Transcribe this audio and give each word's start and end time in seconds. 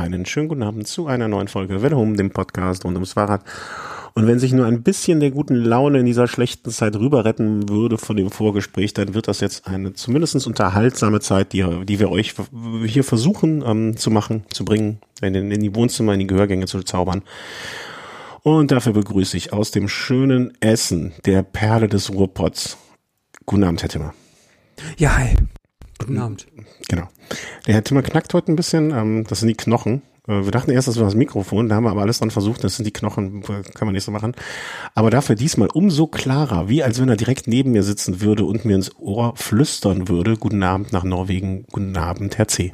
einen 0.00 0.26
schönen 0.26 0.48
guten 0.48 0.62
Abend 0.62 0.88
zu 0.88 1.06
einer 1.06 1.28
neuen 1.28 1.48
Folge 1.48 1.82
Welle 1.82 1.96
Home, 1.96 2.16
dem 2.16 2.30
Podcast 2.30 2.84
rund 2.84 2.96
ums 2.96 3.12
Fahrrad. 3.12 3.44
Und 4.14 4.26
wenn 4.26 4.38
sich 4.38 4.52
nur 4.52 4.66
ein 4.66 4.82
bisschen 4.82 5.20
der 5.20 5.30
guten 5.30 5.54
Laune 5.54 6.00
in 6.00 6.06
dieser 6.06 6.26
schlechten 6.26 6.70
Zeit 6.70 6.96
rüber 6.96 7.24
retten 7.24 7.68
würde 7.68 7.96
von 7.96 8.16
dem 8.16 8.30
Vorgespräch, 8.30 8.92
dann 8.92 9.14
wird 9.14 9.28
das 9.28 9.40
jetzt 9.40 9.68
eine 9.68 9.92
zumindest 9.92 10.46
unterhaltsame 10.46 11.20
Zeit, 11.20 11.52
die, 11.52 11.64
die 11.84 12.00
wir 12.00 12.10
euch 12.10 12.34
hier 12.86 13.04
versuchen 13.04 13.62
ähm, 13.64 13.96
zu 13.96 14.10
machen, 14.10 14.44
zu 14.52 14.64
bringen, 14.64 14.98
in, 15.22 15.34
in 15.34 15.60
die 15.60 15.74
Wohnzimmer, 15.74 16.14
in 16.14 16.20
die 16.20 16.26
Gehörgänge 16.26 16.66
zu 16.66 16.82
zaubern. 16.82 17.22
Und 18.42 18.72
dafür 18.72 18.94
begrüße 18.94 19.36
ich 19.36 19.52
aus 19.52 19.70
dem 19.70 19.88
schönen 19.88 20.54
Essen, 20.60 21.12
der 21.26 21.42
Perle 21.42 21.88
des 21.88 22.10
Ruhrpots. 22.12 22.78
Guten 23.46 23.64
Abend, 23.64 23.82
Herr 23.82 23.90
Timmer. 23.90 24.14
Ja, 24.96 25.16
hi. 25.18 25.36
Guten 26.00 26.18
Abend. 26.18 26.46
Genau. 26.88 27.08
Der 27.66 27.74
Herr 27.74 27.84
Timmer 27.84 28.02
knackt 28.02 28.32
heute 28.32 28.50
ein 28.50 28.56
bisschen. 28.56 28.90
Ähm, 28.90 29.24
das 29.28 29.40
sind 29.40 29.48
die 29.48 29.54
Knochen. 29.54 30.02
Äh, 30.26 30.44
wir 30.44 30.50
dachten 30.50 30.70
erst, 30.70 30.88
das 30.88 30.96
war 30.96 31.04
das 31.04 31.14
Mikrofon, 31.14 31.68
da 31.68 31.76
haben 31.76 31.84
wir 31.84 31.90
aber 31.90 32.00
alles 32.02 32.18
dran 32.18 32.30
versucht, 32.30 32.64
das 32.64 32.76
sind 32.76 32.86
die 32.86 32.92
Knochen, 32.92 33.42
kann 33.42 33.86
man 33.86 33.92
nicht 33.92 34.04
so 34.04 34.10
machen. 34.10 34.34
Aber 34.94 35.10
dafür 35.10 35.36
diesmal 35.36 35.68
umso 35.72 36.06
klarer, 36.06 36.68
wie 36.68 36.82
als 36.82 37.00
wenn 37.00 37.08
er 37.08 37.16
direkt 37.16 37.46
neben 37.46 37.72
mir 37.72 37.82
sitzen 37.82 38.20
würde 38.22 38.44
und 38.44 38.64
mir 38.64 38.76
ins 38.76 38.96
Ohr 38.98 39.34
flüstern 39.36 40.08
würde. 40.08 40.36
Guten 40.36 40.62
Abend 40.62 40.92
nach 40.92 41.04
Norwegen, 41.04 41.66
guten 41.70 41.96
Abend, 41.96 42.38
Herr 42.38 42.48
C. 42.48 42.72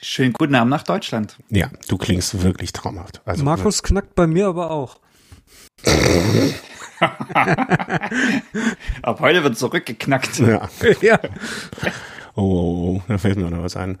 Schönen 0.00 0.32
guten 0.32 0.54
Abend 0.54 0.70
nach 0.70 0.84
Deutschland. 0.84 1.38
Ja, 1.50 1.70
du 1.88 1.98
klingst 1.98 2.42
wirklich 2.42 2.72
traumhaft. 2.72 3.20
Also, 3.24 3.44
Markus 3.44 3.82
knackt 3.82 4.14
bei 4.14 4.26
mir 4.26 4.48
aber 4.48 4.70
auch. 4.70 4.98
Ab 9.02 9.20
heute 9.20 9.44
wird 9.44 9.58
zurückgeknackt. 9.58 10.38
Ja. 10.38 10.68
ja. 11.00 11.18
Oh, 12.38 12.42
oh, 12.42 12.94
oh, 12.98 13.02
da 13.08 13.18
fällt 13.18 13.36
mir 13.36 13.50
noch 13.50 13.64
was 13.64 13.76
ein. 13.76 13.98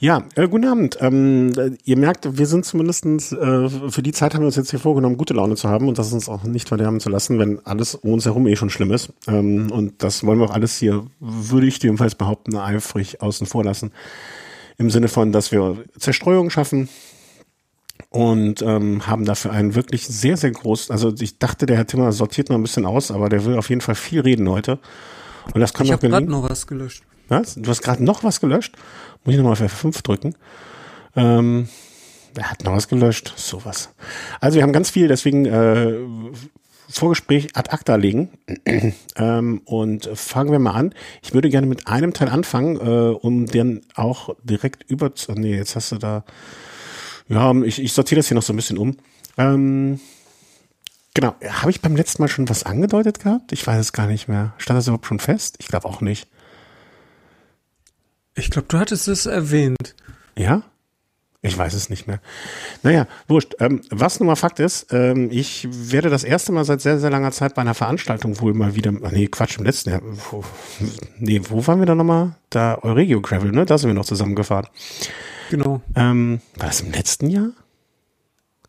Ja, 0.00 0.24
äh, 0.34 0.48
guten 0.48 0.66
Abend. 0.66 0.98
Ähm, 1.00 1.52
ihr 1.84 1.96
merkt, 1.96 2.36
wir 2.36 2.46
sind 2.46 2.64
zumindestens 2.64 3.30
äh, 3.30 3.68
für 3.68 4.02
die 4.02 4.10
Zeit 4.10 4.34
haben 4.34 4.42
wir 4.42 4.46
uns 4.46 4.56
jetzt 4.56 4.70
hier 4.70 4.80
vorgenommen, 4.80 5.16
gute 5.16 5.34
Laune 5.34 5.54
zu 5.54 5.68
haben 5.68 5.86
und 5.86 5.96
das 5.96 6.12
uns 6.12 6.28
auch 6.28 6.42
nicht 6.42 6.66
verderben 6.66 6.98
zu 6.98 7.08
lassen, 7.08 7.38
wenn 7.38 7.64
alles 7.64 7.94
um 7.94 8.14
uns 8.14 8.24
herum 8.24 8.48
eh 8.48 8.56
schon 8.56 8.70
schlimm 8.70 8.90
ist. 8.90 9.12
Ähm, 9.28 9.70
und 9.70 10.02
das 10.02 10.24
wollen 10.24 10.40
wir 10.40 10.46
auch 10.46 10.54
alles 10.54 10.76
hier, 10.76 11.06
würde 11.20 11.68
ich 11.68 11.80
jedenfalls 11.80 12.16
behaupten, 12.16 12.56
eifrig 12.56 13.22
außen 13.22 13.46
vor 13.46 13.62
lassen. 13.62 13.92
Im 14.76 14.90
Sinne 14.90 15.06
von, 15.06 15.30
dass 15.30 15.52
wir 15.52 15.76
Zerstreuung 15.96 16.50
schaffen, 16.50 16.88
und 18.10 18.62
ähm, 18.62 19.06
haben 19.06 19.24
dafür 19.24 19.52
einen 19.52 19.74
wirklich 19.74 20.06
sehr, 20.06 20.36
sehr 20.36 20.50
großen, 20.50 20.92
also 20.92 21.12
ich 21.18 21.38
dachte, 21.38 21.66
der 21.66 21.76
Herr 21.76 21.86
Timmer 21.86 22.12
sortiert 22.12 22.48
noch 22.48 22.56
ein 22.56 22.62
bisschen 22.62 22.86
aus, 22.86 23.10
aber 23.10 23.28
der 23.28 23.44
will 23.44 23.56
auf 23.58 23.68
jeden 23.68 23.80
Fall 23.80 23.94
viel 23.94 24.20
reden 24.20 24.48
heute. 24.48 24.78
Und 25.52 25.60
das 25.60 25.74
kann 25.74 25.86
ich 25.86 25.92
habe 25.92 26.08
gerade 26.08 26.26
noch 26.26 26.48
was 26.48 26.66
gelöscht. 26.66 27.04
Was? 27.28 27.54
Du 27.54 27.68
hast 27.68 27.82
gerade 27.82 28.02
noch 28.02 28.24
was 28.24 28.40
gelöscht? 28.40 28.76
Muss 29.24 29.34
ich 29.34 29.40
nochmal 29.40 29.52
auf 29.52 29.60
F5 29.60 30.02
drücken? 30.02 30.34
Ähm, 31.16 31.68
er 32.34 32.50
hat 32.50 32.64
noch 32.64 32.72
was 32.72 32.88
gelöscht. 32.88 33.32
Sowas. 33.36 33.90
Also 34.40 34.56
wir 34.56 34.62
haben 34.62 34.72
ganz 34.72 34.90
viel, 34.90 35.08
deswegen 35.08 35.44
äh, 35.44 35.94
Vorgespräch 36.88 37.54
ad 37.54 37.70
acta 37.70 37.96
legen. 37.96 38.30
ähm, 39.16 39.60
und 39.64 40.08
fangen 40.14 40.52
wir 40.52 40.58
mal 40.58 40.72
an. 40.72 40.94
Ich 41.22 41.34
würde 41.34 41.50
gerne 41.50 41.66
mit 41.66 41.86
einem 41.86 42.14
Teil 42.14 42.28
anfangen, 42.28 42.76
äh, 42.76 43.14
um 43.14 43.46
dann 43.46 43.82
auch 43.94 44.34
direkt 44.42 44.90
über 44.90 45.14
zu. 45.14 45.32
Nee, 45.32 45.56
jetzt 45.56 45.76
hast 45.76 45.92
du 45.92 45.96
da. 45.96 46.24
Ja, 47.28 47.52
ich, 47.62 47.82
ich 47.82 47.92
sortiere 47.92 48.18
das 48.18 48.28
hier 48.28 48.34
noch 48.34 48.42
so 48.42 48.52
ein 48.52 48.56
bisschen 48.56 48.78
um. 48.78 48.96
Ähm, 49.36 50.00
genau. 51.14 51.34
Habe 51.46 51.70
ich 51.70 51.80
beim 51.80 51.96
letzten 51.96 52.22
Mal 52.22 52.28
schon 52.28 52.48
was 52.48 52.64
angedeutet 52.64 53.20
gehabt? 53.20 53.52
Ich 53.52 53.66
weiß 53.66 53.78
es 53.78 53.92
gar 53.92 54.06
nicht 54.06 54.28
mehr. 54.28 54.54
Stand 54.58 54.78
das 54.78 54.86
überhaupt 54.86 55.06
schon 55.06 55.20
fest? 55.20 55.56
Ich 55.60 55.68
glaube 55.68 55.86
auch 55.86 56.00
nicht. 56.00 56.28
Ich 58.34 58.50
glaube, 58.50 58.68
du 58.68 58.78
hattest 58.78 59.08
es 59.08 59.26
erwähnt. 59.26 59.94
Ja? 60.36 60.62
Ich 61.40 61.56
weiß 61.56 61.74
es 61.74 61.88
nicht 61.88 62.08
mehr. 62.08 62.20
Naja, 62.82 63.06
wurscht. 63.28 63.54
Ähm, 63.60 63.80
was 63.90 64.18
nun 64.18 64.26
mal 64.26 64.34
Fakt 64.34 64.58
ist, 64.58 64.92
ähm, 64.92 65.28
ich 65.30 65.68
werde 65.70 66.10
das 66.10 66.24
erste 66.24 66.50
Mal 66.50 66.64
seit 66.64 66.80
sehr, 66.80 66.98
sehr 66.98 67.10
langer 67.10 67.30
Zeit 67.30 67.54
bei 67.54 67.62
einer 67.62 67.74
Veranstaltung 67.74 68.40
wohl 68.40 68.54
mal 68.54 68.74
wieder, 68.74 68.92
ach 69.04 69.12
nee, 69.12 69.28
Quatsch, 69.28 69.58
im 69.58 69.64
letzten 69.64 69.90
Jahr. 69.90 70.00
Wo, 70.02 70.42
nee, 71.18 71.40
wo 71.48 71.64
waren 71.66 71.78
wir 71.78 71.86
da 71.86 71.94
nochmal? 71.94 72.34
Da 72.50 72.78
Euregio 72.82 73.20
Gravel, 73.20 73.52
ne? 73.52 73.66
Da 73.66 73.78
sind 73.78 73.88
wir 73.88 73.94
noch 73.94 74.04
zusammengefahren. 74.04 74.66
Genau. 75.50 75.80
Ähm, 75.94 76.40
war 76.56 76.66
das 76.66 76.80
im 76.80 76.92
letzten 76.92 77.28
Jahr? 77.30 77.50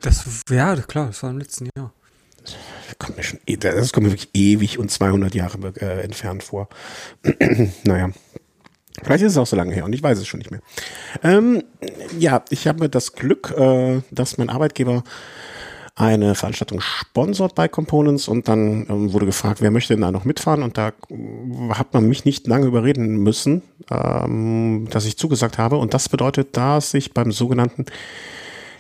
Das, 0.02 0.26
ja, 0.50 0.76
klar, 0.78 1.08
das 1.08 1.24
war 1.24 1.30
im 1.30 1.40
letzten 1.40 1.70
Jahr. 1.76 1.94
Das 2.44 2.98
kommt 2.98 3.18
mir 3.18 3.24
schon, 3.24 3.40
e, 3.46 3.58
das 3.58 3.92
kommt 3.92 4.06
mir 4.06 4.14
wirklich 4.14 4.30
ewig 4.34 4.80
und 4.80 4.90
200 4.90 5.36
Jahre 5.36 5.74
äh, 5.82 6.02
entfernt 6.02 6.44
vor. 6.44 6.70
naja. 7.84 8.10
Vielleicht 9.04 9.24
ist 9.24 9.34
es 9.34 9.38
auch 9.38 9.48
so 9.48 9.56
lange 9.56 9.74
her 9.74 9.86
und 9.86 9.94
ich 9.94 10.04
weiß 10.04 10.18
es 10.18 10.28
schon 10.28 10.40
nicht 10.40 10.52
mehr. 10.52 10.62
Ähm, 11.24 11.64
ja, 12.18 12.44
ich 12.50 12.68
habe 12.68 12.90
das 12.90 13.14
Glück, 13.14 13.54
äh, 13.58 14.02
dass 14.12 14.38
mein 14.38 14.50
Arbeitgeber 14.50 15.04
eine 16.00 16.34
Veranstaltung 16.34 16.80
sponsort 16.80 17.56
bei 17.56 17.68
Components 17.68 18.30
und 18.30 18.48
dann 18.48 18.88
ähm, 18.90 19.12
wurde 19.12 19.26
gefragt, 19.26 19.62
wer 19.62 19.70
möchte 19.70 19.94
denn 19.94 20.02
da 20.02 20.12
noch 20.12 20.24
mitfahren 20.24 20.64
und 20.64 20.78
da 20.78 20.94
äh, 21.10 21.74
hat 21.74 21.94
man 21.94 22.08
mich 22.08 22.24
nicht 22.24 22.48
lange 22.48 22.68
überreden 22.68 23.18
müssen, 23.18 23.64
ähm, 23.92 24.88
dass 24.90 25.06
ich 25.06 25.18
zugesagt 25.18 25.58
habe 25.58 25.76
und 25.76 25.94
das 25.94 26.08
bedeutet, 26.08 26.56
dass 26.56 26.94
ich 26.94 27.14
beim 27.14 27.34
sogenannten 27.34 27.86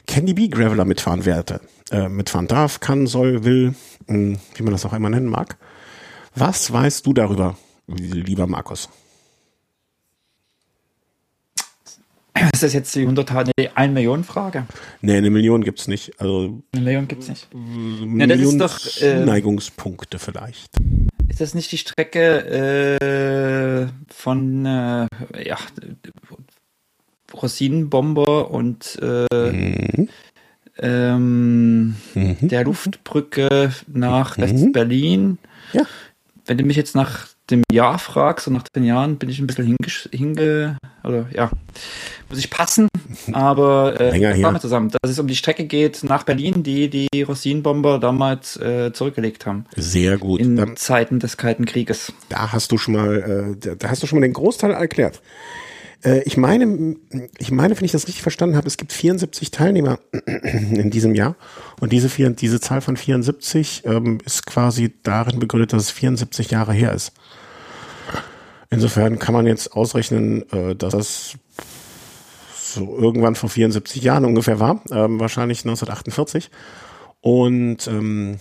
Candy 0.07 0.33
Bee 0.33 0.47
Graveler 0.47 0.85
mitfahren 0.85 1.25
werde, 1.25 1.59
äh, 1.91 2.07
mitfahren 2.07 2.47
darf, 2.47 2.79
kann, 2.79 3.05
soll, 3.05 3.43
will, 3.43 3.75
hm, 4.07 4.39
wie 4.55 4.63
man 4.63 4.71
das 4.71 4.85
auch 4.85 4.93
immer 4.93 5.09
nennen 5.09 5.27
mag. 5.27 5.57
Was 6.35 6.71
weißt 6.71 7.05
du 7.05 7.11
darüber, 7.11 7.57
lieber 7.87 8.47
Markus? 8.47 8.87
Ist 12.53 12.63
das 12.63 12.73
jetzt 12.73 12.95
die 12.95 13.01
100 13.01 13.31
eine 13.31 13.51
1 13.75 13.93
Million 13.93 14.23
Frage? 14.23 14.65
Nee, 15.01 15.17
eine 15.17 15.29
Million 15.29 15.63
gibt's 15.63 15.87
nicht. 15.87 16.19
Also 16.19 16.61
eine 16.73 16.83
Million 16.83 17.07
gibt's 17.07 17.27
nicht. 17.27 17.47
Eine 17.53 18.21
ja, 18.21 18.27
Million 18.27 18.57
das 18.57 18.85
ist 18.85 19.01
doch 19.01 19.07
äh, 19.07 19.25
Neigungspunkte 19.25 20.19
vielleicht. 20.19 20.71
Ist 21.27 21.41
das 21.41 21.53
nicht 21.53 21.71
die 21.71 21.77
Strecke 21.77 23.01
äh, 23.81 24.13
von 24.13 24.65
äh, 24.65 25.07
ja, 25.45 25.57
Rosinenbomber 27.33 28.51
und 28.51 28.99
äh, 29.01 29.51
mhm. 29.51 30.09
ähm, 30.79 31.95
mhm. 32.13 32.37
der 32.41 32.63
Luftbrücke 32.63 33.73
nach 33.87 34.37
mhm. 34.37 34.41
West-Berlin? 34.41 35.37
Ja. 35.73 35.83
Wenn 36.45 36.57
du 36.57 36.63
mich 36.63 36.77
jetzt 36.77 36.95
nach 36.95 37.27
dem 37.49 37.63
Jahr 37.71 37.99
fragst 37.99 38.47
und 38.47 38.53
nach 38.53 38.63
den 38.75 38.83
Jahren 38.83 39.17
bin 39.17 39.29
ich 39.29 39.39
ein 39.39 39.47
bisschen 39.47 39.65
hinge, 39.65 39.77
hinge 40.11 40.77
oder 41.03 41.25
ja, 41.33 41.49
muss 42.29 42.39
ich 42.39 42.49
passen, 42.49 42.87
aber 43.31 43.99
äh, 43.99 44.11
Länger 44.11 44.53
wir 44.53 44.59
zusammen, 44.59 44.91
dass 45.01 45.11
es 45.11 45.19
um 45.19 45.27
die 45.27 45.35
Strecke 45.35 45.65
geht 45.65 46.03
nach 46.03 46.23
Berlin, 46.23 46.63
die 46.63 46.89
die 46.89 47.21
Rosinenbomber 47.21 47.99
damals 47.99 48.57
äh, 48.57 48.91
zurückgelegt 48.93 49.45
haben. 49.45 49.65
Sehr 49.75 50.17
gut. 50.17 50.39
In 50.39 50.55
Dann, 50.55 50.75
Zeiten 50.77 51.19
des 51.19 51.37
Kalten 51.37 51.65
Krieges. 51.65 52.13
Da 52.29 52.51
hast 52.51 52.71
du 52.71 52.77
schon 52.77 52.95
mal, 52.95 53.57
äh, 53.63 53.75
da 53.77 53.89
hast 53.89 54.03
du 54.03 54.07
schon 54.07 54.19
mal 54.19 54.25
den 54.25 54.33
Großteil 54.33 54.71
erklärt. 54.71 55.21
Äh, 56.03 56.21
ich 56.23 56.37
meine, 56.37 56.95
ich 57.37 57.51
meine, 57.51 57.77
wenn 57.77 57.85
ich 57.85 57.91
das 57.91 58.07
richtig 58.07 58.21
verstanden 58.21 58.55
habe, 58.55 58.67
es 58.67 58.77
gibt 58.77 58.93
74 58.93 59.51
Teilnehmer 59.51 59.99
in 60.43 60.89
diesem 60.89 61.15
Jahr 61.15 61.35
und 61.79 61.91
diese, 61.91 62.09
vier, 62.09 62.29
diese 62.29 62.59
Zahl 62.59 62.81
von 62.81 62.97
74 62.97 63.83
ähm, 63.85 64.19
ist 64.25 64.45
quasi 64.45 64.93
darin 65.03 65.39
begründet, 65.39 65.73
dass 65.73 65.83
es 65.83 65.91
74 65.91 66.51
Jahre 66.51 66.73
her 66.73 66.93
ist. 66.93 67.13
Insofern 68.69 69.17
kann 69.17 69.33
man 69.33 69.47
jetzt 69.47 69.73
ausrechnen, 69.73 70.49
äh, 70.51 70.75
dass 70.75 70.93
das 70.93 71.33
so 72.75 72.97
irgendwann 72.97 73.35
vor 73.35 73.49
74 73.49 74.03
Jahren 74.03 74.25
ungefähr 74.25 74.59
war, 74.59 74.81
ähm, 74.91 75.19
wahrscheinlich 75.19 75.59
1948. 75.59 76.51
Und 77.21 77.87
ähm, 77.87 78.39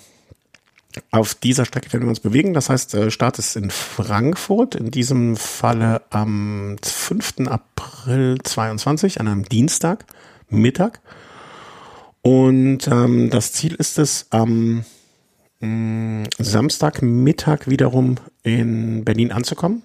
auf 1.11 1.35
dieser 1.35 1.65
Strecke 1.65 1.93
werden 1.93 2.05
wir 2.05 2.11
uns 2.11 2.21
bewegen. 2.21 2.55
Das 2.55 2.69
heißt, 2.69 2.95
äh, 2.95 3.11
Start 3.11 3.39
ist 3.39 3.57
in 3.57 3.71
Frankfurt, 3.71 4.75
in 4.75 4.91
diesem 4.91 5.37
Falle 5.37 6.03
am 6.11 6.77
5. 6.83 7.47
April 7.47 8.39
22, 8.43 9.21
an 9.21 9.29
einem 9.29 9.45
Dienstag, 9.45 10.05
Mittag. 10.49 11.01
Und 12.23 12.87
ähm, 12.89 13.31
das 13.31 13.53
Ziel 13.53 13.75
ist 13.75 13.99
es, 13.99 14.27
am 14.31 14.85
ähm, 15.61 16.25
Samstagmittag 16.39 17.67
wiederum 17.67 18.17
in 18.43 19.05
Berlin 19.05 19.33
anzukommen. 19.33 19.83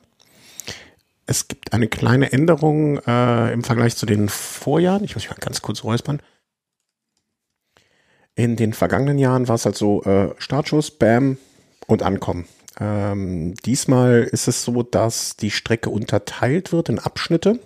Es 1.26 1.48
gibt 1.48 1.74
eine 1.74 1.88
kleine 1.88 2.32
Änderung 2.32 2.98
äh, 3.00 3.54
im 3.54 3.64
Vergleich 3.64 3.96
zu 3.96 4.06
den 4.06 4.30
Vorjahren. 4.30 5.04
Ich 5.04 5.16
muss 5.16 5.24
mich 5.24 5.32
mal 5.32 5.38
ganz 5.40 5.62
kurz 5.62 5.84
räuspern. 5.84 6.22
In 8.36 8.56
den 8.56 8.74
vergangenen 8.74 9.20
Jahren 9.20 9.48
war 9.48 9.56
es 9.56 9.66
halt 9.66 9.76
so 9.76 10.04
äh, 10.04 10.34
Startschuss, 10.38 10.92
Bam 10.92 11.38
und 11.88 12.04
Ankommen. 12.04 12.48
Ähm, 12.80 13.54
diesmal 13.66 14.24
ist 14.24 14.48
es 14.48 14.64
so, 14.64 14.84
dass 14.84 15.38
die 15.38 15.52
Strecke 15.52 15.90
unterteilt 15.90 16.72
wird 16.72 16.90
in 16.90 17.00
Abschnitte. 17.00 17.60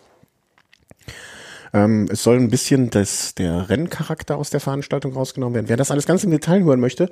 Ähm, 1.74 2.08
es 2.12 2.24
soll 2.24 2.38
ein 2.38 2.50
bisschen 2.50 2.90
das, 2.90 3.36
der 3.36 3.69
Renncharakter 3.69 4.38
aus 4.38 4.50
der 4.50 4.60
Veranstaltung 4.60 5.14
rausgenommen 5.14 5.56
werden. 5.56 5.69
Wer 5.69 5.78
das 5.78 5.92
alles 5.92 6.06
ganz 6.06 6.24
im 6.24 6.31
Detail 6.31 6.64
hören 6.64 6.80
möchte, 6.80 7.10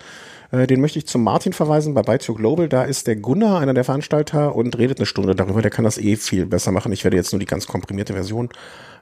äh, 0.51 0.67
den 0.67 0.81
möchte 0.81 0.99
ich 0.99 1.07
zum 1.07 1.23
Martin 1.23 1.53
verweisen 1.53 1.93
bei 1.93 2.01
Bike 2.01 2.25
Global. 2.25 2.69
Da 2.69 2.83
ist 2.83 3.07
der 3.07 3.15
Gunnar, 3.15 3.59
einer 3.59 3.73
der 3.73 3.83
Veranstalter, 3.83 4.55
und 4.55 4.77
redet 4.77 4.99
eine 4.99 5.05
Stunde 5.05 5.35
darüber. 5.35 5.61
Der 5.61 5.71
kann 5.71 5.85
das 5.85 5.97
eh 5.97 6.15
viel 6.15 6.45
besser 6.45 6.71
machen. 6.71 6.91
Ich 6.91 7.03
werde 7.03 7.17
jetzt 7.17 7.31
nur 7.31 7.39
die 7.39 7.45
ganz 7.45 7.67
komprimierte 7.67 8.13
Version 8.13 8.49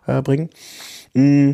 äh, 0.08 0.22
bringen. 0.22 0.50
Mm. 1.14 1.52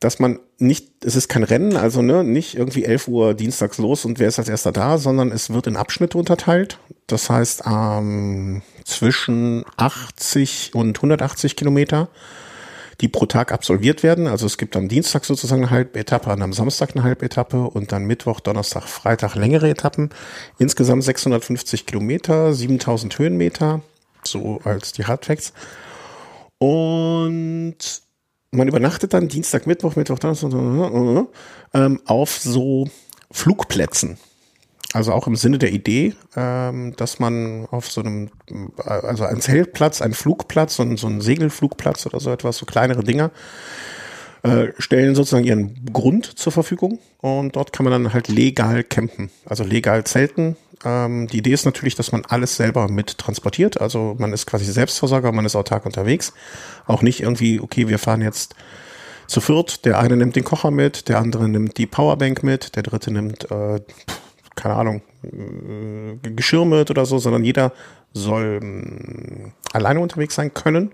dass 0.00 0.18
man 0.18 0.40
nicht, 0.58 1.04
es 1.04 1.14
ist 1.14 1.28
kein 1.28 1.44
Rennen, 1.44 1.76
also 1.76 2.02
ne, 2.02 2.24
nicht 2.24 2.56
irgendwie 2.56 2.84
11 2.84 3.06
Uhr 3.06 3.34
dienstags 3.34 3.78
los 3.78 4.04
und 4.04 4.18
wer 4.18 4.26
ist 4.26 4.40
als 4.40 4.48
erster 4.48 4.72
da, 4.72 4.98
sondern 4.98 5.30
es 5.30 5.50
wird 5.50 5.68
in 5.68 5.76
Abschnitte 5.76 6.18
unterteilt. 6.18 6.78
Das 7.06 7.30
heißt, 7.30 7.62
ähm, 7.66 8.62
zwischen 8.84 9.64
80 9.76 10.72
und 10.74 10.98
180 10.98 11.54
Kilometer, 11.54 12.08
die 13.02 13.08
pro 13.08 13.26
Tag 13.26 13.52
absolviert 13.52 14.02
werden. 14.04 14.28
Also 14.28 14.46
es 14.46 14.56
gibt 14.56 14.76
am 14.76 14.88
Dienstag 14.88 15.24
sozusagen 15.24 15.62
eine 15.62 15.70
Halbetappe, 15.70 16.30
und 16.30 16.40
am 16.40 16.52
Samstag 16.52 16.92
eine 16.94 17.02
Halbetappe 17.02 17.64
und 17.64 17.90
dann 17.90 18.04
Mittwoch, 18.04 18.40
Donnerstag, 18.40 18.84
Freitag 18.84 19.34
längere 19.34 19.68
Etappen. 19.68 20.10
Insgesamt 20.58 21.02
650 21.02 21.84
Kilometer, 21.84 22.54
7000 22.54 23.18
Höhenmeter, 23.18 23.82
so 24.22 24.60
als 24.62 24.92
die 24.92 25.04
Hardfacts. 25.04 25.52
Und 26.58 27.76
man 28.52 28.68
übernachtet 28.68 29.14
dann 29.14 29.26
Dienstag, 29.26 29.66
Mittwoch, 29.66 29.96
Mittwoch, 29.96 30.20
Donnerstag, 30.20 30.52
ähm, 31.74 32.00
auf 32.06 32.38
so 32.38 32.88
Flugplätzen. 33.32 34.16
Also 34.92 35.12
auch 35.12 35.26
im 35.26 35.36
Sinne 35.36 35.58
der 35.58 35.72
Idee, 35.72 36.14
ähm, 36.36 36.94
dass 36.96 37.18
man 37.18 37.66
auf 37.70 37.90
so 37.90 38.02
einem, 38.02 38.30
also 38.84 39.24
ein 39.24 39.40
Zeltplatz, 39.40 40.02
ein 40.02 40.12
Flugplatz, 40.12 40.76
so 40.76 40.82
ein, 40.82 40.96
so 40.96 41.06
ein 41.06 41.20
Segelflugplatz 41.20 42.06
oder 42.06 42.20
so 42.20 42.30
etwas, 42.30 42.58
so 42.58 42.66
kleinere 42.66 43.02
Dinger, 43.02 43.30
äh, 44.42 44.68
stellen 44.78 45.14
sozusagen 45.14 45.44
ihren 45.44 45.84
Grund 45.92 46.26
zur 46.26 46.52
Verfügung 46.52 46.98
und 47.20 47.56
dort 47.56 47.72
kann 47.72 47.84
man 47.84 47.92
dann 47.92 48.12
halt 48.12 48.28
legal 48.28 48.84
campen, 48.84 49.30
also 49.46 49.64
legal 49.64 50.04
zelten. 50.04 50.56
Ähm, 50.84 51.28
die 51.28 51.38
Idee 51.38 51.52
ist 51.52 51.64
natürlich, 51.64 51.94
dass 51.94 52.12
man 52.12 52.24
alles 52.28 52.56
selber 52.56 52.88
mit 52.88 53.18
transportiert, 53.18 53.80
also 53.80 54.16
man 54.18 54.32
ist 54.32 54.46
quasi 54.46 54.64
Selbstversorger, 54.64 55.32
man 55.32 55.46
ist 55.46 55.56
autark 55.56 55.86
unterwegs, 55.86 56.34
auch 56.86 57.02
nicht 57.02 57.20
irgendwie, 57.20 57.60
okay, 57.60 57.88
wir 57.88 57.98
fahren 57.98 58.20
jetzt 58.20 58.56
zu 59.26 59.40
viert, 59.40 59.84
der 59.84 59.98
eine 59.98 60.16
nimmt 60.16 60.36
den 60.36 60.44
Kocher 60.44 60.70
mit, 60.70 61.08
der 61.08 61.18
andere 61.18 61.48
nimmt 61.48 61.78
die 61.78 61.86
Powerbank 61.86 62.42
mit, 62.42 62.76
der 62.76 62.82
dritte 62.82 63.12
nimmt 63.12 63.50
äh, 63.50 63.80
keine 64.54 64.74
Ahnung, 64.74 65.02
äh, 65.24 66.30
Geschirr 66.30 66.64
mit 66.64 66.90
oder 66.90 67.06
so, 67.06 67.18
sondern 67.18 67.44
jeder 67.44 67.72
soll 68.12 68.60
äh, 68.62 69.50
alleine 69.72 70.00
unterwegs 70.00 70.34
sein 70.34 70.52
können. 70.54 70.92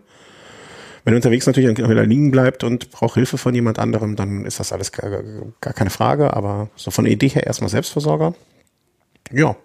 Wenn 1.05 1.15
unterwegs 1.15 1.47
natürlich 1.47 1.79
wieder 1.79 2.05
liegen 2.05 2.31
bleibt 2.31 2.65
und 2.65 2.91
braucht 2.91 3.15
Hilfe 3.15 3.39
von 3.39 3.55
jemand 3.55 3.79
anderem, 3.79 4.15
dann 4.15 4.45
ist 4.45 4.61
das 4.61 4.73
alles 4.73 4.93
gar, 4.93 5.23
gar 5.61 5.73
keine 5.73 5.91
Frage. 5.91 6.35
Aber 6.35 6.69
so 6.77 6.91
von 6.91 7.05
der 7.05 7.13
Idee 7.15 7.29
her 7.29 7.47
erstmal 7.47 7.71
Selbstversorger. 7.71 8.35
Ja. 9.33 9.57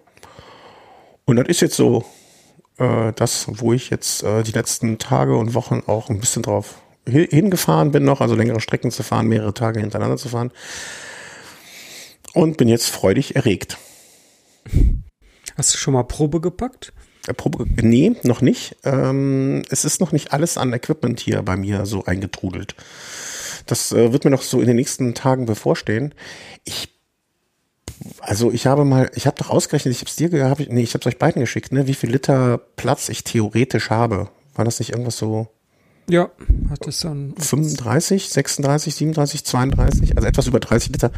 Und 1.26 1.36
das 1.36 1.48
ist 1.48 1.60
jetzt 1.60 1.76
so 1.76 2.04
äh, 2.78 3.12
das, 3.14 3.46
wo 3.48 3.72
ich 3.72 3.90
jetzt 3.90 4.22
äh, 4.22 4.42
die 4.42 4.52
letzten 4.52 4.98
Tage 4.98 5.36
und 5.36 5.54
Wochen 5.54 5.82
auch 5.86 6.08
ein 6.08 6.20
bisschen 6.20 6.42
drauf 6.42 6.76
hingefahren 7.06 7.92
bin 7.92 8.04
noch, 8.04 8.22
also 8.22 8.34
längere 8.34 8.60
Strecken 8.60 8.90
zu 8.90 9.02
fahren, 9.02 9.26
mehrere 9.26 9.52
Tage 9.52 9.80
hintereinander 9.80 10.16
zu 10.16 10.30
fahren. 10.30 10.50
Und 12.34 12.56
bin 12.56 12.68
jetzt 12.68 12.88
freudig 12.88 13.36
erregt. 13.36 13.78
Hast 15.56 15.72
du 15.72 15.78
schon 15.78 15.94
mal 15.94 16.02
Probe 16.02 16.40
gepackt? 16.40 16.92
Äh, 17.26 17.34
Probe, 17.34 17.64
nee, 17.80 18.16
noch 18.22 18.40
nicht. 18.40 18.76
Ähm, 18.84 19.62
es 19.70 19.84
ist 19.84 20.00
noch 20.00 20.12
nicht 20.12 20.32
alles 20.32 20.58
an 20.58 20.72
Equipment 20.72 21.20
hier 21.20 21.42
bei 21.42 21.56
mir 21.56 21.86
so 21.86 22.04
eingetrudelt. 22.04 22.74
Das 23.66 23.92
äh, 23.92 24.12
wird 24.12 24.24
mir 24.24 24.30
noch 24.30 24.42
so 24.42 24.60
in 24.60 24.66
den 24.66 24.76
nächsten 24.76 25.14
Tagen 25.14 25.46
bevorstehen. 25.46 26.14
Ich 26.64 26.90
also 28.20 28.50
ich 28.50 28.66
habe 28.66 28.84
mal, 28.84 29.10
ich 29.14 29.26
habe 29.26 29.36
doch 29.38 29.50
ausgerechnet, 29.50 29.92
ich 29.92 30.00
habe 30.00 30.10
es 30.10 30.16
dir 30.16 30.28
gehabt, 30.28 30.60
nee, 30.68 30.82
ich 30.82 30.94
habe 30.94 31.00
es 31.00 31.06
euch 31.06 31.18
beiden 31.18 31.40
geschickt, 31.40 31.72
ne, 31.72 31.86
wie 31.86 31.94
viel 31.94 32.10
Liter 32.10 32.58
Platz 32.76 33.08
ich 33.08 33.24
theoretisch 33.24 33.90
habe. 33.90 34.28
War 34.54 34.64
das 34.64 34.78
nicht 34.78 34.90
irgendwas 34.90 35.16
so? 35.16 35.48
Ja, 36.08 36.30
hat 36.70 36.86
es 36.86 37.00
dann 37.00 37.34
35, 37.38 38.28
36, 38.28 38.94
37, 38.94 39.44
32, 39.44 40.16
also 40.16 40.28
etwas 40.28 40.46
über 40.46 40.60
30 40.60 40.90
Liter. 40.92 41.10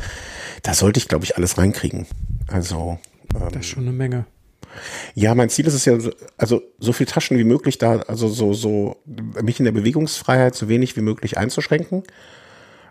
Da 0.62 0.74
sollte 0.74 0.98
ich, 0.98 1.08
glaube 1.08 1.24
ich, 1.24 1.36
alles 1.36 1.58
reinkriegen. 1.58 2.06
Also 2.46 2.98
ähm, 3.34 3.48
das 3.52 3.62
ist 3.62 3.66
schon 3.66 3.82
eine 3.82 3.92
Menge. 3.92 4.26
Ja, 5.14 5.34
mein 5.34 5.48
Ziel 5.48 5.66
ist 5.66 5.74
es 5.74 5.84
ja, 5.86 5.96
also 6.36 6.62
so 6.78 6.92
viel 6.92 7.06
Taschen 7.06 7.38
wie 7.38 7.44
möglich 7.44 7.78
da, 7.78 8.00
also 8.00 8.28
so, 8.28 8.52
so 8.52 8.96
mich 9.42 9.58
in 9.58 9.64
der 9.64 9.72
Bewegungsfreiheit 9.72 10.54
so 10.54 10.68
wenig 10.68 10.96
wie 10.96 11.00
möglich 11.00 11.38
einzuschränken. 11.38 12.02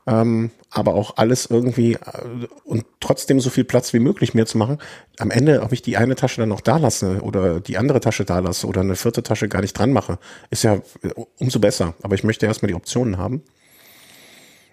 Ähm, 0.08 0.52
aber 0.70 0.94
auch 0.94 1.18
alles 1.18 1.48
irgendwie 1.48 1.94
äh, 1.94 2.48
und 2.64 2.86
trotzdem 3.00 3.40
so 3.40 3.50
viel 3.50 3.64
Platz 3.64 3.92
wie 3.92 4.00
möglich 4.00 4.36
mir 4.36 4.46
zu 4.46 4.58
machen. 4.58 4.78
Am 5.18 5.32
Ende, 5.32 5.64
ob 5.64 5.72
ich 5.72 5.82
die 5.82 5.98
eine 5.98 6.16
Tasche 6.16 6.42
dann 6.42 6.50
noch 6.50 6.62
da 6.62 6.78
lasse 6.78 7.22
oder 7.22 7.60
die 7.60 7.78
andere 7.78 8.02
Tasche 8.02 8.24
da 8.24 8.38
lasse 8.40 8.68
oder 8.68 8.82
eine 8.82 8.96
vierte 8.96 9.24
Tasche 9.24 9.50
gar 9.50 9.62
nicht 9.62 9.74
dran 9.74 9.92
mache, 9.92 10.20
ist 10.52 10.64
ja 10.64 10.76
äh, 11.02 11.10
umso 11.40 11.60
besser. 11.60 11.96
Aber 12.04 12.14
ich 12.14 12.24
möchte 12.24 12.46
erstmal 12.46 12.68
die 12.68 12.76
Optionen 12.76 13.18
haben. 13.18 13.42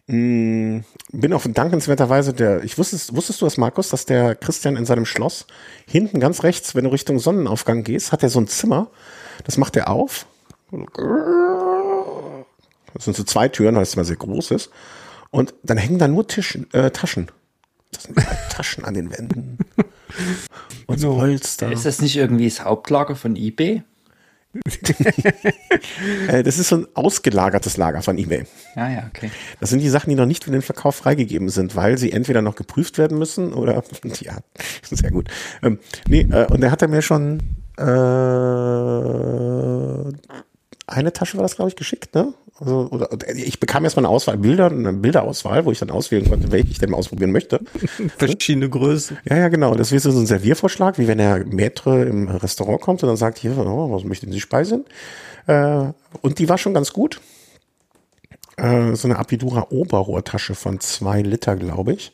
Mm, 0.09 0.81
bin 1.13 1.33
auf 1.33 1.49
dankenswerterweise 1.49 2.35
der, 2.35 2.65
ich 2.65 2.77
wusstest, 2.77 3.15
wusstest 3.17 3.41
du 3.41 3.47
das, 3.47 3.57
Markus, 3.57 3.89
dass 3.89 4.05
der 4.05 4.35
Christian 4.35 4.77
in 4.77 4.85
seinem 4.85 5.07
Schloss 5.07 5.47
hinten 5.87 6.21
ganz 6.21 6.43
rechts, 6.43 6.75
wenn 6.75 6.85
du 6.85 6.91
Richtung 6.91 7.19
Sonnenaufgang 7.19 7.85
gehst, 7.85 8.13
hat 8.13 8.23
er 8.23 8.29
so 8.29 8.41
ein 8.41 8.49
Zimmer, 8.49 8.91
das 9.45 9.57
macht 9.57 9.77
er 9.77 9.89
auf. 9.89 10.27
Das 12.95 13.05
sind 13.05 13.17
so 13.17 13.23
zwei 13.23 13.49
Türen, 13.49 13.77
weil 13.77 13.83
es 13.83 13.95
immer 13.95 14.05
sehr 14.05 14.17
groß 14.17 14.51
ist. 14.51 14.71
Und 15.33 15.55
dann 15.65 15.79
hängen 15.79 15.99
da 15.99 16.07
nur 16.07 16.29
Tisch, 16.29 16.59
äh, 16.73 16.91
Taschen. 16.91 17.33
Das 17.91 18.05
sind 18.05 18.17
halt 18.17 18.39
Taschen 18.51 18.85
an 18.85 18.95
den 18.95 19.11
Wänden. 19.11 19.59
Und 20.87 21.01
so 21.01 21.17
Polster. 21.17 21.73
Ist 21.73 21.87
das 21.87 22.01
nicht 22.01 22.17
irgendwie 22.17 22.49
das 22.49 22.65
Hauptlager 22.65 23.17
von 23.17 23.35
eBay? 23.35 23.83
Äh, 26.29 26.43
das 26.43 26.59
ist 26.59 26.69
so 26.69 26.77
ein 26.77 26.87
ausgelagertes 26.95 27.79
Lager 27.79 28.03
von 28.03 28.19
eBay. 28.19 28.45
Ja, 28.77 28.91
ja, 28.91 29.05
okay. 29.09 29.31
Das 29.61 29.71
sind 29.71 29.79
die 29.81 29.89
Sachen, 29.89 30.11
die 30.11 30.17
noch 30.17 30.27
nicht 30.27 30.45
für 30.45 30.51
den 30.51 30.61
Verkauf 30.61 30.97
freigegeben 30.97 31.49
sind, 31.49 31.75
weil 31.75 31.97
sie 31.97 32.13
entweder 32.13 32.43
noch 32.43 32.55
geprüft 32.55 32.99
werden 32.99 33.19
müssen 33.19 33.55
oder, 33.55 33.83
ja, 34.21 34.37
sehr 34.91 35.11
gut. 35.11 35.29
Ähm, 35.63 35.79
nee, 36.07 36.29
äh, 36.31 36.47
und 36.51 36.63
er 36.63 36.71
hat 36.71 36.83
er 36.83 36.89
mir 36.89 37.01
schon 37.03 37.41
äh, 37.79 37.83
eine 40.87 41.13
Tasche 41.13 41.37
war 41.39 41.43
das, 41.43 41.57
glaube 41.57 41.71
ich, 41.71 41.77
geschickt, 41.77 42.15
ne? 42.15 42.35
Also, 42.61 42.89
oder, 42.91 43.09
ich 43.35 43.59
bekam 43.59 43.85
erstmal 43.85 44.05
eine 44.05 44.15
Auswahl, 44.15 44.37
Bilder, 44.39 44.71
eine 44.71 44.93
Bilderauswahl, 44.93 45.65
wo 45.65 45.73
ich 45.73 45.79
dann 45.79 45.91
auswählen 45.91 46.29
konnte, 46.29 46.53
welche 46.53 46.71
ich 46.71 46.79
denn 46.79 46.95
ausprobieren 46.95 47.33
möchte. 47.33 47.61
Verschiedene 48.19 48.69
Größen. 48.69 49.19
Ja, 49.29 49.37
ja, 49.37 49.49
genau. 49.49 49.75
Das 49.75 49.91
wäre 49.91 50.01
so 50.01 50.11
ein 50.11 50.27
Serviervorschlag, 50.27 50.99
wie 50.99 51.09
wenn 51.09 51.19
der 51.19 51.45
Maitre 51.47 52.05
im 52.05 52.29
Restaurant 52.29 52.81
kommt 52.81 53.03
und 53.03 53.09
dann 53.09 53.17
sagt, 53.17 53.39
hier, 53.39 53.57
oh, 53.59 53.91
was 53.91 54.05
möchten 54.05 54.31
Sie 54.31 54.41
speisen? 54.41 54.85
Äh, 55.47 55.87
und 56.21 56.39
die 56.39 56.49
war 56.49 56.59
schon 56.59 56.75
ganz 56.75 56.93
gut. 56.93 57.21
Äh, 58.57 58.95
so 58.95 59.09
eine 59.09 59.19
Apidura 59.19 59.69
Oberrohrtasche 59.71 60.55
von 60.55 60.79
zwei 60.81 61.23
Liter, 61.23 61.57
glaube 61.57 61.95
ich. 61.95 62.13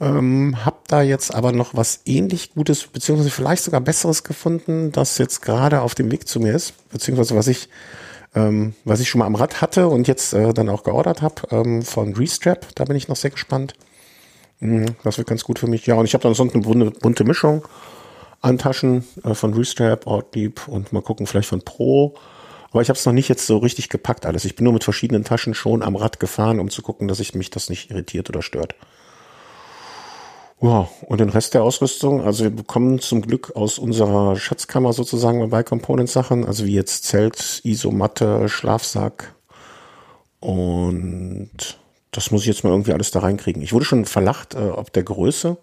Ähm, 0.00 0.56
hab 0.64 0.88
da 0.88 1.02
jetzt 1.02 1.32
aber 1.32 1.52
noch 1.52 1.74
was 1.74 2.00
ähnlich 2.06 2.54
Gutes, 2.54 2.88
beziehungsweise 2.88 3.30
vielleicht 3.30 3.62
sogar 3.62 3.80
Besseres 3.80 4.24
gefunden, 4.24 4.90
das 4.90 5.16
jetzt 5.18 5.42
gerade 5.42 5.80
auf 5.82 5.94
dem 5.94 6.10
Weg 6.10 6.26
zu 6.26 6.40
mir 6.40 6.54
ist, 6.54 6.74
beziehungsweise 6.90 7.36
was 7.36 7.46
ich 7.46 7.68
ähm, 8.34 8.74
was 8.84 9.00
ich 9.00 9.08
schon 9.08 9.18
mal 9.18 9.26
am 9.26 9.34
Rad 9.34 9.60
hatte 9.60 9.88
und 9.88 10.08
jetzt 10.08 10.32
äh, 10.32 10.52
dann 10.52 10.68
auch 10.68 10.84
geordert 10.84 11.22
habe 11.22 11.34
ähm, 11.50 11.82
von 11.82 12.14
Restrap. 12.14 12.66
Da 12.74 12.84
bin 12.84 12.96
ich 12.96 13.08
noch 13.08 13.16
sehr 13.16 13.30
gespannt. 13.30 13.74
Mhm, 14.60 14.86
das 15.02 15.18
wird 15.18 15.28
ganz 15.28 15.44
gut 15.44 15.58
für 15.58 15.66
mich. 15.66 15.86
Ja, 15.86 15.94
und 15.94 16.04
ich 16.04 16.14
habe 16.14 16.22
dann 16.22 16.34
sonst 16.34 16.54
eine 16.54 16.62
bunte, 16.62 16.90
bunte 16.98 17.24
Mischung 17.24 17.66
an 18.40 18.58
Taschen 18.58 19.04
äh, 19.24 19.34
von 19.34 19.54
Restrap, 19.54 20.06
Ortlieb 20.06 20.68
und 20.68 20.92
mal 20.92 21.02
gucken, 21.02 21.26
vielleicht 21.26 21.48
von 21.48 21.62
Pro. 21.62 22.14
Aber 22.70 22.80
ich 22.80 22.88
habe 22.88 22.98
es 22.98 23.04
noch 23.04 23.12
nicht 23.12 23.28
jetzt 23.28 23.46
so 23.46 23.58
richtig 23.58 23.90
gepackt 23.90 24.24
alles. 24.24 24.44
Ich 24.44 24.56
bin 24.56 24.64
nur 24.64 24.72
mit 24.72 24.84
verschiedenen 24.84 25.24
Taschen 25.24 25.54
schon 25.54 25.82
am 25.82 25.94
Rad 25.94 26.20
gefahren, 26.20 26.58
um 26.58 26.70
zu 26.70 26.80
gucken, 26.80 27.06
dass 27.06 27.20
ich 27.20 27.34
mich 27.34 27.50
das 27.50 27.68
nicht 27.68 27.90
irritiert 27.90 28.30
oder 28.30 28.40
stört. 28.40 28.74
Ja, 30.62 30.88
und 31.06 31.20
den 31.20 31.28
Rest 31.28 31.54
der 31.54 31.64
Ausrüstung, 31.64 32.22
also 32.22 32.44
wir 32.44 32.50
bekommen 32.50 33.00
zum 33.00 33.20
Glück 33.20 33.56
aus 33.56 33.80
unserer 33.80 34.36
Schatzkammer 34.36 34.92
sozusagen 34.92 35.50
bei 35.50 35.64
Components 35.64 36.12
Sachen, 36.12 36.46
also 36.46 36.64
wie 36.64 36.74
jetzt 36.74 37.04
Zelt, 37.04 37.60
Isomatte, 37.64 38.48
Schlafsack 38.48 39.34
und 40.38 41.50
das 42.12 42.30
muss 42.30 42.42
ich 42.42 42.46
jetzt 42.46 42.62
mal 42.62 42.70
irgendwie 42.70 42.92
alles 42.92 43.10
da 43.10 43.20
reinkriegen. 43.20 43.60
Ich 43.60 43.72
wurde 43.72 43.84
schon 43.84 44.04
verlacht, 44.04 44.54
äh, 44.54 44.58
ob 44.58 44.92
der 44.92 45.02
Größe. 45.02 45.56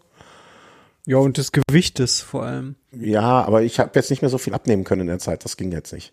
Ja, 1.06 1.18
und 1.18 1.38
des 1.38 1.54
Gewichtes 1.54 2.20
vor 2.20 2.44
allem. 2.44 2.76
Ja, 2.92 3.42
aber 3.44 3.62
ich 3.62 3.80
habe 3.80 3.92
jetzt 3.96 4.10
nicht 4.10 4.22
mehr 4.22 4.30
so 4.30 4.38
viel 4.38 4.54
abnehmen 4.54 4.84
können 4.84 5.02
in 5.02 5.08
der 5.08 5.20
Zeit, 5.20 5.46
das 5.46 5.56
ging 5.56 5.72
jetzt 5.72 5.94
nicht. 5.94 6.12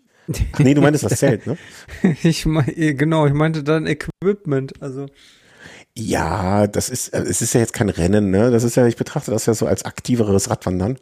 Ach 0.53 0.59
nee, 0.59 0.73
du 0.73 0.81
meintest 0.81 1.03
das 1.03 1.19
Zelt, 1.19 1.45
ne? 1.45 1.57
ich 2.23 2.45
mein, 2.45 2.73
genau, 2.75 3.27
ich 3.27 3.33
meinte 3.33 3.63
dann 3.63 3.85
Equipment, 3.85 4.81
also 4.81 5.07
ja, 5.97 6.67
das 6.67 6.89
ist, 6.89 7.09
äh, 7.09 7.21
es 7.23 7.41
ist 7.41 7.53
ja 7.53 7.59
jetzt 7.59 7.73
kein 7.73 7.89
Rennen, 7.89 8.29
ne? 8.29 8.51
Das 8.51 8.63
ist 8.63 8.75
ja, 8.75 8.85
ich 8.85 8.95
betrachte 8.95 9.31
das 9.31 9.45
ja 9.45 9.53
so 9.53 9.65
als 9.65 9.83
aktiveres 9.85 10.49
Radwandern. 10.49 10.97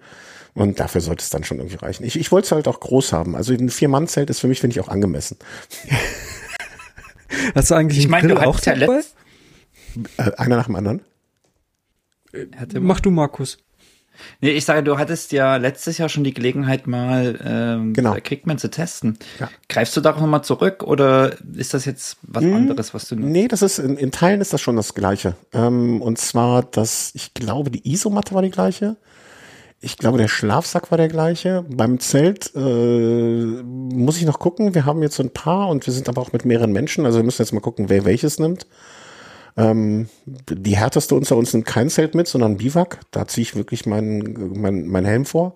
Und 0.53 0.79
dafür 0.79 1.01
sollte 1.01 1.21
es 1.21 1.29
dann 1.29 1.43
schon 1.43 1.57
irgendwie 1.57 1.75
reichen. 1.75 2.05
Ich, 2.05 2.17
ich 2.17 2.31
wollte 2.31 2.45
es 2.45 2.51
halt 2.53 2.69
auch 2.69 2.79
groß 2.79 3.11
haben. 3.11 3.35
Also 3.35 3.53
ein 3.53 3.69
Vier-Mann-Zelt 3.69 4.29
ist 4.29 4.39
für 4.39 4.47
mich, 4.47 4.61
finde 4.61 4.73
ich, 4.73 4.79
auch 4.79 4.87
angemessen. 4.87 5.37
Hast 7.55 7.71
du 7.71 7.75
eigentlich 7.75 7.99
ich 7.99 8.07
meine, 8.07 8.47
auch 8.47 8.61
dabei? 8.61 9.01
Äh, 10.15 10.31
einer 10.37 10.55
nach 10.55 10.67
dem 10.67 10.75
anderen? 10.77 11.01
Mach 12.79 13.01
du, 13.01 13.11
Markus. 13.11 13.57
Nee, 14.41 14.51
ich 14.51 14.65
sage, 14.65 14.83
du 14.83 14.97
hattest 14.97 15.31
ja 15.31 15.57
letztes 15.57 15.97
Jahr 15.97 16.09
schon 16.09 16.23
die 16.23 16.33
Gelegenheit, 16.33 16.87
mal 16.87 17.39
ähm, 17.43 17.93
Genau. 17.93 18.13
Kickman 18.15 18.57
zu 18.57 18.69
testen. 18.69 19.17
Ja. 19.39 19.49
Greifst 19.69 19.95
du 19.97 20.01
darauf 20.01 20.21
nochmal 20.21 20.43
zurück 20.43 20.83
oder 20.83 21.35
ist 21.55 21.73
das 21.73 21.85
jetzt 21.85 22.17
was 22.23 22.43
Hm, 22.43 22.53
anderes, 22.55 22.93
was 22.93 23.07
du 23.07 23.15
Nee, 23.15 23.47
das 23.47 23.61
ist, 23.61 23.79
in, 23.79 23.97
in 23.97 24.11
Teilen 24.11 24.41
ist 24.41 24.53
das 24.53 24.61
schon 24.61 24.75
das 24.75 24.93
Gleiche. 24.93 25.35
Ähm, 25.53 26.01
und 26.01 26.17
zwar, 26.17 26.63
dass, 26.63 27.11
ich 27.13 27.33
glaube, 27.33 27.71
die 27.71 27.91
Isomatte 27.91 28.33
war 28.35 28.41
die 28.41 28.51
gleiche. 28.51 28.95
Ich 29.81 29.97
glaube, 29.97 30.17
der 30.17 30.29
Schlafsack 30.29 30.89
war 30.89 30.97
der 30.97 31.09
gleiche. 31.09 31.63
Beim 31.69 31.99
Zelt 31.99 32.51
äh, 32.55 32.59
muss 33.53 34.17
ich 34.17 34.25
noch 34.25 34.39
gucken. 34.39 34.73
Wir 34.73 34.85
haben 34.85 35.03
jetzt 35.03 35.15
so 35.17 35.21
ein 35.23 35.29
paar 35.31 35.67
und 35.69 35.85
wir 35.85 35.93
sind 35.93 36.09
aber 36.09 36.21
auch 36.21 36.31
mit 36.33 36.45
mehreren 36.45 36.71
Menschen. 36.71 37.05
Also 37.05 37.19
wir 37.19 37.23
müssen 37.23 37.41
jetzt 37.41 37.51
mal 37.51 37.59
gucken, 37.59 37.89
wer 37.89 38.05
welches 38.05 38.39
nimmt. 38.39 38.65
Ähm, 39.57 40.09
die 40.25 40.75
härteste 40.77 41.15
unter 41.15 41.37
uns 41.37 41.53
nimmt 41.53 41.65
kein 41.65 41.89
Zelt 41.89 42.15
mit, 42.15 42.27
sondern 42.27 42.57
Biwak. 42.57 42.99
Da 43.11 43.27
ziehe 43.27 43.43
ich 43.43 43.55
wirklich 43.55 43.85
meinen 43.85 44.59
mein, 44.59 44.87
mein 44.87 45.05
Helm 45.05 45.25
vor. 45.25 45.55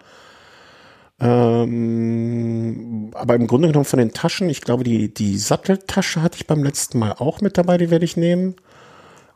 Ähm, 1.22 3.12
aber 3.14 3.36
im 3.36 3.48
Grunde 3.48 3.68
genommen 3.68 3.86
von 3.86 4.00
den 4.00 4.14
Taschen, 4.14 4.50
ich 4.50 4.62
glaube, 4.62 4.84
die, 4.86 5.14
die 5.14 5.38
Satteltasche 5.38 6.22
hatte 6.22 6.38
ich 6.38 6.48
beim 6.48 6.64
letzten 6.64 7.00
Mal 7.00 7.14
auch 7.14 7.42
mit 7.42 7.58
dabei, 7.58 7.78
die 7.78 7.90
werde 7.92 8.06
ich 8.06 8.16
nehmen. 8.16 8.56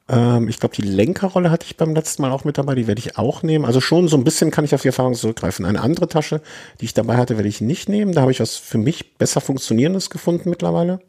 Ähm, 0.10 0.48
ich 0.48 0.60
glaube, 0.60 0.75
die 0.75 0.82
Lenkerrolle 0.82 1.51
hatte 1.51 1.65
ich 1.65 1.75
beim 1.75 1.93
letzten 1.93 2.22
Mal 2.22 2.32
auch 2.32 2.46
mit 2.46 2.58
dabei, 2.58 2.75
die 2.75 2.88
werde 2.88 3.00
ich 3.00 3.17
auch 3.17 3.43
nehmen. 3.43 3.65
Also 3.65 3.82
schon 3.82 4.08
so 4.08 4.15
ein 4.15 4.24
bisschen 4.24 4.50
kann 4.51 4.63
ich 4.65 4.74
auf 4.74 4.82
die 4.82 4.89
Erfahrung 4.89 5.13
zurückgreifen. 5.13 5.65
Eine 5.65 5.82
andere 5.82 6.08
Tasche, 6.08 6.41
die 6.79 6.86
ich 6.86 6.93
dabei 6.93 7.17
hatte, 7.17 7.36
werde 7.38 7.50
ich 7.50 7.60
nicht 7.60 7.89
nehmen. 7.89 8.13
Da 8.13 8.22
habe 8.22 8.32
ich 8.32 8.39
was 8.39 8.55
für 8.55 8.77
mich 8.77 9.17
besser 9.17 9.41
funktionierendes 9.41 10.10
gefunden 10.10 10.50
mittlerweile. 10.50 11.00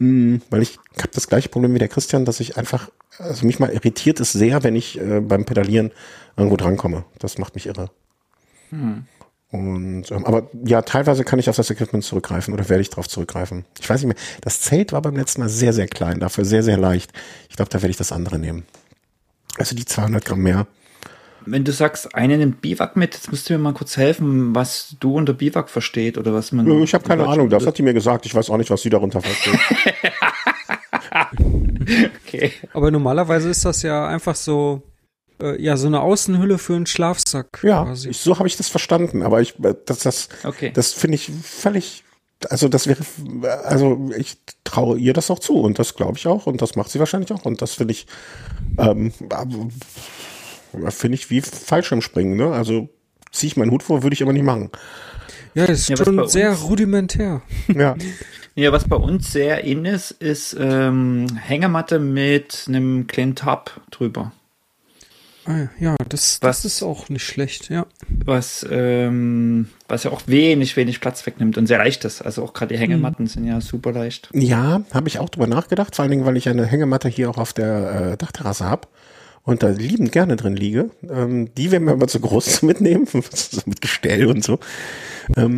Hm, 0.00 0.42
weil 0.50 0.62
ich 0.62 0.78
habe 0.98 1.10
das 1.12 1.28
gleiche 1.28 1.48
Problem 1.48 1.74
wie 1.74 1.78
der 1.78 1.88
Christian, 1.88 2.24
dass 2.24 2.40
ich 2.40 2.56
einfach, 2.56 2.90
also 3.18 3.46
mich 3.46 3.58
mal 3.58 3.70
irritiert 3.70 4.20
es 4.20 4.32
sehr, 4.32 4.62
wenn 4.62 4.76
ich 4.76 5.00
äh, 5.00 5.20
beim 5.20 5.44
Pedalieren 5.44 5.90
irgendwo 6.36 6.56
drankomme. 6.56 7.04
Das 7.18 7.38
macht 7.38 7.54
mich 7.54 7.66
irre. 7.66 7.90
Und, 9.50 10.10
ähm, 10.10 10.26
aber 10.26 10.50
ja, 10.64 10.82
teilweise 10.82 11.24
kann 11.24 11.38
ich 11.38 11.48
auf 11.48 11.56
das 11.56 11.70
Equipment 11.70 12.04
zurückgreifen 12.04 12.52
oder 12.52 12.68
werde 12.68 12.82
ich 12.82 12.90
darauf 12.90 13.08
zurückgreifen. 13.08 13.64
Ich 13.80 13.88
weiß 13.88 14.02
nicht 14.02 14.14
mehr. 14.14 14.24
Das 14.42 14.60
Zelt 14.60 14.92
war 14.92 15.00
beim 15.00 15.16
letzten 15.16 15.40
Mal 15.40 15.48
sehr, 15.48 15.72
sehr 15.72 15.88
klein, 15.88 16.20
dafür 16.20 16.44
sehr, 16.44 16.62
sehr 16.62 16.76
leicht. 16.76 17.12
Ich 17.48 17.56
glaube, 17.56 17.70
da 17.70 17.80
werde 17.80 17.90
ich 17.90 17.96
das 17.96 18.12
andere 18.12 18.38
nehmen. 18.38 18.66
Also 19.56 19.74
die 19.74 19.86
200 19.86 20.24
Gramm 20.24 20.42
mehr. 20.42 20.66
Wenn 21.50 21.64
du 21.64 21.72
sagst, 21.72 22.14
eine 22.14 22.38
nimmt 22.38 22.60
Biwak 22.60 22.96
mit, 22.96 23.14
jetzt 23.14 23.30
musst 23.30 23.48
du 23.48 23.54
mir 23.54 23.58
mal 23.58 23.72
kurz 23.74 23.96
helfen, 23.96 24.54
was 24.54 24.96
du 25.00 25.14
unter 25.14 25.32
Biwak 25.32 25.70
versteht 25.70 26.18
oder 26.18 26.32
was 26.34 26.52
man. 26.52 26.66
Ich 26.82 26.94
habe 26.94 27.04
keine 27.06 27.24
in 27.24 27.28
Ahnung, 27.28 27.50
das 27.50 27.66
hat 27.66 27.78
die 27.78 27.82
mir 27.82 27.94
gesagt. 27.94 28.26
Ich 28.26 28.34
weiß 28.34 28.50
auch 28.50 28.56
nicht, 28.56 28.70
was 28.70 28.82
sie 28.82 28.90
darunter 28.90 29.20
versteht. 29.20 29.58
Okay. 32.26 32.52
Aber 32.74 32.90
normalerweise 32.90 33.48
ist 33.48 33.64
das 33.64 33.82
ja 33.82 34.06
einfach 34.06 34.34
so, 34.36 34.82
äh, 35.40 35.60
ja, 35.60 35.76
so 35.76 35.86
eine 35.86 36.00
Außenhülle 36.00 36.58
für 36.58 36.76
einen 36.76 36.86
Schlafsack. 36.86 37.60
ja, 37.62 37.84
quasi. 37.84 38.10
ich, 38.10 38.18
so 38.18 38.38
habe 38.38 38.46
ich 38.46 38.56
das 38.56 38.68
verstanden. 38.68 39.22
Aber 39.22 39.40
ich, 39.40 39.58
äh, 39.64 39.74
das, 39.86 40.00
das, 40.00 40.28
Okay. 40.44 40.70
das 40.74 40.92
finde 40.92 41.14
ich 41.14 41.30
völlig, 41.42 42.04
also 42.50 42.68
das 42.68 42.86
wäre, 42.86 43.00
also 43.64 44.10
ich 44.16 44.36
traue 44.64 44.98
ihr 44.98 45.12
das 45.14 45.30
auch 45.30 45.38
zu 45.38 45.60
und 45.60 45.78
das 45.78 45.94
glaube 45.94 46.18
ich 46.18 46.26
auch 46.26 46.46
und 46.46 46.60
das 46.60 46.76
macht 46.76 46.90
sie 46.90 46.98
wahrscheinlich 46.98 47.32
auch 47.32 47.44
und 47.44 47.62
das 47.62 47.72
finde 47.74 47.92
ich, 47.92 48.06
ähm, 48.78 49.12
äh, 49.30 49.46
finde 50.90 51.14
ich 51.16 51.30
wie 51.30 51.40
Fallschirmspringen, 51.40 52.36
ne? 52.36 52.52
Also 52.52 52.88
ziehe 53.32 53.48
ich 53.48 53.56
meinen 53.56 53.70
Hut 53.70 53.82
vor, 53.82 54.02
würde 54.02 54.14
ich 54.14 54.22
aber 54.22 54.32
nicht 54.32 54.44
machen. 54.44 54.70
ja, 55.54 55.66
das 55.66 55.80
ist 55.80 55.88
Ja, 55.90 55.96
schon 55.96 56.20
uns- 56.20 56.32
sehr 56.32 56.52
rudimentär. 56.54 57.42
Ja. 57.74 57.94
Ja, 58.54 58.72
was 58.72 58.88
bei 58.88 58.96
uns 58.96 59.30
sehr 59.30 59.62
in 59.62 59.84
ist, 59.84 60.10
ist 60.10 60.56
ähm, 60.58 61.26
Hängematte 61.40 62.00
mit 62.00 62.64
einem 62.66 63.06
kleinen 63.06 63.36
Top 63.36 63.80
drüber. 63.92 64.32
Ah, 65.44 65.68
Ja, 65.78 65.94
das, 66.08 66.38
Was- 66.42 66.62
das 66.62 66.64
ist 66.64 66.82
auch 66.82 67.08
nicht 67.08 67.22
schlecht, 67.24 67.70
ja. 67.70 67.86
Was, 68.24 68.66
ähm, 68.68 69.68
was 69.86 70.02
ja 70.02 70.10
auch 70.10 70.22
wenig, 70.26 70.76
wenig 70.76 71.00
Platz 71.00 71.24
wegnimmt 71.24 71.56
und 71.56 71.68
sehr 71.68 71.78
leicht 71.78 72.04
ist. 72.04 72.20
Also 72.20 72.42
auch 72.42 72.52
gerade 72.52 72.74
die 72.74 72.80
Hängematten 72.80 73.28
sind 73.28 73.44
ja 73.46 73.60
super 73.60 73.92
leicht. 73.92 74.28
Ja, 74.34 74.82
habe 74.92 75.06
ich 75.06 75.20
auch 75.20 75.28
drüber 75.28 75.46
nachgedacht, 75.46 75.94
vor 75.94 76.02
allen 76.02 76.10
Dingen, 76.10 76.26
weil 76.26 76.36
ich 76.36 76.48
eine 76.48 76.66
Hängematte 76.66 77.08
hier 77.08 77.30
auch 77.30 77.38
auf 77.38 77.52
der 77.52 78.12
äh, 78.12 78.16
Dachterrasse 78.16 78.64
habe 78.64 78.88
und 79.48 79.62
da 79.62 79.70
liebend 79.70 80.12
gerne 80.12 80.36
drin 80.36 80.56
liege. 80.56 80.90
Ähm, 81.10 81.54
die 81.54 81.70
wäre 81.70 81.80
mir 81.80 81.92
aber 81.92 82.06
zu 82.06 82.20
groß 82.20 82.44
zu 82.60 82.66
mitnehmen, 82.66 83.06
so 83.06 83.62
mit 83.64 83.80
Gestell 83.80 84.26
und 84.26 84.44
so. 84.44 84.58
Ähm, 85.38 85.56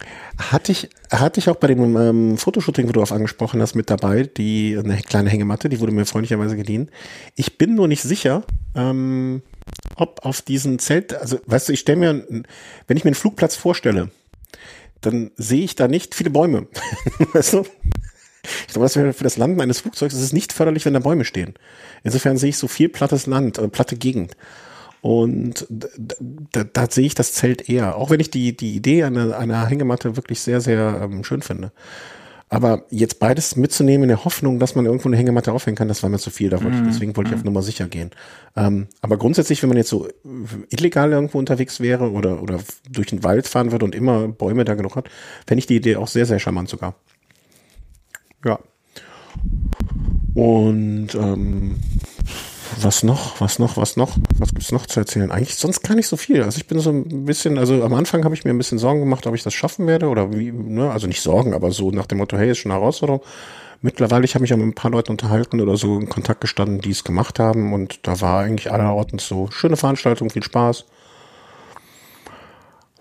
hatte 0.38 0.72
ich 0.72 0.88
hatte 1.10 1.38
ich 1.38 1.50
auch 1.50 1.56
bei 1.56 1.66
dem 1.66 1.94
ähm, 1.94 2.38
Fotoshooting, 2.38 2.88
wo 2.88 2.92
du 2.92 3.02
auf 3.02 3.12
angesprochen 3.12 3.60
hast, 3.60 3.74
mit 3.74 3.90
dabei, 3.90 4.22
die 4.22 4.78
eine 4.82 4.96
kleine 5.02 5.28
Hängematte, 5.28 5.68
die 5.68 5.78
wurde 5.78 5.92
mir 5.92 6.06
freundlicherweise 6.06 6.56
geliehen. 6.56 6.90
Ich 7.36 7.58
bin 7.58 7.74
nur 7.74 7.86
nicht 7.86 8.00
sicher, 8.00 8.44
ähm, 8.74 9.42
ob 9.96 10.24
auf 10.24 10.40
diesen 10.40 10.78
Zelt, 10.78 11.12
also 11.12 11.38
weißt 11.44 11.68
du, 11.68 11.74
ich 11.74 11.80
stelle 11.80 11.98
mir, 11.98 12.26
wenn 12.86 12.96
ich 12.96 13.04
mir 13.04 13.10
einen 13.10 13.14
Flugplatz 13.14 13.56
vorstelle, 13.56 14.10
dann 15.02 15.32
sehe 15.36 15.64
ich 15.64 15.76
da 15.76 15.86
nicht 15.86 16.14
viele 16.14 16.30
Bäume. 16.30 16.66
weißt 17.34 17.52
du? 17.52 17.66
Ich 18.66 18.72
glaube, 18.72 18.84
das 18.84 18.96
wäre 18.96 19.12
für 19.12 19.24
das 19.24 19.36
Landen 19.36 19.60
eines 19.60 19.80
Flugzeugs 19.80 20.14
ist 20.14 20.22
es 20.22 20.32
nicht 20.32 20.52
förderlich, 20.52 20.84
wenn 20.84 20.94
da 20.94 21.00
Bäume 21.00 21.24
stehen. 21.24 21.54
Insofern 22.02 22.36
sehe 22.36 22.50
ich 22.50 22.58
so 22.58 22.68
viel 22.68 22.88
plattes 22.88 23.26
Land, 23.26 23.58
äh, 23.58 23.68
platte 23.68 23.96
Gegend. 23.96 24.36
Und 25.00 25.66
da, 25.68 26.64
da, 26.64 26.90
sehe 26.90 27.06
ich 27.06 27.14
das 27.14 27.32
Zelt 27.32 27.68
eher. 27.68 27.96
Auch 27.96 28.10
wenn 28.10 28.20
ich 28.20 28.30
die, 28.30 28.56
die 28.56 28.74
Idee 28.74 29.04
einer, 29.04 29.38
einer 29.38 29.66
Hängematte 29.66 30.16
wirklich 30.16 30.40
sehr, 30.40 30.60
sehr 30.60 31.00
ähm, 31.02 31.22
schön 31.22 31.42
finde. 31.42 31.70
Aber 32.50 32.84
jetzt 32.90 33.18
beides 33.18 33.56
mitzunehmen 33.56 34.04
in 34.04 34.08
der 34.08 34.24
Hoffnung, 34.24 34.58
dass 34.58 34.74
man 34.74 34.86
irgendwo 34.86 35.08
eine 35.08 35.18
Hängematte 35.18 35.52
aufhängen 35.52 35.76
kann, 35.76 35.88
das 35.88 36.02
war 36.02 36.08
mir 36.08 36.18
zu 36.18 36.30
viel. 36.30 36.48
Da 36.48 36.62
wollte 36.62 36.78
ich, 36.78 36.82
deswegen 36.84 37.14
wollte 37.14 37.30
ich 37.30 37.36
auf 37.36 37.44
Nummer 37.44 37.62
sicher 37.62 37.86
gehen. 37.88 38.10
Ähm, 38.56 38.88
aber 39.02 39.18
grundsätzlich, 39.18 39.62
wenn 39.62 39.68
man 39.68 39.76
jetzt 39.76 39.90
so 39.90 40.08
äh, 40.08 40.10
illegal 40.70 41.12
irgendwo 41.12 41.38
unterwegs 41.38 41.80
wäre 41.80 42.10
oder, 42.10 42.42
oder 42.42 42.58
durch 42.90 43.08
den 43.08 43.22
Wald 43.22 43.46
fahren 43.46 43.70
würde 43.70 43.84
und 43.84 43.94
immer 43.94 44.28
Bäume 44.28 44.64
da 44.64 44.74
genug 44.74 44.96
hat, 44.96 45.10
fände 45.46 45.58
ich 45.58 45.66
die 45.66 45.76
Idee 45.76 45.96
auch 45.96 46.08
sehr, 46.08 46.24
sehr 46.24 46.38
charmant 46.38 46.70
sogar. 46.70 46.94
Ja. 48.44 48.58
Und 50.34 51.14
ähm, 51.14 51.76
was 52.80 53.02
noch, 53.02 53.40
was 53.40 53.58
noch, 53.58 53.76
was 53.76 53.96
noch, 53.96 54.16
was 54.38 54.50
gibt's 54.50 54.72
noch 54.72 54.86
zu 54.86 55.00
erzählen? 55.00 55.30
Eigentlich 55.30 55.56
sonst 55.56 55.82
gar 55.82 55.94
nicht 55.94 56.06
so 56.06 56.16
viel. 56.16 56.42
Also 56.42 56.58
ich 56.58 56.66
bin 56.66 56.78
so 56.78 56.90
ein 56.90 57.24
bisschen, 57.24 57.58
also 57.58 57.82
am 57.82 57.94
Anfang 57.94 58.24
habe 58.24 58.34
ich 58.34 58.44
mir 58.44 58.50
ein 58.50 58.58
bisschen 58.58 58.78
Sorgen 58.78 59.00
gemacht, 59.00 59.26
ob 59.26 59.34
ich 59.34 59.42
das 59.42 59.54
schaffen 59.54 59.86
werde 59.86 60.08
oder 60.08 60.32
wie, 60.32 60.52
ne, 60.52 60.90
also 60.90 61.06
nicht 61.06 61.20
Sorgen, 61.20 61.54
aber 61.54 61.72
so 61.72 61.90
nach 61.90 62.06
dem 62.06 62.18
Motto, 62.18 62.36
hey, 62.36 62.50
ist 62.50 62.58
schon 62.58 62.70
eine 62.70 62.80
Herausforderung. 62.80 63.22
Mittlerweile, 63.80 64.24
ich 64.24 64.34
habe 64.34 64.42
mich 64.42 64.52
auch 64.52 64.58
mit 64.58 64.66
ein 64.66 64.74
paar 64.74 64.90
Leuten 64.90 65.12
unterhalten 65.12 65.60
oder 65.60 65.76
so 65.76 65.98
in 65.98 66.08
Kontakt 66.08 66.40
gestanden, 66.40 66.80
die 66.80 66.90
es 66.90 67.04
gemacht 67.04 67.38
haben 67.38 67.72
und 67.72 68.06
da 68.06 68.20
war 68.20 68.40
eigentlich 68.40 68.72
allerorten 68.72 69.18
so 69.18 69.50
schöne 69.50 69.76
Veranstaltung, 69.76 70.30
viel 70.30 70.42
Spaß. 70.42 70.84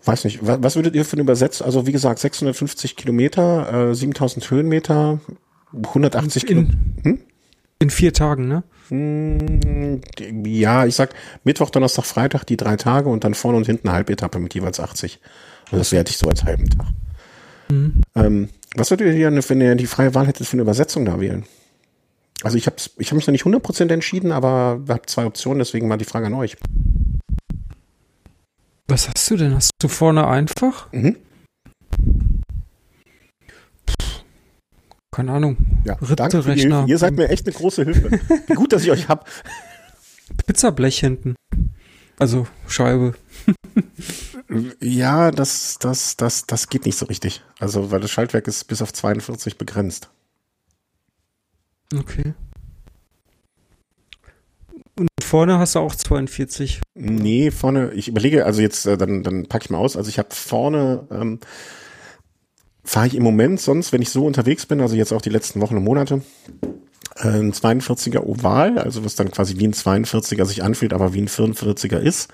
Weiß 0.07 0.23
nicht, 0.23 0.39
was, 0.41 0.63
was 0.63 0.75
würdet 0.75 0.95
ihr 0.95 1.05
für 1.05 1.13
eine 1.13 1.21
Übersetzung, 1.23 1.65
also 1.65 1.85
wie 1.85 1.91
gesagt, 1.91 2.19
650 2.19 2.95
Kilometer, 2.95 3.89
äh, 3.91 3.95
7000 3.95 4.49
Höhenmeter, 4.49 5.19
180 5.73 6.45
Kilometer. 6.45 6.77
In, 7.03 7.19
in 7.79 7.89
vier 7.89 8.13
Tagen, 8.13 8.47
ne? 8.47 8.63
Hm, 8.89 10.01
Ja, 10.45 10.85
ich 10.85 10.95
sag 10.95 11.13
Mittwoch, 11.43 11.69
Donnerstag, 11.69 12.05
Freitag 12.05 12.45
die 12.45 12.57
drei 12.57 12.77
Tage 12.77 13.09
und 13.09 13.23
dann 13.23 13.33
vorne 13.33 13.57
und 13.57 13.65
hinten 13.65 13.89
eine 13.89 13.95
Halbetappe 13.97 14.39
mit 14.39 14.53
jeweils 14.53 14.79
80. 14.79 15.19
Also 15.65 15.77
das 15.77 15.91
werte 15.91 16.11
ich 16.11 16.17
so 16.17 16.29
als 16.29 16.43
halben 16.45 16.69
Tag. 16.69 16.87
Ähm, 18.15 18.49
was 18.75 18.89
würdet 18.89 19.07
ihr 19.07 19.13
hier, 19.13 19.49
wenn 19.49 19.61
ihr 19.61 19.75
die 19.75 19.87
freie 19.87 20.15
Wahl 20.15 20.27
hättet, 20.27 20.47
für 20.47 20.53
eine 20.53 20.61
Übersetzung 20.61 21.03
da 21.05 21.19
wählen? 21.19 21.43
Also 22.43 22.57
ich 22.57 22.65
habe 22.67 22.77
ich 22.97 23.09
hab 23.09 23.15
mich 23.15 23.27
noch 23.27 23.31
nicht 23.31 23.43
100% 23.45 23.91
entschieden, 23.91 24.31
aber 24.31 24.81
habe 24.87 25.01
zwei 25.07 25.25
Optionen, 25.25 25.59
deswegen 25.59 25.87
mal 25.87 25.97
die 25.97 26.05
Frage 26.05 26.27
an 26.27 26.33
euch. 26.35 26.55
Was 28.87 29.09
hast 29.09 29.29
du 29.29 29.35
denn? 29.35 29.53
Hast 29.53 29.71
du 29.79 29.87
vorne 29.87 30.27
einfach? 30.27 30.91
Mhm. 30.93 31.17
Keine 35.11 35.31
Ahnung. 35.33 35.57
Ja. 35.83 35.97
Hilfe. 36.83 36.85
Ihr 36.87 36.97
seid 36.97 37.15
mir 37.15 37.29
echt 37.29 37.45
eine 37.45 37.55
große 37.55 37.83
Hilfe. 37.83 38.19
Gut, 38.55 38.71
dass 38.71 38.83
ich 38.83 38.91
euch 38.91 39.09
hab. 39.09 39.27
Pizzablech 40.45 40.99
hinten. 40.99 41.35
Also 42.19 42.47
Scheibe. 42.67 43.13
Ja, 44.79 45.31
das, 45.31 45.77
das, 45.77 46.15
das, 46.15 46.45
das 46.47 46.69
geht 46.69 46.85
nicht 46.85 46.97
so 46.97 47.05
richtig. 47.07 47.43
Also, 47.59 47.91
weil 47.91 47.99
das 47.99 48.11
Schaltwerk 48.11 48.47
ist 48.47 48.63
bis 48.63 48.81
auf 48.81 48.93
42 48.93 49.57
begrenzt. 49.57 50.09
Okay. 51.93 52.33
Und 54.97 55.07
vorne 55.21 55.59
hast 55.59 55.75
du 55.75 55.79
auch 55.79 55.95
42. 55.95 56.81
Nee, 56.95 57.51
vorne, 57.51 57.91
ich 57.93 58.07
überlege, 58.07 58.45
also 58.45 58.61
jetzt, 58.61 58.85
äh, 58.85 58.97
dann, 58.97 59.23
dann 59.23 59.45
packe 59.47 59.65
ich 59.65 59.69
mal 59.69 59.77
aus. 59.77 59.95
Also 59.95 60.09
ich 60.09 60.17
habe 60.17 60.29
vorne, 60.31 61.07
ähm, 61.11 61.39
fahre 62.83 63.07
ich 63.07 63.15
im 63.15 63.23
Moment 63.23 63.59
sonst, 63.59 63.91
wenn 63.91 64.01
ich 64.01 64.09
so 64.09 64.25
unterwegs 64.25 64.65
bin, 64.65 64.81
also 64.81 64.95
jetzt 64.95 65.13
auch 65.13 65.21
die 65.21 65.29
letzten 65.29 65.61
Wochen 65.61 65.77
und 65.77 65.83
Monate, 65.83 66.21
äh, 67.17 67.27
ein 67.27 67.53
42er 67.53 68.21
Oval, 68.21 68.79
also 68.79 69.05
was 69.05 69.15
dann 69.15 69.29
quasi 69.29 69.57
wie 69.57 69.67
ein 69.67 69.73
42er 69.73 70.45
sich 70.45 70.63
anfühlt, 70.63 70.93
aber 70.93 71.13
wie 71.13 71.21
ein 71.21 71.27
44er 71.27 71.97
ist. 71.97 72.29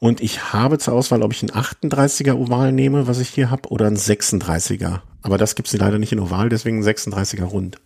Und 0.00 0.22
ich 0.22 0.52
habe 0.52 0.78
zur 0.78 0.94
Auswahl, 0.94 1.22
ob 1.22 1.32
ich 1.32 1.42
ein 1.42 1.50
38er 1.50 2.34
Oval 2.34 2.72
nehme, 2.72 3.06
was 3.06 3.20
ich 3.20 3.28
hier 3.28 3.50
habe, 3.50 3.68
oder 3.68 3.86
ein 3.86 3.96
36er. 3.96 5.00
Aber 5.22 5.36
das 5.36 5.54
gibt's 5.54 5.74
leider 5.74 5.98
nicht 5.98 6.12
in 6.12 6.20
Oval, 6.20 6.48
deswegen 6.48 6.78
ein 6.78 6.84
36er 6.84 7.44
rund. 7.44 7.78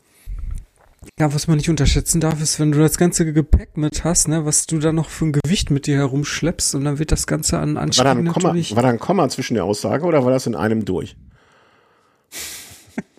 Ja, 1.18 1.32
was 1.32 1.46
man 1.46 1.56
nicht 1.58 1.70
unterschätzen 1.70 2.20
darf, 2.20 2.40
ist, 2.42 2.58
wenn 2.58 2.72
du 2.72 2.78
das 2.78 2.98
ganze 2.98 3.32
Gepäck 3.32 3.76
mit 3.76 4.04
hast, 4.04 4.28
ne, 4.28 4.44
was 4.44 4.66
du 4.66 4.78
da 4.78 4.92
noch 4.92 5.08
für 5.10 5.26
ein 5.26 5.32
Gewicht 5.32 5.70
mit 5.70 5.86
dir 5.86 5.96
herumschleppst 5.96 6.74
und 6.74 6.84
dann 6.84 6.98
wird 6.98 7.12
das 7.12 7.26
Ganze 7.26 7.58
an 7.58 7.76
War 7.76 7.80
da, 7.80 7.80
Anstieg 7.82 8.06
ein 8.06 8.26
Komma, 8.26 8.48
natürlich. 8.48 8.74
war 8.76 8.82
da 8.82 8.88
ein 8.88 8.98
Komma 8.98 9.28
zwischen 9.28 9.54
der 9.54 9.64
Aussage 9.64 10.04
oder 10.04 10.24
war 10.24 10.30
das 10.32 10.46
in 10.46 10.54
einem 10.56 10.84
durch? 10.84 11.16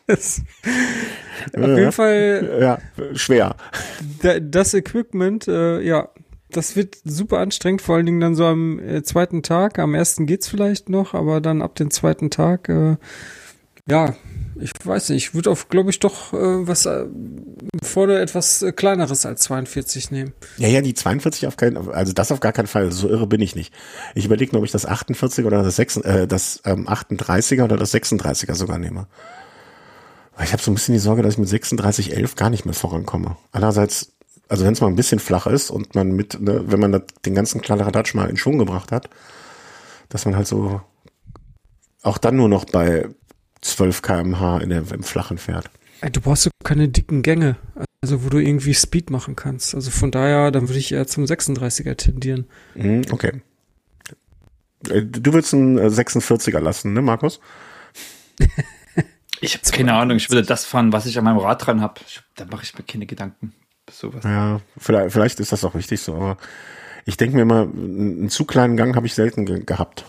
Das, 0.08 0.44
auf 1.58 1.68
jeden 1.68 1.92
Fall, 1.92 2.60
Ja, 2.62 2.77
schwer. 3.15 3.56
da, 4.22 4.39
das 4.39 4.75
Equipment, 4.75 5.48
äh, 5.48 5.82
ja, 5.82 6.10
das 6.51 6.75
wird 6.75 6.98
super 7.06 7.39
anstrengend, 7.39 7.82
vor 7.82 7.96
allen 7.96 8.06
Dingen 8.06 8.20
dann 8.22 8.36
so 8.36 8.46
am 8.46 8.77
äh, 8.77 9.01
zweiten 9.01 9.42
Tag. 9.42 9.80
Am 9.80 9.96
ersten 9.96 10.27
geht's 10.27 10.48
vielleicht 10.48 10.89
noch, 10.89 11.15
aber 11.15 11.42
dann 11.42 11.63
ab 11.63 11.74
dem 11.74 11.89
zweiten 11.89 12.30
Tag, 12.30 12.70
äh, 12.70 12.98
ja, 13.89 14.15
ich 14.60 14.72
weiß 14.84 15.10
nicht, 15.10 15.28
ich 15.28 15.34
würde 15.34 15.52
auf, 15.52 15.70
glaube 15.70 15.90
ich, 15.90 16.00
doch 16.00 16.34
äh, 16.34 16.68
was 16.68 16.86
äh, 16.86 17.06
vorne 17.84 18.20
etwas 18.20 18.62
äh, 18.62 18.72
kleineres 18.72 19.26
als 19.26 19.42
42 19.44 20.12
nehmen. 20.12 20.34
Ja, 20.58 20.68
ja, 20.68 20.82
die 20.82 20.94
42 20.94 21.48
auf 21.48 21.58
keinen, 21.58 21.90
also 21.90 22.14
das 22.14 22.32
auf 22.32 22.40
gar 22.40 22.54
keinen 22.54 22.68
Fall. 22.68 22.92
So 22.92 23.10
irre 23.10 23.28
bin 23.28 23.42
ich 23.42 23.56
nicht. 23.56 23.74
Ich 24.14 24.26
überlege 24.26 24.52
nur, 24.54 24.62
ob 24.62 24.66
ich 24.66 24.72
das 24.72 24.86
48 24.86 25.46
oder 25.46 25.62
das 25.62 25.76
6, 25.76 25.98
äh, 25.98 26.28
das 26.28 26.62
ähm, 26.66 26.88
38er 26.88 27.64
oder 27.64 27.78
das 27.78 27.94
36er 27.94 28.56
sogar 28.56 28.78
nehme. 28.78 29.08
Ich 30.44 30.52
habe 30.52 30.62
so 30.62 30.72
ein 30.72 30.76
bisschen 30.76 30.94
die 30.94 31.00
Sorge, 31.00 31.22
dass 31.22 31.34
ich 31.34 31.40
mit 31.40 31.48
36, 31.48 32.16
11 32.16 32.36
gar 32.36 32.50
nicht 32.50 32.66
mehr 32.66 32.74
vorankomme. 32.74 33.38
Andererseits, 33.52 34.14
also 34.50 34.66
wenn 34.66 34.74
es 34.74 34.82
mal 34.82 34.88
ein 34.88 34.96
bisschen 34.96 35.20
flach 35.20 35.48
ist 35.48 35.70
und 35.70 35.96
man 35.96 36.12
mit, 36.12 36.40
ne, 36.42 36.64
wenn 36.68 36.80
man 36.80 37.04
den 37.26 37.36
ganzen 37.36 37.62
Kladderadatsch 37.62 38.14
mal 38.16 38.30
in 38.30 38.38
Schwung 38.38 38.58
gebracht 38.58 38.92
hat, 38.92 39.10
dass 40.10 40.26
man 40.26 40.36
halt 40.36 40.48
so 40.48 40.82
auch 42.04 42.18
dann 42.18 42.36
nur 42.36 42.50
noch 42.50 42.66
bei 42.66 43.10
12 43.66 44.02
kmh 44.02 44.60
in 44.60 44.70
der, 44.70 44.84
im 44.92 45.04
Flachen 45.04 45.38
fährt. 45.38 45.70
Du 46.12 46.22
brauchst 46.22 46.44
so 46.44 46.52
keine 46.64 46.88
dicken 46.88 47.24
Gänge, 47.24 47.56
also 48.02 48.24
wo 48.24 48.30
du 48.30 48.38
irgendwie 48.38 48.74
Speed 48.74 49.10
machen 49.10 49.36
kannst. 49.36 49.74
Also 49.74 49.90
von 49.90 50.12
daher, 50.12 50.52
dann 50.52 50.70
würde 50.70 50.78
ich 50.78 50.92
eher 50.92 51.08
zum 51.08 51.24
36er 51.24 51.96
tendieren. 51.96 52.46
Mhm, 52.76 53.04
okay. 53.12 53.42
Äh, 54.90 55.02
Du 55.04 55.34
willst 55.34 55.54
einen 55.54 55.78
äh, 55.78 55.88
46er 55.88 56.60
lassen, 56.60 56.94
ne, 56.94 57.02
Markus? 57.02 57.40
Ich 59.42 59.56
habe 59.56 59.70
keine 59.72 59.94
Ahnung, 59.94 60.18
ich 60.18 60.30
würde 60.30 60.44
das 60.44 60.66
fahren, 60.66 60.94
was 60.94 61.06
ich 61.06 61.18
an 61.18 61.24
meinem 61.24 61.40
Rad 61.40 61.66
dran 61.66 61.82
habe. 61.82 62.02
Da 62.36 62.46
mache 62.46 62.64
ich 62.64 62.78
mir 62.78 62.84
keine 62.84 63.06
Gedanken. 63.06 63.54
Sowas. 63.90 64.24
Ja, 64.24 64.62
vielleicht, 64.78 65.12
vielleicht 65.12 65.40
ist 65.40 65.52
das 65.52 65.64
auch 65.64 65.76
richtig 65.76 66.02
so, 66.02 66.16
aber 66.16 66.38
ich 67.06 67.18
denke 67.18 67.36
mir 67.36 67.44
immer, 67.44 67.62
einen 67.64 68.30
zu 68.30 68.46
kleinen 68.46 68.78
Gang 68.78 68.96
habe 68.96 69.08
ich 69.08 69.14
selten 69.14 69.46
ge 69.46 69.64
gehabt. 69.64 70.06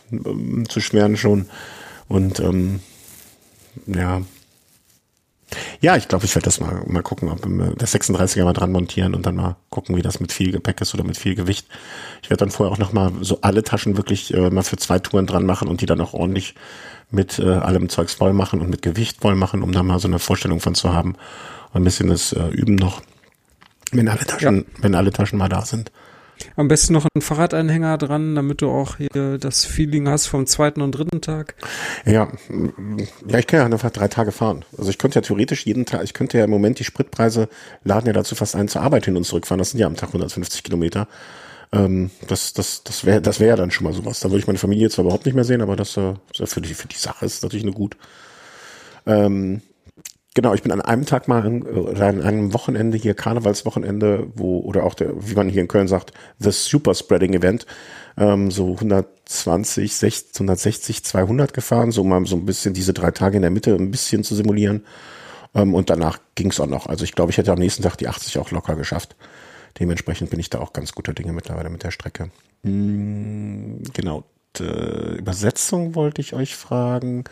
Zu 0.69 0.81
schweren 0.81 1.17
schon. 1.17 1.47
Und 2.09 2.41
ähm, 2.41 2.81
ja. 3.87 4.23
Ja, 5.81 5.97
ich 5.97 6.09
glaube, 6.09 6.25
ich 6.25 6.35
werde 6.35 6.47
das 6.47 6.59
mal, 6.59 6.83
mal 6.87 7.03
gucken, 7.03 7.29
ob 7.29 7.47
wir 7.47 7.75
das 7.77 7.95
36er 7.95 8.45
mal 8.45 8.53
dran 8.53 8.73
montieren 8.73 9.15
und 9.15 9.27
dann 9.27 9.37
mal 9.37 9.57
gucken, 9.71 9.97
wie 9.97 10.03
das 10.03 10.19
mit 10.19 10.33
viel 10.33 10.51
Gepäck 10.51 10.81
ist 10.81 10.93
oder 10.93 11.05
mit 11.05 11.17
viel 11.17 11.37
Gewicht. 11.37 11.69
Ich 12.23 12.31
werde 12.31 12.41
dann 12.41 12.51
vorher 12.51 12.73
auch 12.73 12.79
noch 12.79 12.93
mal 12.93 13.13
so 13.21 13.39
alle 13.43 13.63
Taschen 13.63 13.97
wirklich 13.97 14.35
äh, 14.35 14.51
mal 14.51 14.65
für 14.65 14.77
zwei 14.77 14.99
Touren 14.99 15.27
dran 15.27 15.47
machen 15.47 15.69
und 15.69 15.81
die 15.81 15.87
dann 15.87 16.01
auch 16.01 16.15
ordentlich 16.15 16.55
mit 17.11 17.39
äh, 17.39 17.45
allem 17.49 17.89
Zeugs 17.89 18.15
voll 18.15 18.33
machen 18.33 18.61
und 18.61 18.71
mit 18.71 18.83
Gewicht 18.83 19.21
voll 19.21 19.37
machen, 19.37 19.63
um 19.63 19.71
da 19.71 19.83
mal 19.85 20.01
so 20.01 20.09
eine 20.09 20.19
Vorstellung 20.19 20.61
von 20.61 20.75
zu 20.75 20.93
haben. 20.93 21.15
Und 21.73 21.83
ein 21.83 21.85
bisschen 21.85 22.09
das 22.09 22.33
äh, 22.33 22.49
Üben 22.49 22.75
noch, 22.75 23.03
wenn 23.93 24.09
alle 24.09 24.27
Taschen, 24.27 24.67
wenn 24.81 24.95
alle 24.97 25.13
Taschen 25.13 25.39
mal 25.39 25.49
da 25.49 25.63
sind. 25.63 25.93
Am 26.57 26.69
besten 26.69 26.93
noch 26.93 27.07
einen 27.15 27.23
Fahrradanhänger 27.23 27.99
dran, 27.99 28.35
damit 28.35 28.63
du 28.63 28.69
auch 28.69 28.97
hier 28.97 29.39
das 29.39 29.65
Feeling 29.65 30.09
hast 30.09 30.27
vom 30.27 30.47
zweiten 30.47 30.83
und 30.83 30.93
dritten 30.93 31.21
Tag. 31.21 31.55
Ja, 32.05 32.29
ja, 33.27 33.39
ich 33.39 33.47
kann 33.47 33.61
ja 33.61 33.67
einfach 33.67 33.91
drei 33.91 34.09
Tage 34.09 34.33
fahren. 34.33 34.65
Also 34.77 34.91
ich 34.91 34.99
könnte 34.99 35.17
ja 35.17 35.23
theoretisch 35.23 35.67
jeden 35.67 35.87
Tag, 35.87 36.03
ich 36.05 36.15
könnte 36.15 36.39
ja 36.39 36.45
im 36.45 36.51
Moment 36.51 36.79
die 36.79 36.85
Spritpreise 36.85 37.49
laden 37.85 38.07
ja 38.07 38.13
dazu 38.13 38.35
fast 38.35 38.57
ein 38.57 38.69
zur 38.69 38.83
Arbeit 38.83 39.05
hin 39.05 39.17
und 39.17 39.25
zurückfahren. 39.25 39.59
Das 39.59 39.71
sind 39.71 39.81
ja 39.81 39.87
am 39.87 39.97
Tag 39.97 40.11
150 40.11 40.63
Kilometer. 40.63 41.09
Ähm, 41.73 42.11
das, 42.29 42.53
das, 42.53 42.85
das 42.85 43.05
wäre, 43.05 43.21
das 43.21 43.41
wäre 43.41 43.51
ja 43.51 43.57
dann 43.57 43.71
schon 43.71 43.85
mal 43.85 43.93
sowas. 43.93 44.21
Da 44.21 44.31
würde 44.31 44.41
ich 44.41 44.47
meine 44.47 44.59
Familie 44.59 44.91
zwar 44.91 45.05
überhaupt 45.05 45.27
nicht 45.27 45.35
mehr 45.35 45.45
sehen, 45.45 45.63
aber 45.63 45.77
das 45.77 45.97
äh, 45.97 46.15
für 46.33 46.61
die, 46.61 46.75
für 46.75 46.89
die 46.89 46.97
Sache 46.97 47.27
ist 47.27 47.43
natürlich 47.43 47.65
nur 47.65 47.75
gut. 47.75 47.97
Ähm, 49.07 49.63
genau, 50.37 50.55
ich 50.55 50.63
bin 50.63 50.71
an 50.71 50.81
einem 50.81 51.05
Tag 51.07 51.27
mal 51.27 51.43
an, 51.43 51.63
oder 51.63 52.07
an 52.07 52.23
einem 52.23 52.55
Wochenende 52.55 52.97
hier 52.97 53.15
Karnevalswochenende, 53.15 54.29
wo 54.37 54.61
oder 54.61 54.85
auch 54.85 54.95
der, 54.95 55.11
wie 55.17 55.35
man 55.35 55.49
hier 55.49 55.63
in 55.63 55.69
Köln 55.69 55.89
sagt, 55.89 56.13
the 56.39 56.53
Super 56.53 56.95
Spreading 56.95 57.35
Event, 57.35 57.67
ähm, 58.17 58.53
so 58.53 58.75
120, 58.75 59.97
60, 59.97 60.35
160, 60.37 61.03
200 61.03 61.53
gefahren, 61.53 61.91
so 61.91 62.05
mal 62.05 62.25
so 62.27 62.37
ein 62.37 62.47
bisschen 62.47 62.75
diese 62.75 62.93
drei 62.93 63.11
Tage 63.11 63.37
in 63.37 63.43
der 63.43 63.51
Mitte 63.51 63.75
ein 63.75 63.91
bisschen 63.91 64.23
zu 64.23 64.37
simulieren. 64.37 64.85
Ähm, 65.55 65.75
und 65.75 65.91
danach 65.91 66.21
ging's 66.37 66.61
auch 66.61 66.67
noch. 66.67 66.87
Also 66.87 67.03
ich 67.03 67.13
glaube, 67.13 67.33
ich 67.33 67.39
hätte 67.39 67.51
am 67.51 67.59
nächsten 67.59 67.83
Tag 67.83 67.97
die 67.97 68.07
80 68.07 68.39
auch 68.39 68.53
locker 68.53 68.77
geschafft. 68.77 69.17
Dementsprechend 69.81 70.31
bin 70.31 70.39
ich 70.39 70.51
da 70.51 70.61
auch 70.61 70.73
ganz 70.73 70.93
guter 70.93 71.13
Dinge 71.13 71.33
mittlerweile 71.33 71.71
mit 71.71 71.83
der 71.83 71.91
Strecke. 71.91 72.31
Hm, 72.63 73.83
genau. 73.93 74.25
Übersetzung 74.59 75.95
wollte 75.95 76.23
ich 76.23 76.33
euch 76.33 76.57
fragen. 76.57 77.25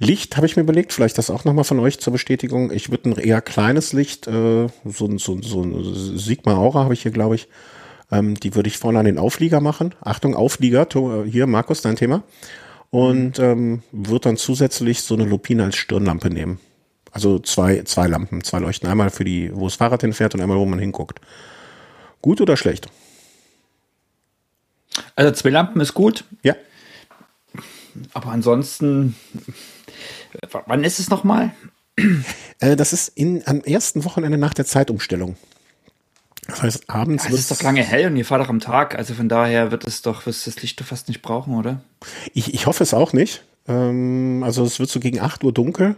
Licht 0.00 0.36
habe 0.36 0.46
ich 0.46 0.56
mir 0.56 0.62
überlegt, 0.62 0.92
vielleicht 0.94 1.18
das 1.18 1.28
auch 1.30 1.44
nochmal 1.44 1.64
von 1.64 1.78
euch 1.78 2.00
zur 2.00 2.12
Bestätigung. 2.12 2.72
Ich 2.72 2.90
würde 2.90 3.10
ein 3.10 3.16
eher 3.18 3.40
kleines 3.42 3.92
Licht, 3.92 4.26
äh, 4.26 4.66
so, 4.84 5.06
ein- 5.06 5.18
so, 5.18 5.40
so 5.42 5.62
ein 5.62 6.18
Sigma 6.18 6.54
Aura 6.56 6.84
habe 6.84 6.94
ich 6.94 7.02
hier, 7.02 7.10
glaube 7.12 7.34
ich. 7.34 7.48
Ähm, 8.10 8.34
die 8.40 8.54
würde 8.54 8.68
ich 8.68 8.78
vorne 8.78 8.98
an 8.98 9.04
den 9.04 9.18
Auflieger 9.18 9.60
machen. 9.60 9.94
Achtung, 10.00 10.34
Auflieger, 10.34 10.88
to- 10.88 11.24
hier, 11.24 11.46
Markus, 11.46 11.82
dein 11.82 11.96
Thema. 11.96 12.22
Und 12.90 13.38
ähm, 13.38 13.82
würde 13.92 14.20
dann 14.30 14.36
zusätzlich 14.36 15.02
so 15.02 15.14
eine 15.14 15.24
Lupine 15.26 15.64
als 15.64 15.76
Stirnlampe 15.76 16.30
nehmen. 16.30 16.58
Also 17.12 17.38
zwei, 17.38 17.82
zwei 17.82 18.06
Lampen, 18.06 18.42
zwei 18.42 18.58
Leuchten. 18.58 18.88
Einmal 18.88 19.10
für 19.10 19.24
die, 19.24 19.50
wo 19.54 19.66
das 19.66 19.74
Fahrrad 19.76 20.00
hinfährt 20.00 20.34
und 20.34 20.40
einmal, 20.40 20.56
wo 20.56 20.64
man 20.64 20.78
hinguckt. 20.78 21.20
Gut 22.22 22.40
oder 22.40 22.56
schlecht? 22.56 22.88
Also 25.14 25.32
zwei 25.32 25.50
Lampen 25.50 25.80
ist 25.80 25.94
gut, 25.94 26.24
Ja. 26.42 26.54
aber 28.12 28.30
ansonsten, 28.30 29.14
äh, 29.36 29.52
wann 30.66 30.84
ist 30.84 30.98
es 31.00 31.10
nochmal? 31.10 31.50
Äh, 32.60 32.76
das 32.76 32.92
ist 32.92 33.08
in, 33.08 33.42
am 33.46 33.60
ersten 33.62 34.04
Wochenende 34.04 34.38
nach 34.38 34.54
der 34.54 34.64
Zeitumstellung. 34.64 35.36
Das 36.46 36.62
heißt, 36.62 36.90
abends 36.90 37.24
Es 37.24 37.30
wird's- 37.30 37.42
ist 37.42 37.50
doch 37.50 37.62
lange 37.62 37.82
hell 37.82 38.06
und 38.06 38.16
ihr 38.16 38.24
fahrt 38.24 38.42
doch 38.42 38.48
am 38.48 38.60
Tag, 38.60 38.96
also 38.96 39.14
von 39.14 39.28
daher 39.28 39.70
wird 39.70 39.86
es 39.86 40.02
doch, 40.02 40.26
wirst 40.26 40.46
du 40.46 40.50
das 40.50 40.62
Licht 40.62 40.80
doch 40.80 40.86
fast 40.86 41.08
nicht 41.08 41.22
brauchen, 41.22 41.54
oder? 41.54 41.80
Ich, 42.32 42.54
ich 42.54 42.66
hoffe 42.66 42.82
es 42.82 42.94
auch 42.94 43.12
nicht. 43.12 43.44
Ähm, 43.68 44.42
also 44.44 44.64
es 44.64 44.80
wird 44.80 44.88
so 44.90 44.98
gegen 45.00 45.20
8 45.20 45.44
Uhr 45.44 45.52
dunkel. 45.52 45.96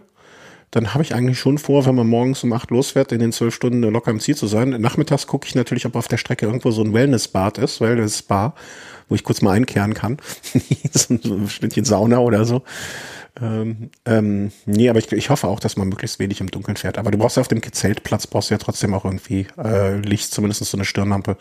Dann 0.72 0.94
habe 0.94 1.02
ich 1.04 1.14
eigentlich 1.14 1.38
schon 1.38 1.58
vor, 1.58 1.84
wenn 1.86 1.94
man 1.94 2.06
morgens 2.06 2.42
um 2.44 2.52
8 2.52 2.70
losfährt, 2.70 3.12
in 3.12 3.18
den 3.20 3.30
12 3.32 3.54
Stunden 3.54 3.82
locker 3.82 4.10
im 4.10 4.20
Ziel 4.20 4.34
zu 4.36 4.46
sein. 4.46 4.70
Nachmittags 4.70 5.26
gucke 5.26 5.46
ich 5.46 5.54
natürlich, 5.54 5.84
ob 5.86 5.94
auf 5.96 6.08
der 6.08 6.16
Strecke 6.16 6.46
irgendwo 6.46 6.70
so 6.70 6.82
ein 6.82 6.92
Wellness-Bad 6.94 7.58
ist, 7.58 7.80
Wellness-Spa, 7.80 8.54
wo 9.08 9.14
ich 9.14 9.24
kurz 9.24 9.42
mal 9.42 9.52
einkehren 9.52 9.94
kann. 9.94 10.18
so 10.92 11.14
ein 11.14 11.48
Stündchen 11.48 11.84
Sauna 11.84 12.18
oder 12.18 12.44
so. 12.44 12.62
Ähm, 13.40 13.90
ähm, 14.04 14.52
nee, 14.66 14.88
aber 14.88 14.98
ich, 14.98 15.10
ich 15.12 15.30
hoffe 15.30 15.48
auch, 15.48 15.60
dass 15.60 15.76
man 15.76 15.88
möglichst 15.88 16.18
wenig 16.18 16.40
im 16.40 16.50
Dunkeln 16.50 16.76
fährt. 16.76 16.98
Aber 16.98 17.10
du 17.10 17.18
brauchst 17.18 17.36
ja 17.36 17.40
auf 17.40 17.48
dem 17.48 17.62
Zeltplatz, 17.62 18.26
brauchst 18.26 18.50
du 18.50 18.54
ja 18.54 18.58
trotzdem 18.58 18.92
auch 18.94 19.04
irgendwie 19.04 19.46
äh, 19.58 19.96
Licht, 19.98 20.32
zumindest 20.32 20.64
so 20.64 20.76
eine 20.76 20.84
Stirnlampe. 20.84 21.36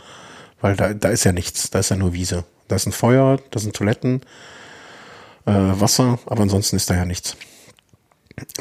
Weil 0.62 0.76
da, 0.76 0.93
da 0.93 1.10
ist 1.10 1.24
ja 1.24 1.32
nichts, 1.32 1.69
da 1.69 1.80
ist 1.80 1.89
ja 1.89 1.97
nur 1.97 2.13
Wiese. 2.13 2.45
Da 2.67 2.76
ist 2.76 2.86
ein 2.86 2.91
Feuer, 2.93 3.39
da 3.52 3.60
sind 3.60 3.76
Toiletten, 3.76 4.21
äh, 5.45 5.52
Wasser, 5.52 6.19
aber 6.26 6.43
ansonsten 6.43 6.78
ist 6.78 6.89
da 6.89 6.95
ja 6.95 7.06
nichts. 7.06 7.36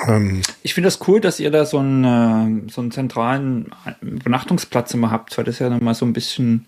Ähm, 0.08 0.42
Ich 0.62 0.74
finde 0.74 0.88
das 0.88 1.06
cool, 1.06 1.20
dass 1.20 1.38
ihr 1.38 1.50
da 1.50 1.64
so 1.64 1.78
einen, 1.78 2.66
äh, 2.66 2.70
so 2.70 2.80
einen 2.80 2.90
zentralen 2.90 3.70
Übernachtungsplatz 4.00 4.94
immer 4.94 5.10
habt, 5.10 5.36
weil 5.38 5.44
das 5.44 5.58
ja 5.58 5.70
nochmal 5.70 5.94
so 5.94 6.04
ein 6.04 6.12
bisschen 6.12 6.66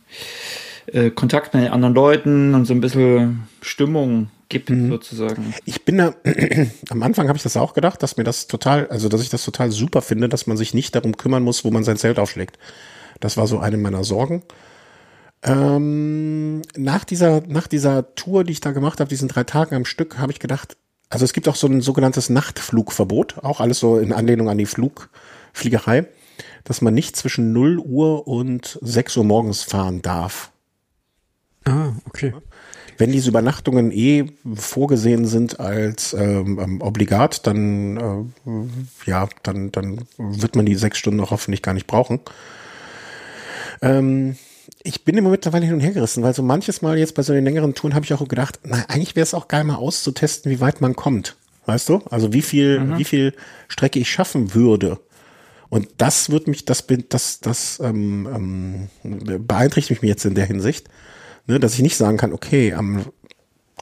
äh, 0.86 1.10
Kontakt 1.10 1.54
mit 1.54 1.70
anderen 1.70 1.94
Leuten 1.94 2.54
und 2.54 2.64
so 2.66 2.74
ein 2.74 2.80
bisschen 2.80 3.48
Stimmung 3.60 4.30
gibt, 4.48 4.68
sozusagen. 4.68 5.54
ich 5.64 5.84
bin 5.84 5.98
da, 5.98 6.14
am 6.90 7.02
Anfang 7.02 7.28
habe 7.28 7.36
ich 7.36 7.42
das 7.42 7.56
auch 7.56 7.74
gedacht, 7.74 8.02
dass 8.02 8.16
mir 8.16 8.24
das 8.24 8.46
total, 8.46 8.86
also 8.88 9.08
dass 9.08 9.22
ich 9.22 9.30
das 9.30 9.44
total 9.44 9.70
super 9.70 10.02
finde, 10.02 10.28
dass 10.28 10.46
man 10.46 10.56
sich 10.56 10.74
nicht 10.74 10.94
darum 10.94 11.16
kümmern 11.16 11.42
muss, 11.42 11.64
wo 11.64 11.70
man 11.70 11.84
sein 11.84 11.96
Zelt 11.96 12.18
aufschlägt. 12.18 12.58
Das 13.20 13.36
war 13.36 13.46
so 13.46 13.58
eine 13.58 13.78
meiner 13.78 14.04
Sorgen. 14.04 14.42
Ähm, 15.42 16.62
nach 16.76 17.04
dieser, 17.04 17.42
nach 17.46 17.66
dieser 17.66 18.14
Tour, 18.14 18.44
die 18.44 18.52
ich 18.52 18.60
da 18.60 18.72
gemacht 18.72 19.00
habe, 19.00 19.08
diesen 19.08 19.28
drei 19.28 19.44
Tagen 19.44 19.74
am 19.74 19.84
Stück, 19.84 20.18
habe 20.18 20.32
ich 20.32 20.38
gedacht, 20.38 20.76
also 21.08 21.24
es 21.24 21.32
gibt 21.32 21.48
auch 21.48 21.56
so 21.56 21.66
ein 21.66 21.80
sogenanntes 21.80 22.30
Nachtflugverbot, 22.30 23.38
auch 23.42 23.60
alles 23.60 23.80
so 23.80 23.98
in 23.98 24.12
Anlehnung 24.12 24.48
an 24.48 24.58
die 24.58 24.66
Flug, 24.66 25.10
Fliegerei, 25.52 26.06
dass 26.64 26.80
man 26.80 26.94
nicht 26.94 27.16
zwischen 27.16 27.52
0 27.52 27.78
Uhr 27.78 28.28
und 28.28 28.78
6 28.82 29.16
Uhr 29.16 29.24
morgens 29.24 29.62
fahren 29.62 30.00
darf. 30.00 30.51
Ah, 31.64 31.92
okay. 32.06 32.34
Wenn 32.98 33.12
diese 33.12 33.30
Übernachtungen 33.30 33.90
eh 33.90 34.26
vorgesehen 34.54 35.26
sind 35.26 35.60
als 35.60 36.12
ähm, 36.12 36.58
ähm, 36.60 36.80
obligat, 36.82 37.46
dann 37.46 37.96
äh, 38.46 39.10
ja, 39.10 39.28
dann 39.42 39.72
dann 39.72 40.02
wird 40.18 40.56
man 40.56 40.66
die 40.66 40.74
sechs 40.74 40.98
Stunden 40.98 41.20
auch 41.20 41.30
hoffentlich 41.30 41.62
gar 41.62 41.74
nicht 41.74 41.86
brauchen. 41.86 42.20
Ähm, 43.80 44.36
ich 44.82 45.04
bin 45.04 45.16
immer 45.16 45.30
mittlerweile 45.30 45.64
hin 45.64 45.74
und 45.74 45.80
her 45.80 45.92
gerissen, 45.92 46.22
weil 46.22 46.34
so 46.34 46.42
manches 46.42 46.82
Mal 46.82 46.98
jetzt 46.98 47.14
bei 47.14 47.22
so 47.22 47.32
den 47.32 47.44
längeren 47.44 47.74
Touren 47.74 47.94
habe 47.94 48.04
ich 48.04 48.12
auch 48.12 48.26
gedacht, 48.28 48.60
na, 48.64 48.84
eigentlich 48.88 49.16
wäre 49.16 49.24
es 49.24 49.34
auch 49.34 49.48
geil 49.48 49.64
mal 49.64 49.76
auszutesten, 49.76 50.50
wie 50.50 50.60
weit 50.60 50.80
man 50.80 50.94
kommt. 50.94 51.36
Weißt 51.66 51.88
du? 51.88 52.02
Also 52.10 52.32
wie 52.32 52.42
viel, 52.42 52.98
wie 52.98 53.04
viel 53.04 53.34
Strecke 53.68 54.00
ich 54.00 54.10
schaffen 54.10 54.54
würde. 54.54 54.98
Und 55.68 55.88
das 55.98 56.28
wird 56.30 56.48
mich, 56.48 56.64
das 56.64 56.82
bin, 56.82 57.04
das, 57.08 57.40
das 57.40 57.80
ähm, 57.80 58.88
ähm, 59.02 59.46
beeinträchtigt 59.46 60.02
mich 60.02 60.08
jetzt 60.08 60.24
in 60.24 60.34
der 60.34 60.44
Hinsicht, 60.44 60.88
ne, 61.46 61.58
dass 61.58 61.74
ich 61.74 61.80
nicht 61.80 61.96
sagen 61.96 62.16
kann, 62.16 62.32
okay, 62.32 62.72
am, 62.74 63.06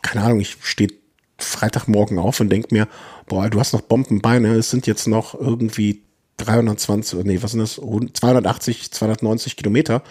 keine 0.03 0.25
Ahnung, 0.25 0.40
ich 0.40 0.57
stehe 0.62 0.90
Freitagmorgen 1.38 2.18
auf 2.18 2.40
und 2.40 2.51
denk 2.51 2.73
mir, 2.73 2.88
boah, 3.27 3.49
du 3.49 3.61
hast 3.61 3.73
noch 3.73 3.81
Bombenbeine, 3.81 4.55
es 4.55 4.70
sind 4.70 4.87
jetzt 4.87 5.09
noch 5.09 5.38
irgendwie 5.38 6.03
320, 6.37 7.25
nee, 7.25 7.42
was 7.42 7.53
sind 7.53 7.61
das, 7.61 7.75
280, 7.75 8.90
290 8.92 9.57
Kilometer, 9.57 10.03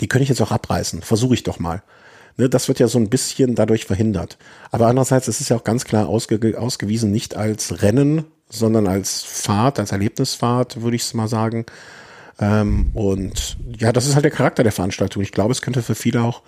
die 0.00 0.08
könnte 0.08 0.24
ich 0.24 0.28
jetzt 0.28 0.42
auch 0.42 0.52
abreißen, 0.52 1.02
versuche 1.02 1.34
ich 1.34 1.42
doch 1.42 1.58
mal. 1.58 1.82
Ne, 2.36 2.48
das 2.48 2.68
wird 2.68 2.78
ja 2.80 2.88
so 2.88 2.98
ein 2.98 3.08
bisschen 3.08 3.54
dadurch 3.54 3.86
verhindert. 3.86 4.36
Aber 4.70 4.88
andererseits 4.88 5.28
ist 5.28 5.40
es 5.40 5.48
ja 5.48 5.56
auch 5.56 5.64
ganz 5.64 5.84
klar 5.84 6.08
ausge 6.08 6.58
ausgewiesen, 6.58 7.10
nicht 7.10 7.34
als 7.34 7.82
Rennen, 7.82 8.24
sondern 8.48 8.86
als 8.86 9.22
Fahrt, 9.22 9.78
als 9.78 9.92
Erlebnisfahrt, 9.92 10.82
würde 10.82 10.96
ich 10.96 11.02
es 11.02 11.14
mal 11.14 11.28
sagen. 11.28 11.64
Ähm, 12.38 12.90
und 12.92 13.56
ja, 13.78 13.92
das 13.92 14.06
ist 14.06 14.14
halt 14.14 14.24
der 14.24 14.32
Charakter 14.32 14.62
der 14.62 14.72
Veranstaltung. 14.72 15.22
Ich 15.22 15.32
glaube, 15.32 15.52
es 15.52 15.62
könnte 15.62 15.82
für 15.82 15.94
viele 15.94 16.22
auch 16.22 16.42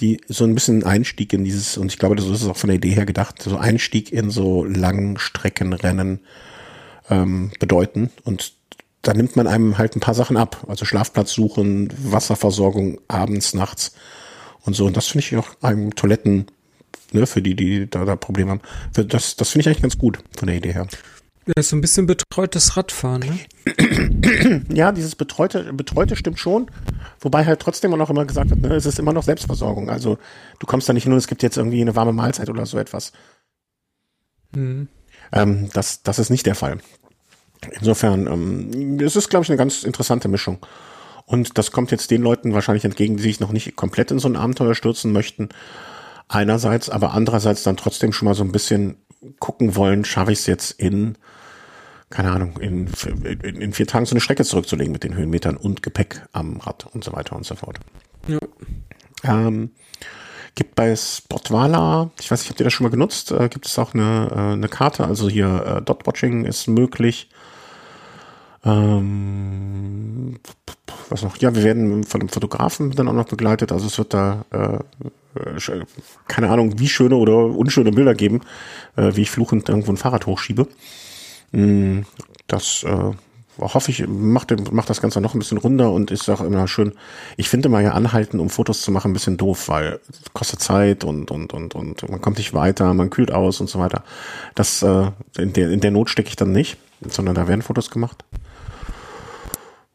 die 0.00 0.20
so 0.28 0.44
ein 0.44 0.54
bisschen 0.54 0.84
Einstieg 0.84 1.32
in 1.32 1.44
dieses, 1.44 1.76
und 1.76 1.92
ich 1.92 1.98
glaube, 1.98 2.16
das 2.16 2.26
ist 2.26 2.46
auch 2.46 2.56
von 2.56 2.68
der 2.68 2.76
Idee 2.76 2.90
her 2.90 3.06
gedacht, 3.06 3.42
so 3.42 3.56
Einstieg 3.58 4.12
in 4.12 4.30
so 4.30 4.64
langen 4.64 5.18
Streckenrennen 5.18 6.20
ähm, 7.10 7.52
bedeuten. 7.58 8.10
Und 8.24 8.54
da 9.02 9.14
nimmt 9.14 9.36
man 9.36 9.46
einem 9.46 9.78
halt 9.78 9.96
ein 9.96 10.00
paar 10.00 10.14
Sachen 10.14 10.36
ab. 10.36 10.64
Also 10.68 10.84
Schlafplatz 10.84 11.32
suchen, 11.32 11.92
Wasserversorgung 11.96 13.00
abends, 13.08 13.54
nachts 13.54 13.94
und 14.64 14.74
so. 14.74 14.86
Und 14.86 14.96
das 14.96 15.08
finde 15.08 15.26
ich 15.26 15.36
auch 15.36 15.48
einem 15.60 15.94
Toiletten, 15.94 16.46
ne, 17.12 17.26
für 17.26 17.42
die, 17.42 17.54
die 17.54 17.90
da, 17.90 18.04
da 18.04 18.16
Probleme 18.16 18.52
haben. 18.52 18.60
Das, 18.92 19.36
das 19.36 19.50
finde 19.50 19.62
ich 19.62 19.66
eigentlich 19.68 19.82
ganz 19.82 19.98
gut 19.98 20.18
von 20.36 20.46
der 20.46 20.56
Idee 20.56 20.72
her. 20.72 20.86
Ja, 21.46 21.54
ist 21.56 21.70
so 21.70 21.76
ein 21.76 21.80
bisschen 21.80 22.06
betreutes 22.06 22.76
Radfahren, 22.76 23.20
ne? 23.20 24.62
ja, 24.68 24.92
dieses 24.92 25.16
betreute, 25.16 25.72
betreute 25.72 26.14
stimmt 26.14 26.38
schon. 26.38 26.70
Wobei 27.20 27.44
halt 27.44 27.60
trotzdem 27.60 27.90
man 27.90 28.00
auch 28.00 28.10
immer 28.10 28.24
gesagt 28.24 28.52
hat, 28.52 28.58
ne, 28.58 28.74
es 28.74 28.86
ist 28.86 29.00
immer 29.00 29.12
noch 29.12 29.24
Selbstversorgung. 29.24 29.90
Also 29.90 30.18
du 30.60 30.66
kommst 30.66 30.88
da 30.88 30.92
nicht 30.92 31.06
nur, 31.06 31.18
es 31.18 31.26
gibt 31.26 31.42
jetzt 31.42 31.56
irgendwie 31.56 31.80
eine 31.80 31.96
warme 31.96 32.12
Mahlzeit 32.12 32.48
oder 32.48 32.64
so 32.64 32.78
etwas. 32.78 33.12
Hm. 34.54 34.88
Ähm, 35.32 35.68
das, 35.72 36.02
das 36.04 36.20
ist 36.20 36.30
nicht 36.30 36.46
der 36.46 36.54
Fall. 36.54 36.78
Insofern, 37.72 38.26
ähm, 38.26 39.00
es 39.00 39.16
ist, 39.16 39.28
glaube 39.28 39.44
ich, 39.44 39.50
eine 39.50 39.58
ganz 39.58 39.82
interessante 39.82 40.28
Mischung. 40.28 40.58
Und 41.26 41.58
das 41.58 41.72
kommt 41.72 41.90
jetzt 41.90 42.10
den 42.10 42.22
Leuten 42.22 42.54
wahrscheinlich 42.54 42.84
entgegen, 42.84 43.16
die 43.16 43.22
sich 43.22 43.40
noch 43.40 43.52
nicht 43.52 43.74
komplett 43.74 44.10
in 44.10 44.18
so 44.18 44.28
ein 44.28 44.36
Abenteuer 44.36 44.74
stürzen 44.74 45.12
möchten. 45.12 45.48
Einerseits, 46.28 46.88
aber 46.88 47.12
andererseits 47.12 47.62
dann 47.62 47.76
trotzdem 47.76 48.12
schon 48.12 48.26
mal 48.26 48.34
so 48.34 48.44
ein 48.44 48.52
bisschen 48.52 48.96
gucken 49.38 49.76
wollen, 49.76 50.04
schaffe 50.04 50.32
ich 50.32 50.40
es 50.40 50.46
jetzt 50.46 50.72
in, 50.72 51.16
keine 52.10 52.32
Ahnung, 52.32 52.56
in, 52.58 52.88
in, 53.24 53.60
in, 53.60 53.72
vier 53.72 53.86
Tagen 53.86 54.06
so 54.06 54.12
eine 54.12 54.20
Strecke 54.20 54.44
zurückzulegen 54.44 54.92
mit 54.92 55.04
den 55.04 55.14
Höhenmetern 55.14 55.56
und 55.56 55.82
Gepäck 55.82 56.22
am 56.32 56.58
Rad 56.58 56.86
und 56.92 57.04
so 57.04 57.12
weiter 57.12 57.36
und 57.36 57.46
so 57.46 57.54
fort. 57.54 57.78
Ja. 58.26 58.38
Ähm, 59.24 59.70
gibt 60.54 60.74
bei 60.74 60.94
Spotwala, 60.94 62.10
ich 62.20 62.30
weiß 62.30 62.40
nicht, 62.40 62.50
habt 62.50 62.60
ihr 62.60 62.64
das 62.64 62.72
schon 62.72 62.84
mal 62.84 62.90
genutzt, 62.90 63.32
äh, 63.32 63.48
gibt 63.48 63.66
es 63.66 63.78
auch 63.78 63.94
eine, 63.94 64.28
äh, 64.30 64.52
eine 64.52 64.68
Karte, 64.68 65.04
also 65.04 65.28
hier 65.28 65.78
äh, 65.78 65.82
Dot-Watching 65.82 66.44
ist 66.44 66.68
möglich. 66.68 67.30
Ähm, 68.64 70.38
was 71.08 71.22
noch? 71.22 71.36
Ja, 71.38 71.54
wir 71.54 71.64
werden 71.64 72.04
von 72.04 72.20
einem 72.20 72.28
Fotografen 72.28 72.92
dann 72.92 73.08
auch 73.08 73.12
noch 73.12 73.28
begleitet. 73.28 73.72
Also 73.72 73.86
es 73.86 73.98
wird 73.98 74.14
da 74.14 74.44
äh, 74.50 74.78
keine 76.28 76.50
Ahnung, 76.50 76.78
wie 76.78 76.88
schöne 76.88 77.16
oder 77.16 77.36
unschöne 77.36 77.92
Bilder 77.92 78.14
geben, 78.14 78.40
äh, 78.96 79.14
wie 79.14 79.22
ich 79.22 79.30
fluchend 79.30 79.68
irgendwo 79.68 79.92
ein 79.92 79.96
Fahrrad 79.96 80.26
hochschiebe. 80.26 80.66
Mm, 81.52 82.00
das 82.46 82.84
äh, 82.84 83.12
hoffe 83.58 83.90
ich, 83.90 84.06
macht, 84.06 84.72
macht 84.72 84.90
das 84.90 85.00
Ganze 85.00 85.20
noch 85.20 85.34
ein 85.34 85.38
bisschen 85.38 85.58
runder 85.58 85.92
und 85.92 86.10
ist 86.10 86.28
auch 86.28 86.40
immer 86.40 86.66
schön. 86.68 86.92
Ich 87.36 87.48
finde 87.48 87.68
mal 87.68 87.82
ja 87.82 87.92
anhalten, 87.92 88.40
um 88.40 88.50
Fotos 88.50 88.82
zu 88.82 88.90
machen, 88.90 89.10
ein 89.10 89.14
bisschen 89.14 89.36
doof, 89.36 89.68
weil 89.68 90.00
kostet 90.32 90.60
Zeit 90.60 91.04
und, 91.04 91.30
und, 91.30 91.52
und, 91.54 91.74
und 91.74 92.08
man 92.08 92.20
kommt 92.20 92.38
nicht 92.38 92.54
weiter, 92.54 92.92
man 92.94 93.10
kühlt 93.10 93.32
aus 93.32 93.60
und 93.60 93.68
so 93.68 93.78
weiter. 93.78 94.02
Das, 94.54 94.82
äh, 94.82 95.10
in 95.38 95.52
der, 95.52 95.70
in 95.70 95.80
der 95.80 95.90
Not 95.90 96.10
stecke 96.10 96.28
ich 96.28 96.36
dann 96.36 96.52
nicht, 96.52 96.78
sondern 97.08 97.34
da 97.34 97.48
werden 97.48 97.62
Fotos 97.62 97.90
gemacht. 97.90 98.24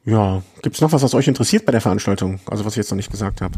Ja, 0.05 0.41
gibt's 0.61 0.79
noch 0.79 0.93
was, 0.93 1.03
was 1.03 1.13
euch 1.13 1.27
interessiert 1.27 1.65
bei 1.65 1.71
der 1.73 1.81
Veranstaltung? 1.81 2.39
Also 2.45 2.63
was 2.63 2.73
ich 2.73 2.77
jetzt 2.77 2.91
noch 2.91 2.95
nicht 2.95 3.11
gesagt 3.11 3.41
habe. 3.41 3.55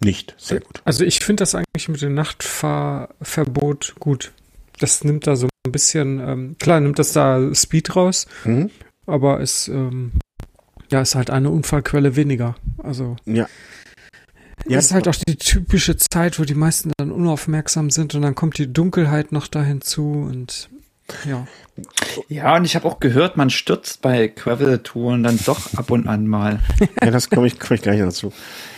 Nicht, 0.00 0.34
sehr 0.38 0.60
gut. 0.60 0.80
Also 0.84 1.04
ich 1.04 1.20
finde 1.20 1.42
das 1.42 1.54
eigentlich 1.54 1.88
mit 1.88 2.00
dem 2.00 2.14
Nachtfahrverbot 2.14 3.96
gut. 4.00 4.32
Das 4.78 5.04
nimmt 5.04 5.26
da 5.26 5.36
so 5.36 5.48
ein 5.66 5.72
bisschen, 5.72 6.20
ähm, 6.20 6.56
klar 6.58 6.80
nimmt 6.80 6.98
das 6.98 7.12
da 7.12 7.54
Speed 7.54 7.94
raus, 7.96 8.26
mhm. 8.44 8.70
aber 9.06 9.40
es 9.40 9.68
ähm, 9.68 10.12
ja, 10.90 11.02
ist 11.02 11.14
halt 11.14 11.30
eine 11.30 11.50
Unfallquelle 11.50 12.16
weniger. 12.16 12.56
Also 12.78 13.16
ja. 13.26 13.46
Ja, 14.66 14.76
das 14.76 14.86
ist 14.86 14.92
halt 14.92 15.08
auch 15.08 15.14
die 15.14 15.36
typische 15.36 15.96
Zeit, 15.96 16.38
wo 16.38 16.44
die 16.44 16.54
meisten 16.54 16.92
dann 16.98 17.10
unaufmerksam 17.10 17.90
sind 17.90 18.14
und 18.14 18.22
dann 18.22 18.34
kommt 18.34 18.58
die 18.58 18.70
Dunkelheit 18.70 19.32
noch 19.32 19.48
da 19.48 19.62
hinzu 19.62 20.12
und 20.12 20.68
ja. 21.28 21.46
Ja, 22.28 22.56
und 22.56 22.64
ich 22.64 22.74
habe 22.74 22.86
auch 22.86 23.00
gehört, 23.00 23.36
man 23.36 23.50
stürzt 23.50 24.02
bei 24.02 24.28
Gravel-Touren 24.28 25.22
dann 25.22 25.38
doch 25.44 25.72
ab 25.74 25.90
und 25.90 26.08
an 26.08 26.26
mal. 26.26 26.60
ja, 27.02 27.10
das 27.10 27.30
komme 27.30 27.46
ich, 27.46 27.58
komm 27.58 27.76
ich 27.76 27.82
gleich 27.82 28.00
dazu. 28.00 28.32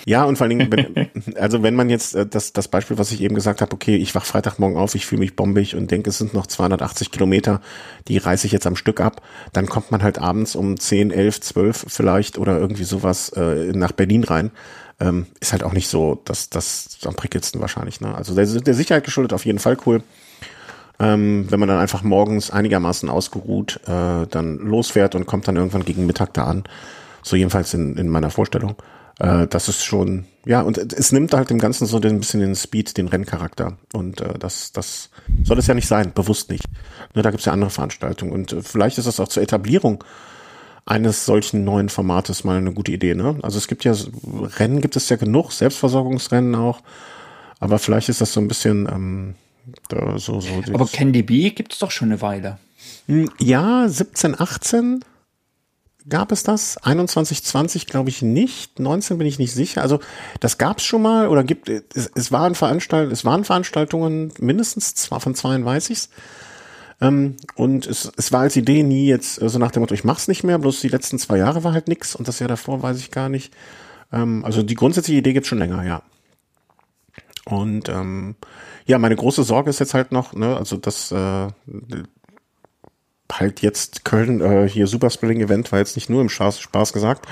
Ja, 0.04 0.24
und 0.24 0.36
vor 0.36 0.46
allen 0.46 0.58
Dingen, 0.58 0.72
wenn, 0.72 1.36
also 1.36 1.62
wenn 1.62 1.74
man 1.74 1.90
jetzt 1.90 2.14
äh, 2.14 2.26
das, 2.26 2.52
das 2.52 2.68
Beispiel, 2.68 2.98
was 2.98 3.12
ich 3.12 3.20
eben 3.20 3.34
gesagt 3.34 3.60
habe, 3.60 3.72
okay, 3.72 3.96
ich 3.96 4.14
wach 4.14 4.24
Freitagmorgen 4.24 4.76
auf, 4.76 4.94
ich 4.94 5.06
fühle 5.06 5.20
mich 5.20 5.36
bombig 5.36 5.74
und 5.76 5.90
denke, 5.90 6.10
es 6.10 6.18
sind 6.18 6.34
noch 6.34 6.46
280 6.46 7.10
Kilometer, 7.10 7.60
die 8.08 8.18
reiße 8.18 8.46
ich 8.46 8.52
jetzt 8.52 8.66
am 8.66 8.76
Stück 8.76 9.00
ab, 9.00 9.22
dann 9.52 9.66
kommt 9.66 9.90
man 9.90 10.02
halt 10.02 10.18
abends 10.18 10.54
um 10.54 10.78
10, 10.78 11.10
11, 11.10 11.40
12 11.40 11.84
vielleicht 11.88 12.38
oder 12.38 12.58
irgendwie 12.58 12.84
sowas 12.84 13.30
äh, 13.30 13.72
nach 13.72 13.92
Berlin 13.92 14.24
rein. 14.24 14.50
Ähm, 15.00 15.26
ist 15.40 15.52
halt 15.52 15.64
auch 15.64 15.72
nicht 15.72 15.88
so, 15.88 16.20
dass 16.24 16.50
das 16.50 16.98
am 17.04 17.14
prickelsten 17.14 17.60
wahrscheinlich. 17.60 18.00
Ne? 18.00 18.14
Also 18.14 18.34
der, 18.34 18.46
der 18.46 18.74
Sicherheit 18.74 19.04
geschuldet 19.04 19.32
auf 19.32 19.46
jeden 19.46 19.58
Fall 19.58 19.76
cool 19.86 20.02
ähm, 20.98 21.46
wenn 21.50 21.60
man 21.60 21.68
dann 21.68 21.78
einfach 21.78 22.02
morgens 22.02 22.50
einigermaßen 22.50 23.08
ausgeruht 23.08 23.80
äh, 23.86 24.26
dann 24.26 24.58
losfährt 24.58 25.14
und 25.14 25.26
kommt 25.26 25.48
dann 25.48 25.56
irgendwann 25.56 25.84
gegen 25.84 26.06
Mittag 26.06 26.34
da 26.34 26.44
an. 26.44 26.64
So 27.22 27.36
jedenfalls 27.36 27.72
in, 27.74 27.96
in 27.96 28.08
meiner 28.08 28.30
Vorstellung. 28.30 28.76
Äh, 29.18 29.46
das 29.46 29.68
ist 29.68 29.84
schon, 29.84 30.26
ja, 30.44 30.60
und 30.62 30.78
es 30.78 31.12
nimmt 31.12 31.34
halt 31.34 31.50
dem 31.50 31.58
Ganzen 31.58 31.86
so 31.86 31.98
ein 31.98 32.18
bisschen 32.18 32.40
den 32.40 32.56
Speed, 32.56 32.96
den 32.96 33.08
Renncharakter. 33.08 33.76
Und 33.92 34.20
äh, 34.20 34.38
das, 34.38 34.72
das 34.72 35.10
soll 35.44 35.58
es 35.58 35.66
ja 35.66 35.74
nicht 35.74 35.88
sein, 35.88 36.12
bewusst 36.12 36.50
nicht. 36.50 36.64
Ne, 37.14 37.22
da 37.22 37.30
gibt's 37.30 37.46
ja 37.46 37.52
andere 37.52 37.70
Veranstaltungen. 37.70 38.32
Und 38.32 38.52
äh, 38.52 38.62
vielleicht 38.62 38.98
ist 38.98 39.06
das 39.06 39.20
auch 39.20 39.28
zur 39.28 39.42
Etablierung 39.42 40.02
eines 40.84 41.24
solchen 41.24 41.64
neuen 41.64 41.88
Formates 41.88 42.42
mal 42.42 42.58
eine 42.58 42.72
gute 42.72 42.90
Idee. 42.90 43.14
Ne? 43.14 43.38
Also 43.42 43.58
es 43.58 43.68
gibt 43.68 43.84
ja 43.84 43.94
Rennen, 44.58 44.80
gibt 44.80 44.96
es 44.96 45.08
ja 45.08 45.16
genug, 45.16 45.52
Selbstversorgungsrennen 45.52 46.54
auch. 46.56 46.80
Aber 47.60 47.78
vielleicht 47.78 48.08
ist 48.08 48.20
das 48.20 48.32
so 48.32 48.40
ein 48.40 48.48
bisschen 48.48 48.88
ähm, 48.92 49.34
da 49.88 50.18
so, 50.18 50.40
so 50.40 50.62
Aber 50.72 50.86
Candy 50.86 51.22
Bee 51.22 51.50
gibt 51.50 51.72
es 51.72 51.78
doch 51.78 51.90
schon 51.90 52.08
eine 52.08 52.20
Weile. 52.20 52.58
Hm, 53.06 53.30
ja, 53.38 53.88
17, 53.88 54.40
18 54.40 55.04
gab 56.08 56.32
es 56.32 56.42
das. 56.42 56.78
21, 56.78 57.42
20 57.42 57.86
glaube 57.86 58.10
ich 58.10 58.22
nicht. 58.22 58.78
19 58.78 59.18
bin 59.18 59.26
ich 59.26 59.38
nicht 59.38 59.52
sicher. 59.52 59.82
Also 59.82 60.00
das 60.40 60.58
gab 60.58 60.78
es 60.78 60.84
schon 60.84 61.02
mal 61.02 61.28
oder 61.28 61.44
gibt 61.44 61.68
es, 61.68 62.10
es 62.14 62.32
waren 62.32 62.54
Veranstaltungen, 62.54 63.12
es 63.12 63.24
waren 63.24 63.44
Veranstaltungen 63.44 64.32
mindestens 64.38 64.94
zwar 64.94 65.20
von 65.20 65.34
zwei 65.34 65.62
weiß 65.64 65.90
ich's. 65.90 66.08
Ähm, 67.00 67.36
und 67.54 67.86
es, 67.86 68.10
es 68.16 68.32
war 68.32 68.40
als 68.40 68.56
Idee 68.56 68.82
nie 68.82 69.06
jetzt 69.06 69.36
so 69.36 69.42
also 69.42 69.58
nach 69.58 69.70
dem 69.70 69.80
Motto, 69.80 69.94
ich 69.94 70.04
mach's 70.04 70.28
nicht 70.28 70.44
mehr, 70.44 70.58
bloß 70.58 70.80
die 70.80 70.88
letzten 70.88 71.18
zwei 71.18 71.38
Jahre 71.38 71.64
war 71.64 71.72
halt 71.72 71.88
nix 71.88 72.14
und 72.14 72.28
das 72.28 72.38
Jahr 72.38 72.48
davor 72.48 72.82
weiß 72.82 72.98
ich 72.98 73.10
gar 73.10 73.28
nicht. 73.28 73.52
Ähm, 74.12 74.44
also 74.44 74.62
die 74.62 74.74
grundsätzliche 74.74 75.18
Idee 75.18 75.32
gibt's 75.32 75.48
schon 75.48 75.58
länger, 75.58 75.84
ja. 75.84 76.02
Und 77.44 77.88
ähm, 77.88 78.36
ja, 78.86 78.98
meine 78.98 79.16
große 79.16 79.44
Sorge 79.44 79.70
ist 79.70 79.80
jetzt 79.80 79.94
halt 79.94 80.12
noch, 80.12 80.32
ne, 80.32 80.56
also 80.56 80.76
das 80.76 81.12
äh, 81.12 81.48
halt 83.32 83.62
jetzt 83.62 84.04
Köln, 84.04 84.40
äh, 84.40 84.68
hier 84.68 84.86
Superspring 84.86 85.40
Event 85.40 85.72
war 85.72 85.78
jetzt 85.78 85.96
nicht 85.96 86.10
nur 86.10 86.20
im 86.20 86.28
Spaß, 86.28 86.60
Spaß 86.60 86.92
gesagt. 86.92 87.26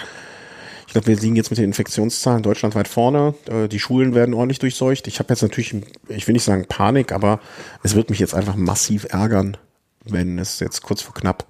Ich 0.86 0.92
glaube, 0.92 1.06
wir 1.06 1.16
liegen 1.16 1.36
jetzt 1.36 1.50
mit 1.50 1.58
den 1.58 1.66
Infektionszahlen 1.66 2.42
deutschlandweit 2.42 2.88
vorne. 2.88 3.34
Äh, 3.48 3.68
die 3.68 3.78
Schulen 3.78 4.14
werden 4.14 4.34
ordentlich 4.34 4.58
durchseucht. 4.58 5.06
Ich 5.06 5.18
habe 5.18 5.32
jetzt 5.32 5.42
natürlich, 5.42 5.74
ich 6.08 6.26
will 6.26 6.32
nicht 6.32 6.44
sagen 6.44 6.66
Panik, 6.68 7.12
aber 7.12 7.38
es 7.82 7.94
wird 7.94 8.10
mich 8.10 8.18
jetzt 8.18 8.34
einfach 8.34 8.56
massiv 8.56 9.06
ärgern, 9.10 9.56
wenn 10.04 10.38
es 10.38 10.58
jetzt 10.58 10.82
kurz 10.82 11.02
vor 11.02 11.14
knapp 11.14 11.46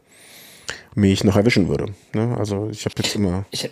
mich 0.95 1.25
noch 1.25 1.37
erwischen 1.37 1.69
würde. 1.69 1.95
Ne? 2.13 2.37
Also 2.39 2.69
ich 2.71 2.85
habe 2.85 2.95
jetzt 2.99 3.15
immer. 3.15 3.47
Ich, 3.51 3.71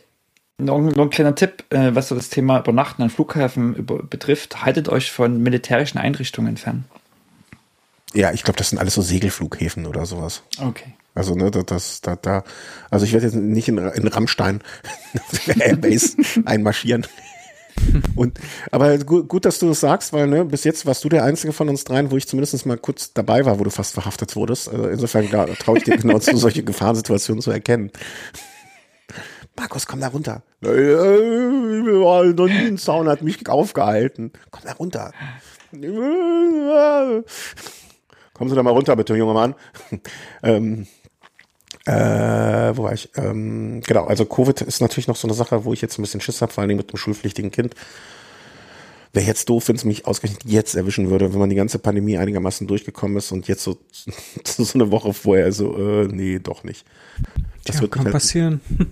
noch, 0.59 0.81
noch 0.81 1.05
ein 1.05 1.11
kleiner 1.11 1.35
Tipp, 1.35 1.65
äh, 1.71 1.95
was 1.95 2.09
so 2.09 2.15
das 2.15 2.29
Thema 2.29 2.59
Übernachten 2.59 3.03
an 3.03 3.11
Flughäfen 3.11 3.75
über, 3.75 4.03
betrifft. 4.03 4.65
Haltet 4.65 4.89
euch 4.89 5.11
von 5.11 5.43
militärischen 5.43 5.99
Einrichtungen 5.99 6.57
fern. 6.57 6.85
Ja, 8.15 8.33
ich 8.33 8.43
glaube, 8.43 8.59
das 8.59 8.71
sind 8.71 8.79
alles 8.79 8.95
so 8.95 9.03
Segelflughäfen 9.03 9.87
oder 9.87 10.07
sowas. 10.07 10.43
Okay. 10.61 10.95
Also, 11.15 11.35
ne, 11.35 11.51
das, 11.51 12.01
da, 12.01 12.17
da, 12.17 12.45
also 12.91 13.05
ich 13.05 13.13
werde 13.13 13.27
jetzt 13.27 13.35
nicht 13.35 13.69
in, 13.69 13.79
in 13.79 14.07
Rammstein 14.07 14.61
Airbase 15.59 16.17
einmarschieren. 16.45 17.07
Und, 18.17 18.39
aber 18.73 18.99
gut, 18.99 19.29
gut, 19.29 19.45
dass 19.45 19.59
du 19.59 19.69
das 19.69 19.81
sagst, 19.81 20.13
weil 20.13 20.27
ne, 20.27 20.45
bis 20.45 20.65
jetzt 20.65 20.87
warst 20.87 21.05
du 21.05 21.09
der 21.09 21.25
Einzige 21.25 21.53
von 21.53 21.69
uns 21.69 21.85
dreien, 21.85 22.11
wo 22.11 22.17
ich 22.17 22.27
zumindest 22.27 22.67
mal 22.67 22.77
kurz 22.77 23.13
dabei 23.13 23.45
war, 23.45 23.59
wo 23.59 23.65
du 23.65 23.71
fast 23.71 23.95
verhaftet 23.95 24.35
wurdest. 24.37 24.69
Also 24.69 24.89
insofern 24.89 25.29
traue 25.59 25.79
ich 25.79 25.85
dir 25.85 25.97
genau 25.97 26.19
zu, 26.19 26.37
solche 26.37 26.65
Gefahrensituationen 26.65 27.43
zu 27.43 27.51
erkennen. 27.51 27.91
Markus, 29.59 29.87
komm 29.87 30.01
da 30.01 30.09
runter. 30.09 30.43
Noch 30.61 32.47
nie 32.47 32.67
ein 32.67 32.79
Zaun 32.79 33.09
hat 33.09 33.23
mich 33.23 33.49
aufgehalten. 33.49 34.33
Komm 34.51 34.63
da 34.65 34.73
runter. 34.73 35.13
Kommen 35.71 37.25
Sie 38.51 38.55
da 38.55 38.63
mal 38.63 38.71
runter, 38.71 38.95
bitte, 38.95 39.17
junger 39.17 39.35
Mann. 39.35 39.55
ähm, 40.43 40.87
äh, 41.87 42.77
wo 42.77 42.85
war 42.85 42.93
ich? 42.93 43.11
Ähm, 43.17 43.81
genau, 43.87 44.05
also 44.05 44.27
Covid 44.27 44.63
ist 44.63 44.81
natürlich 44.81 45.09
noch 45.09 45.17
so 45.17 45.27
eine 45.27 45.35
Sache, 45.35 45.65
wo 45.65 45.73
ich 45.73 45.81
jetzt 45.81 45.99
ein 45.99 46.03
bisschen 46.03 46.21
Schiss 46.21 46.41
habe, 46.41 46.53
vor 46.53 46.63
allem 46.63 46.77
mit 46.77 46.91
einem 46.91 46.97
schulpflichtigen 46.97 47.51
Kind. 47.51 47.75
Wäre 49.13 49.27
jetzt 49.27 49.49
doof, 49.49 49.69
wenn 49.69 49.77
es 49.77 49.85
mich 49.85 50.07
ausgerechnet 50.07 50.45
jetzt 50.45 50.77
erwischen 50.77 51.11
würde, 51.11 51.33
wenn 51.33 51.41
man 51.41 51.51
die 51.51 51.57
ganze 51.57 51.79
Pandemie 51.79 52.19
einigermaßen 52.19 52.67
durchgekommen 52.67 53.17
ist 53.17 53.33
und 53.33 53.49
jetzt 53.49 53.65
so, 53.65 53.79
so 54.45 54.67
eine 54.75 54.93
Woche 54.93 55.15
vorher 55.15 55.51
so, 55.51 55.77
äh, 55.77 56.07
nee, 56.07 56.39
doch 56.39 56.63
nicht. 56.63 56.85
Das 57.65 57.77
ja, 57.77 57.83
wird 57.83 57.93
kann 57.93 58.05
halt, 58.05 58.13
passieren. 58.13 58.61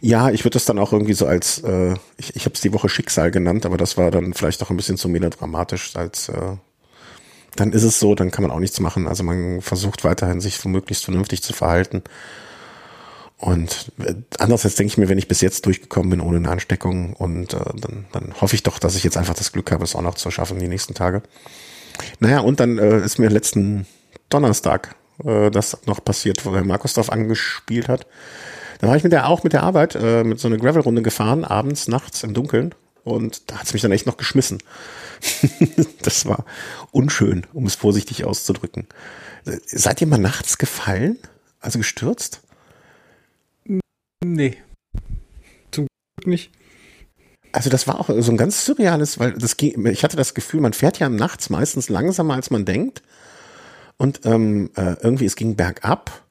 Ja, 0.00 0.30
ich 0.30 0.44
würde 0.44 0.54
das 0.54 0.64
dann 0.64 0.78
auch 0.78 0.92
irgendwie 0.92 1.12
so 1.12 1.26
als, 1.26 1.58
äh, 1.58 1.94
ich, 2.16 2.34
ich 2.34 2.44
habe 2.44 2.54
es 2.54 2.60
die 2.60 2.72
Woche 2.72 2.88
Schicksal 2.88 3.30
genannt, 3.30 3.64
aber 3.66 3.76
das 3.76 3.96
war 3.96 4.10
dann 4.10 4.34
vielleicht 4.34 4.62
auch 4.62 4.70
ein 4.70 4.76
bisschen 4.76 4.96
zu 4.96 5.08
melodramatisch 5.08 5.94
als 5.94 6.28
äh, 6.28 6.56
dann 7.56 7.72
ist 7.72 7.82
es 7.82 8.00
so, 8.00 8.14
dann 8.14 8.30
kann 8.30 8.42
man 8.42 8.50
auch 8.50 8.58
nichts 8.58 8.80
machen. 8.80 9.06
Also 9.06 9.22
man 9.22 9.60
versucht 9.60 10.04
weiterhin, 10.04 10.40
sich 10.40 10.64
möglichst 10.64 11.04
vernünftig 11.04 11.42
zu 11.42 11.52
verhalten. 11.52 12.02
Und 13.38 13.92
äh, 13.98 14.14
andererseits 14.38 14.74
denke 14.74 14.92
ich 14.92 14.98
mir, 14.98 15.08
wenn 15.08 15.18
ich 15.18 15.28
bis 15.28 15.40
jetzt 15.40 15.66
durchgekommen 15.66 16.10
bin 16.10 16.20
ohne 16.20 16.36
eine 16.36 16.50
Ansteckung 16.50 17.14
und 17.14 17.54
äh, 17.54 17.58
dann, 17.80 18.06
dann 18.12 18.34
hoffe 18.40 18.54
ich 18.54 18.62
doch, 18.62 18.78
dass 18.78 18.96
ich 18.96 19.04
jetzt 19.04 19.16
einfach 19.16 19.34
das 19.34 19.52
Glück 19.52 19.72
habe, 19.72 19.82
es 19.82 19.96
auch 19.96 20.02
noch 20.02 20.14
zu 20.14 20.30
schaffen 20.30 20.58
die 20.58 20.68
nächsten 20.68 20.94
Tage. 20.94 21.22
Naja, 22.18 22.40
und 22.40 22.60
dann 22.60 22.78
äh, 22.78 23.00
ist 23.04 23.18
mir 23.18 23.30
letzten 23.30 23.86
Donnerstag 24.28 24.94
äh, 25.24 25.50
das 25.50 25.78
noch 25.86 26.04
passiert, 26.04 26.44
wo 26.44 26.52
der 26.52 26.64
Markus 26.64 26.94
drauf 26.94 27.10
angespielt 27.10 27.88
hat. 27.88 28.06
Da 28.80 28.88
war 28.88 28.96
ich 28.96 29.02
mit 29.02 29.12
der 29.12 29.28
auch 29.28 29.42
mit 29.44 29.52
der 29.52 29.62
Arbeit 29.62 29.94
äh, 29.94 30.24
mit 30.24 30.40
so 30.40 30.48
einer 30.48 30.56
Gravel-Runde 30.56 31.02
gefahren, 31.02 31.44
abends, 31.44 31.88
nachts 31.88 32.22
im 32.22 32.34
Dunkeln. 32.34 32.74
Und 33.04 33.50
da 33.50 33.58
hat's 33.58 33.72
mich 33.72 33.82
dann 33.82 33.92
echt 33.92 34.06
noch 34.06 34.16
geschmissen. 34.16 34.62
das 36.02 36.26
war 36.26 36.44
unschön, 36.90 37.46
um 37.52 37.66
es 37.66 37.74
vorsichtig 37.74 38.24
auszudrücken. 38.24 38.86
Seid 39.66 40.00
ihr 40.00 40.06
mal 40.06 40.18
nachts 40.18 40.58
gefallen? 40.58 41.18
Also 41.60 41.78
gestürzt? 41.78 42.42
Nee. 44.22 44.56
Zum 45.70 45.86
Glück 46.16 46.26
nicht. 46.26 46.50
Also 47.52 47.68
das 47.68 47.86
war 47.86 47.98
auch 47.98 48.08
so 48.08 48.30
ein 48.30 48.36
ganz 48.36 48.64
surreales, 48.64 49.18
weil 49.18 49.32
das 49.32 49.56
ich 49.58 50.04
hatte 50.04 50.16
das 50.16 50.34
Gefühl, 50.34 50.60
man 50.60 50.72
fährt 50.72 50.98
ja 50.98 51.08
nachts 51.08 51.50
meistens 51.50 51.88
langsamer 51.88 52.34
als 52.34 52.50
man 52.50 52.64
denkt. 52.64 53.02
Und 54.00 54.24
ähm, 54.24 54.70
äh, 54.76 54.96
irgendwie, 55.02 55.26
es 55.26 55.36
ging 55.36 55.56
bergab 55.56 56.22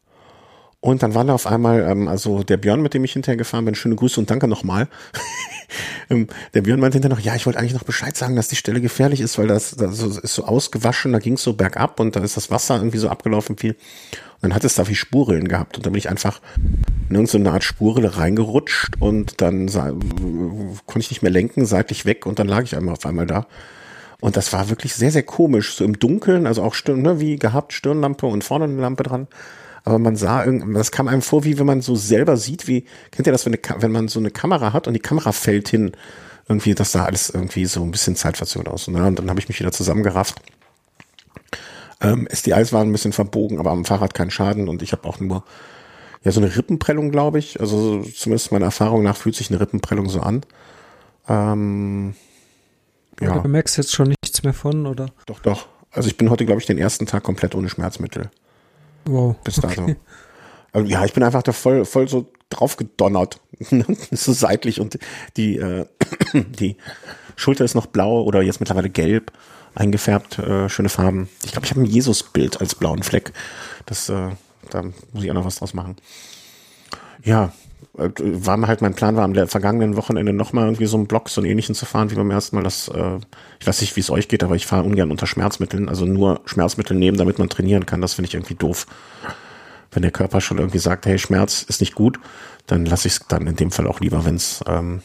und 0.81 1.03
dann 1.03 1.13
war 1.13 1.23
da 1.23 1.35
auf 1.35 1.45
einmal, 1.45 1.81
ähm, 1.81 2.07
also 2.07 2.41
der 2.41 2.57
Björn, 2.57 2.81
mit 2.81 2.95
dem 2.95 3.03
ich 3.03 3.13
hinterher 3.13 3.37
gefahren 3.37 3.63
bin, 3.63 3.75
schöne 3.75 3.95
Grüße 3.95 4.19
und 4.19 4.31
danke 4.31 4.47
nochmal. 4.47 4.87
ähm, 6.09 6.29
der 6.55 6.63
Björn 6.63 6.79
meinte 6.79 6.95
hinterher 6.95 7.15
noch, 7.15 7.23
ja, 7.23 7.35
ich 7.35 7.45
wollte 7.45 7.59
eigentlich 7.59 7.75
noch 7.75 7.83
Bescheid 7.83 8.17
sagen, 8.17 8.35
dass 8.35 8.47
die 8.47 8.55
Stelle 8.55 8.81
gefährlich 8.81 9.21
ist, 9.21 9.37
weil 9.37 9.45
das, 9.45 9.75
das 9.75 9.99
ist 10.01 10.33
so 10.33 10.45
ausgewaschen, 10.45 11.13
da 11.13 11.19
ging 11.19 11.33
es 11.33 11.43
so 11.43 11.53
bergab 11.53 11.99
und 11.99 12.15
da 12.15 12.21
ist 12.21 12.37
das 12.37 12.49
Wasser 12.49 12.77
irgendwie 12.77 12.97
so 12.97 13.07
abgelaufen 13.07 13.55
viel. 13.55 13.73
Und 13.73 13.77
dann 14.41 14.55
hat 14.55 14.63
es 14.63 14.73
da 14.73 14.85
viel 14.85 14.95
Spurrillen 14.95 15.47
gehabt 15.47 15.77
und 15.77 15.85
da 15.85 15.91
bin 15.91 15.99
ich 15.99 16.09
einfach 16.09 16.41
in 17.07 17.17
irgendeine 17.17 17.51
Art 17.51 17.63
Spurrille 17.63 18.17
reingerutscht 18.17 18.99
und 18.99 19.41
dann 19.41 19.67
konnte 19.67 20.99
ich 21.01 21.11
nicht 21.11 21.21
mehr 21.21 21.31
lenken, 21.31 21.67
seitlich 21.67 22.07
weg 22.07 22.25
und 22.25 22.39
dann 22.39 22.47
lag 22.47 22.63
ich 22.63 22.75
einmal 22.75 22.95
auf 22.95 23.05
einmal 23.05 23.27
da. 23.27 23.45
Und 24.21 24.35
das 24.35 24.51
war 24.51 24.69
wirklich 24.69 24.93
sehr, 24.93 25.11
sehr 25.11 25.23
komisch, 25.23 25.75
so 25.75 25.85
im 25.85 25.97
Dunkeln, 25.97 26.45
also 26.45 26.61
auch 26.61 26.73
Stirn, 26.73 27.01
ne, 27.01 27.19
wie 27.19 27.37
gehabt, 27.37 27.73
Stirnlampe 27.73 28.25
und 28.25 28.43
vorne 28.43 28.65
eine 28.65 28.81
Lampe 28.81 29.03
dran 29.03 29.27
aber 29.83 29.99
man 29.99 30.15
sah 30.15 30.45
irgendwie, 30.45 30.73
das 30.73 30.91
kam 30.91 31.07
einem 31.07 31.21
vor, 31.21 31.43
wie 31.43 31.57
wenn 31.57 31.65
man 31.65 31.81
so 31.81 31.95
selber 31.95 32.37
sieht, 32.37 32.67
wie, 32.67 32.85
kennt 33.11 33.27
ihr 33.27 33.31
das, 33.31 33.45
wenn, 33.45 33.53
eine, 33.55 33.81
wenn 33.81 33.91
man 33.91 34.07
so 34.07 34.19
eine 34.19 34.31
Kamera 34.31 34.73
hat 34.73 34.87
und 34.87 34.93
die 34.93 34.99
Kamera 34.99 35.31
fällt 35.31 35.69
hin, 35.69 35.93
irgendwie, 36.47 36.73
das 36.73 36.91
sah 36.91 37.05
alles 37.05 37.29
irgendwie 37.29 37.65
so 37.65 37.81
ein 37.81 37.91
bisschen 37.91 38.15
zeitverzögert 38.15 38.67
aus. 38.67 38.87
Und, 38.87 38.97
ja, 38.97 39.07
und 39.07 39.17
dann 39.17 39.29
habe 39.29 39.39
ich 39.39 39.47
mich 39.47 39.59
wieder 39.59 39.71
zusammengerafft. 39.71 40.41
Ähm, 42.01 42.27
SDIs 42.31 42.71
waren 42.71 42.89
ein 42.89 42.91
bisschen 42.91 43.13
verbogen, 43.13 43.59
aber 43.59 43.71
am 43.71 43.85
Fahrrad 43.85 44.13
kein 44.13 44.31
Schaden 44.31 44.69
und 44.69 44.81
ich 44.81 44.91
habe 44.91 45.07
auch 45.07 45.19
nur 45.19 45.43
ja 46.23 46.31
so 46.31 46.39
eine 46.39 46.55
Rippenprellung, 46.55 47.11
glaube 47.11 47.39
ich. 47.39 47.59
Also 47.59 48.03
zumindest 48.03 48.51
meiner 48.51 48.65
Erfahrung 48.65 49.03
nach 49.03 49.17
fühlt 49.17 49.35
sich 49.35 49.49
eine 49.49 49.59
Rippenprellung 49.59 50.09
so 50.09 50.21
an. 50.21 50.41
Ähm, 51.27 52.15
ja. 53.21 53.39
Du 53.39 53.47
merkst 53.47 53.77
jetzt 53.77 53.93
schon 53.93 54.13
nichts 54.21 54.43
mehr 54.43 54.53
von, 54.53 54.85
oder? 54.85 55.07
Doch, 55.25 55.39
doch. 55.39 55.67
Also 55.91 56.07
ich 56.07 56.17
bin 56.17 56.29
heute, 56.29 56.45
glaube 56.45 56.61
ich, 56.61 56.67
den 56.67 56.77
ersten 56.77 57.05
Tag 57.05 57.23
komplett 57.23 57.55
ohne 57.55 57.69
Schmerzmittel. 57.69 58.29
Wow. 59.05 59.35
Bis 59.43 59.55
dato. 59.55 59.83
Okay. 59.83 59.95
Also, 60.71 60.87
ja, 60.87 61.03
ich 61.03 61.13
bin 61.13 61.23
einfach 61.23 61.41
da 61.41 61.51
voll, 61.51 61.83
voll 61.85 62.07
so 62.07 62.31
drauf 62.49 62.77
gedonnert. 62.77 63.39
so 64.11 64.33
seitlich 64.33 64.79
und 64.79 64.99
die, 65.37 65.57
äh, 65.57 65.85
die 66.33 66.77
Schulter 67.35 67.65
ist 67.65 67.75
noch 67.75 67.87
blau 67.87 68.23
oder 68.23 68.41
jetzt 68.41 68.59
mittlerweile 68.59 68.89
gelb 68.89 69.31
eingefärbt, 69.75 70.39
äh, 70.39 70.69
schöne 70.69 70.89
Farben. 70.89 71.29
Ich 71.43 71.51
glaube, 71.51 71.65
ich 71.65 71.71
habe 71.71 71.81
ein 71.81 71.85
Jesus-Bild 71.85 72.59
als 72.59 72.75
blauen 72.75 73.03
Fleck. 73.03 73.33
Das, 73.85 74.09
äh, 74.09 74.29
da 74.69 74.83
muss 75.13 75.23
ich 75.23 75.29
auch 75.31 75.35
noch 75.35 75.45
was 75.45 75.55
draus 75.55 75.73
machen. 75.73 75.95
Ja, 77.23 77.51
war 77.93 78.67
halt 78.67 78.81
mein 78.81 78.93
Plan 78.93 79.15
war 79.15 79.23
am 79.23 79.35
vergangenen 79.47 79.95
Wochenende 79.95 80.33
nochmal 80.33 80.65
irgendwie 80.65 80.85
so 80.85 80.97
einen 80.97 81.07
Block, 81.07 81.29
so 81.29 81.41
einen 81.41 81.49
ähnlichen 81.49 81.75
zu 81.75 81.85
fahren 81.85 82.11
wie 82.11 82.15
beim 82.15 82.31
ersten 82.31 82.55
Mal. 82.55 82.63
Das, 82.63 82.87
äh, 82.87 83.17
ich 83.59 83.67
weiß 83.67 83.81
nicht, 83.81 83.95
wie 83.95 84.01
es 84.01 84.09
euch 84.09 84.27
geht, 84.27 84.43
aber 84.43 84.55
ich 84.55 84.65
fahre 84.65 84.83
ungern 84.83 85.11
unter 85.11 85.27
Schmerzmitteln. 85.27 85.89
Also 85.89 86.05
nur 86.05 86.41
Schmerzmittel 86.45 86.97
nehmen, 86.97 87.17
damit 87.17 87.39
man 87.39 87.49
trainieren 87.49 87.85
kann. 87.85 88.01
Das 88.01 88.13
finde 88.13 88.27
ich 88.27 88.33
irgendwie 88.33 88.55
doof. 88.55 88.85
Wenn 89.91 90.03
der 90.03 90.11
Körper 90.11 90.39
schon 90.39 90.59
irgendwie 90.59 90.77
sagt, 90.77 91.05
hey, 91.05 91.17
Schmerz 91.17 91.63
ist 91.63 91.81
nicht 91.81 91.95
gut, 91.95 92.19
dann 92.67 92.85
lasse 92.85 93.07
ich 93.07 93.15
es 93.15 93.27
dann 93.27 93.47
in 93.47 93.55
dem 93.55 93.71
Fall 93.71 93.87
auch 93.87 93.99
lieber, 93.99 94.23
wenn 94.23 94.35
es 94.35 94.61
ähm, 94.67 95.01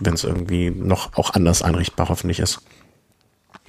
wenn 0.00 0.14
es 0.14 0.24
irgendwie 0.24 0.70
noch 0.70 1.16
auch 1.16 1.34
anders 1.34 1.62
einrichtbar 1.62 2.08
hoffentlich 2.08 2.40
ist. 2.40 2.60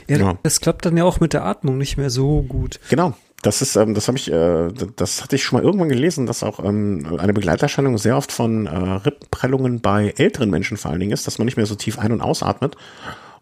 Ja, 0.09 0.17
ja, 0.17 0.37
das 0.43 0.61
klappt 0.61 0.85
dann 0.85 0.97
ja 0.97 1.03
auch 1.03 1.19
mit 1.19 1.33
der 1.33 1.45
Atmung 1.45 1.77
nicht 1.77 1.97
mehr 1.97 2.09
so 2.09 2.41
gut. 2.41 2.79
Genau, 2.89 3.13
das 3.41 3.61
ist, 3.61 3.75
ähm, 3.75 3.93
das 3.93 4.07
habe 4.07 4.17
ich, 4.17 4.31
äh, 4.31 4.69
das 4.95 5.23
hatte 5.23 5.35
ich 5.35 5.43
schon 5.43 5.59
mal 5.59 5.65
irgendwann 5.65 5.89
gelesen, 5.89 6.25
dass 6.25 6.43
auch 6.43 6.63
ähm, 6.63 7.17
eine 7.19 7.33
Begleiterscheinung 7.33 7.97
sehr 7.97 8.17
oft 8.17 8.31
von 8.31 8.65
äh, 8.65 8.75
Rippenprellungen 8.75 9.79
bei 9.81 10.13
älteren 10.17 10.49
Menschen 10.49 10.77
vor 10.77 10.91
allen 10.91 10.99
Dingen 10.99 11.11
ist, 11.11 11.27
dass 11.27 11.37
man 11.37 11.45
nicht 11.45 11.57
mehr 11.57 11.65
so 11.65 11.75
tief 11.75 11.99
ein- 11.99 12.11
und 12.11 12.21
ausatmet 12.21 12.75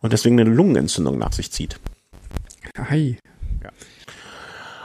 und 0.02 0.12
deswegen 0.12 0.40
eine 0.40 0.50
Lungenentzündung 0.50 1.18
nach 1.18 1.32
sich 1.32 1.52
zieht. 1.52 1.80
Hi. 2.78 3.18
Ja. 3.64 3.70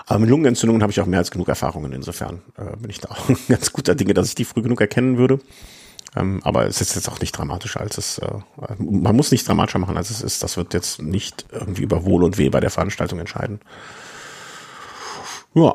Aber 0.07 0.21
mit 0.21 0.31
Lungenentzündungen 0.31 0.83
habe 0.83 0.93
ich 0.93 1.01
auch 1.01 1.07
mehr 1.07 1.19
als 1.19 1.31
genug 1.31 1.49
Erfahrungen. 1.49 1.93
Insofern 1.93 2.43
äh, 2.57 2.77
bin 2.77 2.91
ich 2.91 3.01
da 3.01 3.09
auch 3.11 3.29
ganz 3.49 3.73
guter 3.73 3.97
Dinge, 3.97 4.15
dass 4.15 4.29
ich 4.29 4.35
die 4.37 4.45
früh 4.45 4.63
genug 4.63 4.81
erkennen 4.81 5.19
würde. 5.19 5.41
Ähm, 6.17 6.41
aber 6.45 6.67
es 6.67 6.81
ist 6.81 6.95
jetzt 6.95 7.09
auch 7.09 7.21
nicht 7.21 7.33
dramatischer, 7.33 7.81
als 7.81 7.99
es, 7.99 8.19
äh, 8.19 8.29
man 8.79 9.15
muss 9.15 9.31
nicht 9.31 9.47
dramatischer 9.47 9.79
machen, 9.79 9.97
als 9.97 10.11
es 10.11 10.23
ist. 10.23 10.43
Das 10.43 10.57
wird 10.57 10.73
jetzt 10.75 11.03
nicht 11.03 11.47
irgendwie 11.53 11.83
über 11.83 12.05
Wohl 12.05 12.23
und 12.23 12.39
Weh 12.39 12.49
bei 12.49 12.61
der 12.61 12.71
Veranstaltung 12.71 13.19
entscheiden. 13.19 13.61
Ja, 15.55 15.75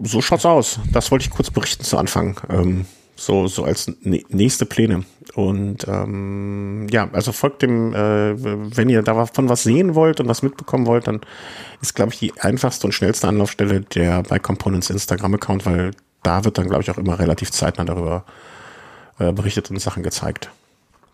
so 0.00 0.20
schaut's 0.20 0.44
aus. 0.44 0.80
Das 0.92 1.10
wollte 1.10 1.24
ich 1.24 1.30
kurz 1.30 1.50
berichten 1.50 1.84
zu 1.84 1.96
Anfang. 1.96 2.40
Ähm, 2.48 2.86
so, 3.14 3.46
so 3.46 3.64
als 3.64 3.90
nächste 4.02 4.66
Pläne. 4.66 5.04
Und 5.34 5.86
ähm, 5.86 6.88
ja, 6.90 7.08
also 7.12 7.32
folgt 7.32 7.62
dem, 7.62 7.94
äh, 7.94 8.76
wenn 8.76 8.88
ihr 8.88 9.02
davon 9.02 9.48
was 9.48 9.62
sehen 9.62 9.94
wollt 9.94 10.20
und 10.20 10.28
was 10.28 10.42
mitbekommen 10.42 10.86
wollt, 10.86 11.06
dann 11.06 11.20
ist, 11.80 11.94
glaube 11.94 12.12
ich, 12.12 12.18
die 12.18 12.40
einfachste 12.40 12.86
und 12.86 12.92
schnellste 12.92 13.28
Anlaufstelle 13.28 13.82
der 13.82 14.22
bei 14.24 14.38
Components 14.38 14.90
Instagram-Account, 14.90 15.66
weil 15.66 15.92
da 16.22 16.44
wird 16.44 16.58
dann, 16.58 16.68
glaube 16.68 16.82
ich, 16.82 16.90
auch 16.90 16.98
immer 16.98 17.18
relativ 17.18 17.50
zeitnah 17.50 17.84
darüber 17.84 18.24
äh, 19.18 19.32
berichtet 19.32 19.70
und 19.70 19.78
Sachen 19.78 20.02
gezeigt. 20.02 20.50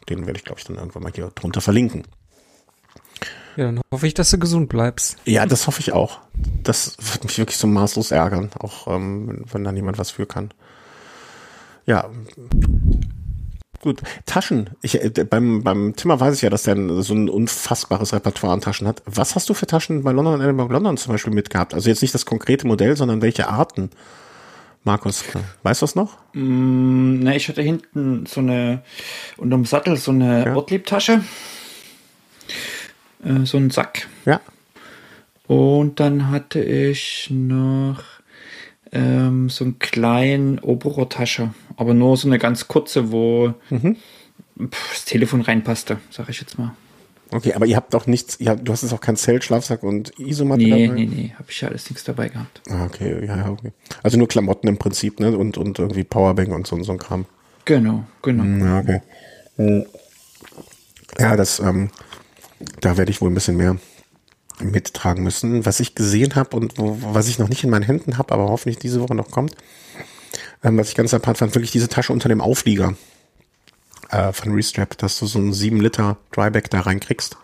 Den 0.09 0.27
werde 0.27 0.39
ich, 0.39 0.45
glaube 0.45 0.61
ich, 0.61 0.67
dann 0.67 0.77
irgendwann 0.77 1.03
mal 1.03 1.13
hier 1.15 1.31
drunter 1.35 1.61
verlinken. 1.61 2.05
Ja, 3.59 3.65
dann 3.65 3.81
hoffe 3.91 4.07
ich, 4.07 4.15
dass 4.15 4.31
du 4.31 4.39
gesund 4.39 4.69
bleibst. 4.69 5.17
Ja, 5.25 5.45
das 5.45 5.67
hoffe 5.67 5.81
ich 5.81 5.93
auch. 5.93 6.21
Das 6.63 6.97
wird 7.01 7.25
mich 7.25 7.39
wirklich 7.39 7.57
so 7.57 7.67
maßlos 7.67 8.13
ärgern, 8.13 8.51
auch 8.57 8.87
ähm, 8.87 9.45
wenn 9.51 9.65
da 9.65 9.73
niemand 9.73 9.99
was 9.99 10.13
für 10.13 10.27
kann. 10.27 10.51
Ja. 11.85 12.09
Gut, 13.81 14.03
Taschen. 14.27 14.71
Ich, 14.81 15.03
äh, 15.03 15.11
beim, 15.25 15.65
beim 15.65 15.97
Timmer 15.97 16.21
weiß 16.21 16.37
ich 16.37 16.43
ja, 16.43 16.51
dass 16.51 16.63
der 16.63 16.77
so 17.03 17.15
ein 17.15 17.29
unfassbares 17.29 18.13
Repertoire 18.13 18.53
an 18.53 18.61
Taschen 18.61 18.87
hat. 18.87 19.03
Was 19.07 19.35
hast 19.35 19.49
du 19.49 19.55
für 19.55 19.67
Taschen 19.67 20.05
bei 20.05 20.13
London 20.13 20.35
und 20.35 20.41
Edinburgh 20.41 20.73
London 20.73 20.97
zum 20.97 21.15
Beispiel 21.15 21.33
mitgehabt? 21.33 21.75
Also 21.75 21.89
jetzt 21.89 22.03
nicht 22.03 22.15
das 22.15 22.27
konkrete 22.27 22.65
Modell, 22.65 22.97
sondern 22.97 23.23
welche 23.23 23.49
Arten? 23.49 23.91
Markus, 24.85 25.25
weißt 25.65 25.83
du 25.83 25.87
das 25.87 25.97
noch? 25.97 26.17
Mm, 26.33 27.19
ne, 27.25 27.37
ich 27.37 27.49
hatte 27.49 27.63
hinten 27.63 28.25
so 28.27 28.39
eine, 28.39 28.85
unterm 29.37 29.65
Sattel 29.65 29.97
so 29.97 30.13
eine 30.13 30.47
ja. 30.47 30.55
Ortliebtasche 30.55 31.23
äh, 33.25 33.45
so 33.45 33.57
einen 33.57 33.71
Sack. 33.71 34.09
Ja. 34.25 34.41
Und 35.47 35.99
dann 36.01 36.31
hatte 36.31 36.63
ich 36.63 37.29
noch 37.31 38.03
ähm, 38.93 39.49
so 39.49 39.65
einen 39.65 39.79
kleinen 39.79 40.59
Oberrohrtasche, 40.59 41.55
aber 41.77 41.95
nur 41.95 42.17
so 42.17 42.29
eine 42.29 42.39
ganz 42.39 42.69
kurze, 42.69 43.13
wo 43.13 43.55
mhm. 43.71 43.97
das 44.57 45.05
Telefon 45.05 45.41
reinpasste, 45.41 45.99
sag 46.11 46.29
ich 46.29 46.41
jetzt 46.41 46.59
mal. 46.59 46.75
Okay, 47.31 47.53
aber 47.53 47.67
ihr 47.67 47.77
habt 47.77 47.93
doch 47.93 48.07
nichts, 48.07 48.39
habt, 48.47 48.67
du 48.67 48.73
hast 48.73 48.83
jetzt 48.83 48.93
auch 48.93 49.03
kein 49.03 49.17
Zelt, 49.17 49.45
Schlafsack 49.45 49.83
und 49.83 50.19
Isomatte 50.19 50.63
Nee, 50.63 50.87
dabei? 50.87 50.95
nee, 50.95 51.07
nee, 51.07 51.35
habe 51.35 51.51
ich 51.51 51.61
ja 51.61 51.69
alles 51.69 51.91
nichts 51.91 52.05
dabei 52.05 52.29
gehabt. 52.29 52.63
Ah, 52.71 52.87
okay, 52.87 53.27
ja, 53.27 53.37
ja, 53.37 53.51
okay. 53.51 53.73
Also 54.03 54.17
nur 54.17 54.29
Klamotten 54.29 54.67
im 54.67 54.79
Prinzip, 54.79 55.21
ne? 55.21 55.37
Und, 55.37 55.59
und 55.59 55.79
irgendwie 55.79 56.05
Powerbank 56.05 56.49
und 56.51 56.67
so, 56.67 56.83
so 56.83 56.93
ein 56.93 56.99
Kram. 56.99 57.27
Genau, 57.67 58.05
genau. 58.23 58.45
Hm, 58.45 58.61
Ja, 58.65 58.79
okay. 58.79 59.03
Hm. 59.57 59.87
Ja, 61.19 61.37
das, 61.37 61.61
ähm, 61.61 61.91
da 62.81 62.97
werde 62.97 63.11
ich 63.11 63.21
wohl 63.21 63.31
ein 63.31 63.35
bisschen 63.35 63.57
mehr 63.57 63.77
mittragen 64.61 65.23
müssen. 65.23 65.65
Was 65.67 65.81
ich 65.81 65.95
gesehen 65.95 66.35
habe 66.35 66.57
und 66.57 66.75
was 66.77 67.29
ich 67.29 67.39
noch 67.39 67.49
nicht 67.49 67.65
in 67.65 67.71
meinen 67.71 67.85
Händen 67.85 68.19
habe, 68.19 68.35
aber 68.35 68.49
hoffentlich 68.49 68.79
diese 68.79 69.01
Woche 69.01 69.15
noch 69.15 69.31
kommt, 69.31 69.55
ähm, 70.65 70.79
was 70.79 70.89
ich 70.89 70.95
ganz 70.95 71.15
apart 71.15 71.39
fand, 71.39 71.55
wirklich 71.55 71.71
diese 71.71 71.89
Tasche 71.89 72.13
unter 72.13 72.29
dem 72.29 72.41
Auflieger 72.41 72.95
äh, 74.11 74.33
von 74.33 74.55
Restrap, 74.55 74.99
dass 74.99 75.19
du 75.19 75.27
so 75.27 75.39
einen 75.39 75.53
7 75.53 75.81
Liter 75.81 76.17
Dryback 76.33 76.71
da 76.71 76.81
reinkriegst, 76.81 77.37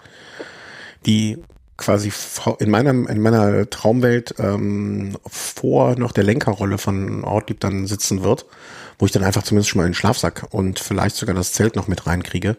die 1.06 1.38
quasi 1.76 2.12
in 2.60 2.70
meiner, 2.70 2.90
in 2.90 3.20
meiner 3.20 3.68
Traumwelt 3.68 4.34
ähm, 4.38 5.16
vor 5.26 5.98
noch 5.98 6.12
der 6.12 6.24
Lenkerrolle 6.24 6.78
von 6.78 7.24
Ortlieb 7.24 7.60
dann 7.60 7.86
sitzen 7.86 8.22
wird, 8.22 8.46
wo 8.98 9.06
ich 9.06 9.12
dann 9.12 9.24
einfach 9.24 9.42
zumindest 9.42 9.70
schon 9.70 9.80
mal 9.80 9.86
einen 9.86 9.94
Schlafsack 9.94 10.46
und 10.50 10.78
vielleicht 10.78 11.16
sogar 11.16 11.34
das 11.34 11.52
Zelt 11.52 11.74
noch 11.74 11.88
mit 11.88 12.06
reinkriege, 12.06 12.56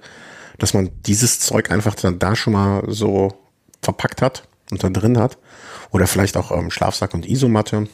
dass 0.58 0.74
man 0.74 0.92
dieses 1.06 1.40
Zeug 1.40 1.72
einfach 1.72 1.96
dann 1.96 2.20
da 2.20 2.36
schon 2.36 2.54
mal 2.54 2.84
so 2.88 3.34
verpackt 3.82 4.22
hat 4.22 4.48
und 4.72 4.84
da 4.84 4.90
drin 4.90 5.18
hat. 5.18 5.38
Oder 5.92 6.08
vielleicht 6.08 6.38
auch 6.38 6.52
ähm, 6.52 6.72
Schlafsack 6.72 7.14
und 7.14 7.28
Isomatte 7.28 7.88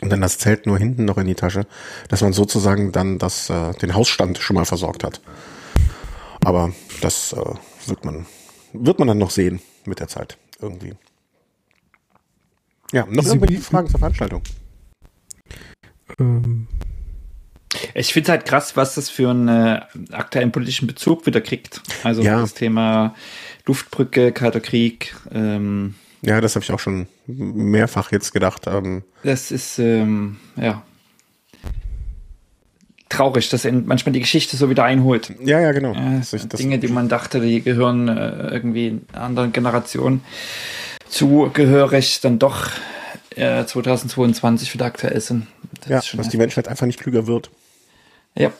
und 0.00 0.10
dann 0.10 0.20
das 0.20 0.38
Zelt 0.38 0.66
nur 0.66 0.78
hinten 0.78 1.04
noch 1.04 1.18
in 1.18 1.26
die 1.26 1.34
Tasche, 1.34 1.66
dass 2.08 2.22
man 2.22 2.32
sozusagen 2.32 2.92
dann 2.92 3.18
das, 3.18 3.50
äh, 3.50 3.72
den 3.74 3.94
Hausstand 3.94 4.38
schon 4.38 4.54
mal 4.54 4.64
versorgt 4.64 5.04
hat. 5.04 5.20
Aber 6.44 6.72
das 7.00 7.32
äh, 7.32 7.54
wird 7.86 8.04
man 8.04 8.26
wird 8.74 8.98
man 8.98 9.08
dann 9.08 9.18
noch 9.18 9.30
sehen 9.30 9.60
mit 9.86 10.00
der 10.00 10.08
Zeit 10.08 10.36
irgendwie. 10.60 10.94
Ja, 12.92 13.06
noch 13.06 13.24
Sie 13.24 13.30
irgendwelche 13.30 13.62
Fragen 13.62 13.88
zur 13.88 13.98
Veranstaltung? 13.98 14.42
Ähm, 16.18 16.68
Ich 17.94 18.12
finde 18.12 18.32
halt 18.32 18.44
krass, 18.46 18.76
was 18.76 18.94
das 18.94 19.10
für 19.10 19.30
einen 19.30 19.48
äh, 19.48 19.80
aktuellen 20.12 20.52
politischen 20.52 20.86
Bezug 20.86 21.26
wieder 21.26 21.40
kriegt. 21.40 21.80
Also 22.02 22.22
Ja. 22.22 22.40
das 22.40 22.54
Thema 22.54 23.14
Luftbrücke, 23.66 24.32
Kalter 24.32 24.60
Krieg. 24.60 25.14
Ähm, 25.32 25.94
Ja, 26.22 26.40
das 26.40 26.54
habe 26.54 26.64
ich 26.64 26.72
auch 26.72 26.80
schon 26.80 27.06
mehrfach 27.26 28.12
jetzt 28.12 28.32
gedacht. 28.32 28.66
Ähm, 28.66 29.02
das 29.22 29.50
ist 29.50 29.78
ähm, 29.78 30.36
ja 30.56 30.82
traurig, 33.08 33.48
dass 33.48 33.64
manchmal 33.64 34.12
die 34.12 34.20
Geschichte 34.20 34.56
so 34.56 34.70
wieder 34.70 34.84
einholt. 34.84 35.32
ja, 35.44 35.60
ja, 35.60 35.72
genau. 35.72 35.94
Ich 36.20 36.30
das- 36.30 36.48
Dinge, 36.58 36.78
die 36.78 36.88
man 36.88 37.08
dachte, 37.08 37.40
die 37.40 37.62
gehören 37.62 38.08
äh, 38.08 38.48
irgendwie 38.48 39.00
anderen 39.12 39.52
Generation 39.52 40.20
zugehörig, 41.08 42.20
dann 42.22 42.38
doch 42.40 42.70
äh, 43.36 43.64
2022 43.64 44.74
wieder 44.74 44.86
aktuell 44.86 45.20
sind. 45.20 45.46
Das 45.86 46.10
ja, 46.10 46.16
dass 46.16 46.28
die 46.28 46.38
Menschheit 46.38 46.66
einfach 46.66 46.86
nicht 46.86 46.98
klüger 47.00 47.26
wird. 47.26 47.50
Ja. 48.36 48.50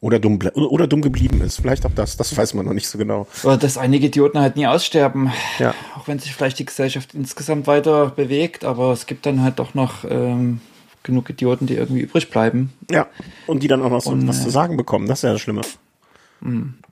Oder 0.00 0.18
dumm, 0.18 0.38
oder, 0.54 0.86
dumm 0.86 1.00
geblieben 1.00 1.40
ist. 1.40 1.60
Vielleicht 1.60 1.86
auch 1.86 1.92
das. 1.94 2.16
Das 2.16 2.36
weiß 2.36 2.52
man 2.54 2.66
noch 2.66 2.74
nicht 2.74 2.86
so 2.86 2.98
genau. 2.98 3.26
Oder 3.42 3.56
dass 3.56 3.78
einige 3.78 4.06
Idioten 4.06 4.38
halt 4.38 4.54
nie 4.54 4.66
aussterben. 4.66 5.32
Ja. 5.58 5.74
Auch 5.96 6.06
wenn 6.06 6.18
sich 6.18 6.34
vielleicht 6.34 6.58
die 6.58 6.66
Gesellschaft 6.66 7.14
insgesamt 7.14 7.66
weiter 7.66 8.10
bewegt, 8.10 8.64
aber 8.64 8.92
es 8.92 9.06
gibt 9.06 9.24
dann 9.24 9.42
halt 9.42 9.58
doch 9.58 9.74
noch 9.74 10.04
ähm, 10.08 10.60
genug 11.02 11.30
Idioten, 11.30 11.66
die 11.66 11.74
irgendwie 11.74 12.02
übrig 12.02 12.30
bleiben. 12.30 12.74
Ja. 12.90 13.06
Und 13.46 13.62
die 13.62 13.68
dann 13.68 13.82
auch 13.82 13.90
noch 13.90 14.02
so 14.02 14.10
Und, 14.10 14.28
was 14.28 14.40
äh, 14.40 14.44
zu 14.44 14.50
sagen 14.50 14.76
bekommen. 14.76 15.08
Das 15.08 15.20
ist 15.20 15.22
ja 15.22 15.32
das 15.32 15.40
Schlimme. 15.40 15.62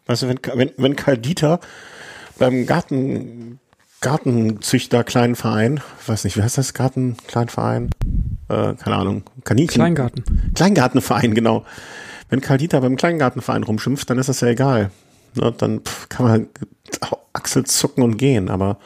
Weißt 0.07 0.23
du, 0.23 0.29
wenn, 0.29 0.39
wenn, 0.55 0.71
wenn 0.77 0.97
Karl 0.97 1.19
Dieter 1.19 1.61
beim 2.39 2.67
Garten, 2.67 3.59
Gartenzüchter 4.01 5.05
kleinen 5.05 5.35
Verein, 5.35 5.81
weiß 6.07 6.25
nicht, 6.25 6.37
wie 6.37 6.43
heißt 6.43 6.59
das? 6.59 6.75
Garten, 6.75 7.17
Kleinverein? 7.27 7.91
Äh, 8.49 8.75
keine 8.75 8.97
Ahnung. 8.97 9.23
Kaninchen. 9.45 9.75
Kleingarten. 9.75 10.53
Kleingartenverein, 10.55 11.35
genau. 11.35 11.65
Wenn 12.29 12.41
Karl 12.41 12.59
Dieter 12.59 12.81
beim 12.81 12.97
Kleingartenverein 12.97 13.63
rumschimpft, 13.63 14.09
dann 14.11 14.19
ist 14.19 14.29
das 14.29 14.41
ja 14.41 14.49
egal. 14.49 14.91
Ne, 15.35 15.53
dann 15.57 15.81
pff, 15.81 16.09
kann 16.09 16.27
man 16.27 16.49
Achsel 17.33 17.65
zucken 17.65 18.03
und 18.03 18.17
gehen, 18.17 18.49
aber 18.49 18.79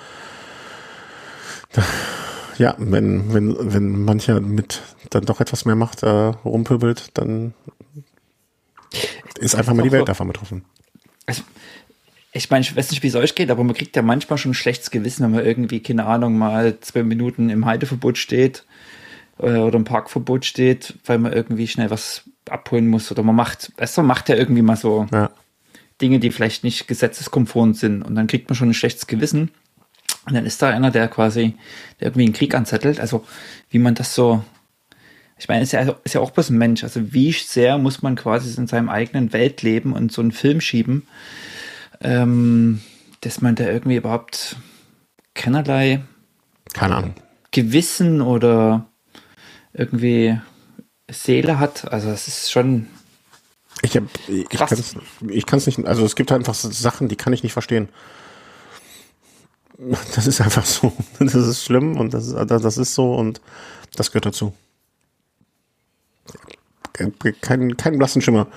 ja, 2.58 2.74
wenn, 2.78 3.32
wenn, 3.32 3.72
wenn 3.72 4.04
mancher 4.04 4.40
mit 4.40 4.82
dann 5.10 5.24
doch 5.24 5.40
etwas 5.40 5.64
mehr 5.64 5.76
Macht 5.76 6.02
äh, 6.02 6.08
rumpöbelt, 6.08 7.10
dann 7.14 7.54
ist 9.38 9.54
einfach 9.54 9.74
mal 9.74 9.82
die 9.82 9.92
Welt 9.92 10.08
davon 10.08 10.28
betroffen. 10.28 10.64
Also, 11.26 11.42
ich 12.32 12.50
meine, 12.50 12.62
ich 12.62 12.74
weiß 12.74 12.90
nicht, 12.90 13.02
wie 13.02 13.08
es 13.08 13.14
euch 13.14 13.34
geht, 13.34 13.50
aber 13.50 13.64
man 13.64 13.74
kriegt 13.74 13.96
ja 13.96 14.02
manchmal 14.02 14.38
schon 14.38 14.52
ein 14.52 14.54
schlechtes 14.54 14.90
Gewissen, 14.90 15.24
wenn 15.24 15.32
man 15.32 15.44
irgendwie, 15.44 15.80
keine 15.80 16.06
Ahnung, 16.06 16.36
mal 16.38 16.78
zwei 16.80 17.02
Minuten 17.02 17.50
im 17.50 17.66
Halteverbot 17.66 18.18
steht 18.18 18.64
äh, 19.38 19.56
oder 19.56 19.76
im 19.76 19.84
Parkverbot 19.84 20.44
steht, 20.44 20.94
weil 21.04 21.18
man 21.18 21.32
irgendwie 21.32 21.68
schnell 21.68 21.90
was 21.90 22.24
abholen 22.52 22.88
muss 22.88 23.10
oder 23.10 23.22
man 23.22 23.36
macht, 23.36 23.72
weißt 23.76 23.96
du, 23.96 24.00
man 24.02 24.08
macht 24.08 24.28
ja 24.28 24.36
irgendwie 24.36 24.62
mal 24.62 24.76
so 24.76 25.06
Ja. 25.12 25.30
Dinge, 26.00 26.20
die 26.20 26.30
vielleicht 26.30 26.62
nicht 26.64 26.86
gesetzeskonform 26.86 27.74
sind 27.74 28.02
und 28.02 28.14
dann 28.14 28.28
kriegt 28.28 28.48
man 28.48 28.56
schon 28.56 28.70
ein 28.70 28.74
schlechtes 28.74 29.06
Gewissen 29.06 29.50
und 30.26 30.34
dann 30.34 30.46
ist 30.46 30.62
da 30.62 30.68
einer, 30.70 30.90
der 30.90 31.08
quasi, 31.08 31.56
der 32.00 32.08
irgendwie 32.08 32.24
einen 32.24 32.32
Krieg 32.32 32.54
anzettelt, 32.54 33.00
also 33.00 33.24
wie 33.70 33.78
man 33.78 33.94
das 33.94 34.14
so, 34.14 34.44
ich 35.38 35.48
meine, 35.48 35.62
ist 35.62 35.72
ja, 35.72 35.96
ist 36.04 36.14
ja 36.14 36.20
auch 36.20 36.30
bloß 36.30 36.50
ein 36.50 36.58
Mensch, 36.58 36.84
also 36.84 37.12
wie 37.12 37.32
sehr 37.32 37.78
muss 37.78 38.02
man 38.02 38.14
quasi 38.16 38.56
in 38.58 38.66
seinem 38.66 38.88
eigenen 38.88 39.32
Welt 39.32 39.62
leben 39.62 39.92
und 39.92 40.12
so 40.12 40.20
einen 40.20 40.32
Film 40.32 40.60
schieben, 40.60 41.06
ähm, 42.00 42.80
dass 43.22 43.40
man 43.40 43.54
da 43.54 43.64
irgendwie 43.64 43.96
überhaupt 43.96 44.56
keinerlei 45.34 46.02
Keine 46.74 46.96
Ahnung. 46.96 47.14
Gewissen 47.50 48.20
oder 48.20 48.86
irgendwie 49.72 50.38
Seele 51.10 51.58
hat. 51.58 51.90
Also 51.92 52.08
es 52.10 52.28
ist 52.28 52.50
schon, 52.50 52.86
Ich, 53.82 53.96
hab, 53.96 54.04
ich 54.28 54.48
Krass. 54.48 54.70
kann 54.70 54.78
es 54.78 54.96
ich 55.28 55.46
kann's 55.46 55.66
nicht, 55.66 55.84
also 55.86 56.04
es 56.04 56.14
gibt 56.16 56.30
einfach 56.32 56.54
Sachen, 56.54 57.08
die 57.08 57.16
kann 57.16 57.32
ich 57.32 57.42
nicht 57.42 57.52
verstehen. 57.52 57.88
Das 60.16 60.26
ist 60.26 60.40
einfach 60.40 60.64
so. 60.66 60.92
Das 61.20 61.34
ist 61.34 61.64
schlimm 61.64 61.96
und 61.98 62.12
das, 62.12 62.26
ist- 62.26 62.50
das 62.50 62.76
ist 62.78 62.94
so 62.94 63.14
und 63.14 63.40
das 63.96 64.10
gehört 64.10 64.26
dazu. 64.26 64.52
Kein, 67.40 67.76
kein 67.76 67.96
blassen 67.98 68.20
Schimmer. 68.22 68.48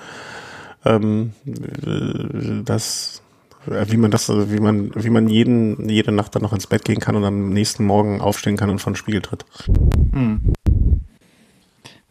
Ähm, 0.84 1.32
äh, 1.46 2.64
das, 2.64 3.22
äh, 3.70 3.86
wie 3.88 3.96
man 3.98 4.10
das, 4.10 4.28
wie 4.30 4.58
man, 4.58 4.90
wie 4.96 5.10
man 5.10 5.28
jeden, 5.28 5.88
jede 5.88 6.10
Nacht 6.10 6.34
dann 6.34 6.42
noch 6.42 6.52
ins 6.52 6.66
Bett 6.66 6.84
gehen 6.84 6.98
kann 6.98 7.14
und 7.14 7.24
am 7.24 7.50
nächsten 7.50 7.84
Morgen 7.84 8.20
aufstehen 8.20 8.56
kann 8.56 8.68
und 8.68 8.80
vor 8.80 8.92
den 8.92 8.96
Spiegel 8.96 9.22
tritt. 9.22 9.44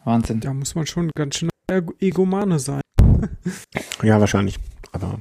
Wahnsinn. 0.04 0.40
Da 0.40 0.52
muss 0.52 0.74
man 0.74 0.86
schon 0.86 1.10
ganz 1.14 1.36
schön 1.36 1.50
Ego- 1.70 1.94
Egomane 2.00 2.58
sein. 2.58 2.80
Ja, 4.02 4.18
wahrscheinlich. 4.18 4.58
Aber 4.90 5.20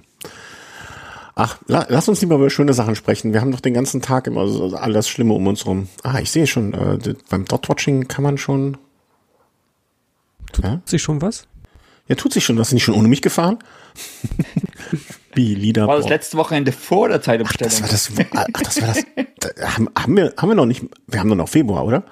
ach, 1.36 1.60
la, 1.68 1.86
lass 1.90 2.10
uns 2.10 2.22
lieber 2.22 2.36
über 2.36 2.50
schöne 2.50 2.74
Sachen 2.74 2.96
sprechen. 2.96 3.32
Wir 3.32 3.40
haben 3.42 3.52
doch 3.52 3.60
den 3.60 3.76
ganzen 3.76 4.02
Tag 4.02 4.26
immer 4.26 4.48
so 4.48 4.76
alles 4.76 5.08
Schlimme 5.08 5.34
um 5.34 5.46
uns 5.46 5.68
rum. 5.68 5.88
Ah, 6.02 6.20
ich 6.20 6.32
sehe 6.32 6.48
schon, 6.48 6.74
äh, 6.74 6.98
beim 7.30 7.46
Dot-Watching 7.46 8.08
kann 8.08 8.24
man 8.24 8.40
schon. 8.40 8.78
Ja? 10.64 10.72
Hat 10.72 10.90
sich 10.90 11.02
schon 11.02 11.22
was? 11.22 11.48
ja, 12.08 12.16
tut 12.16 12.34
sich 12.34 12.44
schon. 12.44 12.58
Hast 12.60 12.72
du 12.72 12.76
nicht 12.76 12.84
schon 12.84 12.96
ohne 12.96 13.08
mich 13.08 13.22
gefahren? 13.22 13.60
Wie 15.36 15.54
Lieder. 15.56 15.88
War 15.88 15.98
das 15.98 16.10
letzte 16.10 16.38
Wochenende 16.38 16.72
vor 16.72 17.08
der 17.08 17.22
Zeitumstellung? 17.22 17.72
Das 17.72 18.18
war 18.18 18.26
das. 18.26 18.48
Ach, 18.54 18.62
das 18.64 18.82
war 18.82 18.88
das. 18.88 19.04
Da 19.40 19.74
haben, 19.76 19.90
haben 19.98 20.18
wir 20.18 20.34
haben 20.38 20.50
wir 20.50 20.56
noch 20.56 20.66
nicht. 20.66 20.84
Wir 21.08 21.20
haben 21.20 21.30
doch 21.30 21.36
noch 21.36 21.50
Februar, 21.50 21.86
oder? 21.86 22.04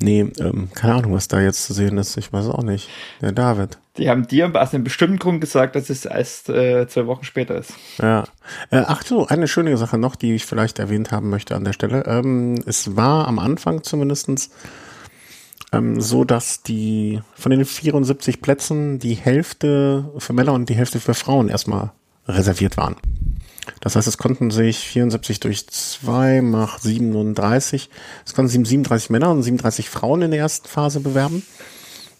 Nee, 0.00 0.30
ähm, 0.38 0.68
keine 0.74 0.94
Ahnung, 0.94 1.12
was 1.12 1.26
da 1.26 1.40
jetzt 1.40 1.64
zu 1.64 1.72
sehen 1.72 1.98
ist. 1.98 2.16
Ich 2.16 2.32
weiß 2.32 2.46
auch 2.48 2.62
nicht. 2.62 2.88
Der 3.20 3.32
David. 3.32 3.78
Die 3.96 4.08
haben 4.08 4.28
dir 4.28 4.50
aus 4.54 4.72
einem 4.72 4.84
bestimmten 4.84 5.18
Grund 5.18 5.40
gesagt, 5.40 5.74
dass 5.74 5.90
es 5.90 6.04
erst 6.04 6.48
äh, 6.48 6.86
zwei 6.86 7.06
Wochen 7.06 7.24
später 7.24 7.56
ist. 7.56 7.72
Ja. 8.00 8.24
Äh, 8.70 8.84
ach 8.86 9.04
so, 9.04 9.26
eine 9.26 9.48
schöne 9.48 9.76
Sache 9.76 9.98
noch, 9.98 10.14
die 10.14 10.34
ich 10.34 10.46
vielleicht 10.46 10.78
erwähnt 10.78 11.10
haben 11.10 11.30
möchte 11.30 11.56
an 11.56 11.64
der 11.64 11.72
Stelle. 11.72 12.04
Ähm, 12.06 12.62
es 12.64 12.96
war 12.96 13.26
am 13.26 13.40
Anfang 13.40 13.82
zumindestens 13.82 14.50
ähm, 15.72 16.00
so, 16.00 16.24
dass 16.24 16.62
die 16.62 17.20
von 17.34 17.50
den 17.50 17.64
74 17.64 18.40
Plätzen 18.40 19.00
die 19.00 19.14
Hälfte 19.14 20.12
für 20.18 20.32
Männer 20.32 20.52
und 20.52 20.68
die 20.68 20.76
Hälfte 20.76 21.00
für 21.00 21.14
Frauen 21.14 21.48
erstmal 21.48 21.90
reserviert 22.28 22.76
waren. 22.76 22.96
Das 23.80 23.96
heißt, 23.96 24.08
es 24.08 24.18
konnten 24.18 24.50
sich 24.50 24.78
74 24.78 25.40
durch 25.40 25.66
2 25.68 26.42
macht 26.42 26.82
37, 26.82 27.90
es 28.26 28.34
konnten 28.34 28.48
sich 28.50 28.66
37 28.66 29.10
Männer 29.10 29.30
und 29.30 29.42
37 29.42 29.88
Frauen 29.88 30.22
in 30.22 30.30
der 30.30 30.40
ersten 30.40 30.68
Phase 30.68 31.00
bewerben. 31.00 31.42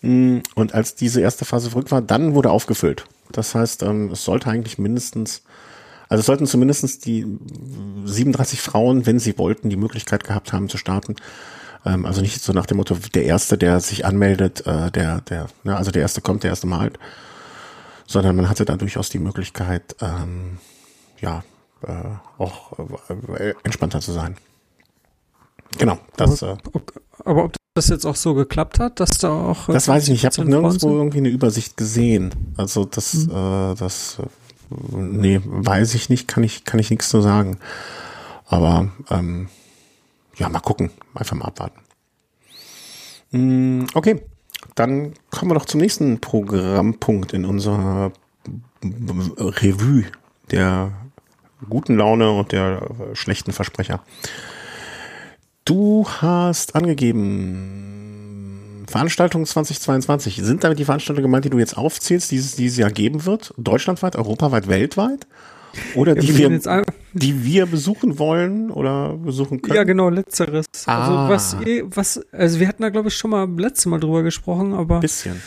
Mm, 0.03 0.39
Und 0.55 0.75
als 0.75 0.95
diese 0.95 1.20
erste 1.20 1.45
Phase 1.45 1.70
verrückt 1.70 1.91
war, 1.91 2.03
dann 2.03 2.35
wurde 2.35 2.51
aufgefüllt. 2.51 3.05
Das 3.33 3.55
heißt, 3.55 3.83
ähm, 3.83 4.11
es 4.12 4.25
sollte 4.25 4.49
eigentlich 4.51 4.79
mindestens, 4.79 5.43
also 6.09 6.20
es 6.20 6.27
sollten 6.27 6.47
zumindestens 6.47 6.99
die 6.99 7.27
37 8.05 8.61
Frauen, 8.61 9.07
wenn 9.07 9.18
sie 9.18 9.37
wollten, 9.39 9.70
die 9.70 9.77
Möglichkeit 9.77 10.25
gehabt 10.25 10.53
haben 10.53 10.68
zu 10.68 10.79
starten. 10.79 11.16
Ähm, 11.85 12.05
Also 12.07 12.20
nicht 12.22 12.43
so 12.43 12.53
nach 12.53 12.66
dem 12.66 12.79
Motto, 12.79 12.97
der 13.14 13.25
Erste, 13.25 13.59
der 13.59 13.81
sich 13.81 14.05
anmeldet, 14.07 14.66
äh, 14.66 14.91
der, 14.91 15.20
der, 15.22 15.49
ne, 15.64 15.77
also 15.77 15.91
der 15.91 16.03
Erste 16.03 16.20
kommt, 16.20 16.43
der 16.45 16.51
Erste 16.51 16.66
malt, 16.66 16.99
sondern 18.07 18.37
man 18.37 18.49
hatte 18.49 18.64
da 18.64 18.77
durchaus 18.77 19.11
die 19.11 19.18
Möglichkeit, 19.18 19.97
ähm, 20.01 20.59
ja, 21.21 21.43
äh, 21.87 21.93
auch 22.39 22.79
äh, 23.39 23.55
entspannter 23.64 24.01
zu 24.01 24.12
sein. 24.12 24.37
Genau, 25.77 25.99
das. 26.16 26.43
Aber, 26.43 26.53
äh, 26.55 26.81
aber 27.25 27.45
ob 27.45 27.57
das 27.75 27.89
jetzt 27.89 28.07
auch 28.07 28.16
so 28.16 28.35
geklappt 28.35 28.79
hat, 28.79 29.01
dass 29.01 29.19
da 29.19 29.31
auch. 29.31 29.69
Äh, 29.69 29.73
das 29.73 29.89
weiß 29.89 30.05
ich 30.05 30.11
nicht. 30.11 30.25
Ich 30.25 30.39
habe 30.39 30.49
nirgendwo 30.49 30.91
irgendwie 30.91 31.19
eine 31.19 31.29
Übersicht 31.29 31.77
gesehen. 31.77 32.55
Also 32.57 32.85
das, 32.85 33.14
mhm. 33.14 33.31
äh, 33.31 33.75
das, 33.75 34.19
nee, 34.71 35.41
weiß 35.45 35.95
ich 35.95 36.09
nicht. 36.09 36.29
Kann 36.29 36.43
ich, 36.43 36.64
kann 36.64 36.81
ich 36.81 36.91
nichts 36.91 37.09
zu 37.09 37.21
sagen. 37.21 37.59
Aber 38.47 38.89
ähm, 39.11 39.49
ja, 40.37 40.49
mal 40.49 40.61
gucken. 40.61 40.91
Einfach 41.14 41.37
mal 41.37 41.47
abwarten. 41.47 41.81
Mm, 43.31 43.85
okay, 43.95 44.23
dann 44.75 45.12
kommen 45.31 45.51
wir 45.51 45.55
doch 45.55 45.66
zum 45.66 45.81
nächsten 45.81 46.21
Programmpunkt 46.21 47.35
in 47.35 47.45
unserer 47.45 48.12
Revue 48.83 50.05
der 50.51 50.93
guten 51.69 51.97
Laune 51.97 52.31
und 52.33 52.53
der 52.53 52.89
schlechten 53.15 53.53
Versprecher. 53.53 54.01
Du 55.65 56.07
hast 56.09 56.75
angegeben 56.75 57.99
Veranstaltung 58.89 59.45
2022. 59.45 60.41
Sind 60.43 60.65
damit 60.65 60.79
die 60.79 60.85
Veranstaltungen 60.85 61.25
gemeint, 61.25 61.45
die 61.45 61.51
du 61.51 61.59
jetzt 61.59 61.77
aufzählst, 61.77 62.31
die 62.31 62.37
es 62.37 62.57
dieses 62.57 62.79
Jahr 62.79 62.91
geben 62.91 63.27
wird? 63.27 63.53
Deutschlandweit, 63.59 64.17
europaweit, 64.17 64.69
weltweit? 64.69 65.27
Oder 65.95 66.15
die 66.15 66.37
wir, 66.37 66.85
die 67.13 67.45
wir 67.45 67.67
besuchen 67.67 68.19
wollen 68.19 68.71
oder 68.71 69.15
besuchen 69.17 69.61
können? 69.61 69.77
Ja, 69.77 69.85
genau, 69.85 70.09
letzteres. 70.09 70.67
Also 70.87 71.13
ah. 71.13 71.29
Also 71.29 71.55
was, 71.91 72.17
was, 72.19 72.33
also 72.33 72.61
wir 72.61 72.69
hatten 72.69 72.83
da 72.83 72.89
glaube 72.89 73.09
ich 73.09 73.17
schon 73.17 73.31
mal 73.31 73.47
letztes 73.59 73.85
Mal 73.87 74.01
drüber 74.01 74.23
gesprochen, 74.23 74.73
aber. 74.73 75.01
Bisschen. 75.01 75.43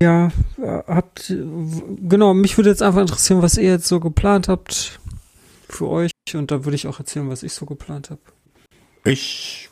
Ja, 0.00 0.32
habt, 0.60 1.28
genau, 1.28 2.34
mich 2.34 2.56
würde 2.56 2.70
jetzt 2.70 2.82
einfach 2.82 3.00
interessieren, 3.00 3.42
was 3.42 3.56
ihr 3.58 3.70
jetzt 3.70 3.88
so 3.88 4.00
geplant 4.00 4.48
habt 4.48 4.98
für 5.68 5.88
euch 5.88 6.12
und 6.34 6.50
da 6.50 6.64
würde 6.64 6.76
ich 6.76 6.86
auch 6.86 6.98
erzählen, 6.98 7.28
was 7.28 7.42
ich 7.42 7.52
so 7.52 7.66
geplant 7.66 8.10
habe. 8.10 8.20
Ich, 9.04 9.68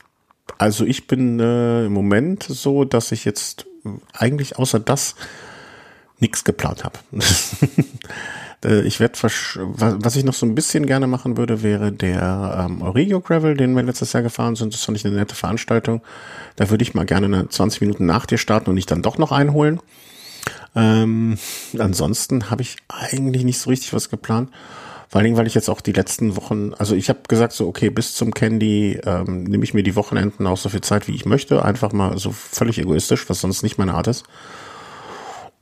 also 0.57 0.85
ich 0.85 1.07
bin 1.07 1.39
äh, 1.39 1.85
im 1.85 1.93
Moment 1.93 2.43
so, 2.43 2.85
dass 2.85 3.11
ich 3.11 3.25
jetzt 3.25 3.65
eigentlich 4.13 4.57
außer 4.57 4.79
das 4.79 5.15
nichts 6.19 6.43
geplant 6.43 6.83
habe. 6.83 6.99
Äh, 8.65 8.81
ich 8.81 8.99
werde, 8.99 9.17
was 9.21 10.15
ich 10.15 10.23
noch 10.23 10.33
so 10.33 10.45
ein 10.45 10.55
bisschen 10.55 10.85
gerne 10.85 11.07
machen 11.07 11.37
würde, 11.37 11.63
wäre 11.63 11.91
der 11.91 12.65
ähm, 12.65 12.81
Euregio 12.81 13.21
Gravel, 13.21 13.55
den 13.55 13.75
wir 13.75 13.83
letztes 13.83 14.13
Jahr 14.13 14.23
gefahren 14.23 14.55
sind. 14.55 14.73
Das 14.73 14.83
fand 14.83 14.97
ich 14.97 15.05
eine 15.05 15.15
nette 15.15 15.35
Veranstaltung. 15.35 16.01
Da 16.55 16.69
würde 16.69 16.83
ich 16.83 16.93
mal 16.93 17.05
gerne 17.05 17.27
eine 17.27 17.49
20 17.49 17.81
Minuten 17.81 18.05
nach 18.05 18.25
dir 18.25 18.37
starten 18.37 18.69
und 18.69 18.75
dich 18.75 18.85
dann 18.85 19.01
doch 19.01 19.17
noch 19.17 19.31
einholen. 19.31 19.79
Ähm, 20.75 21.37
ansonsten 21.77 22.49
habe 22.49 22.63
ich 22.63 22.77
eigentlich 22.89 23.43
nicht 23.43 23.59
so 23.59 23.69
richtig 23.69 23.93
was 23.93 24.09
geplant. 24.09 24.49
Vor 25.07 25.19
allen 25.19 25.25
Dingen, 25.25 25.37
weil 25.37 25.47
ich 25.47 25.53
jetzt 25.53 25.69
auch 25.69 25.81
die 25.81 25.93
letzten 25.93 26.35
Wochen, 26.35 26.73
also 26.73 26.95
ich 26.95 27.09
habe 27.09 27.19
gesagt 27.27 27.53
so, 27.53 27.67
okay, 27.67 27.89
bis 27.89 28.15
zum 28.15 28.33
Candy 28.33 28.99
ähm, 29.05 29.43
nehme 29.43 29.63
ich 29.63 29.73
mir 29.73 29.83
die 29.83 29.95
Wochenenden 29.95 30.47
auch 30.47 30.57
so 30.57 30.67
viel 30.67 30.81
Zeit, 30.81 31.07
wie 31.07 31.15
ich 31.15 31.25
möchte. 31.25 31.63
Einfach 31.63 31.93
mal 31.93 32.17
so 32.17 32.31
völlig 32.31 32.79
egoistisch, 32.79 33.29
was 33.29 33.39
sonst 33.39 33.63
nicht 33.63 33.77
meine 33.77 33.93
Art 33.93 34.07
ist. 34.07 34.25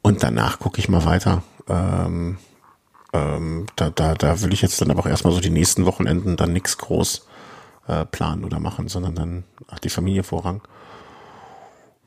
Und 0.01 0.23
danach 0.23 0.59
gucke 0.59 0.79
ich 0.79 0.89
mal 0.89 1.05
weiter. 1.05 1.43
Ähm, 1.69 2.37
ähm, 3.13 3.67
da, 3.75 3.89
da, 3.89 4.15
da 4.15 4.41
will 4.41 4.53
ich 4.53 4.61
jetzt 4.61 4.81
dann 4.81 4.91
aber 4.91 5.01
auch 5.01 5.05
erstmal 5.05 5.33
so 5.33 5.39
die 5.39 5.49
nächsten 5.49 5.85
Wochenenden 5.85 6.35
dann 6.35 6.51
nichts 6.51 6.77
groß 6.77 7.27
äh, 7.87 8.05
planen 8.05 8.43
oder 8.43 8.59
machen, 8.59 8.87
sondern 8.87 9.15
dann 9.15 9.43
hat 9.69 9.83
die 9.83 9.89
Familie 9.89 10.23
Vorrang. 10.23 10.61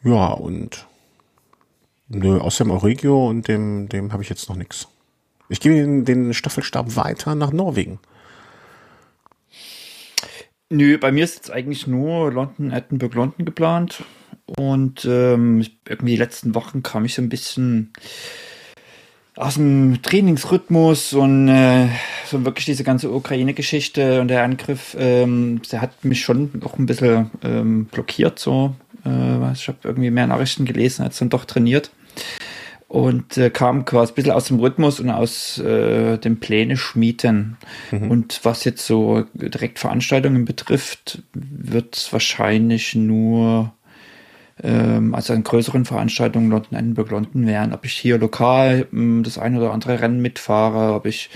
Ja, 0.02 0.28
und 0.28 0.86
nö, 2.08 2.38
aus 2.38 2.58
dem 2.58 2.70
Aurigio 2.70 3.28
und 3.28 3.48
dem, 3.48 3.88
dem 3.88 4.12
habe 4.12 4.22
ich 4.22 4.28
jetzt 4.28 4.48
noch 4.48 4.56
nichts. 4.56 4.88
Ich 5.48 5.60
gebe 5.60 5.76
den, 5.76 6.04
den 6.04 6.34
Staffelstab 6.34 6.96
weiter 6.96 7.34
nach 7.34 7.52
Norwegen. 7.52 8.00
Nö, 10.68 10.98
bei 10.98 11.12
mir 11.12 11.22
ist 11.22 11.36
jetzt 11.36 11.50
eigentlich 11.52 11.86
nur 11.86 12.32
London, 12.32 12.72
Edinburgh, 12.72 13.16
London 13.16 13.44
geplant. 13.44 14.02
Und 14.46 15.04
ähm, 15.04 15.64
irgendwie 15.88 16.12
die 16.12 16.16
letzten 16.16 16.54
Wochen 16.54 16.82
kam 16.82 17.04
ich 17.04 17.14
so 17.14 17.22
ein 17.22 17.28
bisschen 17.28 17.92
aus 19.36 19.54
dem 19.54 20.00
Trainingsrhythmus 20.02 21.12
und 21.12 21.48
äh, 21.48 21.88
so 22.26 22.44
wirklich 22.44 22.64
diese 22.64 22.84
ganze 22.84 23.10
Ukraine-Geschichte 23.10 24.20
und 24.20 24.28
der 24.28 24.42
Angriff, 24.42 24.96
ähm, 24.98 25.60
der 25.70 25.82
hat 25.82 26.04
mich 26.04 26.22
schon 26.22 26.50
auch 26.64 26.78
ein 26.78 26.86
bisschen 26.86 27.30
ähm, 27.44 27.84
blockiert. 27.86 28.38
So, 28.38 28.74
äh, 29.04 29.52
ich 29.52 29.68
habe 29.68 29.78
irgendwie 29.84 30.10
mehr 30.10 30.26
Nachrichten 30.26 30.64
gelesen 30.64 31.02
als 31.02 31.18
dann 31.18 31.28
doch 31.28 31.44
trainiert 31.44 31.90
und 32.88 33.36
äh, 33.36 33.50
kam 33.50 33.84
quasi 33.84 34.12
ein 34.12 34.14
bisschen 34.14 34.32
aus 34.32 34.44
dem 34.46 34.58
Rhythmus 34.58 35.00
und 35.00 35.10
aus 35.10 35.58
äh, 35.58 36.16
dem 36.16 36.40
Pläne 36.40 36.78
schmieden. 36.78 37.58
Mhm. 37.90 38.10
Und 38.10 38.40
was 38.42 38.64
jetzt 38.64 38.86
so 38.86 39.24
direkt 39.34 39.78
Veranstaltungen 39.78 40.46
betrifft, 40.46 41.22
wird 41.34 42.08
wahrscheinlich 42.10 42.94
nur 42.94 43.72
ähm, 44.62 45.14
also 45.14 45.32
an 45.32 45.42
größeren 45.42 45.84
Veranstaltungen 45.84 46.50
London, 46.50 46.78
Edinburgh, 46.78 47.10
London 47.10 47.46
wären, 47.46 47.72
ob 47.72 47.84
ich 47.84 47.92
hier 47.92 48.18
lokal 48.18 48.86
ähm, 48.92 49.22
das 49.22 49.38
ein 49.38 49.56
oder 49.56 49.72
andere 49.72 50.00
Rennen 50.00 50.22
mitfahre, 50.22 50.94
ob 50.94 51.06
ich 51.06 51.30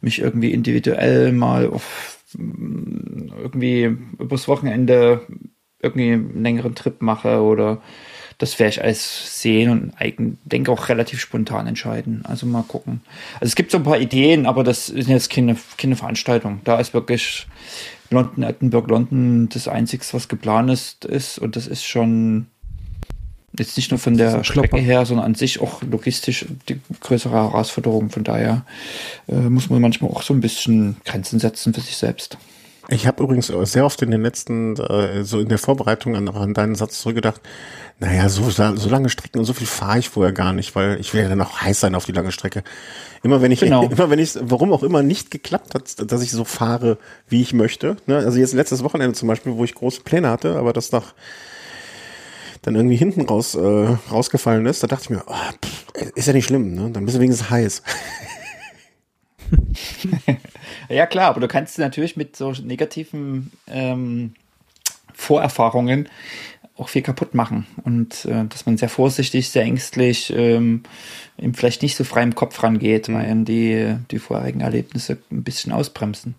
mich 0.00 0.20
irgendwie 0.20 0.52
individuell 0.52 1.32
mal 1.32 1.68
auf 1.68 2.18
ähm, 2.38 3.32
irgendwie 3.38 3.96
übers 4.18 4.48
Wochenende 4.48 5.22
irgendwie 5.80 6.12
einen 6.12 6.42
längeren 6.42 6.74
Trip 6.74 7.00
mache 7.02 7.42
oder 7.42 7.80
das 8.38 8.58
werde 8.58 8.70
ich 8.70 8.82
alles 8.82 9.40
sehen 9.40 9.70
und 9.70 9.92
eigen, 9.98 10.38
denke 10.44 10.70
auch 10.70 10.88
relativ 10.88 11.20
spontan 11.20 11.66
entscheiden. 11.66 12.22
Also 12.24 12.46
mal 12.46 12.64
gucken. 12.64 13.00
Also 13.34 13.46
es 13.46 13.54
gibt 13.54 13.70
so 13.70 13.78
ein 13.78 13.84
paar 13.84 13.98
Ideen, 13.98 14.44
aber 14.44 14.62
das 14.62 14.90
ist 14.90 15.08
jetzt 15.08 15.30
keine, 15.30 15.56
keine 15.78 15.96
Veranstaltung. 15.96 16.60
Da 16.64 16.78
ist 16.78 16.92
wirklich 16.92 17.46
London, 18.10 18.44
Edinburgh, 18.44 18.90
London 18.90 19.48
das 19.48 19.68
Einzige, 19.68 20.04
was 20.12 20.28
geplant 20.28 20.70
ist, 20.70 21.06
ist 21.06 21.38
und 21.38 21.56
das 21.56 21.66
ist 21.66 21.84
schon 21.84 22.48
Jetzt 23.58 23.76
nicht 23.76 23.90
nur 23.90 23.98
von 23.98 24.16
der 24.16 24.44
Strecke 24.44 24.78
her, 24.78 25.06
sondern 25.06 25.26
an 25.26 25.34
sich 25.34 25.60
auch 25.60 25.82
logistisch 25.82 26.46
die 26.68 26.80
größere 27.00 27.34
Herausforderung. 27.34 28.10
Von 28.10 28.24
daher 28.24 28.64
äh, 29.28 29.34
muss 29.34 29.70
man 29.70 29.80
manchmal 29.80 30.10
auch 30.10 30.22
so 30.22 30.34
ein 30.34 30.40
bisschen 30.40 30.96
Grenzen 31.04 31.38
setzen 31.38 31.74
für 31.74 31.80
sich 31.80 31.96
selbst. 31.96 32.38
Ich 32.88 33.06
habe 33.06 33.22
übrigens 33.22 33.48
sehr 33.48 33.84
oft 33.84 34.00
in 34.02 34.12
den 34.12 34.22
letzten, 34.22 34.76
äh, 34.76 35.24
so 35.24 35.40
in 35.40 35.48
der 35.48 35.58
Vorbereitung 35.58 36.14
an, 36.14 36.28
an 36.28 36.54
deinen 36.54 36.76
Satz 36.76 37.00
zurückgedacht, 37.00 37.40
naja, 37.98 38.28
so, 38.28 38.48
so 38.50 38.88
lange 38.88 39.08
Strecken 39.08 39.38
und 39.38 39.44
so 39.44 39.54
viel 39.54 39.66
fahre 39.66 39.98
ich 39.98 40.08
vorher 40.08 40.32
gar 40.32 40.52
nicht, 40.52 40.76
weil 40.76 41.00
ich 41.00 41.12
will 41.12 41.22
ja 41.22 41.28
dann 41.28 41.40
auch 41.40 41.60
heiß 41.62 41.80
sein 41.80 41.94
auf 41.94 42.04
die 42.04 42.12
lange 42.12 42.30
Strecke. 42.30 42.62
Immer 43.22 43.42
wenn 43.42 43.50
ich, 43.50 43.60
genau. 43.60 43.84
immer 43.90 44.10
wenn 44.10 44.18
ich, 44.18 44.34
warum 44.40 44.72
auch 44.72 44.82
immer 44.82 45.02
nicht 45.02 45.30
geklappt 45.30 45.74
hat, 45.74 46.12
dass 46.12 46.22
ich 46.22 46.30
so 46.30 46.44
fahre, 46.44 46.98
wie 47.28 47.42
ich 47.42 47.54
möchte. 47.54 47.96
Ne? 48.06 48.18
Also 48.18 48.38
jetzt 48.38 48.54
letztes 48.54 48.84
Wochenende 48.84 49.14
zum 49.14 49.26
Beispiel, 49.28 49.54
wo 49.54 49.64
ich 49.64 49.74
große 49.74 50.02
Pläne 50.02 50.28
hatte, 50.30 50.56
aber 50.56 50.72
das 50.72 50.92
nach 50.92 51.14
dann 52.66 52.74
irgendwie 52.74 52.96
hinten 52.96 53.22
raus 53.22 53.54
äh, 53.54 53.96
rausgefallen 54.10 54.66
ist, 54.66 54.82
da 54.82 54.88
dachte 54.88 55.04
ich 55.04 55.10
mir, 55.10 55.22
oh, 55.26 55.34
pff, 55.64 55.86
ist 56.16 56.26
ja 56.26 56.32
nicht 56.32 56.46
schlimm, 56.46 56.74
ne? 56.74 56.90
Dann 56.90 57.04
bist 57.04 57.16
du 57.16 57.20
wenigstens 57.20 57.48
heiß. 57.48 57.82
ja 60.88 61.06
klar, 61.06 61.28
aber 61.28 61.40
du 61.40 61.46
kannst 61.46 61.78
natürlich 61.78 62.16
mit 62.16 62.34
so 62.34 62.50
negativen 62.50 63.52
ähm, 63.68 64.34
Vorerfahrungen 65.14 66.08
auch 66.76 66.88
viel 66.88 67.02
kaputt 67.02 67.34
machen 67.34 67.68
und 67.84 68.24
äh, 68.24 68.44
dass 68.46 68.66
man 68.66 68.76
sehr 68.76 68.88
vorsichtig, 68.88 69.48
sehr 69.48 69.62
ängstlich, 69.62 70.32
ähm, 70.36 70.82
eben 71.38 71.54
vielleicht 71.54 71.82
nicht 71.82 71.96
so 71.96 72.02
frei 72.02 72.24
im 72.24 72.34
Kopf 72.34 72.60
rangeht, 72.64 73.08
mhm. 73.08 73.14
weil 73.14 73.44
die, 73.44 73.96
die 74.10 74.18
vorherigen 74.18 74.60
Erlebnisse 74.60 75.18
ein 75.30 75.44
bisschen 75.44 75.72
ausbremsen. 75.72 76.34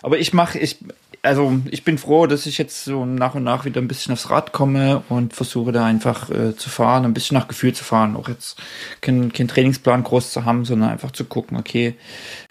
Aber 0.00 0.18
ich 0.18 0.32
mache, 0.32 0.58
ich, 0.58 0.78
also 1.22 1.60
ich 1.70 1.84
bin 1.84 1.98
froh, 1.98 2.26
dass 2.26 2.46
ich 2.46 2.56
jetzt 2.58 2.84
so 2.84 3.04
nach 3.04 3.34
und 3.34 3.44
nach 3.44 3.64
wieder 3.64 3.80
ein 3.80 3.88
bisschen 3.88 4.12
aufs 4.12 4.30
Rad 4.30 4.52
komme 4.52 5.02
und 5.08 5.34
versuche 5.34 5.72
da 5.72 5.84
einfach 5.84 6.30
äh, 6.30 6.56
zu 6.56 6.70
fahren, 6.70 7.04
ein 7.04 7.14
bisschen 7.14 7.36
nach 7.36 7.48
Gefühl 7.48 7.74
zu 7.74 7.84
fahren, 7.84 8.16
auch 8.16 8.28
jetzt 8.28 8.60
keinen 9.00 9.32
kein 9.32 9.48
Trainingsplan 9.48 10.02
groß 10.02 10.32
zu 10.32 10.44
haben, 10.44 10.64
sondern 10.64 10.90
einfach 10.90 11.10
zu 11.10 11.24
gucken, 11.24 11.58
okay, 11.58 11.94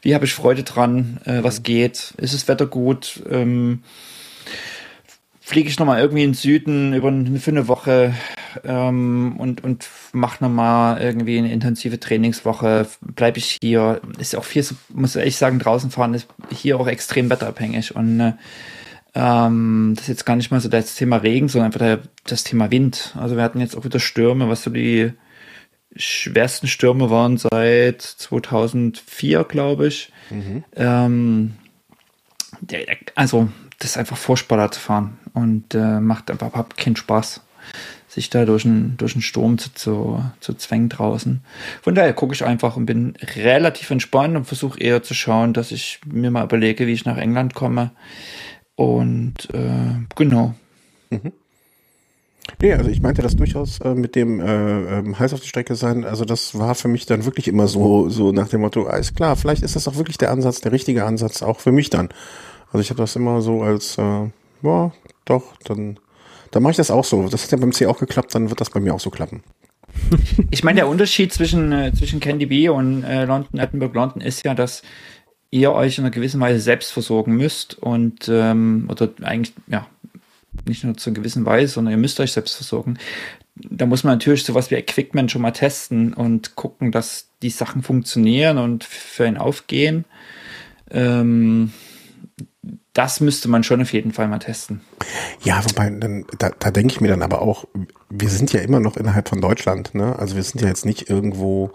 wie 0.02 0.14
habe 0.14 0.26
ich 0.26 0.34
Freude 0.34 0.64
dran, 0.64 1.20
äh, 1.26 1.44
was 1.44 1.64
geht, 1.64 2.14
ist 2.18 2.34
das 2.34 2.48
Wetter 2.48 2.68
gut, 2.68 3.24
ähm, 3.30 3.84
fliege 5.50 5.68
ich 5.68 5.80
nochmal 5.80 6.00
irgendwie 6.00 6.24
in 6.24 6.30
den 6.30 6.36
Süden 6.36 6.94
über 6.94 7.08
eine, 7.08 7.40
für 7.40 7.50
eine 7.50 7.68
Woche 7.68 8.14
ähm, 8.64 9.36
und, 9.40 9.64
und 9.64 9.90
mache 10.12 10.44
nochmal 10.44 11.02
irgendwie 11.02 11.40
eine 11.40 11.52
intensive 11.52 12.00
Trainingswoche, 12.00 12.86
bleibe 13.02 13.40
ich 13.40 13.58
hier. 13.60 14.00
Ist 14.20 14.36
auch 14.36 14.44
viel, 14.44 14.64
muss 14.90 15.16
ich 15.16 15.38
sagen, 15.38 15.58
draußen 15.58 15.90
fahren 15.90 16.14
ist 16.14 16.28
hier 16.52 16.80
auch 16.80 16.86
extrem 16.86 17.32
wetterabhängig 17.32 17.96
und 17.96 18.20
äh, 18.20 18.34
ähm, 19.16 19.94
das 19.96 20.04
ist 20.04 20.10
jetzt 20.10 20.26
gar 20.28 20.36
nicht 20.36 20.52
mal 20.52 20.62
so 20.62 20.70
das 20.70 20.94
Thema 20.94 21.18
Regen, 21.18 21.48
sondern 21.48 21.66
einfach 21.66 21.80
der, 21.80 22.00
das 22.26 22.44
Thema 22.44 22.70
Wind. 22.70 23.16
Also 23.18 23.36
wir 23.36 23.42
hatten 23.42 23.60
jetzt 23.60 23.76
auch 23.76 23.86
wieder 23.86 24.00
Stürme, 24.00 24.50
was 24.50 24.62
so 24.62 24.70
die 24.70 25.14
schwersten 25.96 26.68
Stürme 26.68 27.10
waren 27.10 27.38
seit 27.38 28.04
2004, 28.04 29.46
glaube 29.46 29.88
ich. 29.88 30.12
Mhm. 30.30 30.64
Ähm, 30.76 31.54
also 33.16 33.50
das 33.80 33.92
ist 33.92 33.98
einfach 33.98 34.18
furchtbar 34.18 34.58
da 34.58 34.70
zu 34.70 34.80
fahren 34.80 35.18
und 35.42 35.76
äh, 35.76 36.00
macht 36.00 36.30
einfach 36.32 36.50
überhaupt 36.50 36.78
keinen 36.78 36.96
Spaß. 36.96 37.42
sich 38.08 38.30
da 38.30 38.46
durch 38.46 38.66
einen, 38.66 38.98
durch 38.98 39.14
einen 39.14 39.22
Sturm 39.22 39.58
zu, 39.58 39.74
zu, 39.74 40.24
zu 40.40 40.54
zwängen 40.56 40.90
draußen. 40.90 41.42
Von 41.82 41.96
daher 41.96 42.14
gucke 42.14 42.34
ich 42.34 42.44
einfach 42.44 42.76
und 42.76 42.86
bin 42.86 43.14
relativ 43.36 43.92
entspannt 43.92 44.36
und 44.36 44.46
versuche 44.46 44.80
eher 44.80 45.04
zu 45.04 45.14
schauen, 45.14 45.54
dass 45.54 45.72
ich 45.72 46.02
mir 46.06 46.32
mal 46.32 46.44
überlege, 46.44 46.88
wie 46.88 46.94
ich 46.94 47.06
nach 47.06 47.18
England 47.18 47.54
komme. 47.54 47.92
Und 48.76 49.50
äh, 49.54 50.06
genau. 50.16 50.56
Mhm. 51.12 51.34
Nee, 52.62 52.74
also 52.74 52.90
ich 52.90 53.02
meinte 53.02 53.22
das 53.22 53.36
durchaus 53.36 53.80
äh, 53.80 53.94
mit 53.94 54.16
dem 54.16 54.40
äh, 54.40 55.00
äh, 55.00 55.14
heiß 55.14 55.34
auf 55.34 55.42
die 55.42 55.48
Strecke 55.48 55.76
sein. 55.76 56.04
Also 56.04 56.26
das 56.26 56.58
war 56.58 56.74
für 56.76 56.88
mich 56.88 57.06
dann 57.06 57.26
wirklich 57.26 57.48
immer 57.48 57.68
so, 57.68 58.10
so 58.10 58.32
nach 58.32 58.50
dem 58.50 58.62
Motto, 58.62 58.88
alles 58.88 59.14
klar, 59.14 59.36
vielleicht 59.36 59.62
ist 59.62 59.76
das 59.76 59.88
auch 59.88 59.98
wirklich 59.98 60.18
der 60.18 60.32
Ansatz, 60.32 60.62
der 60.62 60.72
richtige 60.72 61.06
Ansatz, 61.06 61.44
auch 61.44 61.60
für 61.60 61.72
mich 61.72 61.90
dann. 61.92 62.10
Also 62.72 62.80
ich 62.80 62.90
habe 62.90 63.02
das 63.02 63.16
immer 63.16 63.42
so 63.42 63.62
als, 63.62 63.98
äh, 63.98 64.30
ja, 64.64 64.92
doch, 65.30 65.56
dann, 65.64 66.00
dann 66.52 66.64
mache 66.64 66.72
ich 66.72 66.78
das 66.78 66.92
auch 66.92 67.06
so. 67.06 67.28
Das 67.28 67.44
hat 67.44 67.52
ja 67.52 67.58
beim 67.58 67.72
C 67.72 67.86
auch 67.86 68.00
geklappt, 68.00 68.34
dann 68.36 68.50
wird 68.50 68.62
das 68.62 68.70
bei 68.70 68.80
mir 68.80 68.94
auch 68.94 69.00
so 69.00 69.10
klappen. 69.10 69.44
Ich 70.52 70.64
meine, 70.64 70.78
der 70.78 70.88
Unterschied 70.88 71.32
zwischen, 71.34 71.72
äh, 71.72 71.94
zwischen 71.94 72.20
Candy 72.20 72.48
B 72.48 72.70
und 72.70 73.04
äh, 73.04 73.26
London, 73.26 73.60
Edinburgh, 73.60 73.94
London 73.94 74.22
ist 74.22 74.44
ja, 74.44 74.56
dass 74.56 74.82
ihr 75.52 75.72
euch 75.72 75.98
in 75.98 76.04
einer 76.04 76.12
gewissen 76.12 76.40
Weise 76.40 76.60
selbst 76.60 76.92
versorgen 76.92 77.36
müsst 77.36 77.78
und 77.78 78.28
ähm, 78.30 78.88
oder 78.90 79.10
eigentlich, 79.22 79.54
ja, 79.68 79.88
nicht 80.66 80.84
nur 80.84 80.98
zu 80.98 81.10
einer 81.10 81.16
gewissen 81.16 81.46
Weise, 81.46 81.74
sondern 81.74 81.94
ihr 81.94 81.98
müsst 81.98 82.20
euch 82.20 82.32
selbst 82.32 82.56
versorgen. 82.56 82.98
Da 83.56 83.86
muss 83.86 84.04
man 84.04 84.14
natürlich 84.14 84.44
sowas 84.44 84.72
wie 84.72 84.76
Equipment 84.76 85.32
schon 85.32 85.42
mal 85.42 85.52
testen 85.52 86.14
und 86.14 86.56
gucken, 86.56 86.92
dass 86.92 87.30
die 87.42 87.50
Sachen 87.50 87.84
funktionieren 87.84 88.58
und 88.58 88.84
für 88.84 89.28
ihn 89.28 89.38
aufgehen. 89.38 90.06
Ähm, 90.92 91.72
das 93.00 93.22
müsste 93.22 93.48
man 93.48 93.64
schon 93.64 93.82
auf 93.82 93.94
jeden 93.94 94.12
Fall 94.12 94.28
mal 94.28 94.40
testen. 94.40 94.82
Ja, 95.42 95.64
wobei, 95.64 95.90
dann, 95.90 96.26
da, 96.38 96.52
da 96.58 96.70
denke 96.70 96.94
ich 96.94 97.02
mir 97.02 97.08
dann 97.08 97.22
aber 97.22 97.42
auch, 97.42 97.66
wir 98.10 98.30
sind 98.30 98.52
ja 98.52 98.60
immer 98.60 98.80
noch 98.80 98.98
innerhalb 98.98 99.30
von 99.30 99.40
Deutschland, 99.40 99.96
ne? 99.96 100.20
Also 100.20 100.36
wir 100.36 100.44
sind 100.44 100.62
ja 100.62 100.68
jetzt 100.68 100.86
nicht 100.86 101.10
irgendwo 101.10 101.72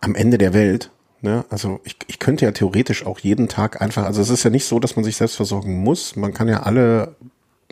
am 0.00 0.14
Ende 0.14 0.38
der 0.38 0.54
Welt. 0.54 0.90
Ne? 1.22 1.44
Also 1.50 1.80
ich, 1.84 1.96
ich 2.06 2.18
könnte 2.18 2.44
ja 2.44 2.52
theoretisch 2.52 3.06
auch 3.06 3.20
jeden 3.20 3.48
Tag 3.48 3.80
einfach, 3.80 4.04
also 4.04 4.20
es 4.20 4.30
ist 4.30 4.42
ja 4.42 4.50
nicht 4.50 4.64
so, 4.64 4.80
dass 4.80 4.96
man 4.96 5.04
sich 5.04 5.16
selbst 5.16 5.36
versorgen 5.36 5.76
muss. 5.82 6.16
Man 6.16 6.34
kann 6.34 6.48
ja 6.48 6.62
alle 6.64 7.14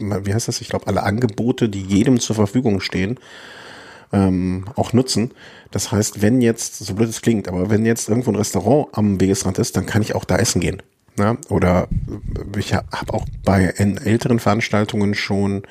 wie 0.01 0.35
heißt 0.35 0.49
das, 0.49 0.61
ich 0.61 0.69
glaube, 0.69 0.87
alle 0.87 1.03
Angebote, 1.03 1.69
die 1.69 1.83
jedem 1.83 2.21
zur 2.21 2.37
Verfügung 2.37 2.81
stehen, 2.81 3.19
ähm, 4.13 4.65
auch 4.77 4.93
nutzen. 4.93 5.33
Das 5.71 5.93
heißt, 5.93 6.23
wenn 6.23 6.41
jetzt, 6.41 6.79
so 6.79 6.95
blöd 6.95 7.09
es 7.09 7.23
klingt, 7.23 7.49
aber 7.49 7.71
wenn 7.71 7.87
jetzt 7.87 8.09
irgendwo 8.09 8.31
ein 8.31 8.37
Restaurant 8.37 8.89
am 8.93 9.21
Wegesrand 9.21 9.59
ist, 9.59 9.77
dann 9.77 9.87
kann 9.87 10.03
ich 10.03 10.15
auch 10.15 10.25
da 10.25 10.37
essen 10.37 10.61
gehen. 10.61 10.83
Ja? 11.21 11.37
Oder 11.49 11.89
ich 12.57 12.75
habe 12.75 13.13
auch 13.13 13.27
bei 13.45 13.65
älteren 13.65 14.39
Veranstaltungen 14.39 15.15
schon 15.15 15.63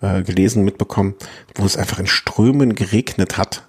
äh, 0.00 0.22
gelesen, 0.22 0.64
mitbekommen, 0.64 1.14
wo 1.54 1.64
es 1.64 1.76
einfach 1.76 1.98
in 1.98 2.06
Strömen 2.06 2.74
geregnet 2.74 3.38
hat, 3.38 3.66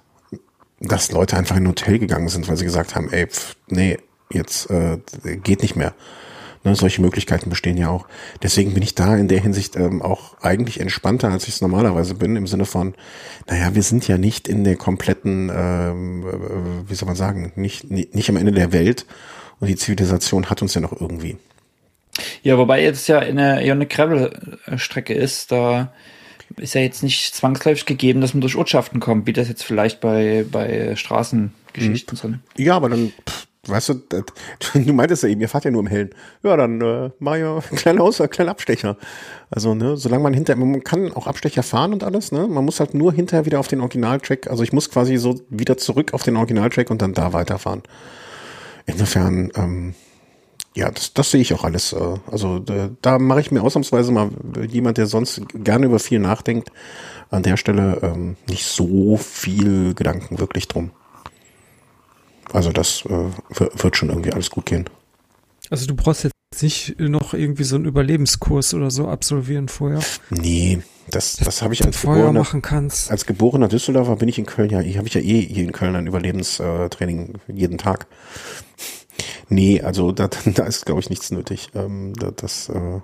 dass 0.80 1.10
Leute 1.10 1.36
einfach 1.36 1.56
in 1.56 1.64
ein 1.64 1.68
Hotel 1.68 1.98
gegangen 1.98 2.28
sind, 2.28 2.48
weil 2.48 2.56
sie 2.56 2.64
gesagt 2.64 2.94
haben, 2.94 3.10
ey, 3.10 3.26
pf, 3.26 3.56
nee, 3.68 3.98
jetzt 4.30 4.70
äh, 4.70 4.98
geht 5.42 5.62
nicht 5.62 5.76
mehr. 5.76 5.94
Ne, 6.64 6.74
solche 6.74 7.00
Möglichkeiten 7.00 7.50
bestehen 7.50 7.76
ja 7.76 7.88
auch. 7.88 8.06
Deswegen 8.42 8.74
bin 8.74 8.82
ich 8.82 8.94
da 8.94 9.16
in 9.16 9.28
der 9.28 9.40
Hinsicht 9.40 9.76
ähm, 9.76 10.02
auch 10.02 10.36
eigentlich 10.42 10.80
entspannter, 10.80 11.30
als 11.30 11.44
ich 11.44 11.54
es 11.54 11.60
normalerweise 11.60 12.14
bin, 12.14 12.34
im 12.34 12.48
Sinne 12.48 12.64
von, 12.64 12.94
naja, 13.46 13.74
wir 13.74 13.82
sind 13.82 14.08
ja 14.08 14.18
nicht 14.18 14.48
in 14.48 14.64
der 14.64 14.76
kompletten, 14.76 15.50
ähm, 15.54 16.26
äh, 16.26 16.90
wie 16.90 16.94
soll 16.94 17.06
man 17.06 17.16
sagen, 17.16 17.52
nicht, 17.54 17.90
nicht 17.90 18.28
am 18.28 18.36
Ende 18.36 18.52
der 18.52 18.72
Welt 18.72 19.06
und 19.60 19.68
die 19.68 19.76
Zivilisation 19.76 20.50
hat 20.50 20.62
uns 20.62 20.74
ja 20.74 20.80
noch 20.80 20.92
irgendwie. 20.92 21.36
Ja, 22.42 22.58
wobei 22.58 22.82
jetzt 22.82 23.06
ja 23.08 23.18
eine, 23.18 23.64
ja 23.64 23.72
eine 23.72 23.86
Gravel-Strecke 23.86 25.14
ist, 25.14 25.52
da 25.52 25.92
ist 26.56 26.74
ja 26.74 26.80
jetzt 26.80 27.02
nicht 27.02 27.34
zwangsläufig 27.34 27.86
gegeben, 27.86 28.20
dass 28.20 28.34
man 28.34 28.40
durch 28.40 28.56
Ortschaften 28.56 29.00
kommt, 29.00 29.26
wie 29.26 29.32
das 29.32 29.48
jetzt 29.48 29.62
vielleicht 29.62 30.00
bei, 30.00 30.44
bei 30.50 30.96
Straßengeschichten 30.96 32.16
mhm. 32.16 32.20
sind. 32.20 32.38
Ja, 32.56 32.74
aber 32.74 32.88
dann, 32.88 33.12
pff, 33.28 33.48
Weißt 33.68 33.90
du, 33.90 33.94
das, 33.94 34.24
du 34.72 34.92
meintest 34.92 35.22
ja 35.22 35.28
eben, 35.28 35.40
ihr 35.40 35.48
fahrt 35.48 35.64
ja 35.64 35.70
nur 35.70 35.82
im 35.82 35.86
Hellen. 35.86 36.10
Ja, 36.42 36.56
dann 36.56 36.80
äh, 36.80 37.10
mach 37.18 37.36
ja 37.36 37.56
ein 37.70 37.76
kleiner 37.76 38.02
Aus, 38.02 38.20
ein 38.20 38.30
kleiner 38.30 38.50
Abstecher. 38.50 38.96
Also, 39.50 39.74
ne, 39.74 39.96
solange 39.96 40.22
man 40.22 40.34
hinter, 40.34 40.56
man 40.56 40.82
kann 40.82 41.12
auch 41.12 41.26
Abstecher 41.26 41.62
fahren 41.62 41.92
und 41.92 42.02
alles, 42.02 42.32
ne? 42.32 42.48
Man 42.48 42.64
muss 42.64 42.80
halt 42.80 42.94
nur 42.94 43.12
hinterher 43.12 43.46
wieder 43.46 43.60
auf 43.60 43.68
den 43.68 43.80
Originaltrack, 43.80 44.48
also 44.48 44.62
ich 44.62 44.72
muss 44.72 44.90
quasi 44.90 45.16
so 45.16 45.40
wieder 45.50 45.76
zurück 45.76 46.14
auf 46.14 46.22
den 46.22 46.36
Originaltrack 46.36 46.90
und 46.90 47.02
dann 47.02 47.12
da 47.12 47.32
weiterfahren. 47.32 47.82
Insofern, 48.88 49.52
ähm, 49.54 49.94
ja, 50.74 50.90
das, 50.90 51.12
das 51.12 51.30
sehe 51.30 51.42
ich 51.42 51.52
auch 51.52 51.62
alles. 51.62 51.92
Äh, 51.92 52.16
also 52.30 52.58
da, 52.58 52.90
da 53.02 53.18
mache 53.18 53.40
ich 53.40 53.50
mir 53.50 53.62
ausnahmsweise 53.62 54.10
mal 54.10 54.30
jemand, 54.68 54.96
der 54.96 55.06
sonst 55.06 55.42
gerne 55.54 55.86
über 55.86 55.98
viel 55.98 56.18
nachdenkt, 56.18 56.72
an 57.30 57.42
der 57.42 57.58
Stelle 57.58 58.00
ähm, 58.02 58.36
nicht 58.48 58.64
so 58.64 59.18
viel 59.18 59.94
Gedanken 59.94 60.38
wirklich 60.38 60.68
drum. 60.68 60.90
Also 62.52 62.72
das 62.72 63.04
äh, 63.04 63.30
wird 63.82 63.96
schon 63.96 64.08
irgendwie 64.08 64.32
alles 64.32 64.48
gut 64.48 64.64
gehen. 64.64 64.88
Also 65.68 65.86
du 65.86 65.94
brauchst 65.94 66.24
jetzt 66.24 66.34
nicht 66.62 66.98
noch 66.98 67.34
irgendwie 67.34 67.64
so 67.64 67.76
einen 67.76 67.84
Überlebenskurs 67.84 68.72
oder 68.72 68.90
so 68.90 69.06
absolvieren 69.06 69.68
vorher. 69.68 70.00
Nee, 70.30 70.80
das, 71.10 71.36
das, 71.36 71.44
das 71.44 71.62
habe 71.62 71.74
ich 71.74 71.84
als 71.84 72.00
geborener, 72.00 72.32
machen 72.32 72.62
kannst. 72.62 73.10
als 73.10 73.26
geborener 73.26 73.68
Düsseldorfer 73.68 74.16
bin 74.16 74.28
ich 74.28 74.38
in 74.38 74.46
Köln 74.46 74.70
ja, 74.70 74.80
ich 74.80 74.96
habe 74.96 75.06
ich 75.06 75.14
ja 75.14 75.20
eh 75.20 75.42
hier 75.42 75.64
in 75.64 75.72
Köln 75.72 75.94
ein 75.94 76.06
Überlebenstraining 76.06 77.34
jeden 77.48 77.76
Tag. 77.76 78.06
Nee, 79.48 79.80
also 79.80 80.12
da, 80.12 80.28
da 80.44 80.64
ist 80.64 80.86
glaube 80.86 81.00
ich 81.00 81.10
nichts 81.10 81.30
nötig. 81.30 81.70
Ähm, 81.74 82.12
das, 82.36 82.68
äh, 82.68 83.00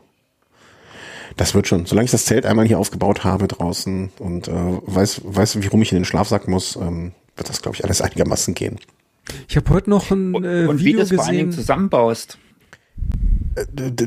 das 1.36 1.54
wird 1.54 1.66
schon. 1.66 1.86
Solange 1.86 2.04
ich 2.04 2.10
das 2.10 2.24
Zelt 2.24 2.46
einmal 2.46 2.66
hier 2.66 2.78
aufgebaut 2.78 3.24
habe 3.24 3.48
draußen 3.48 4.10
und 4.18 4.48
äh, 4.48 4.52
weiß, 4.52 5.22
weiß, 5.24 5.62
wie 5.62 5.66
rum 5.66 5.82
ich 5.82 5.92
in 5.92 5.98
den 5.98 6.04
Schlafsack 6.04 6.48
muss, 6.48 6.76
ähm, 6.76 7.12
wird 7.36 7.48
das 7.48 7.62
glaube 7.62 7.76
ich 7.76 7.84
alles 7.84 8.00
einigermaßen 8.02 8.54
gehen. 8.54 8.78
Ich 9.48 9.56
habe 9.56 9.70
heute 9.70 9.90
noch 9.90 10.10
ein 10.10 10.34
äh, 10.34 10.66
und, 10.66 10.80
Video 10.80 10.84
wie 10.84 10.92
du 10.92 11.00
es 11.00 11.12
vor 11.12 11.24
allen 11.24 11.36
Dingen 11.36 11.52
zusammenbaust. 11.52 12.38
Äh, 13.56 13.64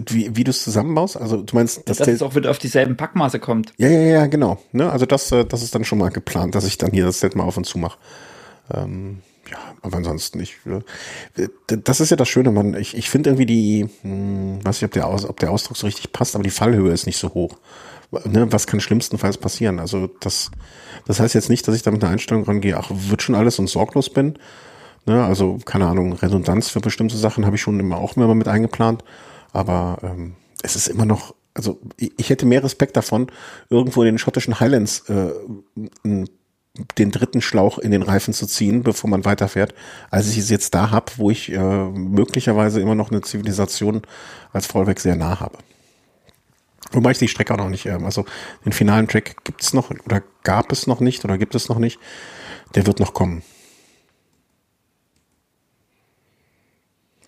wie, 0.10 0.36
wie 0.36 0.44
du 0.44 0.52
es 0.52 0.64
zusammenbaust? 0.64 1.18
Also 1.18 1.42
du 1.42 1.56
meinst, 1.56 1.88
dass, 1.90 1.98
dass 1.98 2.08
es 2.08 2.22
auch 2.22 2.36
wieder 2.36 2.52
auf 2.52 2.60
dieselben 2.60 2.98
Packmaße 2.98 3.40
kommt. 3.40 3.74
Ja, 3.78 3.88
ja, 3.90 4.00
ja, 4.00 4.28
genau. 4.28 4.62
Ne? 4.72 4.92
Also 4.92 5.06
das, 5.06 5.32
äh, 5.32 5.46
das 5.46 5.64
ist 5.64 5.74
dann 5.74 5.86
schon 5.86 5.98
mal 5.98 6.10
geplant, 6.10 6.56
dass 6.56 6.66
ich 6.66 6.78
dann 6.78 6.92
hier 6.92 7.06
das 7.06 7.20
Set 7.20 7.36
mal 7.36 7.44
auf 7.44 7.58
und 7.58 7.66
zu 7.66 7.78
mache. 7.78 7.98
Ähm, 8.74 9.20
ja, 9.52 9.58
aber 9.82 9.98
ansonsten 9.98 10.40
ich, 10.40 10.58
äh, 10.66 11.48
das 11.68 12.00
ist 12.00 12.10
ja 12.10 12.18
das 12.18 12.28
Schöne, 12.28 12.52
man, 12.52 12.74
ich, 12.74 12.96
ich 12.96 13.10
finde 13.10 13.30
irgendwie 13.30 13.46
die, 13.46 13.90
hm, 14.02 14.60
weiß 14.64 14.82
nicht, 14.82 14.86
ob 14.86 14.92
der, 14.92 15.08
Aus, 15.08 15.26
ob 15.26 15.40
der 15.40 15.52
Ausdruck 15.52 15.78
so 15.78 15.88
richtig 15.88 16.12
passt, 16.12 16.36
aber 16.36 16.44
die 16.44 16.50
Fallhöhe 16.50 16.92
ist 16.92 17.06
nicht 17.06 17.18
so 17.18 17.34
hoch. 17.34 17.58
Ne, 18.26 18.52
was 18.52 18.68
kann 18.68 18.80
schlimmstenfalls 18.80 19.38
passieren? 19.38 19.80
Also 19.80 20.08
das, 20.22 20.50
das 21.06 21.20
heißt 21.20 21.36
jetzt 21.36 21.50
nicht, 21.50 21.68
dass 21.68 21.76
ich 21.76 21.82
da 21.82 21.92
mit 21.92 22.04
einer 22.04 22.14
Einstellung 22.14 22.44
rangehe, 22.46 22.78
ach, 22.78 22.90
wird 22.90 23.22
schon 23.22 23.36
alles 23.36 23.60
und 23.60 23.68
sorglos 23.68 24.10
bin, 24.10 24.38
Ne? 25.08 25.24
Also, 25.24 25.58
keine 25.66 25.88
Ahnung, 25.88 26.14
Redundanz 26.14 26.70
für 26.70 26.82
bestimmte 26.82 27.18
Sachen 27.18 27.46
habe 27.46 27.56
ich 27.56 27.62
schon 27.62 27.80
immer 27.80 27.98
auch 27.98 28.18
immer 28.18 28.36
mit 28.36 28.48
eingeplant. 28.48 29.04
Aber 29.54 29.98
ähm, 30.04 30.36
es 30.62 30.76
ist 30.76 30.88
immer 30.88 31.06
noch, 31.06 31.34
also 31.54 31.80
ich, 31.96 32.12
ich 32.18 32.30
hätte 32.30 32.46
mehr 32.46 32.64
Respekt 32.64 32.98
davon, 32.98 33.32
irgendwo 33.70 34.02
in 34.02 34.08
den 34.08 34.18
schottischen 34.18 34.60
Highlands 34.60 35.10
äh, 35.10 35.32
den 36.98 37.12
dritten 37.12 37.42
Schlauch 37.42 37.78
in 37.80 37.92
den 37.92 38.04
Reifen 38.04 38.34
zu 38.34 38.46
ziehen, 38.46 38.84
bevor 38.84 39.10
man 39.10 39.26
weiterfährt, 39.26 39.74
als 40.12 40.30
ich 40.30 40.38
es 40.38 40.50
jetzt 40.50 40.74
da 40.74 40.92
habe, 40.92 41.12
wo 41.18 41.32
ich 41.32 41.52
äh, 41.52 41.58
möglicherweise 41.58 42.82
immer 42.82 42.96
noch 42.96 43.12
eine 43.12 43.22
Zivilisation 43.22 44.02
als 44.54 44.68
Vollweg 44.68 45.00
sehr 45.00 45.16
nah 45.16 45.40
habe. 45.40 45.58
Wobei 46.92 47.12
ich 47.12 47.18
die 47.18 47.28
Strecke 47.28 47.54
auch 47.54 47.58
noch 47.58 47.70
nicht, 47.70 47.86
ähm, 47.86 48.06
also 48.06 48.26
den 48.66 48.72
finalen 48.72 49.08
Track 49.08 49.44
gibt 49.44 49.62
es 49.62 49.74
noch 49.74 49.90
oder 49.90 50.24
gab 50.44 50.72
es 50.72 50.88
noch 50.88 51.00
nicht 51.00 51.26
oder 51.26 51.38
gibt 51.38 51.56
es 51.56 51.70
noch 51.70 51.80
nicht. 51.80 52.00
Der 52.76 52.86
wird 52.86 53.00
noch 53.00 53.14
kommen. 53.14 53.44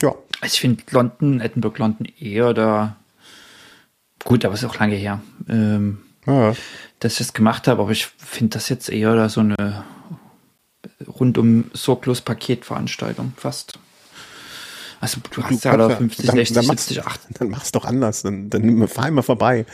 Ja. 0.01 0.15
Also 0.41 0.53
ich 0.53 0.61
finde 0.61 0.83
London, 0.91 1.41
Edinburgh, 1.41 1.77
London 1.77 2.07
eher 2.19 2.53
da 2.53 2.95
gut, 4.23 4.45
aber 4.45 4.53
ist 4.53 4.63
auch 4.63 4.79
lange 4.79 4.95
her, 4.95 5.21
ähm, 5.49 5.99
ja. 6.29 6.55
dass 6.99 7.13
ich 7.13 7.19
das 7.19 7.33
gemacht 7.33 7.67
habe, 7.67 7.81
aber 7.81 7.91
ich 7.91 8.05
finde 8.05 8.55
das 8.55 8.69
jetzt 8.69 8.89
eher 8.89 9.15
da 9.15 9.29
so 9.29 9.41
eine 9.41 9.83
rundum 11.07 11.71
sorglos 11.73 12.21
Paketveranstaltung 12.21 13.33
fast. 13.35 13.79
Also 15.01 15.21
du 15.31 15.43
hast 15.43 15.63
du 15.63 15.69
ja 15.69 15.77
da 15.77 15.89
50, 15.89 16.25
dann, 16.25 16.35
60, 16.35 16.55
dann 16.55 16.65
70, 16.65 17.05
80. 17.05 17.35
Dann 17.37 17.49
mach's 17.49 17.71
doch 17.71 17.85
anders, 17.85 18.21
dann, 18.21 18.49
dann 18.49 18.87
fahr 18.87 19.07
immer 19.07 19.23
vorbei 19.23 19.65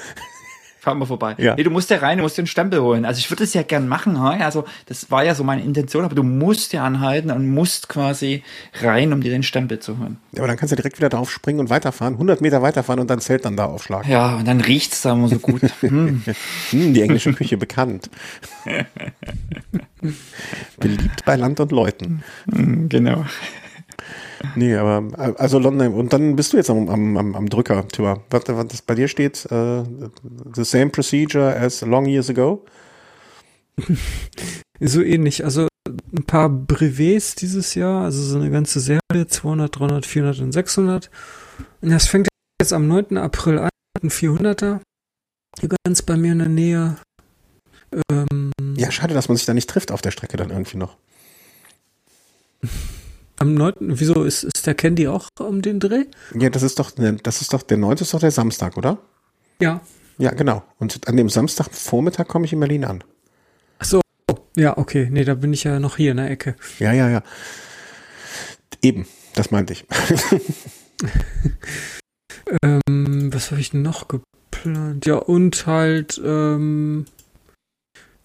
fahren 0.86 1.00
wir 1.00 1.08
vorbei. 1.08 1.34
Ja. 1.40 1.56
Nee, 1.56 1.64
du 1.64 1.72
musst 1.72 1.90
ja 1.90 1.98
rein, 1.98 2.20
du 2.20 2.24
musst 2.24 2.38
den 2.38 2.46
Stempel 2.46 2.80
holen. 2.80 3.06
Also 3.06 3.18
ich 3.18 3.32
würde 3.32 3.44
es 3.44 3.56
ja 3.56 3.64
gern 3.64 3.88
machen, 3.88 4.16
also 4.18 4.66
das 4.86 5.10
war 5.10 5.26
ja 5.26 5.34
so 5.34 5.44
meine 5.44 5.64
Intention, 5.64 6.06
aber 6.06 6.14
du 6.14 6.22
musst 6.22 6.74
ja 6.74 6.86
anhalten 6.86 7.32
und 7.32 7.50
musst 7.50 7.90
quasi 7.90 8.44
rein, 8.82 9.12
um 9.12 9.22
dir 9.22 9.32
den 9.32 9.42
Stempel 9.42 9.80
zu 9.80 9.98
holen. 9.98 10.18
Ja, 10.34 10.42
aber 10.42 10.48
dann 10.48 10.58
kannst 10.58 10.74
du 10.74 10.76
direkt 10.76 10.98
wieder 11.00 11.10
drauf 11.10 11.32
springen 11.32 11.60
und 11.60 11.72
weiterfahren, 11.72 12.14
100 12.14 12.40
Meter 12.40 12.62
weiterfahren 12.62 13.00
und 13.00 13.10
dann 13.10 13.20
Zelt 13.20 13.46
dann 13.46 13.58
da 13.58 13.66
aufschlagen. 13.66 14.12
Ja, 14.12 14.36
und 14.36 14.48
dann 14.48 14.62
riecht's 14.62 15.02
da 15.02 15.14
immer 15.14 15.28
so 15.28 15.40
gut. 15.40 15.62
hm. 15.80 16.22
hm, 16.70 16.94
die 16.94 17.02
englische 17.02 17.34
Küche 17.34 17.58
bekannt. 17.58 18.12
Beliebt 20.78 21.26
bei 21.26 21.36
Land 21.36 21.60
und 21.60 21.72
Leuten. 21.72 22.24
Hm, 22.54 22.90
genau. 22.90 23.26
Nee, 24.56 24.76
aber 24.76 25.36
also 25.40 25.60
London 25.60 25.94
und 25.94 26.14
dann 26.14 26.36
bist 26.36 26.54
du 26.54 26.58
jetzt 26.58 26.70
am, 26.70 26.90
am, 26.90 27.36
am 27.36 27.50
Drücker, 27.50 27.88
Tür. 27.88 28.22
Was, 28.30 28.44
was 28.48 28.82
bei 28.82 28.96
dir 28.96 29.08
steht, 29.08 29.48
uh, 29.52 29.84
the 30.56 30.64
same 30.64 30.90
procedure 30.90 31.56
as 31.56 31.82
long 31.82 32.06
years 32.06 32.30
ago? 32.30 32.64
so 34.80 35.02
ähnlich. 35.02 35.44
Also 35.44 35.68
ein 35.88 36.24
paar 36.26 36.50
Brevets 36.50 37.36
dieses 37.36 37.76
Jahr, 37.76 38.04
also 38.04 38.22
so 38.22 38.38
eine 38.38 38.50
ganze 38.50 38.80
Serie, 38.80 39.28
200, 39.28 39.80
300, 39.80 40.06
400 40.06 40.40
und 40.42 40.52
600. 40.52 41.10
Und 41.82 41.92
das 41.92 42.08
fängt 42.08 42.28
jetzt 42.62 42.74
am 42.74 42.88
9. 42.88 43.18
April 43.18 43.60
an, 43.60 43.70
ein 44.02 44.10
400er. 44.10 44.80
Hier 45.60 45.70
ganz 45.86 46.02
bei 46.02 46.18
mir 46.18 46.34
in 46.34 46.40
der 46.40 46.50
Nähe. 46.50 46.98
Ähm, 48.10 48.52
ja, 48.76 48.92
schade, 48.92 49.14
dass 49.14 49.30
man 49.30 49.38
sich 49.38 49.46
da 49.46 49.54
nicht 49.54 49.70
trifft 49.70 49.92
auf 49.92 50.02
der 50.02 50.12
Strecke 50.12 50.38
dann 50.38 50.50
irgendwie 50.50 50.78
noch. 50.78 50.98
Am 53.38 53.54
9. 53.54 53.74
Wieso 53.80 54.24
ist, 54.24 54.44
ist 54.44 54.66
der 54.66 54.76
Candy 54.76 55.08
auch 55.08 55.28
um 55.40 55.62
den 55.62 55.80
Dreh? 55.80 56.06
Ja, 56.34 56.50
das 56.50 56.64
ist 56.64 56.80
doch, 56.80 56.92
das 56.92 57.42
ist 57.42 57.54
doch, 57.54 57.64
der 57.64 57.78
9. 57.78 57.98
ist 57.98 58.14
doch 58.14 58.20
der 58.20 58.32
Samstag, 58.32 58.78
oder? 58.78 58.98
Ja. 59.60 59.82
Ja, 60.18 60.32
genau. 60.32 60.64
Und 60.80 61.08
an 61.08 61.18
dem 61.18 61.30
Samstagvormittag 61.30 62.28
komme 62.28 62.46
ich 62.46 62.54
in 62.54 62.60
Berlin 62.60 62.86
an. 62.86 63.04
Ach 63.80 63.86
so. 63.86 64.02
Ja, 64.56 64.78
okay. 64.78 65.10
Nee, 65.12 65.26
da 65.26 65.36
bin 65.36 65.52
ich 65.52 65.66
ja 65.66 65.80
noch 65.80 65.98
hier 65.98 66.12
in 66.12 66.18
der 66.18 66.32
Ecke. 66.32 66.56
Ja, 66.80 66.94
ja, 66.94 67.10
ja. 67.10 67.24
Eben, 68.82 69.06
das 69.34 69.52
meinte 69.52 69.74
ich. 69.74 69.86
ähm, 72.64 73.34
was 73.34 73.52
habe 73.52 73.60
ich 73.60 73.74
noch 73.74 74.08
geplant? 74.08 75.06
Ja, 75.06 75.16
und 75.16 75.68
halt, 75.68 76.22
ähm, 76.24 77.06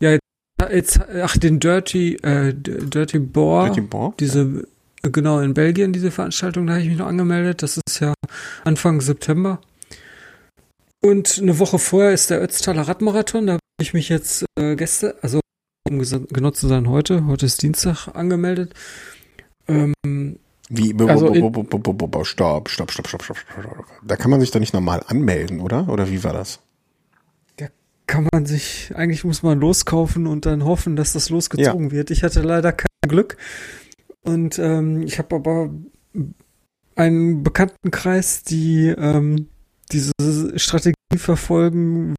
ja, 0.01 0.19
jetzt, 0.71 1.01
ach, 1.01 1.37
den 1.37 1.59
Dirty, 1.59 2.15
äh, 2.23 2.55
Dirty 2.55 3.19
Boar. 3.19 3.67
Dirty 3.67 3.81
Boar? 3.81 4.15
Diese, 4.21 4.69
genau, 5.03 5.41
in 5.41 5.55
Belgien, 5.55 5.93
diese 5.93 6.11
Veranstaltung, 6.11 6.67
da 6.67 6.75
habe 6.75 6.83
ich 6.83 6.89
mich 6.89 6.99
noch 6.99 7.07
angemeldet. 7.07 7.63
Das 7.63 7.79
ist 7.79 8.01
ja 8.01 8.15
Anfang 8.65 9.01
September. 9.01 9.61
Und 11.03 11.39
eine 11.41 11.59
Woche 11.59 11.79
vorher 11.79 12.13
ist 12.13 12.31
der 12.31 12.43
Ötztaler 12.43 12.83
Radmarathon. 12.83 13.47
Da 13.47 13.53
habe 13.55 13.61
ich 13.81 13.95
mich 13.95 14.09
jetzt 14.09 14.45
äh, 14.59 14.77
Gäste, 14.77 15.17
also 15.23 15.41
um 15.89 15.99
genau 15.99 16.51
zu 16.51 16.69
sein 16.69 16.89
heute, 16.89 17.27
heute 17.27 17.47
ist 17.47 17.63
Dienstag, 17.63 18.09
angemeldet. 18.09 18.75
Ähm, 19.67 19.95
Wie, 20.69 20.95
also 21.09 21.35
stopp, 21.35 22.69
stopp, 22.69 22.69
stopp, 22.69 22.91
stopp, 22.91 23.09
stopp, 23.09 23.23
stopp. 23.23 23.37
Da 24.05 24.17
kann 24.17 24.31
man 24.31 24.41
sich 24.41 24.51
doch 24.51 24.61
nicht 24.61 24.75
normal 24.75 25.03
anmelden, 25.07 25.61
oder? 25.61 25.89
Oder 25.89 26.11
wie 26.11 26.23
war 26.23 26.35
das? 26.35 26.61
Da 27.57 27.69
kann 28.07 28.29
man 28.33 28.45
sich, 28.45 28.93
eigentlich 28.95 29.25
muss 29.25 29.43
man 29.43 29.59
loskaufen 29.59 30.27
und 30.27 30.45
dann 30.45 30.65
hoffen, 30.65 30.97
dass 30.97 31.15
das 31.15 31.31
losgezogen 31.31 31.87
ja. 31.87 31.93
wird. 31.93 32.11
Ich 32.11 32.23
hatte 32.23 32.43
leider 32.43 32.73
kein 32.73 32.87
Glück. 33.09 33.37
Und 34.23 34.59
ähm, 34.59 35.03
ich 35.03 35.18
habe 35.18 35.37
aber 35.37 35.71
einen 36.95 37.43
Bekanntenkreis, 37.43 38.43
die 38.43 38.89
ähm, 38.89 39.49
diese 39.93 40.59
Strategie 40.59 40.95
verfolgen, 41.16 42.14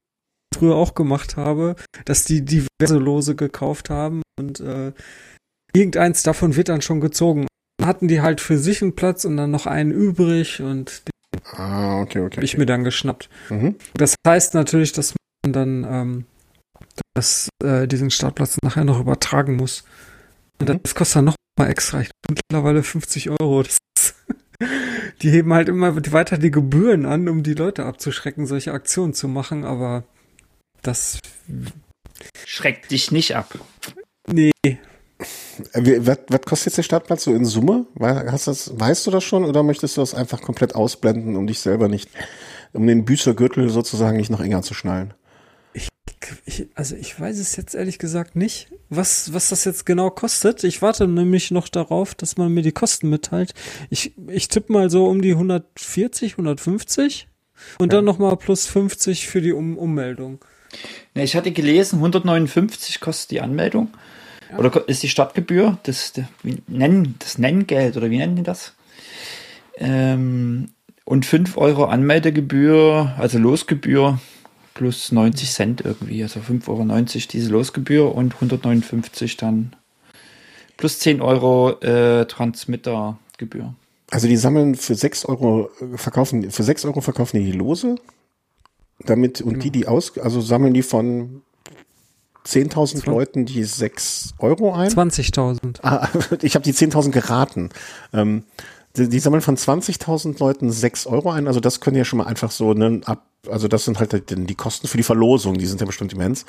früher 0.54 0.76
auch 0.76 0.94
gemacht 0.94 1.38
habe, 1.38 1.76
dass 2.06 2.26
die 2.26 2.44
diverse 2.44 2.98
Lose 2.98 3.36
gekauft 3.36 3.90
haben 3.90 4.22
und 4.40 4.60
äh, 4.60 4.92
irgendeins 5.74 6.24
davon 6.24 6.56
wird 6.56 6.70
dann 6.70 6.82
schon 6.82 7.00
gezogen. 7.00 7.48
Dann 7.78 7.88
hatten 7.88 8.08
die 8.08 8.22
halt 8.22 8.42
für 8.42 8.58
sich 8.58 8.82
einen 8.82 8.96
Platz 8.96 9.26
und 9.26 9.38
dann 9.38 9.52
noch 9.52 9.66
einen 9.66 9.92
übrig 9.92 10.62
und 10.62 11.04
den 11.08 11.42
ah, 11.54 12.02
okay, 12.02 12.20
okay, 12.20 12.38
habe 12.38 12.46
ich 12.46 12.54
okay. 12.54 12.60
mir 12.60 12.66
dann 12.66 12.84
geschnappt. 12.84 13.30
Mhm. 13.50 13.76
Das 13.94 14.16
heißt 14.28 14.54
natürlich, 14.54 14.92
dass 14.92 15.16
man 15.46 15.54
dann 15.54 15.88
ähm, 15.90 16.26
das, 17.16 17.50
äh, 17.64 17.88
diesen 17.88 18.12
Startplatz 18.12 18.58
nachher 18.64 18.84
noch 18.84 19.00
übertragen 19.00 19.56
muss. 19.56 19.84
Und 20.60 20.70
mhm. 20.70 20.80
das 20.84 20.96
kostet 20.96 21.18
dann 21.18 21.26
noch 21.26 21.36
mal 21.58 21.70
extra. 21.70 22.02
Ich 22.02 22.10
mittlerweile 22.30 22.84
50 22.84 23.30
Euro. 23.30 23.64
Das 23.64 23.78
ist 23.98 24.16
die 25.22 25.32
heben 25.32 25.54
halt 25.54 25.70
immer 25.70 25.96
weiter 26.12 26.38
die 26.38 26.52
Gebühren 26.52 27.06
an, 27.06 27.28
um 27.30 27.44
die 27.44 27.54
Leute 27.54 27.86
abzuschrecken, 27.86 28.46
solche 28.46 28.74
Aktionen 28.74 29.14
zu 29.14 29.28
machen, 29.28 29.64
aber 29.66 30.04
das 30.82 31.20
schreckt 32.46 32.92
dich 32.92 33.12
nicht 33.12 33.36
ab. 33.36 33.58
Nee. 34.28 34.52
Was, 35.74 36.20
was 36.30 36.42
kostet 36.42 36.68
jetzt 36.68 36.78
der 36.78 36.84
Startplatz 36.84 37.24
so 37.26 37.34
in 37.34 37.46
Summe? 37.46 37.86
Hast 38.00 38.48
das, 38.48 38.80
weißt 38.80 39.06
du 39.06 39.12
das 39.12 39.24
schon 39.24 39.46
oder 39.46 39.62
möchtest 39.62 39.98
du 39.98 40.02
das 40.02 40.16
einfach 40.16 40.42
komplett 40.42 40.74
ausblenden, 40.74 41.36
um 41.36 41.46
dich 41.46 41.60
selber 41.60 41.88
nicht, 41.88 42.10
um 42.74 42.88
den 42.88 43.06
Büßergürtel 43.06 43.70
sozusagen 43.70 44.18
nicht 44.18 44.32
noch 44.32 44.42
enger 44.42 44.64
zu 44.64 44.74
schnallen? 44.74 45.14
Ich, 46.46 46.68
also 46.76 46.96
ich 46.96 47.20
weiß 47.20 47.40
es 47.40 47.56
jetzt 47.56 47.76
ehrlich 47.76 48.00
gesagt 48.00 48.36
nicht, 48.36 48.68
was, 48.90 49.34
was 49.34 49.50
das 49.50 49.66
jetzt 49.66 49.86
genau 49.86 50.10
kostet. 50.10 50.64
Ich 50.64 50.82
warte 50.82 51.08
nämlich 51.08 51.52
noch 51.52 51.68
darauf, 51.68 52.16
dass 52.16 52.38
man 52.38 52.54
mir 52.54 52.62
die 52.62 52.72
Kosten 52.72 53.10
mitteilt. 53.10 53.54
Ich, 53.90 54.14
ich 54.28 54.48
tippe 54.48 54.72
mal 54.74 54.90
so 54.90 55.08
um 55.08 55.22
die 55.22 55.32
140, 55.32 56.34
150 56.34 57.28
und 57.80 57.92
ja. 57.92 57.98
dann 57.98 58.06
nochmal 58.06 58.38
plus 58.38 58.68
50 58.68 59.28
für 59.28 59.42
die 59.42 59.54
um 59.54 59.78
Ummeldung. 59.78 60.40
Ne, 61.16 61.24
ich 61.24 61.36
hatte 61.36 61.52
gelesen, 61.52 61.98
159 61.98 63.00
kostet 63.00 63.32
die 63.32 63.42
Anmeldung. 63.42 63.90
Ja. 64.52 64.58
Oder 64.58 64.88
ist 64.88 65.04
die 65.04 65.10
Stadtgebühr, 65.10 65.78
das, 65.84 66.14
nennen, 66.68 67.16
das 67.20 67.38
Nenngeld 67.38 67.98
oder 67.98 68.10
wie 68.10 68.18
nennen 68.18 68.36
die 68.36 68.44
das? 68.44 68.74
Ähm, 69.78 70.70
und 71.06 71.26
5 71.26 71.58
Euro 71.58 71.86
Anmeldegebühr, 71.86 73.14
also 73.18 73.38
Losgebühr, 73.38 74.20
plus 74.74 75.12
90 75.12 75.52
Cent 75.52 75.82
irgendwie, 75.82 76.24
also 76.24 76.40
5,90 76.40 76.68
Euro 76.68 77.06
diese 77.32 77.50
Losgebühr 77.50 78.14
und 78.16 78.36
159 78.36 79.38
dann 79.38 79.76
plus 80.78 81.00
10 81.00 81.22
Euro 81.22 81.80
äh, 81.82 82.26
Transmittergebühr. 82.26 83.74
Also 84.10 84.28
die 84.28 84.38
sammeln 84.38 84.76
für 84.76 84.96
6 84.96 85.26
Euro, 85.26 85.70
äh, 85.80 85.98
verkaufen, 85.98 86.52
für 86.52 86.64
6 86.64 86.86
Euro 86.86 87.02
verkaufen 87.02 87.38
die, 87.38 87.52
die 87.52 87.58
Lose, 87.58 87.96
damit, 89.00 89.42
und 89.42 89.54
genau. 89.54 89.64
die, 89.64 89.70
die 89.72 89.88
aus, 89.88 90.18
also 90.18 90.42
sammeln 90.42 90.74
die 90.74 90.82
von 90.82 91.44
10.000 92.46 93.10
Leuten 93.10 93.46
die 93.46 93.64
6 93.64 94.34
Euro 94.40 94.74
ein? 94.74 94.90
20.000. 94.90 95.78
Ah, 95.84 96.10
ich 96.42 96.56
habe 96.56 96.64
die 96.64 96.74
10.000 96.74 97.12
geraten. 97.12 97.70
Ähm, 98.14 98.44
die, 98.98 99.10
die 99.10 99.20
sammeln 99.20 99.42
von 99.42 99.56
20.000 99.58 100.40
Leuten 100.40 100.72
6 100.72 101.08
Euro 101.08 101.32
ein, 101.32 101.48
also 101.48 101.60
das 101.60 101.80
können 101.80 101.98
ja 101.98 102.06
schon 102.06 102.18
mal 102.18 102.26
einfach 102.26 102.52
so, 102.52 102.74
ne, 102.74 103.02
ab, 103.06 103.26
also 103.50 103.68
das 103.68 103.86
sind 103.86 104.00
halt 104.00 104.30
die 104.30 104.56
Kosten 104.56 104.88
für 104.88 104.98
die 104.98 105.04
Verlosung, 105.04 105.58
die 105.58 105.66
sind 105.66 105.80
ja 105.80 105.88
bestimmt 105.88 106.14
immens. 106.14 106.46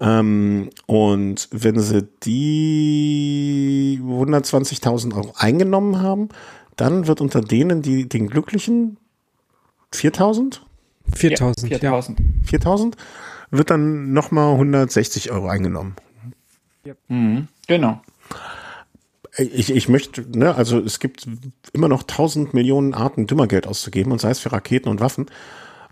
Ähm, 0.00 0.70
und 0.86 1.48
wenn 1.50 1.80
sie 1.80 2.08
die 2.22 4.00
120.000 4.02 5.14
Euro 5.16 5.34
eingenommen 5.36 6.00
haben, 6.00 6.28
dann 6.76 7.06
wird 7.06 7.20
unter 7.20 7.40
denen, 7.40 7.82
die 7.82 8.08
den 8.08 8.28
Glücklichen 8.28 8.96
4.000? 9.92 10.60
4.000, 11.12 11.66
ja. 11.66 11.78
4.000. 11.78 12.16
4.000 12.46 12.94
wird 13.50 13.70
dann 13.70 14.12
nochmal 14.12 14.52
160 14.52 15.32
Euro 15.32 15.48
eingenommen. 15.48 15.96
Ja. 16.84 16.94
Mhm, 17.08 17.48
genau 17.66 18.00
ich, 19.40 19.70
ich 19.70 19.88
möchte, 19.88 20.22
ne, 20.36 20.54
also 20.54 20.78
es 20.78 21.00
gibt 21.00 21.26
immer 21.72 21.88
noch 21.88 22.02
tausend 22.02 22.54
Millionen 22.54 22.94
Arten, 22.94 23.26
Dümmergeld 23.26 23.66
auszugeben, 23.66 24.12
und 24.12 24.20
sei 24.20 24.30
es 24.30 24.40
für 24.40 24.52
Raketen 24.52 24.88
und 24.88 25.00
Waffen. 25.00 25.26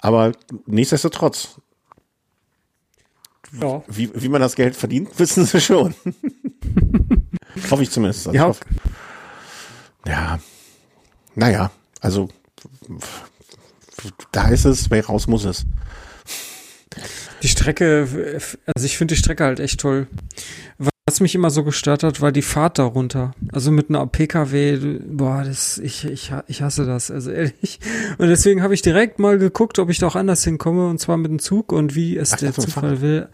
Aber 0.01 0.33
nichtsdestotrotz, 0.67 1.61
ja. 3.61 3.83
wie, 3.89 4.11
wie 4.15 4.29
man 4.29 4.41
das 4.41 4.55
Geld 4.55 4.77
verdient, 4.77 5.11
wissen 5.19 5.45
sie 5.45 5.61
schon. 5.61 5.95
hoffe 7.71 7.83
ich 7.83 7.91
zumindest. 7.91 8.29
Also 8.29 8.37
ja. 8.37 8.43
Ich 8.43 8.49
hoffe, 8.49 8.65
ja. 10.07 10.39
Naja, 11.35 11.71
also 12.01 12.29
da 14.33 14.49
ist 14.49 14.65
es, 14.65 14.91
wer 14.91 15.07
raus 15.07 15.27
muss 15.27 15.45
es. 15.45 15.67
Die 17.43 17.49
Strecke, 17.49 18.09
also 18.67 18.87
ich 18.87 18.99
finde 18.99 19.15
die 19.15 19.19
Strecke 19.19 19.45
halt 19.45 19.61
echt 19.61 19.81
toll. 19.81 20.07
Was 21.07 21.21
mich 21.21 21.35
immer 21.35 21.51
so 21.51 21.65
gestört 21.65 22.03
hat, 22.03 22.21
war 22.21 22.33
die 22.33 22.43
Fahrt 22.43 22.79
darunter. 22.79 23.33
Also 23.53 23.71
mit 23.71 23.89
einer 23.89 24.07
PKW, 24.07 24.99
boah, 25.09 25.43
das, 25.43 25.79
ich, 25.79 26.05
ich, 26.05 26.33
ich 26.49 26.63
hasse 26.63 26.85
das, 26.85 27.11
also 27.11 27.31
ehrlich. 27.31 27.81
Und 28.19 28.29
deswegen 28.29 28.63
habe 28.63 28.75
ich 28.75 28.83
direkt 28.83 29.19
mal 29.19 29.39
geguckt, 29.39 29.79
ob 29.79 29.89
ich 29.89 29.99
da 29.99 30.07
auch 30.07 30.17
anders 30.17 30.45
hinkomme, 30.45 30.89
und 30.89 31.01
zwar 31.01 31.17
mit 31.17 31.31
dem 31.31 31.39
Zug 31.39 31.73
und 31.73 31.95
wie 31.95 32.17
es 32.17 32.35
Ach, 32.35 32.39
der 32.39 32.53
Zufall 32.53 33.01
will. 33.01 33.29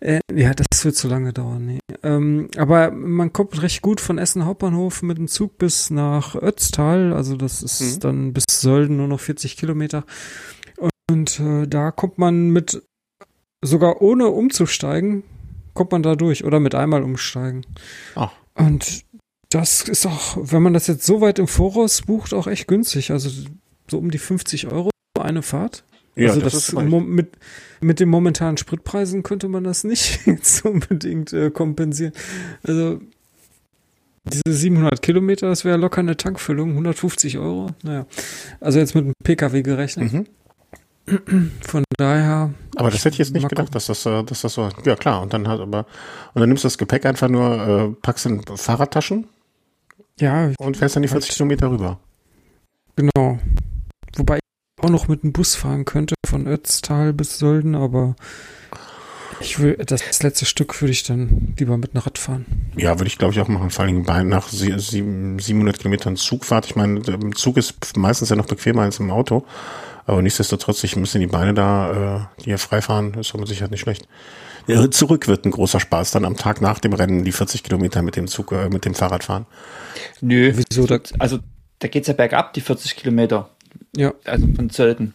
Äh, 0.00 0.20
ja, 0.32 0.52
das 0.54 0.84
wird 0.84 0.96
zu 0.96 1.08
lange 1.08 1.32
dauern, 1.32 1.64
nee. 1.64 1.78
Ähm, 2.02 2.48
aber 2.56 2.90
man 2.90 3.32
kommt 3.32 3.60
recht 3.62 3.82
gut 3.82 4.00
von 4.00 4.18
Essen 4.18 4.44
Hauptbahnhof 4.44 5.02
mit 5.02 5.18
dem 5.18 5.28
Zug 5.28 5.58
bis 5.58 5.90
nach 5.90 6.34
Ötztal, 6.36 7.12
also 7.12 7.36
das 7.36 7.62
ist 7.62 7.96
mhm. 7.96 8.00
dann 8.00 8.32
bis 8.32 8.44
Sölden 8.50 8.96
nur 8.96 9.08
noch 9.08 9.20
40 9.20 9.56
Kilometer. 9.56 10.04
Und 11.10 11.40
äh, 11.40 11.66
da 11.66 11.90
kommt 11.90 12.18
man 12.18 12.50
mit 12.50 12.82
sogar 13.62 14.00
ohne 14.02 14.28
umzusteigen, 14.28 15.22
kommt 15.74 15.92
man 15.92 16.02
da 16.02 16.16
durch 16.16 16.44
oder 16.44 16.60
mit 16.60 16.74
einmal 16.74 17.02
umsteigen. 17.02 17.66
Ach. 18.14 18.32
Und 18.54 19.04
das 19.50 19.88
ist 19.88 20.06
auch, 20.06 20.36
wenn 20.40 20.62
man 20.62 20.74
das 20.74 20.86
jetzt 20.86 21.04
so 21.04 21.20
weit 21.20 21.38
im 21.38 21.48
Voraus 21.48 22.02
bucht, 22.02 22.34
auch 22.34 22.46
echt 22.46 22.68
günstig. 22.68 23.10
Also 23.10 23.30
so 23.88 23.98
um 23.98 24.10
die 24.10 24.18
50 24.18 24.66
Euro 24.68 24.90
eine 25.18 25.42
Fahrt. 25.42 25.84
Ja, 26.14 26.30
also 26.30 26.40
das, 26.40 26.52
das 26.52 26.72
mit, 26.72 27.36
mit 27.80 28.00
den 28.00 28.08
momentanen 28.08 28.56
Spritpreisen 28.56 29.22
könnte 29.22 29.48
man 29.48 29.64
das 29.64 29.84
nicht 29.84 30.20
jetzt 30.26 30.64
unbedingt 30.64 31.32
äh, 31.32 31.50
kompensieren. 31.50 32.12
Also 32.62 33.00
diese 34.24 34.42
700 34.52 35.00
Kilometer, 35.00 35.48
das 35.48 35.64
wäre 35.64 35.78
locker 35.78 36.00
eine 36.00 36.16
Tankfüllung, 36.16 36.70
150 36.70 37.38
Euro. 37.38 37.70
Naja, 37.82 38.06
also 38.60 38.78
jetzt 38.78 38.94
mit 38.94 39.04
einem 39.04 39.14
PKW 39.22 39.62
gerechnet. 39.62 40.12
Mhm. 40.12 40.26
Von 41.62 41.84
daher. 41.96 42.52
Aber 42.76 42.90
das 42.90 43.04
hätte 43.04 43.14
ich 43.14 43.18
jetzt 43.18 43.32
nicht 43.32 43.48
gedacht, 43.48 43.74
dass 43.74 43.86
das, 43.86 44.02
dass 44.02 44.42
das 44.42 44.54
so. 44.54 44.68
Ja 44.84 44.96
klar, 44.96 45.22
und 45.22 45.32
dann 45.32 45.48
halt 45.48 45.60
aber 45.60 45.86
und 46.34 46.40
dann 46.40 46.48
nimmst 46.48 46.64
du 46.64 46.66
das 46.66 46.78
Gepäck 46.78 47.06
einfach 47.06 47.28
nur, 47.28 47.68
äh, 47.68 47.88
packst 48.02 48.26
in 48.26 48.42
Fahrradtaschen. 48.42 49.26
Ja. 50.20 50.52
Und 50.58 50.76
fährst 50.76 50.96
dann 50.96 51.02
die 51.02 51.08
40 51.08 51.30
halt, 51.30 51.36
Kilometer 51.36 51.70
rüber. 51.70 51.98
Genau. 52.96 53.38
Wobei 54.16 54.36
ich 54.38 54.84
auch 54.84 54.90
noch 54.90 55.08
mit 55.08 55.22
dem 55.22 55.32
Bus 55.32 55.54
fahren 55.54 55.84
könnte 55.84 56.14
von 56.26 56.46
Ötztal 56.46 57.12
bis 57.12 57.38
Sölden, 57.38 57.74
aber 57.74 58.16
ich 59.40 59.60
will 59.60 59.76
das 59.76 60.22
letzte 60.22 60.46
Stück 60.46 60.80
würde 60.80 60.90
ich 60.92 61.04
dann 61.04 61.54
lieber 61.58 61.76
mit 61.76 61.94
einem 61.94 62.02
Rad 62.02 62.18
fahren. 62.18 62.44
Ja, 62.76 62.98
würde 62.98 63.06
ich 63.06 63.18
glaube 63.18 63.34
ich 63.34 63.40
auch 63.40 63.48
machen. 63.48 63.70
Vor 63.70 63.84
allem 63.84 64.02
bei 64.02 64.22
nach 64.24 64.48
700 64.48 65.78
Kilometern 65.78 66.16
Zugfahrt. 66.16 66.66
Ich 66.66 66.76
meine, 66.76 67.00
im 67.00 67.34
Zug 67.36 67.56
ist 67.56 67.96
meistens 67.96 68.30
ja 68.30 68.36
noch 68.36 68.46
bequemer 68.46 68.82
als 68.82 68.98
im 68.98 69.10
Auto. 69.10 69.44
Aber 70.08 70.22
nichtsdestotrotz, 70.22 70.82
ich 70.84 70.96
muss 70.96 71.14
in 71.14 71.20
die 71.20 71.26
Beine 71.26 71.52
da, 71.52 72.30
äh, 72.38 72.40
die 72.40 72.44
hier 72.44 72.58
frei 72.58 72.80
fahren, 72.80 73.12
ist 73.20 73.34
aber 73.34 73.46
sicher 73.46 73.68
nicht 73.68 73.80
schlecht. 73.80 74.08
Ja, 74.66 74.90
zurück 74.90 75.28
wird 75.28 75.44
ein 75.44 75.50
großer 75.50 75.80
Spaß, 75.80 76.12
dann 76.12 76.24
am 76.24 76.34
Tag 76.34 76.62
nach 76.62 76.78
dem 76.78 76.94
Rennen 76.94 77.24
die 77.24 77.32
40 77.32 77.62
Kilometer 77.62 78.00
mit 78.00 78.16
dem 78.16 78.26
Zug, 78.26 78.52
äh, 78.52 78.70
mit 78.70 78.86
dem 78.86 78.94
Fahrrad 78.94 79.24
fahren. 79.24 79.44
Nö, 80.22 80.54
wieso? 80.54 80.86
Da, 80.86 80.98
also 81.18 81.40
da 81.78 81.88
geht's 81.88 82.08
ja 82.08 82.14
bergab, 82.14 82.54
die 82.54 82.62
40 82.62 82.96
Kilometer. 82.96 83.50
Ja. 83.94 84.14
Also 84.24 84.46
von 84.56 84.70
Zölden. 84.70 85.12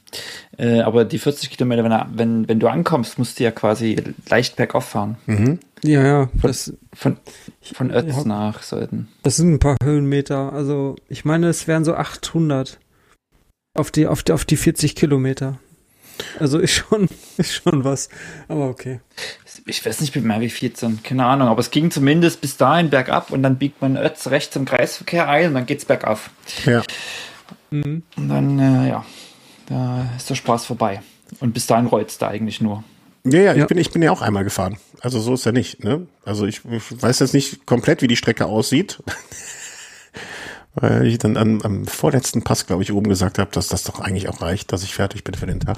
Äh, 0.60 0.82
aber 0.82 1.06
die 1.06 1.18
40 1.18 1.50
Kilometer, 1.50 1.84
wenn, 1.84 2.18
wenn, 2.18 2.48
wenn 2.48 2.60
du 2.60 2.68
ankommst, 2.68 3.18
musst 3.18 3.39
du 3.39 3.46
ja 3.46 3.52
quasi 3.52 3.98
leicht 4.30 4.58
bergauf 4.58 4.86
fahren. 4.86 5.18
Mhm. 5.26 5.60
Ja, 5.84 6.06
ja. 6.06 6.30
Das, 6.44 6.72
von, 6.94 7.18
von 7.62 7.89
Ötz 7.89 8.16
ja, 8.16 8.24
nach 8.26 8.62
Sölden. 8.62 9.08
Das 9.24 9.38
sind 9.38 9.54
ein 9.54 9.60
paar 9.60 9.78
Höhenmeter. 9.84 10.54
Also 10.54 10.98
ich 11.10 11.26
meine, 11.26 11.48
es 11.48 11.68
wären 11.68 11.84
so 11.84 11.96
800 11.96 12.80
auf 13.74 13.91
die, 13.91 14.07
auf 14.07 14.24
die, 14.24 14.32
auf 14.32 14.45
die 14.45 14.57
40 14.57 14.95
Kilometer. 14.95 15.59
Also 16.39 16.59
ist 16.59 16.71
schon, 16.74 17.09
ist 17.38 17.53
schon 17.53 17.84
was. 17.84 18.09
Aber 18.47 18.69
okay. 18.69 18.99
Ich 19.65 19.86
weiß 19.86 20.01
nicht 20.01 20.15
mehr, 20.15 20.41
wie 20.41 20.49
viel 20.49 20.71
es 20.74 20.80
sind. 20.80 21.03
Keine 21.03 21.26
Ahnung. 21.26 21.47
Aber 21.47 21.59
es 21.59 21.71
ging 21.71 21.89
zumindest 21.91 22.41
bis 22.41 22.57
dahin 22.57 22.89
bergab 22.89 23.32
und 23.32 23.43
dann 23.43 23.57
biegt 23.57 23.82
man 23.82 23.97
Ötz 23.97 24.28
rechts 24.28 24.55
im 24.55 24.65
Kreisverkehr 24.65 25.28
ein 25.28 25.47
und 25.47 25.53
dann 25.53 25.65
geht's 25.65 25.86
bergauf. 25.86 26.30
Ja. 26.65 26.84
Mhm. 27.71 28.03
Und 28.15 28.30
dann, 28.30 28.59
äh, 28.59 28.89
ja, 28.89 29.05
da 29.67 30.07
ist 30.17 30.30
der 30.30 30.36
Spaß 30.36 30.65
vorbei. 30.65 31.01
Und 31.39 31.53
bis 31.53 31.65
dahin 31.65 31.88
rollt 31.88 32.09
es 32.09 32.17
da 32.17 32.28
eigentlich 32.28 32.61
nur. 32.61 32.84
Ja, 33.26 33.39
ja, 33.39 33.51
ich, 33.53 33.59
ja. 33.59 33.65
Bin, 33.65 33.78
ich 33.78 33.91
bin 33.91 34.01
ja 34.01 34.11
auch 34.11 34.21
einmal 34.21 34.43
gefahren. 34.43 34.78
Also 34.99 35.19
so 35.19 35.34
ist 35.34 35.45
ja 35.45 35.51
nicht. 35.51 35.84
Ne? 35.84 36.07
Also 36.26 36.45
ich, 36.45 36.61
ich 36.69 37.01
weiß 37.01 37.19
jetzt 37.19 37.34
nicht 37.34 37.65
komplett, 37.65 38.01
wie 38.01 38.07
die 38.07 38.17
Strecke 38.17 38.45
aussieht. 38.45 39.01
Weil 40.76 41.05
ich 41.05 41.19
dann 41.19 41.38
am, 41.38 41.61
am 41.61 41.86
vorletzten 41.86 42.43
Pass, 42.43 42.65
glaube 42.65 42.84
ich, 42.84 42.91
oben 42.91 43.07
gesagt 43.07 43.38
habe, 43.38 43.51
dass 43.51 43.67
das 43.67 43.84
doch 43.84 43.99
eigentlich 43.99 44.28
auch 44.30 44.41
reicht, 44.41 44.71
dass 44.71 44.84
ich 44.84 44.95
fertig 44.95 45.24
bin 45.24 45.36
für 45.36 45.45
den 45.45 45.59
Tag. 45.59 45.78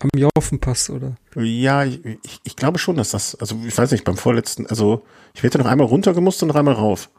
Am 0.00 0.10
Jaufenpass, 0.16 0.88
oder? 0.88 1.16
Ja, 1.36 1.84
ich, 1.84 2.04
ich, 2.04 2.40
ich, 2.44 2.56
glaube 2.56 2.78
schon, 2.78 2.96
dass 2.96 3.10
das, 3.10 3.34
also 3.34 3.56
ich 3.66 3.76
weiß 3.76 3.90
nicht, 3.90 4.04
beim 4.04 4.16
vorletzten, 4.16 4.66
also 4.66 5.04
ich 5.34 5.42
werde 5.42 5.58
noch 5.58 5.66
einmal 5.66 5.86
runtergemusst 5.86 6.42
und 6.42 6.48
noch 6.48 6.54
einmal 6.54 6.74
rauf. 6.74 7.10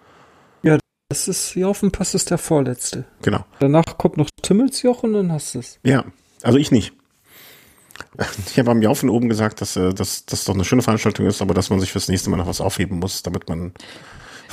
Ja, 0.64 0.80
das 1.10 1.28
ist, 1.28 1.56
Jaufenpass 1.56 2.16
ist 2.16 2.32
der 2.32 2.40
vorletzte. 2.40 3.06
Genau. 3.22 3.46
Danach 3.60 3.98
kommt 3.98 4.18
noch 4.18 4.30
Timmelsjoch 4.42 5.04
und 5.04 5.14
dann 5.14 5.32
hast 5.32 5.54
du 5.54 5.60
es. 5.60 5.80
Ja, 5.84 6.06
also 6.42 6.58
ich 6.58 6.72
nicht. 6.72 6.94
Ich 8.48 8.58
habe 8.60 8.72
am 8.72 8.82
Jaufen 8.82 9.10
oben 9.10 9.30
gesagt, 9.30 9.62
dass, 9.62 9.76
äh, 9.76 9.94
dass 9.94 10.26
das 10.26 10.46
doch 10.46 10.54
eine 10.54 10.66
schöne 10.66 10.82
Veranstaltung 10.82 11.28
ist, 11.28 11.42
aber 11.42 11.54
dass 11.54 11.70
man 11.70 11.80
sich 11.80 11.92
fürs 11.92 12.08
nächste 12.08 12.30
Mal 12.30 12.38
noch 12.38 12.48
was 12.48 12.62
aufheben 12.62 13.00
muss, 13.00 13.24
damit 13.24 13.48
man 13.48 13.74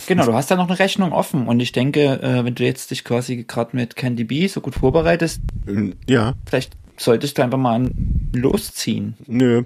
Genau, 0.09 0.25
du 0.25 0.33
hast 0.33 0.51
da 0.51 0.57
noch 0.57 0.69
eine 0.69 0.79
Rechnung 0.79 1.13
offen 1.13 1.47
und 1.49 1.61
ich 1.61 1.73
denke, 1.73 2.23
äh, 2.23 2.43
wenn 2.43 2.55
du 2.55 2.65
jetzt 2.65 2.91
dich 2.91 3.05
quasi 3.05 3.45
gerade 3.47 3.77
mit 3.77 3.95
Candy 3.95 4.25
Bee 4.25 4.47
so 4.47 4.63
gut 4.63 4.75
vorbereitest, 4.75 5.43
äh, 5.67 5.93
ja, 6.09 6.33
vielleicht 6.47 6.73
solltest 6.97 7.37
du 7.37 7.43
einfach 7.43 7.59
mal 7.59 7.91
losziehen. 8.35 9.19
Nö, 9.27 9.65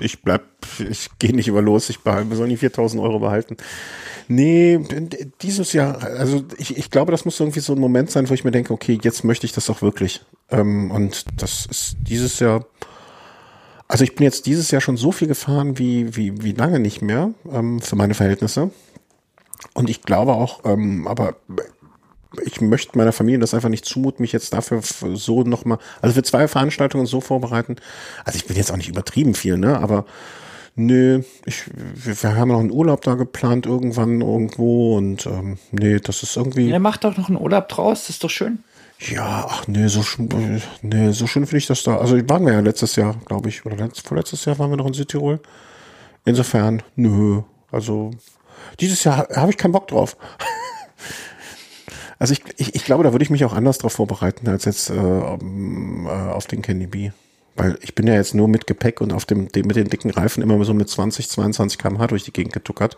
ich 0.00 0.22
bleib, 0.22 0.44
ich 0.78 1.10
gehe 1.18 1.36
nicht 1.36 1.46
über 1.46 1.60
los, 1.60 1.90
ich 1.90 2.00
behalte, 2.00 2.30
wir 2.30 2.38
sollen 2.38 2.48
die 2.48 2.56
4000 2.56 3.02
Euro 3.02 3.18
behalten. 3.18 3.58
Nee, 4.28 4.80
dieses 5.42 5.74
Jahr, 5.74 6.02
also 6.02 6.42
ich, 6.56 6.78
ich 6.78 6.90
glaube, 6.90 7.12
das 7.12 7.26
muss 7.26 7.38
irgendwie 7.38 7.60
so 7.60 7.74
ein 7.74 7.78
Moment 7.78 8.10
sein, 8.10 8.30
wo 8.30 8.32
ich 8.32 8.44
mir 8.44 8.50
denke, 8.50 8.72
okay, 8.72 8.98
jetzt 9.02 9.24
möchte 9.24 9.44
ich 9.44 9.52
das 9.52 9.68
auch 9.68 9.82
wirklich. 9.82 10.22
Ähm, 10.50 10.90
und 10.90 11.26
das 11.36 11.66
ist 11.66 11.96
dieses 12.00 12.40
Jahr, 12.40 12.64
also 13.88 14.04
ich 14.04 14.14
bin 14.14 14.24
jetzt 14.24 14.46
dieses 14.46 14.70
Jahr 14.70 14.80
schon 14.80 14.96
so 14.96 15.12
viel 15.12 15.28
gefahren 15.28 15.78
wie, 15.78 16.16
wie, 16.16 16.42
wie 16.42 16.52
lange 16.52 16.80
nicht 16.80 17.02
mehr, 17.02 17.34
ähm, 17.52 17.82
für 17.82 17.96
meine 17.96 18.14
Verhältnisse. 18.14 18.70
Und 19.74 19.88
ich 19.90 20.02
glaube 20.02 20.32
auch, 20.32 20.60
ähm, 20.64 21.06
aber 21.06 21.36
ich 22.44 22.60
möchte 22.60 22.96
meiner 22.96 23.12
Familie 23.12 23.40
das 23.40 23.54
einfach 23.54 23.68
nicht 23.68 23.84
zumuten, 23.84 24.22
mich 24.22 24.32
jetzt 24.32 24.52
dafür 24.52 24.80
so 24.82 25.42
nochmal, 25.42 25.78
also 26.00 26.14
für 26.14 26.22
zwei 26.22 26.48
Veranstaltungen 26.48 27.06
so 27.06 27.20
vorbereiten. 27.20 27.76
Also 28.24 28.36
ich 28.38 28.46
bin 28.46 28.56
jetzt 28.56 28.72
auch 28.72 28.76
nicht 28.76 28.88
übertrieben 28.88 29.34
viel, 29.34 29.58
ne, 29.58 29.78
aber 29.78 30.06
nö, 30.74 31.22
ich, 31.44 31.64
wir, 31.74 32.36
haben 32.36 32.48
noch 32.48 32.60
einen 32.60 32.70
Urlaub 32.70 33.02
da 33.02 33.14
geplant 33.14 33.66
irgendwann 33.66 34.20
irgendwo 34.20 34.96
und 34.96 35.26
ähm, 35.26 35.58
nee, 35.70 35.98
das 36.00 36.22
ist 36.22 36.36
irgendwie. 36.36 36.68
Ja, 36.68 36.78
macht 36.78 37.04
doch 37.04 37.16
noch 37.16 37.28
einen 37.28 37.38
Urlaub 37.38 37.68
draus, 37.68 38.00
das 38.00 38.10
ist 38.10 38.24
doch 38.24 38.30
schön. 38.30 38.64
Ja, 38.98 39.46
ach 39.48 39.66
nee, 39.66 39.88
so 39.88 40.02
schön, 40.02 40.62
nee, 40.82 41.10
so 41.10 41.26
schön 41.26 41.44
finde 41.44 41.58
ich 41.58 41.66
das 41.66 41.82
da. 41.82 41.98
Also 41.98 42.16
waren 42.28 42.46
wir 42.46 42.52
ja 42.52 42.60
letztes 42.60 42.96
Jahr, 42.96 43.16
glaube 43.26 43.48
ich, 43.48 43.66
oder 43.66 43.76
letzt, 43.76 44.06
vorletztes 44.06 44.44
Jahr 44.44 44.58
waren 44.58 44.70
wir 44.70 44.76
noch 44.76 44.86
in 44.86 44.94
Südtirol. 44.94 45.40
Insofern, 46.24 46.82
nö, 46.94 47.42
also 47.72 48.12
dieses 48.80 49.04
Jahr 49.04 49.28
habe 49.34 49.50
ich 49.50 49.56
keinen 49.56 49.72
Bock 49.72 49.88
drauf. 49.88 50.16
Also 52.22 52.34
ich, 52.34 52.42
ich, 52.56 52.76
ich 52.76 52.84
glaube, 52.84 53.02
da 53.02 53.10
würde 53.10 53.24
ich 53.24 53.30
mich 53.30 53.44
auch 53.44 53.52
anders 53.52 53.78
drauf 53.78 53.94
vorbereiten 53.94 54.46
als 54.48 54.64
jetzt 54.64 54.90
äh, 54.90 54.94
äh, 54.94 56.08
auf 56.08 56.46
den 56.46 56.62
Candy 56.62 56.86
Bee. 56.86 57.12
Weil 57.56 57.76
ich 57.82 57.96
bin 57.96 58.06
ja 58.06 58.14
jetzt 58.14 58.32
nur 58.32 58.46
mit 58.46 58.68
Gepäck 58.68 59.00
und 59.00 59.12
auf 59.12 59.24
dem, 59.24 59.48
dem 59.48 59.66
mit 59.66 59.74
den 59.74 59.88
dicken 59.88 60.10
Reifen 60.10 60.40
immer 60.40 60.64
so 60.64 60.72
mit 60.72 60.88
20, 60.88 61.28
22 61.28 61.80
km/h 61.80 62.06
durch 62.06 62.22
die 62.22 62.32
Gegend 62.32 62.52
getuckert. 62.52 62.96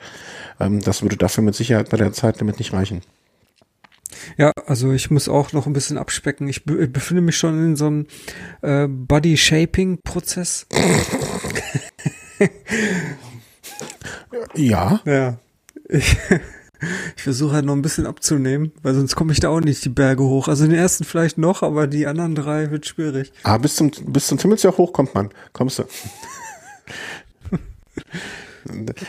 Ähm, 0.61 0.81
das 0.81 1.01
würde 1.01 1.17
dafür 1.17 1.43
mit 1.43 1.55
Sicherheit 1.55 1.89
bei 1.89 1.97
der 1.97 2.13
Zeit 2.13 2.39
damit 2.39 2.59
nicht 2.59 2.75
reichen. 2.75 3.01
Ja, 4.37 4.53
also 4.67 4.93
ich 4.93 5.11
muss 5.11 5.27
auch 5.27 5.55
noch 5.55 5.67
ein 5.67 5.73
bisschen 5.73 5.97
abspecken. 5.97 6.47
Ich 6.47 6.67
be 6.67 6.87
befinde 6.87 7.23
mich 7.23 7.39
schon 7.39 7.59
in 7.59 7.77
so 7.77 7.87
einem 7.87 8.07
äh, 8.61 8.87
Body-Shaping-Prozess. 8.87 10.67
ja. 14.55 15.01
Ja. 15.07 15.39
Ich, 15.89 16.17
ich 17.17 17.23
versuche 17.23 17.55
halt 17.55 17.65
noch 17.65 17.75
ein 17.75 17.83
bisschen 17.83 18.07
abzunehmen, 18.07 18.73
weil 18.83 18.95
sonst 18.95 19.17
komme 19.17 19.33
ich 19.33 19.41
da 19.41 19.49
auch 19.49 19.61
nicht 19.61 19.85
die 19.85 19.91
Berge 19.91 20.23
hoch. 20.23 20.49
Also 20.49 20.67
den 20.67 20.75
ersten 20.75 21.05
vielleicht 21.05 21.39
noch, 21.39 21.63
aber 21.63 21.87
die 21.87 22.07
anderen 22.07 22.35
drei 22.35 22.71
wird 22.71 22.87
schwierig. 22.87 23.33
Ah, 23.43 23.59
bis 23.59 23.77
zum, 23.77 23.91
bis 24.07 24.27
zum 24.27 24.39
Timmelsjoch 24.39 24.79
hoch 24.79 24.93
kommt 24.93 25.15
man. 25.15 25.31
Kommst 25.53 25.79
du. 25.79 25.85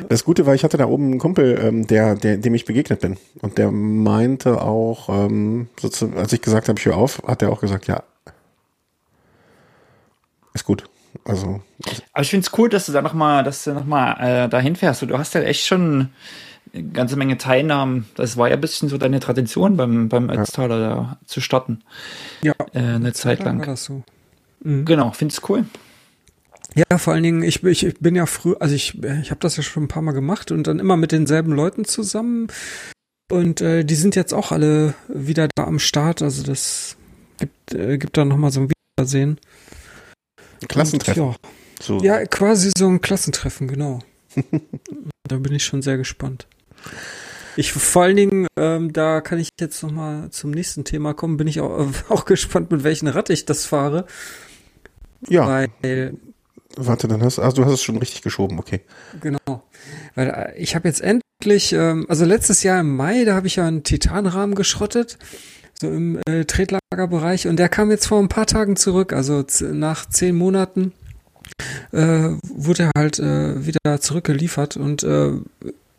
Das 0.09 0.25
Gute 0.25 0.45
war, 0.45 0.53
ich 0.53 0.65
hatte 0.65 0.75
da 0.75 0.85
oben 0.85 1.11
einen 1.11 1.19
Kumpel, 1.19 1.57
ähm, 1.61 1.87
der, 1.87 2.15
der, 2.15 2.35
dem 2.37 2.53
ich 2.55 2.65
begegnet 2.65 2.99
bin. 2.99 3.17
Und 3.41 3.57
der 3.57 3.71
meinte 3.71 4.61
auch, 4.61 5.07
ähm, 5.07 5.69
sozusagen, 5.79 6.17
als 6.17 6.33
ich 6.33 6.41
gesagt 6.41 6.67
habe, 6.67 6.77
ich 6.77 6.85
höre 6.85 6.97
auf, 6.97 7.21
hat 7.25 7.41
er 7.41 7.53
auch 7.53 7.61
gesagt, 7.61 7.87
ja, 7.87 8.03
ist 10.53 10.65
gut. 10.65 10.83
Also. 11.23 11.61
Aber 12.11 12.21
ich 12.21 12.29
finde 12.29 12.45
es 12.45 12.57
cool, 12.57 12.69
dass 12.69 12.85
du 12.85 12.91
da 12.91 13.01
nochmal, 13.01 13.43
dass 13.43 13.63
du 13.63 13.73
nochmal 13.73 14.15
äh, 14.19 14.49
dahin 14.49 14.75
fährst. 14.75 15.01
Du 15.01 15.17
hast 15.17 15.33
ja 15.33 15.41
echt 15.41 15.65
schon 15.65 16.09
eine 16.73 16.83
ganze 16.89 17.15
Menge 17.15 17.37
Teilnahmen. 17.37 18.05
Das 18.15 18.37
war 18.37 18.49
ja 18.49 18.55
ein 18.55 18.61
bisschen 18.61 18.89
so 18.89 18.97
deine 18.97 19.19
Tradition 19.19 19.77
beim, 19.77 20.09
beim 20.09 20.29
Ötztaler 20.29 20.79
ja. 20.79 20.89
da 20.89 21.19
zu 21.25 21.41
starten. 21.41 21.81
Ja. 22.41 22.53
Äh, 22.73 22.79
eine 22.79 23.13
Zeit 23.13 23.43
lang. 23.43 23.59
War 23.59 23.67
das 23.67 23.85
so. 23.85 24.03
Mhm. 24.61 24.85
Genau, 24.85 25.11
finde 25.11 25.33
es 25.33 25.49
cool. 25.49 25.65
Ja, 26.75 26.97
vor 26.97 27.13
allen 27.13 27.23
Dingen, 27.23 27.43
ich, 27.43 27.63
ich, 27.63 27.85
ich 27.85 27.99
bin 27.99 28.15
ja 28.15 28.25
früh, 28.25 28.53
also 28.59 28.75
ich, 28.75 29.01
ich 29.01 29.31
habe 29.31 29.39
das 29.39 29.55
ja 29.55 29.63
schon 29.63 29.83
ein 29.83 29.87
paar 29.87 30.01
Mal 30.01 30.11
gemacht 30.11 30.51
und 30.51 30.67
dann 30.67 30.79
immer 30.79 30.97
mit 30.97 31.13
denselben 31.13 31.53
Leuten 31.53 31.85
zusammen. 31.85 32.47
Und 33.31 33.61
äh, 33.61 33.85
die 33.85 33.95
sind 33.95 34.15
jetzt 34.15 34.33
auch 34.33 34.51
alle 34.51 34.93
wieder 35.07 35.47
da 35.55 35.63
am 35.63 35.79
Start. 35.79 36.21
Also 36.21 36.43
das 36.43 36.97
gibt, 37.37 37.73
äh, 37.73 37.97
gibt 37.97 38.17
da 38.17 38.25
nochmal 38.25 38.51
so 38.51 38.61
ein 38.61 38.71
Wiedersehen. 38.97 39.39
Klassentreffen. 40.67 41.23
Und, 41.23 41.31
ja. 41.31 41.49
So. 41.81 41.99
ja, 41.99 42.25
quasi 42.25 42.71
so 42.77 42.87
ein 42.87 43.01
Klassentreffen, 43.01 43.67
genau. 43.67 43.99
da 45.27 45.37
bin 45.37 45.53
ich 45.53 45.65
schon 45.65 45.81
sehr 45.81 45.97
gespannt. 45.97 46.47
Ich 47.57 47.71
vor 47.71 48.03
allen 48.03 48.17
Dingen, 48.17 48.47
ähm, 48.57 48.91
da 48.91 49.21
kann 49.21 49.39
ich 49.39 49.49
jetzt 49.59 49.81
noch 49.81 49.91
mal 49.91 50.29
zum 50.31 50.51
nächsten 50.51 50.83
Thema 50.83 51.13
kommen. 51.13 51.37
Bin 51.37 51.47
ich 51.47 51.61
auch, 51.61 51.87
auch 52.09 52.25
gespannt, 52.25 52.71
mit 52.71 52.83
welchem 52.83 53.07
Rad 53.07 53.29
ich 53.29 53.45
das 53.45 53.65
fahre. 53.65 54.05
Ja. 55.27 55.47
Weil, 55.47 56.17
Warte, 56.77 57.07
dann 57.07 57.23
hast 57.23 57.39
also 57.39 57.57
du 57.57 57.65
hast 57.65 57.73
es 57.75 57.83
schon 57.83 57.97
richtig 57.97 58.21
geschoben, 58.21 58.59
okay. 58.59 58.81
Genau. 59.21 59.63
Weil 60.15 60.27
äh, 60.27 60.57
ich 60.57 60.75
habe 60.75 60.87
jetzt 60.87 61.01
endlich, 61.01 61.73
ähm, 61.73 62.05
also 62.09 62.25
letztes 62.25 62.63
Jahr 62.63 62.81
im 62.81 62.95
Mai, 62.95 63.23
da 63.23 63.35
habe 63.35 63.47
ich 63.47 63.55
ja 63.55 63.65
einen 63.65 63.83
Titanrahmen 63.83 64.55
geschrottet, 64.55 65.17
so 65.79 65.87
im 65.87 66.19
äh, 66.27 66.43
Tretlagerbereich, 66.43 67.47
und 67.47 67.57
der 67.57 67.69
kam 67.69 67.91
jetzt 67.91 68.07
vor 68.07 68.19
ein 68.19 68.29
paar 68.29 68.45
Tagen 68.45 68.75
zurück, 68.75 69.13
also 69.13 69.45
nach 69.71 70.07
zehn 70.07 70.35
Monaten 70.35 70.91
äh, 71.91 72.31
wurde 72.43 72.83
er 72.83 72.91
halt 72.97 73.19
äh, 73.19 73.65
wieder 73.65 74.01
zurückgeliefert 74.01 74.75
und 74.75 75.03
äh, 75.03 75.31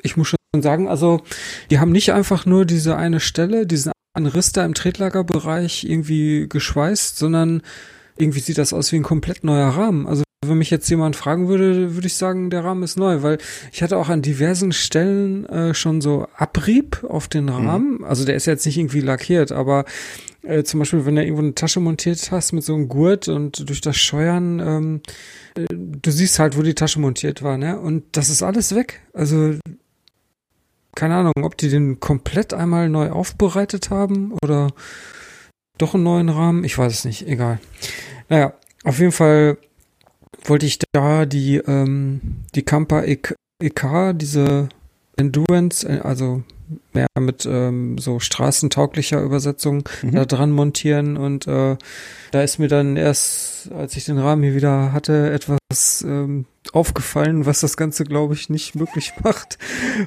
ich 0.02 0.16
muss 0.16 0.28
schon 0.28 0.36
sagen, 0.62 0.88
also 0.88 1.22
die 1.70 1.78
haben 1.78 1.92
nicht 1.92 2.12
einfach 2.12 2.46
nur 2.46 2.64
diese 2.64 2.96
eine 2.96 3.20
Stelle, 3.20 3.66
diesen 3.66 3.92
einen 4.14 4.26
Riss 4.26 4.52
da 4.52 4.64
im 4.64 4.74
Tretlagerbereich 4.74 5.84
irgendwie 5.84 6.48
geschweißt, 6.48 7.18
sondern 7.18 7.62
irgendwie 8.16 8.40
sieht 8.40 8.58
das 8.58 8.72
aus 8.72 8.92
wie 8.92 8.96
ein 8.96 9.02
komplett 9.02 9.44
neuer 9.44 9.68
Rahmen. 9.68 10.06
Also 10.06 10.24
wenn 10.44 10.58
mich 10.58 10.70
jetzt 10.70 10.88
jemand 10.88 11.16
fragen 11.16 11.48
würde, 11.48 11.94
würde 11.94 12.06
ich 12.06 12.14
sagen, 12.14 12.50
der 12.50 12.64
Rahmen 12.64 12.82
ist 12.82 12.96
neu, 12.96 13.22
weil 13.22 13.38
ich 13.72 13.82
hatte 13.82 13.96
auch 13.96 14.08
an 14.08 14.22
diversen 14.22 14.72
Stellen 14.72 15.46
äh, 15.46 15.74
schon 15.74 16.00
so 16.00 16.28
Abrieb 16.36 17.04
auf 17.04 17.28
den 17.28 17.44
mhm. 17.44 17.50
Rahmen. 17.50 17.98
Mhm. 17.98 18.04
Also 18.04 18.24
der 18.24 18.36
ist 18.36 18.46
jetzt 18.46 18.66
nicht 18.66 18.78
irgendwie 18.78 19.00
lackiert, 19.00 19.52
aber 19.52 19.84
äh, 20.42 20.62
zum 20.62 20.80
Beispiel, 20.80 21.04
wenn 21.04 21.16
du 21.16 21.22
irgendwo 21.22 21.42
eine 21.42 21.54
Tasche 21.54 21.80
montiert 21.80 22.30
hast 22.30 22.52
mit 22.52 22.64
so 22.64 22.74
einem 22.74 22.88
Gurt 22.88 23.28
und 23.28 23.68
durch 23.68 23.80
das 23.80 23.96
Scheuern, 23.96 24.60
ähm, 24.60 25.00
äh, 25.56 25.66
du 25.70 26.10
siehst 26.10 26.38
halt, 26.38 26.56
wo 26.56 26.62
die 26.62 26.74
Tasche 26.74 27.00
montiert 27.00 27.42
war, 27.42 27.58
ne? 27.58 27.78
Und 27.78 28.04
das 28.12 28.28
ist 28.28 28.42
alles 28.42 28.74
weg. 28.74 29.00
Also 29.12 29.54
keine 30.96 31.14
Ahnung, 31.14 31.34
ob 31.42 31.56
die 31.56 31.68
den 31.68 32.00
komplett 32.00 32.52
einmal 32.52 32.88
neu 32.88 33.10
aufbereitet 33.10 33.90
haben 33.90 34.32
oder 34.42 34.72
doch 35.78 35.94
einen 35.94 36.02
neuen 36.02 36.28
Rahmen. 36.28 36.64
Ich 36.64 36.76
weiß 36.76 36.92
es 36.92 37.04
nicht, 37.04 37.28
egal. 37.28 37.60
Naja, 38.28 38.54
auf 38.82 38.98
jeden 38.98 39.12
Fall 39.12 39.58
wollte 40.44 40.66
ich 40.66 40.78
da 40.92 41.26
die, 41.26 41.58
ähm, 41.58 42.44
die 42.54 42.62
Campa 42.62 43.02
EK, 43.02 43.34
EK, 43.62 44.12
diese 44.14 44.68
Endurance, 45.16 45.86
äh, 45.88 46.00
also 46.00 46.42
mehr 46.92 47.06
mit 47.18 47.46
ähm, 47.46 47.98
so 47.98 48.18
straßentauglicher 48.18 49.20
Übersetzung 49.22 49.88
mhm. 50.02 50.12
da 50.12 50.24
dran 50.24 50.50
montieren 50.50 51.16
und 51.16 51.46
äh, 51.46 51.76
da 52.32 52.42
ist 52.42 52.58
mir 52.58 52.68
dann 52.68 52.96
erst, 52.96 53.70
als 53.72 53.96
ich 53.96 54.04
den 54.04 54.18
Rahmen 54.18 54.42
hier 54.42 54.54
wieder 54.54 54.92
hatte, 54.92 55.30
etwas 55.30 56.02
ähm, 56.02 56.46
aufgefallen, 56.74 57.46
was 57.46 57.60
das 57.60 57.76
Ganze, 57.76 58.04
glaube 58.04 58.34
ich, 58.34 58.50
nicht 58.50 58.74
möglich 58.74 59.12
macht, 59.22 59.58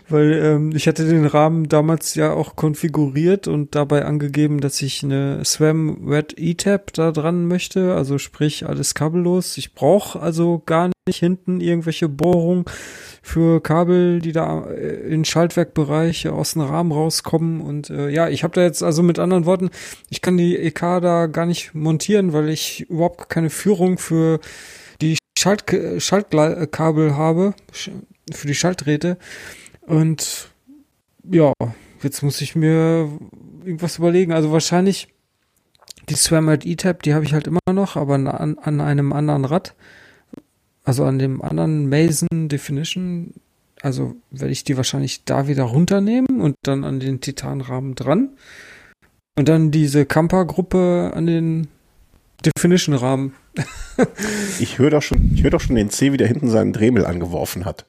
weil 0.10 0.34
ähm, 0.34 0.72
ich 0.76 0.88
hatte 0.88 1.08
den 1.08 1.26
Rahmen 1.26 1.70
damals 1.70 2.16
ja 2.16 2.34
auch 2.34 2.56
konfiguriert 2.56 3.48
und 3.48 3.76
dabei 3.76 4.06
angegeben, 4.06 4.60
dass 4.60 4.82
ich 4.82 5.04
eine 5.04 5.44
Swam 5.46 6.08
Red 6.08 6.36
E-Tab 6.38 6.94
da 6.94 7.12
dran 7.12 7.46
möchte, 7.48 7.96
also 7.96 8.18
sprich 8.18 8.66
alles 8.66 8.94
kabellos. 8.94 9.58
Ich 9.58 9.74
brauche 9.74 10.20
also 10.20 10.62
gar 10.66 10.90
nicht 11.08 11.20
hinten 11.20 11.62
irgendwelche 11.62 12.10
Bohrungen 12.10 12.66
für 13.22 13.62
Kabel, 13.62 14.20
die 14.20 14.32
da 14.32 14.66
äh, 14.70 15.12
in 15.12 15.26
Schaltwerkbereich 15.26 16.28
aus 16.30 16.54
dem 16.54 16.64
Rahmen 16.64 16.92
rauskommen. 16.92 17.62
Und 17.62 17.90
äh, 17.90 18.10
ja, 18.10 18.30
ich 18.30 18.44
habe 18.44 18.56
da 18.56 18.62
jetzt 18.62 18.84
also 18.84 19.04
mit 19.04 19.20
anderen 19.20 19.46
Worten, 19.46 19.70
ich 20.10 20.22
kann 20.22 20.38
die 20.38 20.58
EK 20.58 20.80
da 21.02 21.28
gar 21.28 21.46
nicht 21.46 21.74
montieren, 21.74 22.34
weil 22.34 22.50
ich 22.50 22.90
überhaupt 22.90 23.30
keine 23.30 23.50
Führung 23.50 23.98
für 23.98 24.40
Schalt 25.40 25.66
Schaltkabel 25.98 27.16
habe, 27.16 27.54
für 27.72 28.48
die 28.48 28.56
Schaltdrähte. 28.56 29.18
Und 29.82 30.50
ja, 31.30 31.54
jetzt 32.04 32.22
muss 32.22 32.42
ich 32.42 32.56
mir 32.56 33.10
irgendwas 33.64 33.98
überlegen. 33.98 34.34
Also 34.34 34.52
wahrscheinlich 34.52 35.08
die 36.10 36.16
Swammed 36.16 36.66
E-Tab, 36.66 37.04
die 37.04 37.14
habe 37.14 37.26
ich 37.26 37.34
halt 37.34 37.48
immer 37.48 37.60
noch, 37.72 37.96
aber 37.96 38.16
an, 38.16 38.28
an 38.28 38.82
einem 38.82 39.14
anderen 39.14 39.46
Rad. 39.46 39.76
Also 40.84 41.06
an 41.06 41.20
dem 41.20 41.42
anderen 41.42 41.88
Mason 41.88 42.50
Definition, 42.50 43.34
also 43.82 44.16
werde 44.32 44.52
ich 44.52 44.64
die 44.64 44.76
wahrscheinlich 44.76 45.24
da 45.24 45.48
wieder 45.48 45.64
runternehmen 45.64 46.42
und 46.42 46.56
dann 46.64 46.84
an 46.84 47.00
den 47.00 47.22
Titanrahmen 47.22 47.96
dran. 47.96 48.30
Und 49.38 49.48
dann 49.48 49.72
diese 49.72 50.06
Kampa-Gruppe 50.06 51.12
an 51.14 51.28
den 51.28 51.68
Definition-Rahmen. 52.44 53.34
Ich 54.60 54.78
höre 54.78 54.92
doch 54.92 55.02
schon, 55.02 55.32
ich 55.34 55.44
höre 55.44 55.52
doch 55.52 55.62
schon 55.62 55.76
den 55.76 55.90
C, 55.90 56.12
wie 56.14 56.18
der 56.18 56.28
hinten 56.28 56.50
seinen 56.50 56.74
Dremel 56.74 57.06
angeworfen 57.06 57.66
hat. 57.66 57.86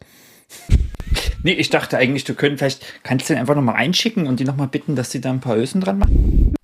Nee, 1.42 1.52
ich 1.52 1.70
dachte 1.70 1.96
eigentlich, 1.96 2.24
du 2.24 2.34
könntest 2.34 2.60
vielleicht, 2.60 3.02
kannst 3.02 3.28
du 3.28 3.34
den 3.34 3.40
einfach 3.40 3.54
nochmal 3.54 3.76
einschicken 3.76 4.26
und 4.26 4.40
die 4.40 4.44
nochmal 4.44 4.68
bitten, 4.68 4.96
dass 4.96 5.10
sie 5.10 5.20
da 5.20 5.30
ein 5.30 5.40
paar 5.40 5.56
Ösen 5.56 5.80
dran 5.80 5.98
machen? 5.98 6.54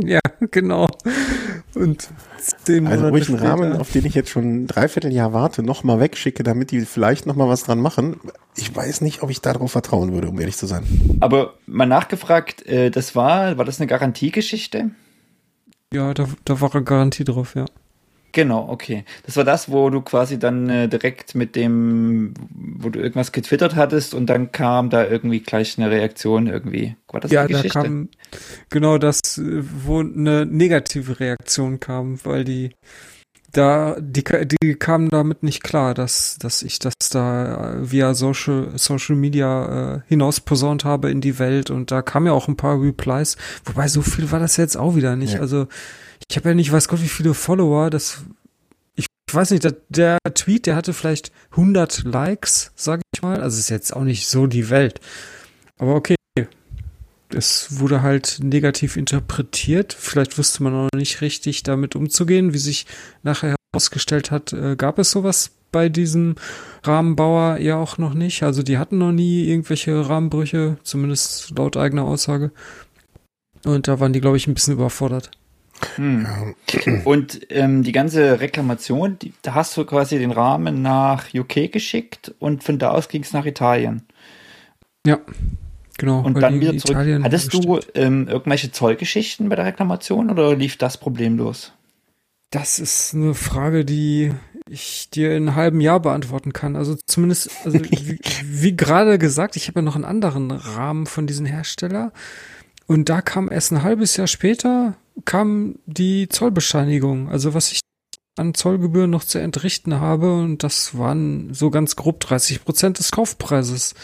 ja, 0.04 0.20
genau. 0.50 0.88
Und 1.74 2.08
den 2.66 2.86
also 2.88 3.08
ruhig 3.08 3.28
einen 3.28 3.38
Rahmen, 3.38 3.72
auf 3.74 3.92
den 3.92 4.04
ich 4.04 4.14
jetzt 4.14 4.30
schon 4.30 4.64
ein 4.64 4.66
Dreivierteljahr 4.66 5.32
warte, 5.32 5.62
nochmal 5.62 6.00
wegschicke, 6.00 6.42
damit 6.42 6.72
die 6.72 6.80
vielleicht 6.80 7.26
nochmal 7.26 7.48
was 7.48 7.62
dran 7.62 7.80
machen. 7.80 8.16
Ich 8.56 8.74
weiß 8.74 9.02
nicht, 9.02 9.22
ob 9.22 9.30
ich 9.30 9.40
darauf 9.40 9.70
vertrauen 9.70 10.12
würde, 10.12 10.28
um 10.28 10.40
ehrlich 10.40 10.56
zu 10.56 10.66
sein. 10.66 10.84
Aber 11.20 11.54
mal 11.66 11.86
nachgefragt, 11.86 12.66
äh, 12.66 12.90
das 12.90 13.14
war, 13.14 13.56
war 13.56 13.64
das 13.64 13.80
eine 13.80 13.86
Garantiegeschichte? 13.86 14.90
Ja, 15.92 16.12
da, 16.14 16.26
da 16.44 16.60
war 16.60 16.74
eine 16.74 16.84
Garantie 16.84 17.24
drauf, 17.24 17.54
ja. 17.54 17.66
Genau, 18.32 18.68
okay. 18.68 19.04
Das 19.26 19.36
war 19.36 19.44
das, 19.44 19.70
wo 19.70 19.90
du 19.90 20.00
quasi 20.02 20.38
dann 20.38 20.68
äh, 20.68 20.88
direkt 20.88 21.34
mit 21.34 21.56
dem, 21.56 22.34
wo 22.50 22.88
du 22.88 23.00
irgendwas 23.00 23.32
getwittert 23.32 23.74
hattest 23.74 24.14
und 24.14 24.26
dann 24.26 24.52
kam 24.52 24.90
da 24.90 25.06
irgendwie 25.06 25.40
gleich 25.40 25.78
eine 25.78 25.90
Reaktion 25.90 26.46
irgendwie. 26.46 26.96
War 27.08 27.20
das 27.20 27.30
ja, 27.30 27.46
die 27.46 27.54
Geschichte? 27.54 27.78
da 27.78 27.84
kam 27.84 28.08
genau 28.68 28.98
das, 28.98 29.20
wo 29.40 30.00
eine 30.00 30.46
negative 30.46 31.18
Reaktion 31.18 31.80
kam, 31.80 32.24
weil 32.24 32.44
die 32.44 32.70
da 33.52 33.96
die 34.00 34.22
die 34.62 34.74
kamen 34.76 35.08
damit 35.08 35.42
nicht 35.42 35.62
klar, 35.62 35.94
dass 35.94 36.38
dass 36.38 36.62
ich 36.62 36.78
das 36.78 36.94
da 37.10 37.78
via 37.80 38.14
Social 38.14 38.68
Social 38.76 39.16
Media 39.16 39.96
äh, 39.96 40.00
hinaus 40.06 40.40
posaunt 40.40 40.84
habe 40.84 41.10
in 41.10 41.20
die 41.20 41.38
Welt 41.38 41.70
und 41.70 41.90
da 41.90 42.02
kam 42.02 42.26
ja 42.26 42.32
auch 42.32 42.46
ein 42.46 42.56
paar 42.56 42.80
Replies, 42.80 43.36
wobei 43.64 43.88
so 43.88 44.02
viel 44.02 44.30
war 44.30 44.38
das 44.38 44.56
jetzt 44.56 44.76
auch 44.76 44.94
wieder 44.94 45.16
nicht. 45.16 45.34
Ja. 45.34 45.40
Also 45.40 45.66
ich 46.30 46.36
habe 46.36 46.50
ja 46.50 46.54
nicht, 46.54 46.70
weiß 46.70 46.86
Gott, 46.86 47.02
wie 47.02 47.08
viele 47.08 47.34
Follower, 47.34 47.90
das, 47.90 48.22
ich 48.94 49.06
weiß 49.32 49.50
nicht, 49.50 49.64
der, 49.64 49.76
der 49.88 50.18
Tweet, 50.32 50.66
der 50.66 50.76
hatte 50.76 50.92
vielleicht 50.92 51.32
100 51.50 52.04
Likes, 52.04 52.70
sage 52.76 53.02
ich 53.12 53.22
mal, 53.22 53.40
also 53.40 53.58
ist 53.58 53.68
jetzt 53.68 53.94
auch 53.94 54.04
nicht 54.04 54.28
so 54.28 54.46
die 54.46 54.70
Welt. 54.70 55.00
Aber 55.76 55.96
okay, 55.96 56.14
es 57.34 57.80
wurde 57.80 58.02
halt 58.02 58.38
negativ 58.42 58.96
interpretiert. 58.96 59.92
Vielleicht 59.92 60.38
wusste 60.38 60.62
man 60.62 60.72
noch 60.72 60.88
nicht 60.94 61.20
richtig 61.20 61.62
damit 61.62 61.94
umzugehen. 61.96 62.52
Wie 62.52 62.58
sich 62.58 62.86
nachher 63.22 63.54
herausgestellt 63.72 64.30
hat, 64.30 64.52
äh, 64.52 64.76
gab 64.76 64.98
es 64.98 65.10
sowas 65.10 65.52
bei 65.72 65.88
diesem 65.88 66.34
Rahmenbauer 66.82 67.58
ja 67.58 67.76
auch 67.76 67.98
noch 67.98 68.14
nicht. 68.14 68.42
Also 68.42 68.62
die 68.62 68.78
hatten 68.78 68.98
noch 68.98 69.12
nie 69.12 69.48
irgendwelche 69.48 70.08
Rahmenbrüche, 70.08 70.78
zumindest 70.82 71.56
laut 71.56 71.76
eigener 71.76 72.04
Aussage. 72.04 72.50
Und 73.64 73.88
da 73.88 74.00
waren 74.00 74.12
die, 74.12 74.20
glaube 74.20 74.36
ich, 74.36 74.46
ein 74.46 74.54
bisschen 74.54 74.74
überfordert. 74.74 75.30
Hm. 75.96 76.54
Und 77.04 77.40
ähm, 77.50 77.82
die 77.82 77.92
ganze 77.92 78.40
Reklamation, 78.40 79.18
die, 79.18 79.32
da 79.42 79.54
hast 79.54 79.76
du 79.76 79.84
quasi 79.84 80.18
den 80.18 80.30
Rahmen 80.30 80.82
nach 80.82 81.32
UK 81.34 81.72
geschickt 81.72 82.34
und 82.38 82.62
von 82.64 82.78
da 82.78 82.90
aus 82.90 83.08
ging 83.08 83.22
es 83.22 83.32
nach 83.32 83.46
Italien. 83.46 84.02
Ja, 85.06 85.18
genau. 85.98 86.20
Und 86.20 86.40
dann 86.40 86.60
wieder 86.60 86.76
zurück. 86.76 86.96
Italien 86.96 87.24
Hattest 87.24 87.52
du 87.54 87.80
ähm, 87.94 88.28
irgendwelche 88.28 88.72
Zollgeschichten 88.72 89.48
bei 89.48 89.56
der 89.56 89.64
Reklamation 89.64 90.30
oder 90.30 90.54
lief 90.54 90.76
das 90.76 90.98
problemlos? 90.98 91.72
Das 92.50 92.78
ist 92.78 93.14
eine 93.14 93.34
Frage, 93.34 93.84
die 93.84 94.32
ich 94.68 95.08
dir 95.10 95.36
in 95.36 95.48
einem 95.48 95.56
halben 95.56 95.80
Jahr 95.80 96.00
beantworten 96.00 96.52
kann. 96.52 96.76
Also 96.76 96.96
zumindest, 97.06 97.50
also 97.64 97.78
wie, 97.84 98.18
wie 98.44 98.76
gerade 98.76 99.18
gesagt, 99.18 99.56
ich 99.56 99.68
habe 99.68 99.80
ja 99.80 99.84
noch 99.84 99.96
einen 99.96 100.04
anderen 100.04 100.50
Rahmen 100.50 101.06
von 101.06 101.26
diesem 101.26 101.46
Hersteller. 101.46 102.12
Und 102.86 103.08
da 103.08 103.22
kam 103.22 103.50
erst 103.50 103.72
ein 103.72 103.82
halbes 103.84 104.16
Jahr 104.16 104.26
später, 104.26 104.96
kam 105.24 105.76
die 105.86 106.28
Zollbescheinigung. 106.28 107.28
Also 107.28 107.54
was 107.54 107.72
ich 107.72 107.80
an 108.36 108.54
Zollgebühren 108.54 109.10
noch 109.10 109.24
zu 109.24 109.38
entrichten 109.38 110.00
habe 110.00 110.32
und 110.32 110.62
das 110.62 110.96
waren 110.96 111.52
so 111.52 111.70
ganz 111.70 111.96
grob 111.96 112.20
30 112.20 112.64
Prozent 112.64 112.98
des 112.98 113.10
Kaufpreises. 113.10 113.94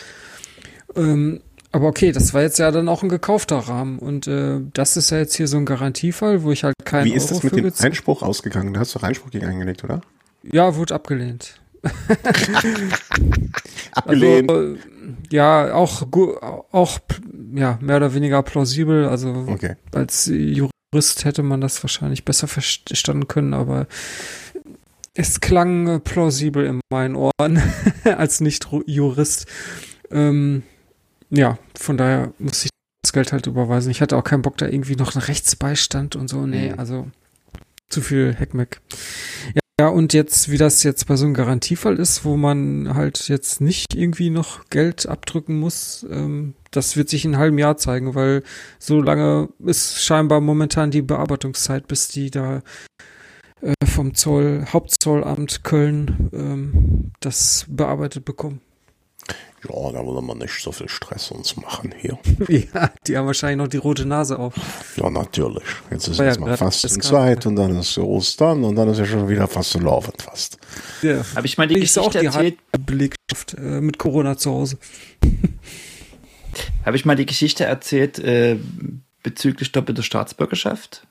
Ähm, 0.94 1.40
aber 1.72 1.88
okay, 1.88 2.12
das 2.12 2.34
war 2.34 2.42
jetzt 2.42 2.58
ja 2.58 2.70
dann 2.70 2.88
auch 2.88 3.02
ein 3.02 3.08
gekaufter 3.08 3.56
Rahmen 3.56 3.98
und 3.98 4.26
äh, 4.26 4.60
das 4.72 4.96
ist 4.96 5.10
ja 5.10 5.18
jetzt 5.18 5.34
hier 5.34 5.48
so 5.48 5.56
ein 5.56 5.66
Garantiefall, 5.66 6.42
wo 6.42 6.52
ich 6.52 6.64
halt 6.64 6.74
keinen 6.84 7.06
Wie 7.06 7.14
ist 7.14 7.30
Euro 7.32 7.42
das 7.42 7.52
mit 7.52 7.56
dem 7.56 7.72
Einspruch 7.84 8.22
ausgegangen? 8.22 8.74
Da 8.74 8.80
hast 8.80 8.94
du 8.94 9.00
Einspruch 9.00 9.30
gegen 9.30 9.46
eingelegt, 9.46 9.84
oder? 9.84 10.00
Ja, 10.42 10.76
wurde 10.76 10.94
abgelehnt. 10.94 11.60
abgelehnt. 13.92 14.50
Also, 14.50 14.76
ja, 15.30 15.74
auch 15.74 16.06
auch 16.72 16.98
ja 17.54 17.78
mehr 17.80 17.96
oder 17.96 18.14
weniger 18.14 18.42
plausibel. 18.42 19.08
Also 19.08 19.44
okay. 19.46 19.76
als 19.92 20.26
Jurist 20.26 20.75
hätte 20.94 21.42
man 21.42 21.60
das 21.60 21.82
wahrscheinlich 21.82 22.24
besser 22.24 22.48
verstanden 22.48 23.28
können, 23.28 23.54
aber 23.54 23.86
es 25.14 25.40
klang 25.40 26.00
plausibel 26.02 26.66
in 26.66 26.80
meinen 26.90 27.16
Ohren 27.16 27.62
als 28.04 28.40
Nicht-Jurist. 28.40 29.46
Ähm, 30.10 30.62
ja, 31.30 31.58
von 31.78 31.96
daher 31.96 32.32
muss 32.38 32.64
ich 32.64 32.70
das 33.02 33.12
Geld 33.12 33.32
halt 33.32 33.46
überweisen. 33.46 33.90
Ich 33.90 34.00
hatte 34.00 34.16
auch 34.16 34.24
keinen 34.24 34.42
Bock, 34.42 34.58
da 34.58 34.66
irgendwie 34.66 34.96
noch 34.96 35.14
einen 35.14 35.24
Rechtsbeistand 35.24 36.16
und 36.16 36.28
so. 36.28 36.46
Nee, 36.46 36.72
mhm. 36.72 36.78
also 36.78 37.06
zu 37.88 38.00
viel 38.00 38.34
Heckmeck. 38.34 38.80
Ja, 39.54 39.60
ja, 39.78 39.88
und 39.88 40.14
jetzt, 40.14 40.50
wie 40.50 40.56
das 40.56 40.82
jetzt 40.84 41.06
bei 41.06 41.16
so 41.16 41.26
einem 41.26 41.34
Garantiefall 41.34 41.98
ist, 41.98 42.24
wo 42.24 42.38
man 42.38 42.94
halt 42.94 43.28
jetzt 43.28 43.60
nicht 43.60 43.94
irgendwie 43.94 44.30
noch 44.30 44.70
Geld 44.70 45.06
abdrücken 45.06 45.60
muss, 45.60 46.06
ähm, 46.10 46.54
das 46.70 46.96
wird 46.96 47.10
sich 47.10 47.26
in 47.26 47.34
einem 47.34 47.40
halben 47.40 47.58
Jahr 47.58 47.76
zeigen, 47.76 48.14
weil 48.14 48.42
so 48.78 49.02
lange 49.02 49.50
ist 49.58 50.02
scheinbar 50.02 50.40
momentan 50.40 50.90
die 50.90 51.02
Bearbeitungszeit, 51.02 51.88
bis 51.88 52.08
die 52.08 52.30
da 52.30 52.62
äh, 53.60 53.74
vom 53.84 54.14
Zoll, 54.14 54.64
Hauptzollamt 54.72 55.62
Köln 55.62 56.30
ähm, 56.32 57.12
das 57.20 57.66
bearbeitet 57.68 58.24
bekommen. 58.24 58.62
Ja, 59.68 59.90
da 59.92 60.04
wollen 60.04 60.24
wir 60.26 60.34
nicht 60.36 60.62
so 60.62 60.70
viel 60.70 60.88
Stress 60.88 61.30
uns 61.30 61.56
machen 61.56 61.92
hier. 61.98 62.18
Ja, 62.74 62.90
die 63.06 63.16
haben 63.16 63.26
wahrscheinlich 63.26 63.56
noch 63.58 63.68
die 63.68 63.78
rote 63.78 64.04
Nase 64.06 64.38
auf. 64.38 64.54
Ja, 64.96 65.10
natürlich. 65.10 65.64
Jetzt 65.90 66.08
ist 66.08 66.18
War 66.18 66.26
ja 66.26 66.28
erstmal 66.30 66.50
grad 66.50 66.58
Fastenzeit 66.58 67.46
und 67.46 67.56
dann 67.56 67.76
ist 67.78 67.98
Ostern 67.98 68.62
und 68.64 68.76
dann 68.76 68.88
ist 68.90 68.98
ja 68.98 69.06
schon 69.06 69.28
wieder 69.28 69.48
fast 69.48 69.74
laufend 69.74 70.22
fast. 70.22 70.58
Ja. 71.02 71.24
Habe 71.34 71.46
ich 71.46 71.58
mal 71.58 71.66
die 71.66 71.78
ist 71.80 71.98
auch 71.98 72.12
Geschichte 72.12 72.20
die 72.20 72.26
erzählt? 72.26 72.58
Belegschaft 72.86 73.54
äh, 73.58 73.80
mit 73.80 73.98
Corona 73.98 74.36
zu 74.36 74.50
Hause. 74.52 74.78
Habe 76.84 76.96
ich 76.96 77.04
mal 77.04 77.16
die 77.16 77.26
Geschichte 77.26 77.64
erzählt 77.64 78.18
äh, 78.18 78.56
bezüglich 79.22 79.72
doppelter 79.72 80.02
Staatsbürgerschaft? 80.02 81.06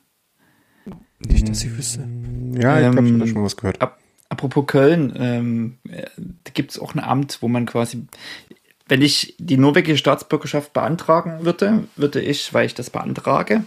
Nicht, 1.19 1.47
dass 1.49 1.63
ich 1.63 1.75
wüsste. 1.77 2.07
Ja, 2.53 2.79
ich 2.79 2.85
Ähm, 2.85 3.19
habe 3.19 3.27
schon 3.27 3.43
was 3.43 3.57
gehört. 3.57 3.81
Ap 3.81 3.97
apropos 4.35 4.67
Köln, 4.67 5.13
ähm, 5.17 5.77
äh, 5.89 6.03
da 6.17 6.51
gibt 6.53 6.71
es 6.71 6.79
auch 6.79 6.93
ein 6.93 6.99
Amt, 6.99 7.37
wo 7.41 7.47
man 7.47 7.65
quasi, 7.65 8.05
wenn 8.87 9.01
ich 9.01 9.35
die 9.39 9.57
norwegische 9.57 9.97
Staatsbürgerschaft 9.97 10.73
beantragen 10.73 11.45
würde, 11.45 11.85
würde 11.95 12.21
ich, 12.21 12.53
weil 12.53 12.65
ich 12.65 12.73
das 12.73 12.89
beantrage, 12.89 13.63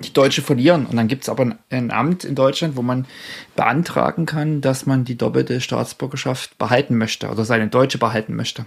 die 0.00 0.12
deutsche 0.12 0.42
verlieren. 0.42 0.86
Und 0.86 0.96
dann 0.96 1.06
gibt 1.06 1.22
es 1.22 1.28
aber 1.28 1.44
ein, 1.44 1.58
ein 1.70 1.90
Amt 1.92 2.24
in 2.24 2.34
Deutschland, 2.34 2.76
wo 2.76 2.82
man 2.82 3.06
beantragen 3.54 4.26
kann, 4.26 4.60
dass 4.60 4.84
man 4.84 5.04
die 5.04 5.16
doppelte 5.16 5.60
Staatsbürgerschaft 5.60 6.58
behalten 6.58 6.98
möchte 6.98 7.28
oder 7.28 7.44
seine 7.44 7.68
deutsche 7.68 7.98
behalten 7.98 8.34
möchte. 8.34 8.66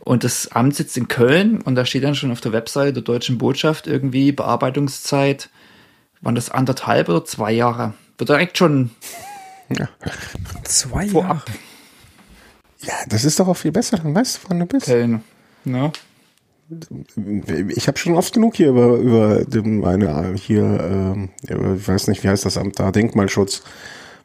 Und 0.00 0.24
das 0.24 0.50
Amt 0.50 0.74
sitzt 0.74 0.96
in 0.96 1.06
Köln 1.06 1.60
und 1.60 1.76
da 1.76 1.84
steht 1.84 2.02
dann 2.02 2.16
schon 2.16 2.32
auf 2.32 2.40
der 2.40 2.52
Webseite 2.52 2.92
der 2.92 3.02
deutschen 3.02 3.38
Botschaft 3.38 3.86
irgendwie 3.86 4.32
Bearbeitungszeit, 4.32 5.48
waren 6.20 6.34
das 6.34 6.50
anderthalb 6.50 7.08
oder 7.08 7.24
zwei 7.24 7.52
Jahre? 7.52 7.94
Wird 8.16 8.30
direkt 8.30 8.58
schon 8.58 8.90
Zwei 10.64 11.04
Jahre. 11.04 11.42
Ja, 12.80 12.94
das 13.08 13.24
ist 13.24 13.40
doch 13.40 13.48
auch 13.48 13.56
viel 13.56 13.72
besser, 13.72 13.98
dann 13.98 14.14
weißt 14.14 14.36
du, 14.36 14.40
wann 14.48 14.60
du 14.60 14.66
bist. 14.66 14.86
Köln. 14.86 15.22
Ne? 15.64 15.92
Ich 17.68 17.88
habe 17.88 17.98
schon 17.98 18.14
oft 18.14 18.34
genug 18.34 18.56
hier 18.56 18.68
über, 18.68 18.96
über 18.96 19.44
dem, 19.44 19.84
eine, 19.84 20.34
hier, 20.34 20.62
ähm, 20.64 21.30
ich 21.42 21.88
weiß 21.88 22.08
nicht, 22.08 22.22
wie 22.22 22.28
heißt 22.28 22.44
das 22.44 22.58
Amt 22.58 22.78
da, 22.78 22.92
Denkmalschutz, 22.92 23.62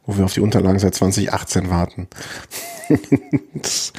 wo 0.05 0.17
wir 0.17 0.25
auf 0.25 0.33
die 0.33 0.41
Unterlagen 0.41 0.77
seit 0.77 0.93
2018 0.93 1.69
warten. 1.69 2.07
das, 3.53 3.93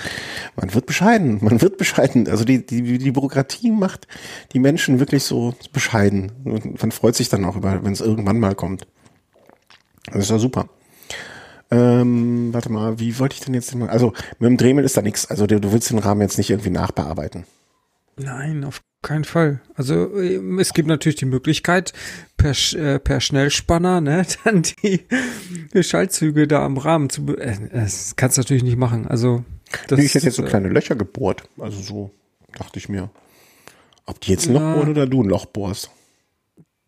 man 0.56 0.74
wird 0.74 0.84
bescheiden, 0.84 1.38
man 1.42 1.62
wird 1.62 1.78
bescheiden. 1.78 2.28
Also 2.28 2.44
die, 2.44 2.64
die, 2.64 2.98
die 2.98 3.12
Bürokratie 3.12 3.70
macht 3.70 4.06
die 4.52 4.60
Menschen 4.60 5.00
wirklich 5.00 5.24
so 5.24 5.54
bescheiden. 5.72 6.32
Und 6.44 6.80
man 6.80 6.92
freut 6.92 7.16
sich 7.16 7.30
dann 7.30 7.46
auch 7.46 7.56
über, 7.56 7.82
wenn 7.82 7.92
es 7.92 8.02
irgendwann 8.02 8.40
mal 8.40 8.54
kommt. 8.54 8.86
Das 10.06 10.24
ist 10.24 10.30
ja 10.30 10.38
super. 10.38 10.68
Ähm, 11.70 12.52
warte 12.52 12.70
mal, 12.70 12.98
wie 13.00 13.18
wollte 13.18 13.34
ich 13.34 13.40
denn 13.40 13.54
jetzt 13.54 13.74
mal? 13.74 13.88
Also 13.88 14.12
mit 14.38 14.48
dem 14.48 14.56
Dremel 14.56 14.84
ist 14.84 14.96
da 14.96 15.02
nichts. 15.02 15.26
Also 15.26 15.46
du, 15.46 15.60
du 15.60 15.72
willst 15.72 15.90
den 15.90 15.98
Rahmen 15.98 16.20
jetzt 16.20 16.38
nicht 16.38 16.50
irgendwie 16.50 16.70
nachbearbeiten. 16.70 17.44
Nein, 18.16 18.64
auf 18.64 18.82
keinen 19.02 19.24
Fall. 19.24 19.60
Also 19.74 20.16
ähm, 20.20 20.58
es 20.58 20.72
gibt 20.72 20.88
natürlich 20.88 21.16
die 21.16 21.24
Möglichkeit, 21.24 21.92
per, 22.36 22.52
äh, 22.74 22.98
per 22.98 23.20
Schnellspanner, 23.20 24.00
ne, 24.00 24.26
dann 24.44 24.62
die, 24.62 25.06
die 25.72 25.82
Schaltzüge 25.82 26.46
da 26.46 26.64
am 26.64 26.76
Rahmen 26.76 27.10
zu. 27.10 27.36
Äh, 27.36 27.56
das 27.72 28.16
kannst 28.16 28.36
du 28.36 28.42
natürlich 28.42 28.62
nicht 28.64 28.78
machen. 28.78 29.06
Also 29.06 29.44
das, 29.88 29.98
Nee, 29.98 30.04
ich 30.04 30.14
hätte 30.14 30.26
jetzt 30.26 30.36
so 30.36 30.44
äh, 30.44 30.48
kleine 30.48 30.68
Löcher 30.68 30.96
gebohrt. 30.96 31.44
Also 31.58 31.80
so 31.80 32.10
dachte 32.56 32.78
ich 32.78 32.88
mir. 32.88 33.10
Ob 34.06 34.20
die 34.20 34.32
jetzt 34.32 34.48
ein. 34.48 34.54
Loch 34.54 34.60
bohren 34.60 34.90
oder 34.90 35.06
du 35.06 35.22
ein 35.22 35.28
Loch 35.28 35.46
bohrst. 35.46 35.90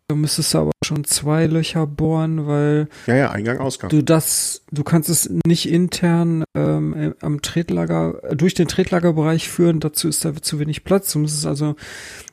Da 0.09 0.15
müsstest 0.15 0.53
du 0.53 0.59
aber 0.59 0.71
schon 0.85 1.03
zwei 1.03 1.47
Löcher 1.47 1.85
bohren, 1.85 2.47
weil 2.47 2.87
Ja, 3.07 3.15
ja, 3.15 3.31
Eingang, 3.31 3.57
Ausgang. 3.57 3.89
du 3.89 4.01
das, 4.01 4.61
du 4.71 4.85
kannst 4.85 5.09
es 5.09 5.29
nicht 5.45 5.67
intern 5.69 6.45
ähm, 6.55 6.93
äh, 6.95 7.11
am 7.19 7.41
Tretlager, 7.41 8.23
äh, 8.23 8.35
durch 8.37 8.53
den 8.53 8.69
Tretlagerbereich 8.69 9.49
führen, 9.49 9.81
dazu 9.81 10.07
ist 10.07 10.23
da 10.23 10.33
zu 10.41 10.59
wenig 10.59 10.85
Platz. 10.85 11.11
Du 11.11 11.19
musst 11.19 11.37
es 11.37 11.45
also 11.45 11.75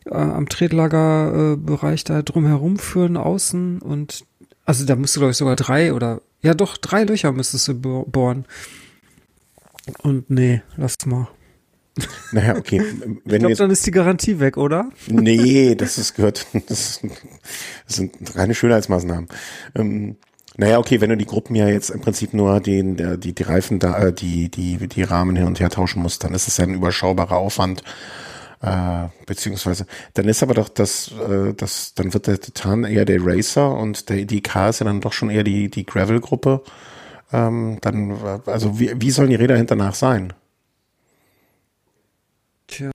äh, 0.07 0.15
am 0.15 0.49
Tretlagerbereich 0.49 2.03
äh, 2.03 2.05
da 2.05 2.23
drum 2.23 2.47
herum 2.47 2.79
führen, 2.79 3.17
außen 3.17 3.81
und 3.83 4.25
also 4.65 4.87
da 4.87 4.95
musst 4.95 5.17
du, 5.17 5.21
glaube 5.21 5.33
ich, 5.33 5.37
sogar 5.37 5.57
drei 5.57 5.93
oder 5.93 6.23
ja 6.43 6.55
doch, 6.55 6.77
drei 6.77 7.03
Löcher 7.03 7.33
müsstest 7.33 7.67
du 7.67 7.75
bo- 7.75 8.05
bohren. 8.05 8.45
Und 10.03 10.31
nee, 10.31 10.63
lass 10.77 10.95
mal. 11.07 11.27
Naja, 12.33 12.57
okay. 12.57 12.83
Ich 12.83 13.03
Wenn 13.25 13.43
du 13.43 13.49
glaube, 13.49 13.55
dann 13.57 13.71
ist 13.71 13.87
die 13.87 13.91
Garantie 13.93 14.41
weg, 14.41 14.57
oder? 14.57 14.91
nee, 15.07 15.75
das 15.75 15.99
ist 15.99 16.15
gehört, 16.15 16.47
das, 16.67 17.01
das 17.87 17.97
sind 17.97 18.13
reine 18.37 18.55
Schönheitsmaßnahmen. 18.55 19.29
Ähm, 19.77 20.17
naja, 20.57 20.79
okay, 20.79 21.01
wenn 21.01 21.11
du 21.11 21.17
die 21.17 21.27
Gruppen 21.27 21.55
ja 21.57 21.69
jetzt 21.69 21.91
im 21.91 22.01
Prinzip 22.01 22.33
nur 22.35 22.61
den, 22.61 22.97
der- 22.97 23.17
die, 23.17 23.33
die 23.35 23.43
Reifen 23.43 23.79
da, 23.79 23.99
äh, 24.07 24.13
die, 24.13 24.49
die, 24.51 24.89
die 24.89 25.03
Rahmen 25.03 25.37
hin 25.37 25.47
und 25.47 25.61
her 25.61 25.71
tauschen 25.71 26.03
musst, 26.03 26.25
dann 26.25 26.35
ist 26.35 26.49
es 26.49 26.57
ja 26.57 26.65
ein 26.65 26.75
überschaubarer 26.75 27.37
Aufwand. 27.37 27.83
Äh, 28.63 29.09
beziehungsweise, 29.27 29.87
dann 30.15 30.27
ist 30.27 30.43
aber 30.43 30.55
doch 30.55 30.69
das, 30.71 31.13
äh, 31.29 31.53
das, 31.55 31.95
dann 31.95 32.15
wird 32.15 32.27
der 32.27 32.41
Titan 32.41 32.85
eher 32.85 33.05
der 33.05 33.19
Racer 33.25 33.71
und 33.77 34.09
der, 34.09 34.25
die 34.25 34.41
K 34.43 34.71
ist 34.71 34.81
ja 34.81 34.85
dann 34.87 35.01
doch 35.01 35.13
schon 35.13 35.31
eher 35.31 35.45
die, 35.45 35.69
die 35.71 35.85
Gravel-Gruppe. 35.85 36.63
Ähm, 37.33 37.79
dann, 37.83 38.17
also 38.47 38.79
wie, 38.81 38.93
wie 39.01 39.11
sollen 39.11 39.31
die 39.31 39.37
Räder 39.37 39.57
hinternach 39.57 39.95
sein? 39.95 40.33
Tja. 42.67 42.91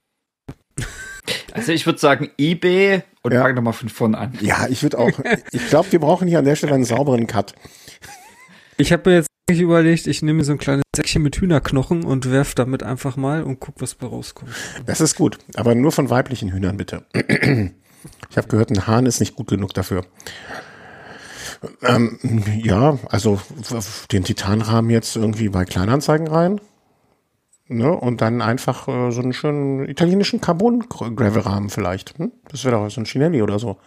Also 1.52 1.72
ich 1.72 1.86
würde 1.86 1.98
sagen 1.98 2.30
eBay 2.38 3.02
und 3.22 3.32
Ja. 3.32 3.50
nochmal 3.52 3.72
von 3.72 3.88
vorn 3.88 4.14
an. 4.14 4.32
Ja, 4.40 4.66
ich 4.68 4.82
würde 4.82 4.98
auch, 4.98 5.10
ich 5.52 5.68
glaube, 5.68 5.90
wir 5.92 6.00
brauchen 6.00 6.28
hier 6.28 6.38
an 6.38 6.44
der 6.44 6.56
Stelle 6.56 6.74
einen 6.74 6.84
sauberen 6.84 7.26
Cut. 7.26 7.54
Ich 8.76 8.92
habe 8.92 9.10
mir 9.10 9.16
jetzt 9.16 9.28
eigentlich 9.48 9.60
überlegt, 9.62 10.06
ich 10.06 10.22
nehme 10.22 10.38
mir 10.38 10.44
so 10.44 10.52
ein 10.52 10.58
kleines 10.58 10.84
Säckchen 10.96 11.22
mit 11.22 11.36
Hühnerknochen 11.36 12.04
und 12.04 12.30
werf 12.30 12.54
damit 12.54 12.82
einfach 12.82 13.16
mal 13.16 13.42
und 13.42 13.60
guck, 13.60 13.80
was 13.80 13.94
bei 13.94 14.06
rauskommt. 14.06 14.50
Das 14.86 15.00
ist 15.00 15.16
gut, 15.16 15.38
aber 15.54 15.74
nur 15.74 15.92
von 15.92 16.08
weiblichen 16.08 16.52
Hühnern 16.52 16.76
bitte. 16.76 17.04
Ich 18.30 18.36
habe 18.36 18.48
gehört, 18.48 18.70
ein 18.70 18.86
Hahn 18.86 19.06
ist 19.06 19.20
nicht 19.20 19.34
gut 19.36 19.48
genug 19.48 19.74
dafür. 19.74 20.06
Ähm, 21.82 22.18
ja, 22.62 22.98
also 23.08 23.40
den 24.12 24.24
Titanrahmen 24.24 24.90
jetzt 24.90 25.16
irgendwie 25.16 25.48
bei 25.50 25.64
Kleinanzeigen 25.66 26.26
rein. 26.28 26.60
Ne, 27.72 27.92
und 27.92 28.20
dann 28.20 28.42
einfach 28.42 28.88
äh, 28.88 29.12
so 29.12 29.22
einen 29.22 29.32
schönen 29.32 29.88
italienischen 29.88 30.40
Carbon-Gravel-Rahmen 30.40 31.70
vielleicht. 31.70 32.18
Hm? 32.18 32.32
Das 32.48 32.64
wäre 32.64 32.74
doch 32.74 32.90
so 32.90 33.00
ein 33.00 33.04
Chinelli 33.04 33.42
oder 33.42 33.60
so. 33.60 33.78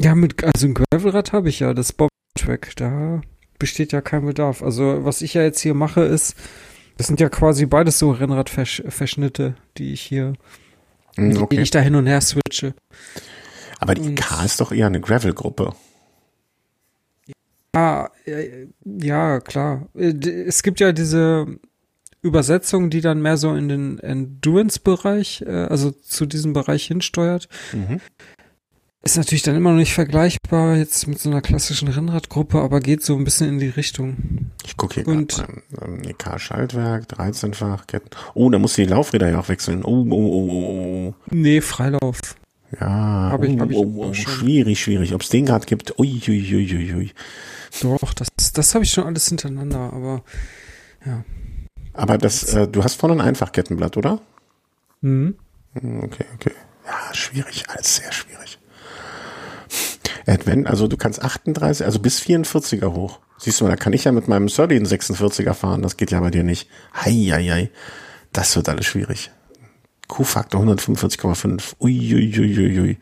Ja, 0.00 0.14
mit, 0.14 0.44
also 0.44 0.68
ein 0.68 0.74
Gravelrad 0.74 1.32
habe 1.32 1.48
ich 1.48 1.58
ja, 1.58 1.74
das 1.74 1.92
Bob-Track, 1.92 2.76
da 2.76 3.20
besteht 3.58 3.90
ja 3.90 4.02
kein 4.02 4.24
Bedarf. 4.24 4.62
Also 4.62 5.04
was 5.04 5.20
ich 5.20 5.34
ja 5.34 5.42
jetzt 5.42 5.58
hier 5.58 5.74
mache 5.74 6.02
ist, 6.02 6.36
das 6.96 7.08
sind 7.08 7.18
ja 7.18 7.28
quasi 7.28 7.66
beides 7.66 7.98
so 7.98 8.12
Rennradverschnitte, 8.12 9.56
die 9.78 9.92
ich 9.94 10.02
hier, 10.02 10.34
Hm, 11.16 11.34
die 11.34 11.38
okay. 11.38 11.60
ich 11.60 11.72
da 11.72 11.80
hin 11.80 11.96
und 11.96 12.06
her 12.06 12.20
switche. 12.20 12.72
Aber 13.80 13.96
die 13.96 14.14
K 14.14 14.44
ist 14.44 14.60
doch 14.60 14.70
eher 14.70 14.86
eine 14.86 15.00
Gravel-Gruppe. 15.00 15.74
Ah, 17.72 18.10
äh, 18.26 18.66
ja, 18.84 19.40
klar. 19.40 19.88
Äh, 19.96 20.14
Es 20.46 20.62
gibt 20.62 20.78
ja 20.78 20.92
diese 20.92 21.58
Übersetzung, 22.28 22.90
die 22.90 23.00
dann 23.00 23.20
mehr 23.22 23.36
so 23.36 23.54
in 23.54 23.68
den 23.68 23.98
Endurance-Bereich, 23.98 25.42
äh, 25.46 25.50
also 25.50 25.90
zu 25.90 26.26
diesem 26.26 26.52
Bereich 26.52 26.84
hinsteuert. 26.86 27.48
Mhm. 27.72 28.00
Ist 29.02 29.16
natürlich 29.16 29.42
dann 29.42 29.54
immer 29.56 29.70
noch 29.70 29.78
nicht 29.78 29.94
vergleichbar 29.94 30.76
jetzt 30.76 31.06
mit 31.06 31.18
so 31.20 31.30
einer 31.30 31.40
klassischen 31.40 31.88
Rennradgruppe, 31.88 32.58
aber 32.60 32.80
geht 32.80 33.02
so 33.04 33.16
ein 33.16 33.24
bisschen 33.24 33.48
in 33.48 33.58
die 33.60 33.68
Richtung. 33.68 34.50
Ich 34.66 34.76
gucke 34.76 34.96
hier 34.96 35.06
Und- 35.08 35.30
gerade 35.36 35.52
mal. 35.52 36.02
Ähm, 36.06 36.18
K-Schaltwerk, 36.18 37.06
13-fach, 37.08 37.86
Ketten. 37.86 38.10
Oh, 38.34 38.50
da 38.50 38.58
musst 38.58 38.76
du 38.76 38.82
die 38.82 38.88
Laufräder 38.88 39.30
ja 39.30 39.38
auch 39.40 39.48
wechseln. 39.48 39.84
Oh, 39.84 40.04
oh, 40.10 40.12
oh, 40.12 40.48
oh, 40.50 41.08
oh. 41.10 41.14
Nee, 41.30 41.60
Freilauf. 41.60 42.20
Ja, 42.78 43.30
Hab 43.32 43.44
ich- 43.44 43.56
oh, 43.56 43.60
hab 43.60 43.70
ich 43.70 43.76
oh, 43.76 43.92
oh, 43.96 44.12
schon. 44.14 44.32
schwierig, 44.32 44.80
schwierig. 44.82 45.14
Ob 45.14 45.22
es 45.22 45.28
den 45.30 45.46
gerade 45.46 45.64
gibt, 45.64 45.98
ui, 45.98 46.20
ui, 46.28 46.54
ui, 46.54 46.74
ui, 46.76 46.94
ui. 46.94 47.10
Doch, 47.80 48.12
das, 48.14 48.28
das 48.52 48.74
habe 48.74 48.84
ich 48.84 48.90
schon 48.90 49.04
alles 49.04 49.28
hintereinander, 49.28 49.92
aber 49.92 50.22
Aber 51.98 52.16
das, 52.16 52.54
äh, 52.54 52.68
du 52.68 52.84
hast 52.84 52.94
vorne 52.94 53.16
ein 53.16 53.20
Einfachkettenblatt, 53.28 53.96
oder? 53.96 54.20
hm. 55.02 55.34
Hm, 55.74 56.04
Okay, 56.04 56.24
okay. 56.34 56.52
Ja, 56.86 57.12
schwierig, 57.14 57.64
alles 57.68 57.96
sehr 57.96 58.12
schwierig. 58.12 58.58
Advent, 60.26 60.68
also 60.68 60.86
du 60.86 60.96
kannst 60.96 61.20
38, 61.22 61.84
also 61.84 61.98
bis 61.98 62.20
44er 62.20 62.92
hoch. 62.94 63.18
Siehst 63.38 63.60
du 63.60 63.64
mal, 63.64 63.70
da 63.70 63.76
kann 63.76 63.92
ich 63.92 64.04
ja 64.04 64.12
mit 64.12 64.28
meinem 64.28 64.48
Surly 64.48 64.76
einen 64.76 64.86
46er 64.86 65.54
fahren, 65.54 65.82
das 65.82 65.96
geht 65.96 66.12
ja 66.12 66.20
bei 66.20 66.30
dir 66.30 66.44
nicht. 66.44 66.68
Hei, 66.94 67.12
hei, 67.32 67.44
hei. 67.48 67.70
Das 68.32 68.54
wird 68.54 68.68
alles 68.68 68.86
schwierig. 68.86 69.30
Q-Faktor 70.06 70.62
145,5. 70.62 71.74
Ui, 71.80 72.14
ui, 72.14 72.38
ui, 72.38 72.58
ui, 72.58 72.80
ui. 72.80 72.98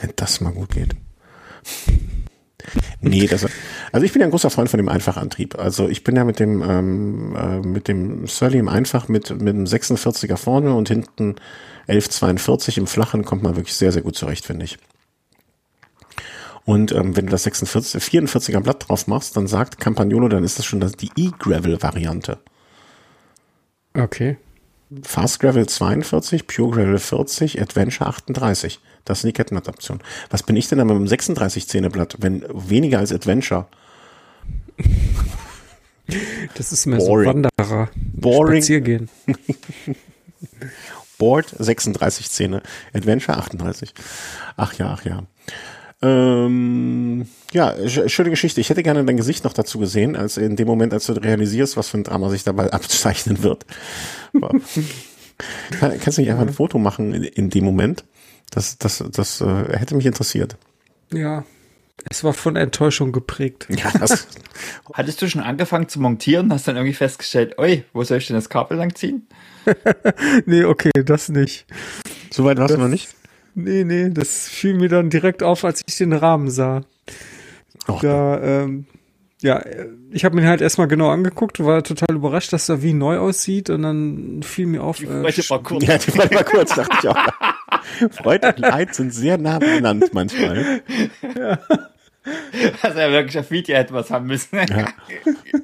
Wenn 0.00 0.12
das 0.16 0.40
mal 0.40 0.52
gut 0.52 0.70
geht. 0.70 0.94
Nee, 3.00 3.26
das, 3.26 3.46
also 3.92 4.04
ich 4.04 4.12
bin 4.12 4.20
ja 4.20 4.26
ein 4.26 4.30
großer 4.30 4.50
Freund 4.50 4.68
von 4.68 4.78
dem 4.78 4.88
Einfachantrieb. 4.88 5.58
Also 5.58 5.88
ich 5.88 6.04
bin 6.04 6.16
ja 6.16 6.24
mit 6.24 6.38
dem, 6.38 6.62
ähm, 6.62 7.36
äh, 7.36 7.66
mit 7.66 7.88
dem 7.88 8.26
Surly 8.26 8.58
im 8.58 8.68
Einfach 8.68 9.08
mit, 9.08 9.30
mit 9.40 9.54
dem 9.54 9.64
46er 9.64 10.36
vorne 10.36 10.74
und 10.74 10.88
hinten 10.88 11.36
1142 11.88 12.78
im 12.78 12.86
Flachen 12.86 13.24
kommt 13.24 13.42
man 13.42 13.56
wirklich 13.56 13.74
sehr, 13.74 13.92
sehr 13.92 14.02
gut 14.02 14.16
zurecht, 14.16 14.44
finde 14.44 14.64
ich. 14.64 14.78
Und 16.64 16.92
ähm, 16.92 17.16
wenn 17.16 17.26
du 17.26 17.32
das 17.32 17.44
46, 17.44 18.02
44er 18.02 18.60
Blatt 18.60 18.88
drauf 18.88 19.06
machst, 19.06 19.36
dann 19.36 19.46
sagt 19.46 19.80
Campagnolo, 19.80 20.28
dann 20.28 20.44
ist 20.44 20.58
das 20.58 20.66
schon 20.66 20.80
das, 20.80 20.92
die 20.92 21.10
E-Gravel-Variante. 21.16 22.38
Okay. 23.94 24.36
Fast 25.02 25.40
Gravel 25.40 25.66
42, 25.66 26.46
Pure 26.46 26.76
Gravel 26.76 26.98
40, 26.98 27.60
Adventure 27.60 28.08
38. 28.08 28.80
Das 29.04 29.20
sind 29.20 29.28
die 29.28 29.32
Kettenadaptionen. 29.32 30.02
Was 30.30 30.42
bin 30.42 30.56
ich 30.56 30.68
denn 30.68 30.78
da 30.78 30.84
mit 30.84 30.94
dem 30.96 31.08
36 31.08 31.66
Zähneblatt, 31.68 32.16
wenn 32.20 32.44
weniger 32.52 32.98
als 32.98 33.12
Adventure? 33.12 33.66
Das 36.54 36.72
ist 36.72 36.86
mehr 36.86 36.98
Boring. 36.98 37.24
so 37.24 37.48
Wanderer. 37.58 37.88
Boring. 38.14 38.56
Spaziergehen. 38.62 39.08
Board 41.18 41.54
36 41.58 42.30
Zähne, 42.30 42.62
Adventure 42.94 43.36
38. 43.38 43.92
Ach 44.56 44.72
ja, 44.74 44.90
ach 44.98 45.04
ja. 45.04 45.22
Ähm, 46.02 47.28
ja, 47.52 47.74
sch- 47.74 48.08
schöne 48.08 48.30
Geschichte. 48.30 48.60
Ich 48.62 48.70
hätte 48.70 48.82
gerne 48.82 49.04
dein 49.04 49.18
Gesicht 49.18 49.44
noch 49.44 49.52
dazu 49.52 49.78
gesehen, 49.78 50.16
als 50.16 50.38
in 50.38 50.56
dem 50.56 50.66
Moment, 50.66 50.94
als 50.94 51.04
du 51.06 51.12
realisierst, 51.12 51.76
was 51.76 51.88
für 51.88 51.98
ein 51.98 52.04
Drama 52.04 52.30
sich 52.30 52.42
dabei 52.42 52.72
abzeichnen 52.72 53.42
wird. 53.42 53.66
Kann, 54.32 56.00
kannst 56.00 56.16
du 56.16 56.22
nicht 56.22 56.30
einfach 56.30 56.46
ein 56.46 56.52
Foto 56.54 56.78
machen 56.78 57.12
in, 57.12 57.22
in 57.24 57.50
dem 57.50 57.64
Moment? 57.64 58.04
Das, 58.50 58.78
das, 58.78 59.04
das 59.12 59.40
äh, 59.40 59.78
hätte 59.78 59.94
mich 59.94 60.06
interessiert. 60.06 60.56
Ja. 61.12 61.44
Es 62.10 62.24
war 62.24 62.32
von 62.32 62.56
Enttäuschung 62.56 63.12
geprägt. 63.12 63.66
Ja, 63.68 63.90
das, 63.98 64.26
Hattest 64.94 65.20
du 65.22 65.28
schon 65.28 65.42
angefangen 65.42 65.88
zu 65.88 66.00
montieren? 66.00 66.52
Hast 66.52 66.66
dann 66.66 66.76
irgendwie 66.76 66.94
festgestellt, 66.94 67.58
oi, 67.58 67.84
wo 67.92 68.02
soll 68.04 68.18
ich 68.18 68.26
denn 68.26 68.36
das 68.36 68.48
Kabel 68.48 68.76
langziehen? 68.76 69.26
Nee, 70.46 70.64
okay, 70.64 70.90
das 71.04 71.28
nicht. 71.28 71.66
so 72.30 72.44
weit 72.44 72.58
warst 72.58 72.74
du 72.74 72.78
noch 72.78 72.88
nicht? 72.88 73.14
Nee, 73.54 73.84
nee, 73.84 74.08
das 74.10 74.48
fiel 74.48 74.74
mir 74.74 74.88
dann 74.88 75.10
direkt 75.10 75.42
auf, 75.42 75.64
als 75.64 75.82
ich 75.86 75.96
den 75.96 76.12
Rahmen 76.12 76.50
sah. 76.50 76.82
Och, 77.88 78.00
Da, 78.00 78.40
ähm, 78.42 78.86
ja, 79.42 79.58
äh, 79.58 79.88
ich 80.10 80.24
habe 80.24 80.36
mir 80.36 80.48
halt 80.48 80.60
erstmal 80.60 80.88
genau 80.88 81.10
angeguckt, 81.10 81.62
war 81.64 81.82
total 81.82 82.16
überrascht, 82.16 82.52
dass 82.52 82.68
er 82.68 82.82
wie 82.82 82.92
neu 82.92 83.18
aussieht 83.18 83.70
und 83.70 83.82
dann 83.82 84.42
fiel 84.42 84.66
mir 84.66 84.82
auf, 84.82 85.02
äh, 85.02 85.22
Heute 85.22 85.42
mal 85.50 85.62
kurz. 85.62 85.84
Ja, 85.84 85.98
die 85.98 86.16
war 86.16 86.32
mal 86.32 86.44
kurz, 86.44 86.74
dachte 86.74 86.96
ich 87.02 87.08
auch. 87.08 87.16
Freude 88.10 88.48
und 88.48 88.58
Leid 88.58 88.94
sind 88.94 89.12
sehr 89.12 89.38
nah 89.38 89.58
benannt 89.58 90.12
manchmal. 90.12 90.82
Also 92.82 92.98
ja 92.98 93.10
wirklich 93.10 93.38
auf 93.38 93.50
Video 93.50 93.76
etwas 93.76 94.10
haben 94.10 94.26
müssen. 94.26 94.56
Ja. 94.56 94.88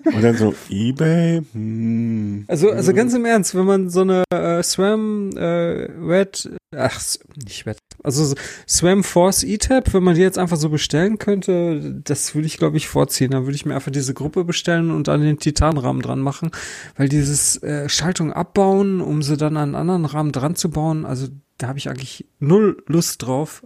Und 0.04 0.22
dann 0.22 0.36
so, 0.36 0.54
Ebay, 0.70 1.42
hm. 1.52 2.44
Also, 2.48 2.70
also 2.70 2.94
ganz 2.94 3.12
im 3.12 3.26
Ernst, 3.26 3.54
wenn 3.54 3.66
man 3.66 3.90
so 3.90 4.00
eine 4.00 4.24
äh, 4.32 4.62
Swam 4.62 5.36
äh, 5.36 5.90
Red, 6.00 6.50
ach, 6.74 7.00
nicht 7.44 7.66
Red, 7.66 7.78
also 8.02 8.24
so 8.24 8.36
Swam 8.66 9.04
Force 9.04 9.44
E-Tab, 9.44 9.92
wenn 9.92 10.02
man 10.02 10.14
die 10.14 10.22
jetzt 10.22 10.38
einfach 10.38 10.56
so 10.56 10.70
bestellen 10.70 11.18
könnte, 11.18 12.00
das 12.04 12.34
würde 12.34 12.46
ich, 12.46 12.56
glaube 12.56 12.78
ich, 12.78 12.88
vorziehen. 12.88 13.32
Dann 13.32 13.44
würde 13.44 13.56
ich 13.56 13.66
mir 13.66 13.74
einfach 13.74 13.92
diese 13.92 14.14
Gruppe 14.14 14.44
bestellen 14.44 14.90
und 14.90 15.10
an 15.10 15.20
den 15.20 15.38
Titanrahmen 15.38 16.00
dran 16.00 16.20
machen, 16.20 16.50
weil 16.96 17.10
dieses 17.10 17.62
äh, 17.62 17.88
Schaltung 17.88 18.32
abbauen, 18.32 19.02
um 19.02 19.22
sie 19.22 19.36
dann 19.36 19.58
an 19.58 19.74
einen 19.74 19.74
anderen 19.74 20.06
Rahmen 20.06 20.32
dran 20.32 20.56
zu 20.56 20.70
bauen, 20.70 21.04
also 21.04 21.28
da 21.58 21.68
habe 21.68 21.78
ich 21.78 21.88
eigentlich 21.88 22.26
null 22.38 22.82
Lust 22.86 23.22
drauf. 23.22 23.64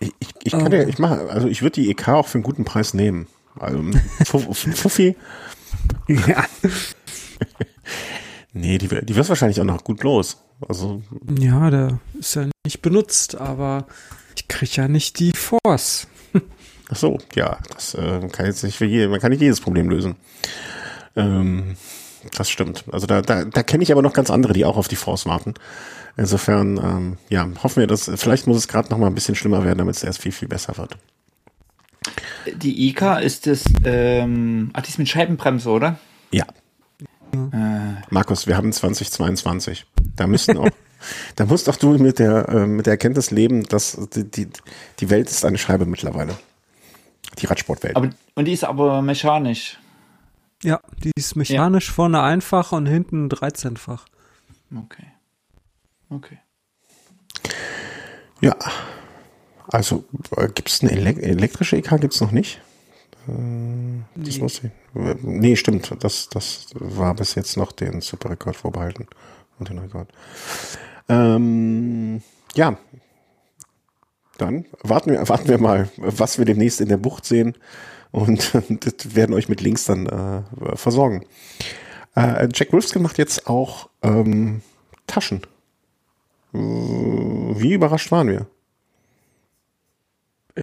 Ich, 0.00 0.12
ich, 0.18 0.28
ich 0.44 0.52
kann 0.52 0.70
ja, 0.72 0.86
ich 0.86 0.98
mache, 0.98 1.28
also 1.30 1.48
ich 1.48 1.62
würde 1.62 1.80
die 1.80 1.90
EK 1.90 2.08
auch 2.08 2.26
für 2.28 2.34
einen 2.38 2.42
guten 2.42 2.64
Preis 2.64 2.94
nehmen. 2.94 3.26
Also 3.58 3.78
Fuff- 4.24 4.54
Fuffi, 4.74 5.16
Ja. 6.08 6.44
nee, 8.52 8.78
die, 8.78 8.88
die 8.88 9.16
wirst 9.16 9.28
wahrscheinlich 9.28 9.60
auch 9.60 9.64
noch 9.64 9.84
gut 9.84 10.02
los. 10.02 10.38
Also, 10.68 11.02
Ja, 11.38 11.70
der 11.70 11.98
ist 12.18 12.34
ja 12.36 12.48
nicht 12.64 12.80
benutzt, 12.82 13.34
aber 13.36 13.86
ich 14.36 14.48
krieg 14.48 14.76
ja 14.76 14.88
nicht 14.88 15.18
die 15.18 15.32
Force. 15.32 16.06
ach 16.90 16.96
so, 16.96 17.18
ja, 17.34 17.58
das 17.72 17.94
äh, 17.94 18.28
kann 18.30 18.46
jetzt 18.46 18.62
nicht 18.64 18.76
für 18.76 18.84
je, 18.86 19.08
man 19.08 19.20
kann 19.20 19.30
nicht 19.30 19.40
jedes 19.42 19.60
Problem 19.60 19.88
lösen. 19.88 20.16
Ähm, 21.16 21.76
das 22.36 22.50
stimmt. 22.50 22.84
Also 22.90 23.06
da, 23.06 23.20
da, 23.22 23.44
da 23.44 23.62
kenne 23.62 23.82
ich 23.82 23.92
aber 23.92 24.02
noch 24.02 24.12
ganz 24.14 24.30
andere, 24.30 24.52
die 24.52 24.64
auch 24.64 24.76
auf 24.76 24.88
die 24.88 24.96
Force 24.96 25.26
warten. 25.26 25.54
Insofern, 26.16 26.76
ähm, 26.76 27.18
ja, 27.28 27.48
hoffen 27.62 27.80
wir, 27.80 27.86
dass 27.86 28.10
vielleicht 28.14 28.46
muss 28.46 28.56
es 28.58 28.68
gerade 28.68 28.88
noch 28.90 28.98
mal 28.98 29.08
ein 29.08 29.14
bisschen 29.14 29.34
schlimmer 29.34 29.64
werden, 29.64 29.78
damit 29.78 29.96
es 29.96 30.04
erst 30.04 30.20
viel, 30.20 30.32
viel 30.32 30.48
besser 30.48 30.76
wird. 30.76 30.96
Die 32.56 32.88
IK 32.88 33.20
ist 33.22 33.46
das, 33.46 33.64
ähm, 33.84 34.70
ach, 34.74 34.82
die 34.82 34.90
ist 34.90 34.98
mit 34.98 35.08
Scheibenbremse, 35.08 35.68
oder? 35.70 35.98
Ja, 36.30 36.44
Äh, 37.32 38.00
Markus, 38.10 38.46
wir 38.46 38.56
haben 38.56 38.72
2022. 38.72 39.86
Da 40.14 40.26
müssten 40.26 40.56
auch, 40.56 40.68
da 41.36 41.46
musst 41.46 41.68
auch 41.68 41.76
du 41.76 41.98
mit 41.98 42.18
der, 42.20 42.48
äh, 42.48 42.66
mit 42.66 42.86
der 42.86 42.92
Erkenntnis 42.92 43.30
leben, 43.32 43.64
dass 43.64 43.98
die, 44.14 44.30
die, 44.30 44.48
die 45.00 45.10
Welt 45.10 45.28
ist 45.30 45.44
eine 45.44 45.58
Scheibe 45.58 45.86
mittlerweile. 45.86 46.34
Die 47.40 47.46
Radsportwelt. 47.46 47.96
aber, 47.96 48.10
und 48.36 48.44
die 48.44 48.52
ist 48.52 48.62
aber 48.64 49.02
mechanisch. 49.02 49.78
Ja, 50.62 50.80
die 51.02 51.10
ist 51.16 51.34
mechanisch 51.34 51.90
vorne 51.90 52.22
einfach 52.22 52.70
und 52.72 52.86
hinten 52.86 53.28
13-fach. 53.28 54.04
Okay. 54.74 55.06
Okay. 56.14 56.38
ja. 58.40 58.56
Also, 59.68 60.04
äh, 60.36 60.48
gibt's 60.48 60.82
eine 60.82 60.92
Elek 60.92 61.18
elektrische 61.18 61.76
EK? 61.76 62.00
Gibt's 62.00 62.20
noch 62.20 62.30
nicht? 62.30 62.60
Äh, 63.26 63.32
das 64.14 64.40
wusste 64.40 64.68
ich. 64.68 65.22
Nee, 65.22 65.56
stimmt. 65.56 65.94
Das, 66.00 66.28
das 66.28 66.66
war 66.74 67.14
bis 67.14 67.34
jetzt 67.34 67.56
noch 67.56 67.72
den 67.72 68.00
Superrekord 68.00 68.56
vorbehalten. 68.56 69.06
Und 69.58 69.68
den 69.68 69.78
Rekord. 69.78 70.10
Ähm, 71.08 72.22
ja. 72.54 72.76
Dann 74.38 74.66
warten 74.82 75.12
wir, 75.12 75.28
warten 75.28 75.48
wir 75.48 75.58
mal, 75.58 75.88
was 75.96 76.38
wir 76.38 76.44
demnächst 76.44 76.80
in 76.80 76.88
der 76.88 76.96
Bucht 76.96 77.24
sehen. 77.24 77.56
Und 78.10 78.54
das 78.68 79.14
werden 79.14 79.34
euch 79.34 79.48
mit 79.48 79.60
Links 79.60 79.84
dann 79.84 80.06
äh, 80.06 80.76
versorgen. 80.76 81.24
Äh, 82.14 82.48
Jack 82.52 82.72
Wolfskin 82.72 83.02
macht 83.02 83.18
jetzt 83.18 83.48
auch 83.48 83.88
ähm, 84.02 84.62
Taschen. 85.06 85.42
Wie 86.54 87.72
überrascht 87.72 88.12
waren 88.12 88.28
wir? 88.28 88.46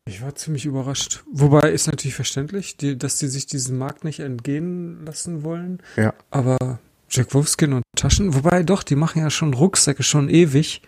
Ich 0.06 0.22
war 0.22 0.34
ziemlich 0.36 0.66
überrascht. 0.66 1.22
Wobei 1.34 1.70
ist 1.72 1.88
natürlich 1.88 2.16
verständlich, 2.16 2.78
die, 2.78 2.98
dass 2.98 3.18
die 3.18 3.28
sich 3.28 3.46
diesen 3.46 3.78
Markt 3.78 4.06
nicht 4.06 4.22
entgehen 4.22 5.06
lassen 5.06 5.44
wollen. 5.44 5.82
Ja. 5.98 6.14
Aber 6.30 6.80
Jack 7.10 7.34
Wolfskin 7.34 7.74
und 7.74 7.84
Taschen, 7.98 8.34
wobei 8.34 8.64
doch, 8.64 8.84
die 8.84 8.96
machen 8.96 9.22
ja 9.22 9.30
schon 9.30 9.54
Rucksäcke 9.54 10.02
schon 10.02 10.30
ewig. 10.30 10.82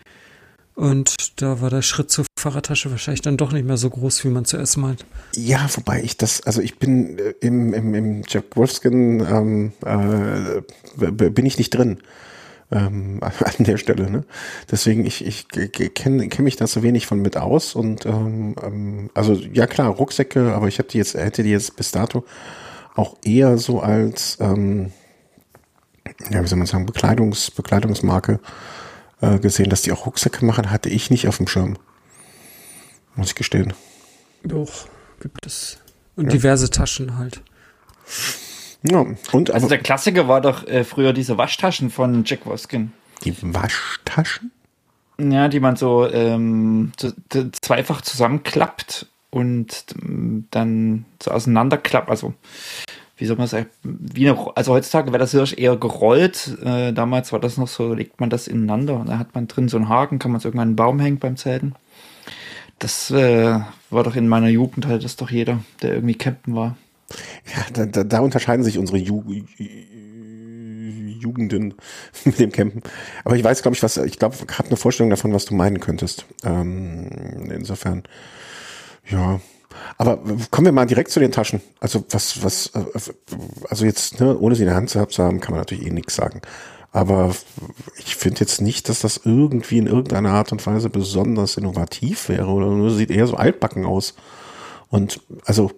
Und 0.76 1.42
da 1.42 1.60
war 1.60 1.70
der 1.70 1.82
Schritt 1.82 2.10
zur 2.10 2.26
Fahrradtasche 2.40 2.90
wahrscheinlich 2.92 3.22
dann 3.22 3.36
doch 3.36 3.52
nicht 3.52 3.68
mehr 3.68 3.78
so 3.78 3.90
groß, 3.90 4.24
wie 4.24 4.30
man 4.30 4.46
zuerst 4.46 4.78
meint. 4.78 5.06
Ja, 5.36 5.68
wobei 5.76 6.02
ich 6.02 6.16
das, 6.16 6.42
also 6.42 6.62
ich 6.62 6.80
bin 6.80 7.20
äh, 7.20 7.34
im, 7.42 7.74
im, 7.74 7.94
im 7.94 8.24
Jack 8.26 8.56
Wolfskin, 8.56 9.20
ähm, 9.20 9.74
äh, 9.86 10.62
bin 11.12 11.46
ich 11.46 11.58
nicht 11.58 11.72
drin 11.72 12.00
ähm, 12.74 13.20
an 13.22 13.66
der 13.66 13.78
Stelle. 13.78 14.10
Ne? 14.10 14.26
Deswegen, 14.70 15.06
ich, 15.06 15.26
ich 15.26 15.48
kenne 15.48 16.28
kenn 16.28 16.44
mich 16.44 16.56
da 16.56 16.68
so 16.68 16.84
wenig 16.84 17.06
von 17.06 17.22
mit 17.22 17.38
aus. 17.38 17.76
Und 17.76 18.06
ähm, 18.06 18.56
ähm, 18.62 19.10
also 19.14 19.34
ja 19.34 19.68
klar, 19.68 19.90
Rucksäcke, 19.90 20.54
aber 20.54 20.68
ich 20.68 20.80
habe 20.80 20.90
die 20.90 20.98
jetzt, 20.98 21.14
hätte 21.14 21.44
die 21.44 21.52
jetzt 21.52 21.76
bis 21.76 21.92
dato 21.92 22.26
auch 22.96 23.18
eher 23.24 23.58
so 23.58 23.80
als, 23.80 24.38
ähm, 24.40 24.92
ja, 26.30 26.44
wie 26.44 26.48
soll 26.48 26.58
man 26.58 26.68
sagen, 26.68 26.86
Bekleidungs, 26.86 27.52
Bekleidungsmarke 27.52 28.40
äh, 29.22 29.40
gesehen, 29.40 29.70
dass 29.70 29.82
die 29.82 29.92
auch 29.92 30.06
Rucksäcke 30.06 30.46
machen, 30.46 30.70
hatte 30.70 30.90
ich 30.90 31.10
nicht 31.10 31.28
auf 31.28 31.38
dem 31.38 31.48
Schirm. 31.48 31.78
Muss 33.16 33.30
ich 33.30 33.36
gestehen. 33.36 33.74
Doch, 34.44 34.88
gibt 35.20 35.46
es. 35.46 35.80
Und 36.16 36.32
diverse 36.32 36.70
Taschen 36.70 37.18
halt. 37.18 37.42
Ja, 38.84 39.06
und 39.32 39.52
Also 39.52 39.68
der 39.70 39.80
Klassiker 39.80 40.28
war 40.28 40.42
doch 40.42 40.68
äh, 40.68 40.84
früher 40.84 41.14
diese 41.14 41.38
Waschtaschen 41.38 41.90
von 41.90 42.24
Jack 42.26 42.46
Wolfskin. 42.46 42.92
die 43.24 43.36
Waschtaschen? 43.42 44.52
Ja, 45.20 45.48
die 45.48 45.60
man 45.60 45.76
so 45.76 46.10
ähm, 46.10 46.92
zweifach 47.62 48.02
zusammenklappt 48.02 49.08
und 49.30 49.86
ähm, 50.02 50.48
dann 50.52 51.06
so 51.22 51.32
auseinanderklappt. 51.32 52.10
Also, 52.10 52.34
wie 53.18 53.26
soll 53.26 53.38
man 53.38 53.48
sagen? 53.48 53.68
Wie 53.84 54.28
eine, 54.28 54.38
also 54.56 54.74
heutzutage 54.74 55.12
wäre 55.12 55.20
das 55.20 55.34
eher 55.54 55.78
gerollt. 55.78 56.58
Äh, 56.64 56.94
damals 56.94 57.32
war 57.32 57.40
das 57.40 57.58
noch 57.58 57.68
so, 57.68 57.94
legt 57.94 58.20
man 58.20 58.30
das 58.30 58.48
ineinander 58.48 58.96
und 58.96 59.08
da 59.08 59.18
hat 59.18 59.36
man 59.36 59.48
drin 59.48 59.70
so 59.70 59.78
einen 59.78 59.88
Haken, 59.88 60.20
kann 60.20 60.32
man 60.32 60.42
so 60.42 60.50
irgendwann 60.50 60.70
einen 60.70 60.76
Baum 60.76 61.00
hängen 61.00 61.20
beim 61.20 61.38
Zelten. 61.38 61.76
Das 62.80 63.12
äh, 63.12 63.60
war 63.92 64.04
doch 64.04 64.16
in 64.16 64.28
meiner 64.28 64.50
Jugend 64.50 64.88
halt 64.88 65.04
das 65.04 65.16
doch 65.16 65.30
jeder, 65.30 65.60
der 65.82 65.94
irgendwie 65.94 66.16
campen 66.16 66.56
war. 66.56 66.76
Ja, 67.56 67.66
da, 67.74 67.86
da, 67.86 68.04
da 68.04 68.20
unterscheiden 68.20 68.64
sich 68.64 68.78
unsere 68.78 68.98
Ju 68.98 69.24
Jugenden 71.24 71.74
mit 72.26 72.40
dem 72.40 72.52
Campen. 72.52 72.84
Aber 73.24 73.36
ich 73.36 73.44
weiß, 73.44 73.62
glaube 73.62 73.76
ich, 73.76 73.84
was, 73.84 73.98
ich 73.98 74.20
glaube, 74.20 74.36
ich 74.36 74.58
habe 74.58 74.68
eine 74.68 74.78
Vorstellung 74.78 75.10
davon, 75.10 75.34
was 75.34 75.46
du 75.46 75.56
meinen 75.56 75.80
könntest. 75.80 76.26
Ähm, 76.44 77.10
insofern, 77.52 78.04
ja. 79.10 79.40
Aber 79.98 80.20
kommen 80.52 80.66
wir 80.66 80.72
mal 80.72 80.86
direkt 80.86 81.12
zu 81.12 81.20
den 81.20 81.32
Taschen. 81.32 81.62
Also 81.80 82.04
was, 82.10 82.44
was, 82.44 82.68
äh, 82.76 82.84
also 83.70 83.86
jetzt, 83.86 84.20
ne, 84.20 84.38
ohne 84.38 84.56
sie 84.56 84.64
in 84.64 84.68
der 84.68 84.76
Hand 84.76 84.90
zu 84.90 85.00
haben, 85.00 85.40
kann 85.40 85.52
man 85.52 85.62
natürlich 85.62 85.88
eh 85.88 85.92
nichts 85.92 86.16
sagen. 86.16 86.42
Aber 86.92 87.36
ich 87.98 88.16
finde 88.16 88.42
jetzt 88.42 88.62
nicht, 88.62 88.88
dass 88.88 89.00
das 89.00 89.22
irgendwie 89.24 89.80
in 89.80 89.88
irgendeiner 89.88 90.30
Art 90.30 90.52
und 90.52 90.66
Weise 90.68 90.92
besonders 90.92 91.58
innovativ 91.58 92.30
wäre 92.30 92.48
oder 92.48 92.68
nur 92.68 92.92
sieht 92.92 93.10
eher 93.10 93.26
so 93.26 93.36
altbacken 93.36 93.84
aus. 93.84 94.14
Und 94.90 95.22
also 95.46 95.72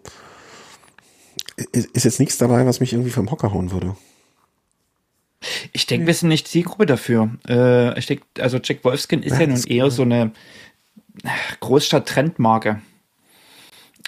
ist 1.56 2.03
jetzt 2.03 2.19
nichts 2.19 2.38
dabei, 2.38 2.65
was 2.65 2.80
mich 2.80 2.94
irgendwie 2.94 3.11
vom 3.11 3.32
Hocker 3.32 3.53
hauen 3.53 3.72
würde. 3.72 3.95
Ich 5.73 5.86
denke, 5.86 6.07
wir 6.07 6.14
sind 6.14 6.30
nicht 6.30 6.48
Zielgruppe 6.48 6.86
dafür. 6.86 7.30
Äh, 7.48 7.98
ich 7.99 8.07
denke, 8.07 8.26
also 8.40 8.60
Jack 8.61 8.84
Wolfskin 8.84 9.23
ist 9.23 9.34
ja, 9.34 9.41
ja 9.41 9.48
nun 9.48 9.64
eher 9.64 9.91
so 9.91 10.02
eine 10.02 10.32
Großstadt-Trendmarke, 11.60 12.82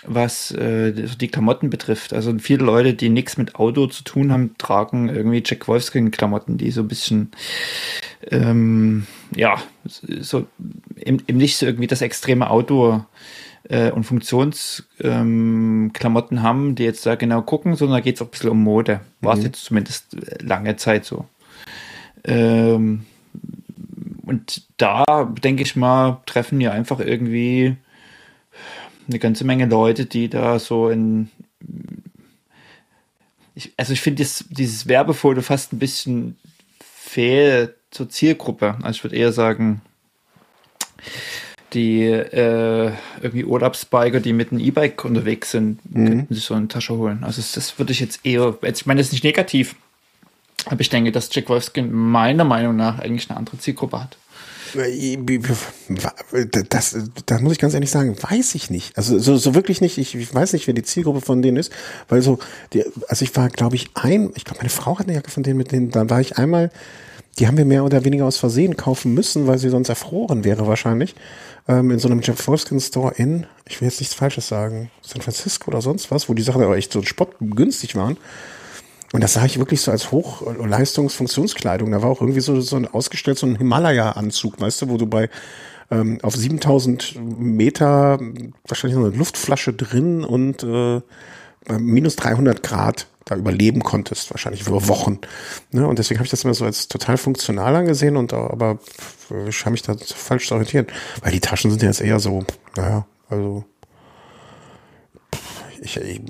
was 0.03 0.51
äh, 0.51 0.91
die 0.91 1.27
Klamotten 1.27 1.69
betrifft. 1.69 2.13
Also 2.13 2.37
viele 2.39 2.65
Leute, 2.65 2.93
die 2.93 3.09
nichts 3.09 3.37
mit 3.37 3.55
Auto 3.55 3.87
zu 3.87 4.03
tun 4.03 4.31
haben, 4.31 4.55
tragen 4.57 5.09
irgendwie 5.09 5.43
Jack 5.45 5.67
Wolfskin-Klamotten, 5.67 6.57
die 6.57 6.71
so 6.71 6.81
ein 6.81 6.87
bisschen 6.87 7.31
ähm, 8.31 9.05
ja, 9.35 9.61
so 9.85 10.47
eben, 10.97 11.21
eben 11.27 11.37
nicht 11.37 11.57
so 11.57 11.65
irgendwie 11.65 11.87
das 11.87 12.01
extreme 12.01 12.49
Auto 12.49 13.03
äh, 13.69 13.91
und 13.91 14.03
Funktionsklamotten 14.03 16.37
ähm, 16.37 16.43
haben, 16.43 16.75
die 16.75 16.83
jetzt 16.83 17.05
da 17.05 17.15
genau 17.15 17.41
gucken, 17.41 17.75
sondern 17.75 17.97
da 17.97 18.01
geht 18.01 18.15
es 18.15 18.21
auch 18.21 18.27
ein 18.27 18.31
bisschen 18.31 18.49
um 18.49 18.63
Mode. 18.63 19.01
War 19.21 19.33
es 19.33 19.39
mhm. 19.39 19.45
jetzt 19.45 19.65
zumindest 19.65 20.15
äh, 20.15 20.43
lange 20.43 20.75
Zeit 20.77 21.05
so. 21.05 21.25
Ähm, 22.23 23.05
und 24.25 24.63
da, 24.77 25.03
denke 25.43 25.63
ich 25.63 25.75
mal, 25.75 26.21
treffen 26.25 26.61
ja 26.61 26.71
einfach 26.71 26.99
irgendwie 26.99 27.75
eine 29.07 29.19
ganze 29.19 29.45
Menge 29.45 29.65
Leute, 29.65 30.05
die 30.05 30.29
da 30.29 30.59
so 30.59 30.89
in. 30.89 31.29
Ich, 33.55 33.73
also 33.77 33.93
ich 33.93 34.01
finde 34.01 34.23
dieses 34.49 34.87
Werbefoto 34.87 35.41
fast 35.41 35.73
ein 35.73 35.79
bisschen 35.79 36.37
fehl 36.79 37.73
zur 37.89 38.09
Zielgruppe. 38.09 38.77
Also 38.83 38.97
ich 38.97 39.03
würde 39.03 39.15
eher 39.15 39.31
sagen, 39.31 39.81
die 41.73 42.03
äh, 42.03 42.91
irgendwie 43.21 43.45
Urlaubsbiker, 43.45 44.19
die 44.19 44.33
mit 44.33 44.51
einem 44.51 44.61
E-Bike 44.61 45.03
unterwegs 45.03 45.51
sind, 45.51 45.79
mhm. 45.93 46.07
könnten 46.07 46.33
sich 46.33 46.45
so 46.45 46.53
eine 46.53 46.67
Tasche 46.67 46.95
holen. 46.95 47.23
Also 47.23 47.41
das 47.53 47.77
würde 47.77 47.91
ich 47.91 47.99
jetzt 47.99 48.21
eher, 48.23 48.55
ich 48.61 48.85
meine, 48.85 48.99
das 48.99 49.07
ist 49.07 49.13
nicht 49.13 49.23
negativ, 49.23 49.75
aber 50.65 50.81
ich 50.81 50.89
denke, 50.89 51.11
dass 51.11 51.33
Jack 51.33 51.49
Wolfskin 51.49 51.91
meiner 51.91 52.43
Meinung 52.43 52.75
nach 52.75 52.99
eigentlich 52.99 53.29
eine 53.29 53.37
andere 53.37 53.57
Zielgruppe 53.57 54.01
hat. 54.01 54.17
Das, 56.69 56.95
das 57.25 57.41
muss 57.41 57.53
ich 57.53 57.59
ganz 57.59 57.73
ehrlich 57.73 57.89
sagen, 57.89 58.15
weiß 58.21 58.55
ich 58.55 58.69
nicht. 58.69 58.97
Also 58.97 59.17
so, 59.17 59.37
so 59.37 59.55
wirklich 59.55 59.81
nicht. 59.81 59.97
Ich, 59.97 60.13
ich 60.15 60.33
weiß 60.33 60.53
nicht, 60.53 60.67
wer 60.67 60.73
die 60.73 60.83
Zielgruppe 60.83 61.21
von 61.21 61.41
denen 61.41 61.57
ist, 61.57 61.71
weil 62.09 62.21
so, 62.21 62.39
die, 62.73 62.83
also 63.07 63.23
ich 63.23 63.35
war, 63.35 63.49
glaube 63.49 63.75
ich, 63.75 63.89
ein, 63.93 64.31
ich 64.35 64.43
glaube, 64.43 64.59
meine 64.59 64.69
Frau 64.69 64.99
hat 64.99 65.07
eine 65.07 65.15
Jacke 65.15 65.31
von 65.31 65.43
denen 65.43 65.57
mit 65.57 65.71
denen, 65.71 65.89
dann 65.91 66.09
war 66.09 66.19
ich 66.19 66.37
einmal 66.37 66.69
die 67.39 67.47
haben 67.47 67.57
wir 67.57 67.65
mehr 67.65 67.83
oder 67.83 68.03
weniger 68.03 68.25
aus 68.25 68.37
Versehen 68.37 68.77
kaufen 68.77 69.13
müssen, 69.13 69.47
weil 69.47 69.57
sie 69.57 69.69
sonst 69.69 69.89
erfroren 69.89 70.43
wäre 70.43 70.67
wahrscheinlich. 70.67 71.15
Ähm, 71.67 71.91
in 71.91 71.99
so 71.99 72.07
einem 72.07 72.21
Jeff 72.21 72.47
Wolfskin 72.47 72.79
Store 72.79 73.13
in, 73.15 73.45
ich 73.67 73.79
will 73.79 73.87
jetzt 73.87 73.99
nichts 73.99 74.15
Falsches 74.15 74.47
sagen, 74.47 74.89
San 75.01 75.21
Francisco 75.21 75.69
oder 75.69 75.81
sonst 75.81 76.09
was, 76.09 76.29
wo 76.29 76.33
die 76.33 76.41
Sachen 76.41 76.63
aber 76.63 76.77
echt 76.77 76.91
so 76.91 77.03
spottgünstig 77.03 77.95
waren. 77.95 78.17
Und 79.13 79.21
das 79.21 79.33
sah 79.33 79.45
ich 79.45 79.57
wirklich 79.57 79.81
so 79.81 79.91
als 79.91 80.11
Hochleistungsfunktionskleidung. 80.11 81.91
Da 81.91 82.01
war 82.01 82.09
auch 82.09 82.21
irgendwie 82.21 82.41
so, 82.41 82.59
so 82.59 82.75
ein 82.75 82.87
ausgestellt, 82.87 83.37
so 83.37 83.47
ein 83.47 83.55
Himalaya-Anzug, 83.55 84.59
weißt 84.59 84.81
du, 84.81 84.89
wo 84.89 84.97
du 84.97 85.07
bei 85.07 85.29
ähm, 85.89 86.19
auf 86.23 86.35
7000 86.35 87.15
Meter 87.39 88.19
wahrscheinlich 88.67 88.99
so 88.99 89.05
eine 89.05 89.15
Luftflasche 89.15 89.73
drin 89.73 90.25
und 90.25 90.63
äh, 90.63 91.01
minus 91.69 92.15
300 92.15 92.63
Grad 92.63 93.07
da 93.25 93.35
überleben 93.35 93.83
konntest, 93.83 94.31
wahrscheinlich 94.31 94.65
über 94.65 94.87
Wochen. 94.87 95.19
Ne? 95.71 95.85
Und 95.85 95.99
deswegen 95.99 96.19
habe 96.19 96.25
ich 96.25 96.31
das 96.31 96.43
immer 96.43 96.53
so 96.53 96.65
als 96.65 96.87
total 96.87 97.17
funktional 97.17 97.75
angesehen 97.75 98.15
und 98.15 98.33
aber 98.33 98.79
ich 99.47 99.59
habe 99.61 99.71
mich 99.71 99.81
da 99.81 99.95
falsch 99.97 100.51
orientiert, 100.51 100.91
weil 101.21 101.33
die 101.33 101.41
Taschen 101.41 101.69
sind 101.69 101.81
ja 101.81 101.89
jetzt 101.89 102.01
eher 102.01 102.19
so, 102.19 102.45
naja, 102.75 103.05
also 103.29 103.65
ich, 105.81 105.97
ich 105.97 106.21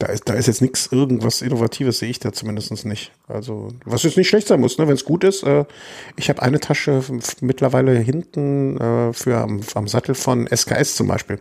da 0.00 0.06
ist, 0.06 0.28
da 0.28 0.32
ist 0.32 0.46
jetzt 0.46 0.62
nichts, 0.62 0.88
irgendwas 0.90 1.42
Innovatives 1.42 1.98
sehe 1.98 2.08
ich 2.08 2.18
da 2.18 2.32
zumindest 2.32 2.86
nicht. 2.86 3.12
Also, 3.28 3.68
was 3.84 4.02
jetzt 4.02 4.16
nicht 4.16 4.28
schlecht 4.28 4.48
sein 4.48 4.60
muss, 4.60 4.78
ne? 4.78 4.88
wenn 4.88 4.94
es 4.94 5.04
gut 5.04 5.24
ist. 5.24 5.42
Äh, 5.42 5.66
ich 6.16 6.30
habe 6.30 6.40
eine 6.40 6.58
Tasche 6.58 7.02
mittlerweile 7.42 7.98
hinten 7.98 8.78
äh, 8.78 9.12
für 9.12 9.36
am, 9.36 9.60
am 9.74 9.88
Sattel 9.88 10.14
von 10.14 10.46
SKS 10.46 10.94
zum 10.94 11.06
Beispiel. 11.06 11.40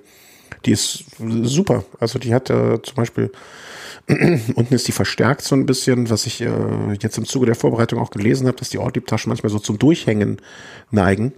Die 0.66 0.72
ist 0.72 1.06
super. 1.20 1.84
Also 2.00 2.20
die 2.20 2.34
hat 2.34 2.50
äh, 2.50 2.82
zum 2.82 2.96
Beispiel 2.96 3.32
Unten 4.56 4.74
ist 4.74 4.88
die 4.88 4.92
verstärkt 4.92 5.44
so 5.44 5.56
ein 5.56 5.68
bisschen, 5.68 6.10
was 6.10 6.26
ich 6.26 6.42
äh, 6.42 6.50
jetzt 7.00 7.20
im 7.20 7.26
Zuge 7.26 7.46
der 7.46 7.56
Vorbereitung 7.56 8.00
auch 8.00 8.10
gelesen 8.10 8.48
habe, 8.48 8.58
dass 8.58 8.70
die 8.70 8.80
Ortlieb-Taschen 8.80 9.30
manchmal 9.30 9.52
so 9.52 9.60
zum 9.60 9.78
Durchhängen 9.78 10.42
neigen. 10.90 11.34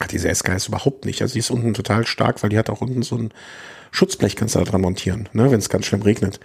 Hat 0.00 0.10
diese 0.10 0.34
SK 0.34 0.56
ist 0.56 0.68
überhaupt 0.68 1.04
nicht. 1.04 1.22
Also 1.22 1.34
die 1.34 1.38
ist 1.38 1.50
unten 1.50 1.72
total 1.72 2.04
stark, 2.04 2.42
weil 2.42 2.50
die 2.50 2.58
hat 2.58 2.68
auch 2.68 2.80
unten 2.80 3.02
so 3.02 3.16
ein 3.16 3.32
Schutzblech, 3.92 4.34
kannst 4.34 4.56
du 4.56 4.58
da 4.58 4.64
dran 4.64 4.80
montieren, 4.80 5.28
ne, 5.32 5.52
wenn 5.52 5.60
es 5.60 5.68
ganz 5.68 5.86
schlimm 5.86 6.02
regnet. 6.02 6.40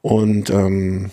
Und 0.00 0.48
ähm, 0.48 1.10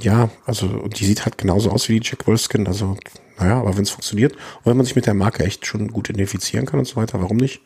ja, 0.00 0.28
also 0.44 0.86
die 0.88 1.06
sieht 1.06 1.24
halt 1.24 1.38
genauso 1.38 1.70
aus 1.70 1.88
wie 1.88 2.00
die 2.00 2.06
Jack 2.06 2.26
Wolfskin. 2.26 2.66
Also, 2.66 2.98
naja, 3.38 3.60
aber 3.60 3.76
wenn 3.76 3.84
es 3.84 3.90
funktioniert 3.90 4.32
und 4.32 4.66
wenn 4.66 4.76
man 4.76 4.84
sich 4.84 4.96
mit 4.96 5.06
der 5.06 5.14
Marke 5.14 5.44
echt 5.44 5.64
schon 5.64 5.88
gut 5.88 6.10
identifizieren 6.10 6.66
kann 6.66 6.80
und 6.80 6.86
so 6.86 6.96
weiter, 6.96 7.22
warum 7.22 7.38
nicht? 7.38 7.62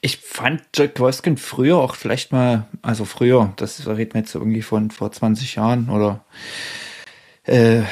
Ich 0.00 0.18
fand 0.18 0.62
Jack 0.74 1.00
Wolfskin 1.00 1.36
früher 1.36 1.76
auch 1.78 1.96
vielleicht 1.96 2.32
mal, 2.32 2.66
also 2.82 3.04
früher, 3.04 3.52
das 3.56 3.86
reden 3.86 4.14
wir 4.14 4.20
jetzt 4.20 4.34
irgendwie 4.34 4.62
von 4.62 4.90
vor 4.90 5.10
20 5.10 5.56
Jahren 5.56 5.88
oder 5.88 6.24
äh, 7.44 7.82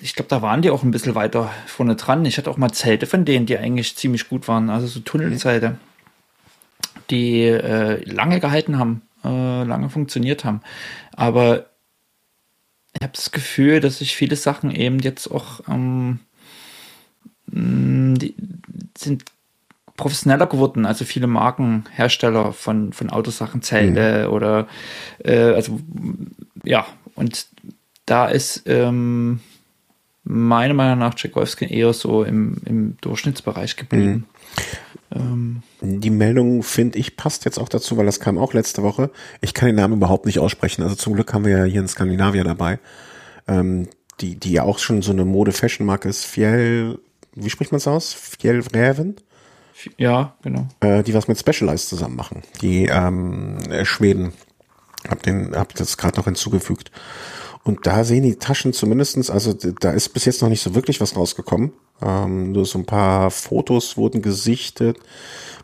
ich 0.00 0.14
glaube, 0.14 0.28
da 0.28 0.42
waren 0.42 0.62
die 0.62 0.70
auch 0.70 0.82
ein 0.82 0.90
bisschen 0.90 1.14
weiter 1.14 1.50
vorne 1.66 1.96
dran. 1.96 2.24
Ich 2.24 2.38
hatte 2.38 2.50
auch 2.50 2.56
mal 2.56 2.72
Zelte 2.72 3.06
von 3.06 3.24
denen, 3.24 3.46
die 3.46 3.56
eigentlich 3.56 3.96
ziemlich 3.96 4.28
gut 4.28 4.48
waren, 4.48 4.70
also 4.70 4.86
so 4.86 5.00
Tunnelzelte, 5.00 5.78
die 7.10 7.42
äh, 7.42 8.04
lange 8.04 8.40
gehalten 8.40 8.78
haben, 8.78 9.02
äh, 9.24 9.64
lange 9.64 9.88
funktioniert 9.88 10.44
haben. 10.44 10.60
Aber 11.12 11.66
ich 12.94 13.02
habe 13.02 13.12
das 13.14 13.30
Gefühl, 13.30 13.80
dass 13.80 13.98
sich 13.98 14.14
viele 14.14 14.36
Sachen 14.36 14.70
eben 14.70 14.98
jetzt 14.98 15.30
auch 15.30 15.60
ähm, 15.68 16.20
die 17.52 18.34
sind 18.96 19.24
professioneller 20.02 20.46
geworden. 20.46 20.84
Also 20.84 21.04
viele 21.04 21.28
Markenhersteller 21.28 22.52
von, 22.52 22.92
von 22.92 23.10
Autosachen, 23.10 23.62
Zelte 23.62 24.26
mhm. 24.26 24.34
oder 24.34 24.66
äh, 25.24 25.52
also 25.52 25.78
ja, 26.64 26.86
und 27.14 27.46
da 28.04 28.26
ist 28.26 28.64
ähm, 28.66 29.40
meiner 30.24 30.74
Meinung 30.74 30.98
nach 30.98 31.14
Tchaikovsky 31.14 31.72
eher 31.72 31.92
so 31.92 32.24
im, 32.24 32.56
im 32.64 32.96
Durchschnittsbereich 33.00 33.76
geblieben. 33.76 34.26
Mhm. 35.12 35.62
Ähm, 35.80 36.00
die 36.00 36.10
Meldung, 36.10 36.64
finde 36.64 36.98
ich, 36.98 37.16
passt 37.16 37.44
jetzt 37.44 37.58
auch 37.58 37.68
dazu, 37.68 37.96
weil 37.96 38.06
das 38.06 38.18
kam 38.18 38.38
auch 38.38 38.54
letzte 38.54 38.82
Woche. 38.82 39.10
Ich 39.40 39.54
kann 39.54 39.68
den 39.68 39.76
Namen 39.76 39.94
überhaupt 39.94 40.26
nicht 40.26 40.40
aussprechen. 40.40 40.82
Also 40.82 40.96
zum 40.96 41.14
Glück 41.14 41.32
haben 41.32 41.44
wir 41.44 41.58
ja 41.58 41.64
hier 41.64 41.80
in 41.80 41.88
Skandinavien 41.88 42.44
dabei. 42.44 42.80
Ähm, 43.46 43.88
die, 44.20 44.34
die 44.34 44.52
ja 44.52 44.64
auch 44.64 44.78
schon 44.78 45.02
so 45.02 45.12
eine 45.12 45.24
Mode-Fashion-Marke 45.24 46.08
ist. 46.08 46.24
Fjell, 46.24 46.98
wie 47.34 47.50
spricht 47.50 47.70
man 47.70 47.78
es 47.78 47.86
aus? 47.86 48.12
Fjellräven? 48.12 49.16
Ja, 49.96 50.34
genau. 50.42 50.66
Äh, 50.80 51.02
die 51.02 51.14
was 51.14 51.28
mit 51.28 51.38
Specialized 51.38 51.88
zusammen 51.88 52.16
machen. 52.16 52.42
Die 52.60 52.86
ähm, 52.86 53.58
äh, 53.70 53.84
Schweden. 53.84 54.32
Hab 55.08 55.22
den, 55.22 55.56
hab 55.56 55.74
das 55.74 55.96
gerade 55.96 56.16
noch 56.16 56.26
hinzugefügt. 56.26 56.92
Und 57.64 57.86
da 57.86 58.04
sehen 58.04 58.24
die 58.24 58.36
Taschen 58.36 58.72
zumindestens, 58.72 59.30
also 59.30 59.52
da 59.52 59.92
ist 59.92 60.08
bis 60.10 60.24
jetzt 60.24 60.42
noch 60.42 60.48
nicht 60.48 60.62
so 60.62 60.74
wirklich 60.74 61.00
was 61.00 61.16
rausgekommen. 61.16 61.72
Ähm, 62.00 62.52
nur 62.52 62.66
so 62.66 62.78
ein 62.78 62.86
paar 62.86 63.30
Fotos 63.30 63.96
wurden 63.96 64.20
gesichtet 64.20 64.98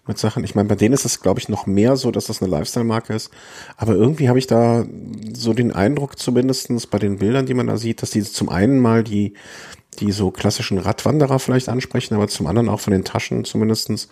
mit 0.06 0.18
Sachen. 0.18 0.44
Ich 0.44 0.54
meine, 0.54 0.68
bei 0.68 0.76
denen 0.76 0.94
ist 0.94 1.04
es, 1.04 1.20
glaube 1.20 1.40
ich, 1.40 1.48
noch 1.48 1.66
mehr 1.66 1.96
so, 1.96 2.10
dass 2.12 2.26
das 2.26 2.40
eine 2.40 2.50
Lifestyle-Marke 2.50 3.12
ist. 3.12 3.30
Aber 3.76 3.94
irgendwie 3.94 4.28
habe 4.28 4.38
ich 4.38 4.46
da 4.46 4.84
so 5.34 5.52
den 5.52 5.72
Eindruck, 5.72 6.18
zumindestens 6.18 6.86
bei 6.86 6.98
den 6.98 7.18
Bildern, 7.18 7.46
die 7.46 7.54
man 7.54 7.66
da 7.66 7.76
sieht, 7.76 8.02
dass 8.02 8.10
die 8.10 8.22
zum 8.22 8.48
einen 8.48 8.78
mal 8.78 9.02
die 9.02 9.34
die 9.98 10.12
so 10.12 10.30
klassischen 10.30 10.78
Radwanderer 10.78 11.38
vielleicht 11.38 11.68
ansprechen, 11.68 12.14
aber 12.14 12.28
zum 12.28 12.46
anderen 12.46 12.68
auch 12.68 12.80
von 12.80 12.92
den 12.92 13.04
Taschen 13.04 13.44
zumindestens 13.44 14.08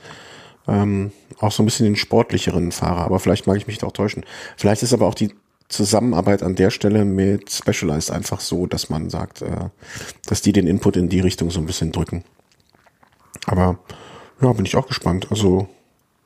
ähm, 0.68 1.12
auch 1.38 1.52
so 1.52 1.62
ein 1.62 1.66
bisschen 1.66 1.86
den 1.86 1.96
sportlicheren 1.96 2.72
Fahrer. 2.72 3.02
Aber 3.02 3.20
vielleicht 3.20 3.46
mag 3.46 3.56
ich 3.56 3.66
mich 3.66 3.78
da 3.78 3.86
auch 3.86 3.92
täuschen. 3.92 4.24
Vielleicht 4.56 4.82
ist 4.82 4.92
aber 4.92 5.06
auch 5.06 5.14
die 5.14 5.34
Zusammenarbeit 5.68 6.42
an 6.42 6.54
der 6.54 6.70
Stelle 6.70 7.04
mit 7.04 7.50
Specialized 7.50 8.10
einfach 8.10 8.40
so, 8.40 8.66
dass 8.66 8.88
man 8.90 9.10
sagt, 9.10 9.42
äh, 9.42 9.68
dass 10.26 10.42
die 10.42 10.52
den 10.52 10.66
Input 10.66 10.96
in 10.96 11.08
die 11.08 11.20
Richtung 11.20 11.50
so 11.50 11.60
ein 11.60 11.66
bisschen 11.66 11.92
drücken. 11.92 12.24
Aber 13.46 13.78
ja, 14.40 14.52
bin 14.52 14.64
ich 14.64 14.76
auch 14.76 14.86
gespannt. 14.86 15.28
Also, 15.30 15.68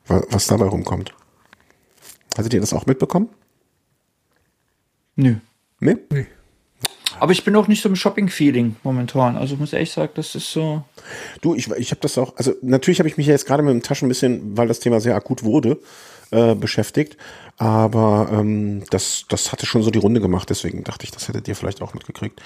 was 0.07 0.47
dabei 0.47 0.65
rumkommt. 0.65 1.13
Hattet 2.37 2.53
ihr 2.53 2.59
das 2.59 2.73
auch 2.73 2.85
mitbekommen? 2.85 3.29
Nö. 5.15 5.35
Nee? 5.79 5.97
Nee. 6.09 6.27
Aber 7.21 7.33
ich 7.33 7.43
bin 7.43 7.55
auch 7.55 7.67
nicht 7.67 7.83
so 7.83 7.87
im 7.87 7.95
Shopping-Feeling 7.95 8.77
momentan. 8.81 9.37
Also 9.37 9.55
muss 9.55 9.73
ehrlich 9.73 9.91
sagen, 9.91 10.11
das 10.15 10.33
ist 10.33 10.51
so. 10.51 10.81
Du, 11.41 11.53
ich, 11.53 11.69
ich 11.69 11.91
habe 11.91 12.01
das 12.01 12.17
auch, 12.17 12.35
also 12.35 12.55
natürlich 12.63 12.97
habe 12.97 13.07
ich 13.07 13.15
mich 13.15 13.27
jetzt 13.27 13.45
gerade 13.45 13.61
mit 13.61 13.71
dem 13.71 13.83
Taschen 13.83 14.07
ein 14.07 14.09
bisschen, 14.09 14.57
weil 14.57 14.67
das 14.67 14.79
Thema 14.79 14.99
sehr 14.99 15.15
akut 15.15 15.43
wurde, 15.43 15.77
äh, 16.31 16.55
beschäftigt. 16.55 17.17
Aber 17.57 18.27
ähm, 18.33 18.85
das, 18.89 19.25
das 19.29 19.51
hatte 19.51 19.67
schon 19.67 19.83
so 19.83 19.91
die 19.91 19.99
Runde 19.99 20.19
gemacht, 20.19 20.49
deswegen 20.49 20.83
dachte 20.83 21.03
ich, 21.03 21.11
das 21.11 21.27
hättet 21.27 21.47
ihr 21.47 21.55
vielleicht 21.55 21.83
auch 21.83 21.93
mitgekriegt. 21.93 22.41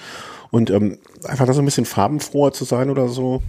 Und 0.50 0.68
ähm, 0.68 0.98
einfach 1.24 1.46
da 1.46 1.54
so 1.54 1.62
ein 1.62 1.64
bisschen 1.64 1.86
farbenfroher 1.86 2.52
zu 2.52 2.66
sein 2.66 2.90
oder 2.90 3.08
so, 3.08 3.42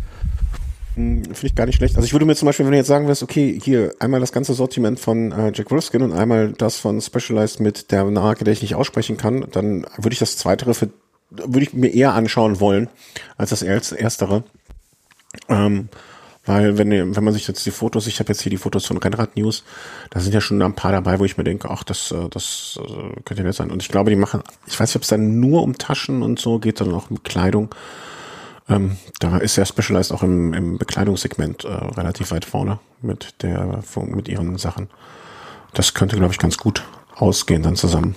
hm, 0.95 1.26
finde 1.26 1.48
ich 1.48 1.56
gar 1.56 1.66
nicht 1.66 1.76
schlecht. 1.76 1.98
Also 1.98 2.06
ich 2.06 2.14
würde 2.14 2.26
mir 2.26 2.38
zum 2.38 2.45
Beispiel, 2.45 2.66
wenn 2.66 2.72
du 2.72 2.78
jetzt 2.78 2.88
sagen 2.88 3.10
wirst, 3.10 3.22
okay, 3.22 3.60
hier 3.62 3.94
einmal 3.99 4.22
das 4.22 4.32
ganze 4.32 4.54
Sortiment 4.54 4.98
von 4.98 5.34
äh, 5.34 5.52
Jack 5.54 5.72
Wolfskin 5.72 6.04
und 6.04 6.14
einmal 6.14 6.54
das 6.54 6.78
von 6.78 7.02
Specialized 7.02 7.60
mit 7.60 7.91
der 7.91 8.06
Marke, 8.06 8.45
der 8.45 8.54
ich 8.54 8.62
nicht 8.62 8.76
aussprechen 8.76 9.18
kann, 9.18 9.45
dann 9.52 9.86
würde 9.98 10.14
ich 10.14 10.20
das 10.20 10.38
Zweitere 10.38 10.74
für 10.74 10.88
würde 11.30 11.64
ich 11.64 11.74
mir 11.74 11.94
eher 11.94 12.14
anschauen 12.14 12.60
wollen 12.60 12.90
als 13.38 13.49
das 13.52 13.62
erstere. 13.62 14.44
Ähm, 15.49 15.90
weil 16.48 16.78
wenn, 16.78 17.16
wenn 17.16 17.24
man 17.24 17.34
sich 17.34 17.45
jetzt 17.48 17.66
die 17.66 17.72
Fotos, 17.72 18.08
ich 18.08 18.20
habe 18.20 18.30
jetzt 18.30 18.41
hier 18.41 18.49
die 18.49 18.58
Fotos 18.58 18.86
von 18.86 18.98
Rennrad 18.98 19.36
News, 19.36 19.64
da 20.12 20.22
sind 20.22 20.34
ja 20.34 20.40
schon 20.40 20.62
ein 20.62 20.76
paar 20.76 20.94
dabei, 20.94 21.20
wo 21.20 21.26
ich 21.26 21.38
mir 21.38 21.44
denke, 21.44 21.70
ach, 21.70 21.84
das, 21.84 22.12
äh, 22.12 22.30
das 22.30 22.80
äh, 22.82 23.22
könnte 23.26 23.44
nett 23.44 23.54
sein. 23.54 23.70
Und 23.70 23.84
ich 23.84 23.90
glaube, 23.90 24.10
die 24.10 24.16
machen, 24.16 24.41
ich 24.66 24.80
weiß 24.80 24.90
nicht, 24.90 24.95
ob 24.95 25.02
es 25.02 25.10
dann 25.10 25.41
nur 25.41 25.62
um 25.62 25.78
Taschen 25.78 26.24
und 26.24 26.40
so 26.40 26.58
geht, 26.60 26.78
sondern 26.78 26.98
auch 26.98 27.12
um 27.12 27.22
Kleidung. 27.24 27.76
Ähm, 28.70 28.98
da 29.20 29.38
ist 29.38 29.58
ja 29.58 29.66
Specialized 29.66 30.14
auch 30.14 30.24
im, 30.24 30.54
im 30.54 30.78
Bekleidungssegment 30.78 31.66
äh, 31.66 31.68
relativ 31.68 32.32
weit 32.32 32.45
vorne 32.45 32.80
mit 33.02 33.36
der 33.44 33.84
mit 34.06 34.30
ihren 34.30 34.58
Sachen. 34.58 34.90
Das 35.74 35.94
könnte, 35.94 36.16
glaube 36.16 36.34
ich, 36.34 36.40
ganz 36.40 36.58
gut 36.58 36.84
ausgehen 37.16 37.62
dann 37.62 37.76
zusammen. 37.76 38.16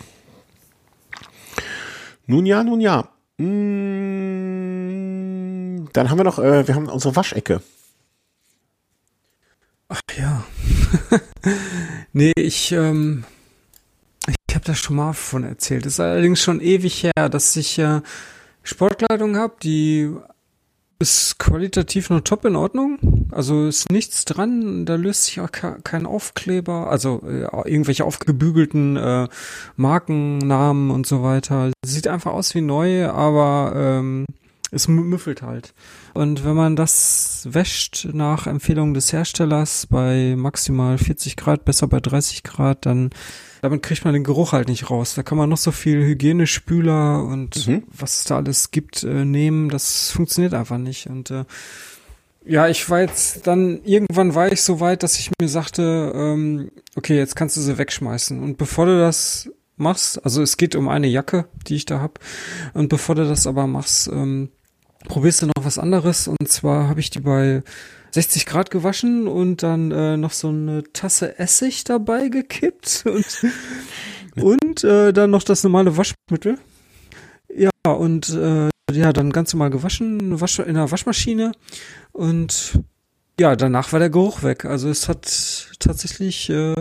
Nun 2.31 2.47
ja, 2.47 2.63
nun 2.63 2.81
ja. 2.81 3.09
Mmh, 3.39 3.49
dann 5.93 6.09
haben 6.09 6.19
wir 6.19 6.25
noch, 6.25 6.39
äh, 6.39 6.69
wir 6.69 6.77
haben 6.77 6.87
unsere 6.87 7.17
Waschecke. 7.17 7.61
Ach 9.89 10.01
ja. 10.17 10.45
nee, 12.13 12.31
ich, 12.37 12.71
ähm, 12.71 13.25
ich 14.29 14.37
habe 14.55 14.65
da 14.65 14.77
schon 14.77 14.95
mal 14.95 15.13
von 15.13 15.43
erzählt. 15.43 15.87
Das 15.87 15.95
ist 15.95 16.01
allerdings 16.01 16.41
schon 16.41 16.61
ewig 16.61 17.03
her, 17.03 17.29
dass 17.29 17.57
ich 17.57 17.81
äh, 17.81 18.01
Sportkleidung 18.63 19.37
habe, 19.37 19.57
die 19.61 20.15
ist 21.01 21.39
qualitativ 21.39 22.11
noch 22.11 22.21
top 22.21 22.45
in 22.45 22.57
Ordnung. 22.57 23.27
Also 23.33 23.67
ist 23.67 23.91
nichts 23.91 24.27
dran, 24.27 24.85
da 24.85 24.97
löst 24.97 25.25
sich 25.25 25.41
auch 25.41 25.51
kein 25.51 26.07
Aufkleber, 26.07 26.91
also 26.91 27.23
äh, 27.27 27.47
irgendwelche 27.69 28.05
aufgebügelten 28.05 28.97
äh, 28.97 29.29
Markennamen 29.77 30.91
und 30.91 31.07
so 31.07 31.23
weiter. 31.23 31.71
Sieht 31.85 32.07
einfach 32.07 32.33
aus 32.33 32.55
wie 32.55 32.61
neu, 32.61 33.09
aber 33.09 33.73
ähm, 33.75 34.27
es 34.71 34.89
müffelt 34.89 35.43
halt. 35.43 35.75
Und 36.13 36.45
wenn 36.45 36.55
man 36.55 36.77
das 36.77 37.49
wäscht 37.51 38.09
nach 38.13 38.47
Empfehlung 38.47 38.95
des 38.95 39.13
Herstellers 39.13 39.87
bei 39.87 40.35
maximal 40.37 40.99
40 40.99 41.37
Grad, 41.37 41.65
besser 41.65 41.89
bei 41.89 42.01
30 42.01 42.43
Grad, 42.43 42.85
dann 42.85 43.11
damit 43.63 43.83
kriegt 43.83 44.05
man 44.05 44.15
den 44.15 44.25
Geruch 44.25 44.53
halt 44.53 44.69
nicht 44.69 44.91
raus. 44.91 45.15
Da 45.15 45.23
kann 45.23 45.39
man 45.39 45.49
noch 45.49 45.59
so 45.59 45.71
viel 45.71 46.05
Hygienespüler 46.05 47.25
und 47.25 47.67
mhm. 47.67 47.83
was 47.89 48.21
es 48.21 48.25
da 48.25 48.37
alles 48.37 48.71
gibt 48.71 49.03
äh, 49.03 49.25
nehmen. 49.25 49.69
Das 49.69 50.11
funktioniert 50.11 50.55
einfach 50.55 50.79
nicht. 50.79 51.09
Und 51.09 51.31
äh, 51.31 51.45
ja, 52.45 52.69
ich 52.69 52.89
war 52.89 53.01
jetzt 53.01 53.47
dann, 53.47 53.81
irgendwann 53.85 54.35
war 54.35 54.51
ich 54.51 54.63
so 54.63 54.81
weit, 54.81 55.03
dass 55.03 55.19
ich 55.19 55.31
mir 55.41 55.49
sagte, 55.49 56.13
ähm, 56.15 56.71
okay, 56.97 57.17
jetzt 57.17 57.37
kannst 57.37 57.57
du 57.57 57.61
sie 57.61 57.77
wegschmeißen. 57.77 58.43
Und 58.43 58.57
bevor 58.57 58.87
du 58.87 58.99
das 58.99 59.51
machst, 59.77 60.25
also 60.25 60.43
es 60.43 60.57
geht 60.57 60.75
um 60.75 60.89
eine 60.89 61.07
Jacke, 61.07 61.47
die 61.67 61.77
ich 61.77 61.85
da 61.85 62.01
hab, 62.01 62.19
und 62.75 62.89
bevor 62.89 63.15
du 63.15 63.27
das 63.27 63.47
aber 63.47 63.67
machst, 63.67 64.09
ähm, 64.09 64.51
probierst 65.07 65.43
du 65.43 65.47
noch 65.47 65.65
was 65.65 65.79
anderes. 65.79 66.29
Und 66.29 66.49
zwar 66.49 66.89
habe 66.89 67.01
ich 67.01 67.11
die 67.11 67.21
bei 67.21 67.63
60 68.13 68.47
Grad 68.47 68.71
gewaschen 68.71 69.29
und 69.29 69.63
dann 69.63 69.91
äh, 69.91 70.17
noch 70.17 70.33
so 70.33 70.49
eine 70.49 70.83
Tasse 70.93 71.39
Essig 71.39 71.85
dabei 71.85 72.29
gekippt 72.29 73.05
und, 73.07 73.47
und 74.43 74.85
äh, 74.85 75.13
dann 75.13 75.31
noch 75.31 75.43
das 75.43 75.63
normale 75.63 75.97
Waschmittel. 75.97 76.59
Ja, 77.55 77.71
und 77.85 78.29
äh, 78.31 78.69
ja, 78.93 79.13
dann 79.13 79.31
ganz 79.31 79.53
normal 79.53 79.71
gewaschen, 79.71 80.41
wasch, 80.41 80.59
in 80.59 80.75
der 80.75 80.91
Waschmaschine 80.91 81.53
und 82.13 82.81
ja, 83.41 83.57
danach 83.57 83.91
war 83.93 84.01
der 84.01 84.11
Geruch 84.11 84.43
weg. 84.43 84.67
Also 84.67 84.91
es 84.91 85.09
hat 85.09 85.71
tatsächlich, 85.79 86.51
äh, 86.51 86.75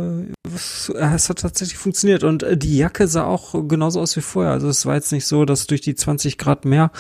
was, 0.44 0.92
äh, 0.94 1.16
es 1.16 1.30
hat 1.30 1.40
tatsächlich 1.40 1.78
funktioniert. 1.78 2.26
Und 2.26 2.44
äh, 2.44 2.58
die 2.58 2.78
Jacke 2.78 3.08
sah 3.08 3.24
auch 3.24 3.66
genauso 3.70 4.02
aus 4.02 4.18
wie 4.18 4.22
vorher. 4.22 4.52
Also 4.52 4.68
es 4.68 4.86
war 4.86 4.96
jetzt 4.96 5.14
nicht 5.14 5.26
so, 5.26 5.46
dass 5.46 5.68
durch 5.68 5.80
die 5.80 5.96
20 5.96 6.38
Grad 6.38 6.66
mehr, 6.66 6.92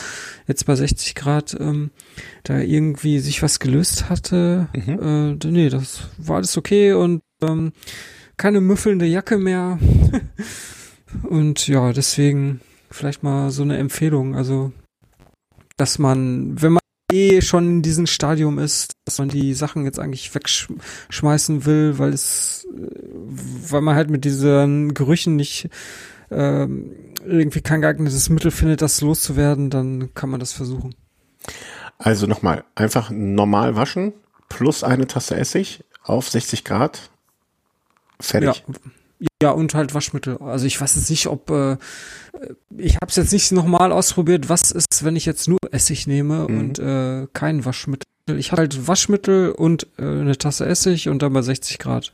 jetzt 0.47 0.65
bei 0.65 0.75
60 0.75 1.13
Grad, 1.13 1.57
ähm, 1.59 1.91
da 2.43 2.57
irgendwie 2.59 3.19
sich 3.19 3.43
was 3.43 3.59
gelöst 3.59 4.09
hatte. 4.09 4.69
Mhm. 4.73 5.37
Äh, 5.41 5.47
nee, 5.47 5.67
das 5.67 6.03
war 6.17 6.37
alles 6.37 6.55
okay 6.55 6.93
und 6.93 7.21
ähm, 7.41 7.73
keine 8.37 8.61
müffelnde 8.61 9.07
Jacke 9.07 9.37
mehr. 9.37 9.77
und 11.23 11.67
ja, 11.67 11.91
deswegen 11.91 12.61
vielleicht 12.89 13.23
mal 13.23 13.51
so 13.51 13.63
eine 13.63 13.77
Empfehlung. 13.77 14.37
Also, 14.37 14.71
dass 15.75 15.99
man, 15.99 16.61
wenn 16.61 16.71
man 16.71 16.79
eh 17.11 17.41
schon 17.41 17.67
in 17.67 17.81
diesem 17.81 18.07
Stadium 18.07 18.59
ist, 18.59 18.93
dass 19.05 19.19
man 19.19 19.29
die 19.29 19.53
Sachen 19.53 19.85
jetzt 19.85 19.99
eigentlich 19.99 20.33
wegschmeißen 20.33 21.65
will, 21.65 21.97
weil 21.97 22.13
es, 22.13 22.67
weil 22.71 23.81
man 23.81 23.95
halt 23.95 24.09
mit 24.09 24.25
diesen 24.25 24.93
Gerüchen 24.93 25.35
nicht 25.35 25.69
ähm, 26.31 26.91
irgendwie 27.25 27.61
kein 27.61 27.81
geeignetes 27.81 28.29
Mittel 28.29 28.51
findet, 28.51 28.81
das 28.81 29.01
loszuwerden, 29.01 29.69
dann 29.69 30.13
kann 30.13 30.29
man 30.29 30.39
das 30.39 30.53
versuchen. 30.53 30.95
Also 31.97 32.27
nochmal, 32.27 32.63
einfach 32.75 33.09
normal 33.09 33.75
waschen 33.75 34.13
plus 34.47 34.83
eine 34.83 35.07
Tasse 35.07 35.35
Essig 35.35 35.83
auf 36.03 36.29
60 36.29 36.63
Grad. 36.63 37.09
Fertig. 38.19 38.63
Ja. 38.67 38.73
Ja, 39.41 39.51
und 39.51 39.73
halt 39.73 39.93
Waschmittel. 39.93 40.37
Also 40.37 40.65
ich 40.65 40.79
weiß 40.79 40.95
jetzt 40.95 41.09
nicht, 41.09 41.27
ob 41.27 41.49
äh, 41.49 41.77
ich 42.77 42.95
habe 42.95 43.07
es 43.07 43.15
jetzt 43.17 43.33
nicht 43.33 43.51
nochmal 43.51 43.91
ausprobiert, 43.91 44.49
was 44.49 44.71
ist, 44.71 45.03
wenn 45.03 45.15
ich 45.15 45.25
jetzt 45.25 45.47
nur 45.47 45.58
Essig 45.71 46.07
nehme 46.07 46.47
mhm. 46.47 46.59
und 46.59 46.79
äh, 46.79 47.27
kein 47.33 47.65
Waschmittel. 47.65 48.05
Ich 48.37 48.51
habe 48.51 48.61
halt 48.61 48.87
Waschmittel 48.87 49.51
und 49.51 49.87
äh, 49.97 50.03
eine 50.03 50.37
Tasse 50.37 50.65
Essig 50.65 51.09
und 51.09 51.21
dann 51.21 51.33
bei 51.33 51.41
60 51.41 51.79
Grad. 51.79 52.13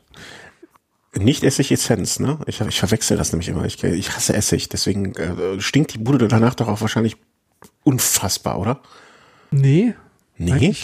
Nicht 1.18 1.44
Essig-Essenz, 1.44 2.20
ne? 2.20 2.40
Ich, 2.46 2.60
ich 2.60 2.80
verwechsel 2.80 3.18
das 3.18 3.32
nämlich 3.32 3.48
immer. 3.48 3.66
Ich, 3.66 3.82
ich 3.84 4.16
hasse 4.16 4.34
Essig, 4.34 4.68
deswegen 4.70 5.16
äh, 5.16 5.60
stinkt 5.62 5.94
die 5.94 5.98
Bude 5.98 6.28
danach 6.28 6.56
doch 6.56 6.68
auch 6.68 6.82
wahrscheinlich 6.82 7.16
unfassbar, 7.84 8.60
oder? 8.60 8.82
Nee. 9.52 9.94
Nee? 10.38 10.76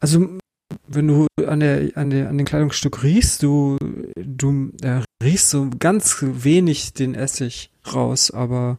Also 0.00 0.38
wenn 0.86 1.08
du 1.08 1.26
an 1.46 1.60
der, 1.60 1.90
an 1.94 2.10
der, 2.10 2.28
an 2.28 2.38
den 2.38 2.46
Kleidungsstück 2.46 3.02
riechst, 3.02 3.42
du, 3.42 3.76
du 4.16 4.70
äh, 4.82 5.02
riechst 5.22 5.50
so 5.50 5.70
ganz 5.78 6.16
wenig 6.20 6.92
den 6.92 7.14
Essig 7.14 7.70
raus, 7.92 8.30
aber 8.30 8.78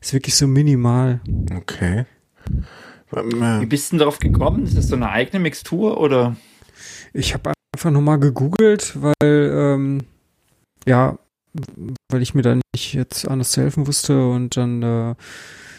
ist 0.00 0.12
wirklich 0.12 0.36
so 0.36 0.46
minimal. 0.46 1.20
Okay. 1.54 2.06
Wie 3.10 3.66
bist 3.66 3.88
du 3.88 3.94
denn 3.94 3.98
darauf 4.00 4.18
gekommen? 4.18 4.64
Ist 4.64 4.76
das 4.76 4.88
so 4.88 4.96
eine 4.96 5.10
eigene 5.10 5.40
Mixtur 5.40 5.98
oder? 5.98 6.36
Ich 7.12 7.32
habe 7.34 7.52
einfach 7.74 7.90
nochmal 7.90 8.18
gegoogelt, 8.18 8.96
weil, 9.00 9.14
ähm, 9.22 10.00
ja, 10.86 11.18
weil 12.10 12.22
ich 12.22 12.34
mir 12.34 12.42
da 12.42 12.54
nicht 12.54 12.92
jetzt 12.92 13.26
anders 13.26 13.52
zu 13.52 13.62
helfen 13.62 13.86
wusste 13.86 14.28
und 14.28 14.56
dann, 14.56 14.82
äh, 14.82 15.14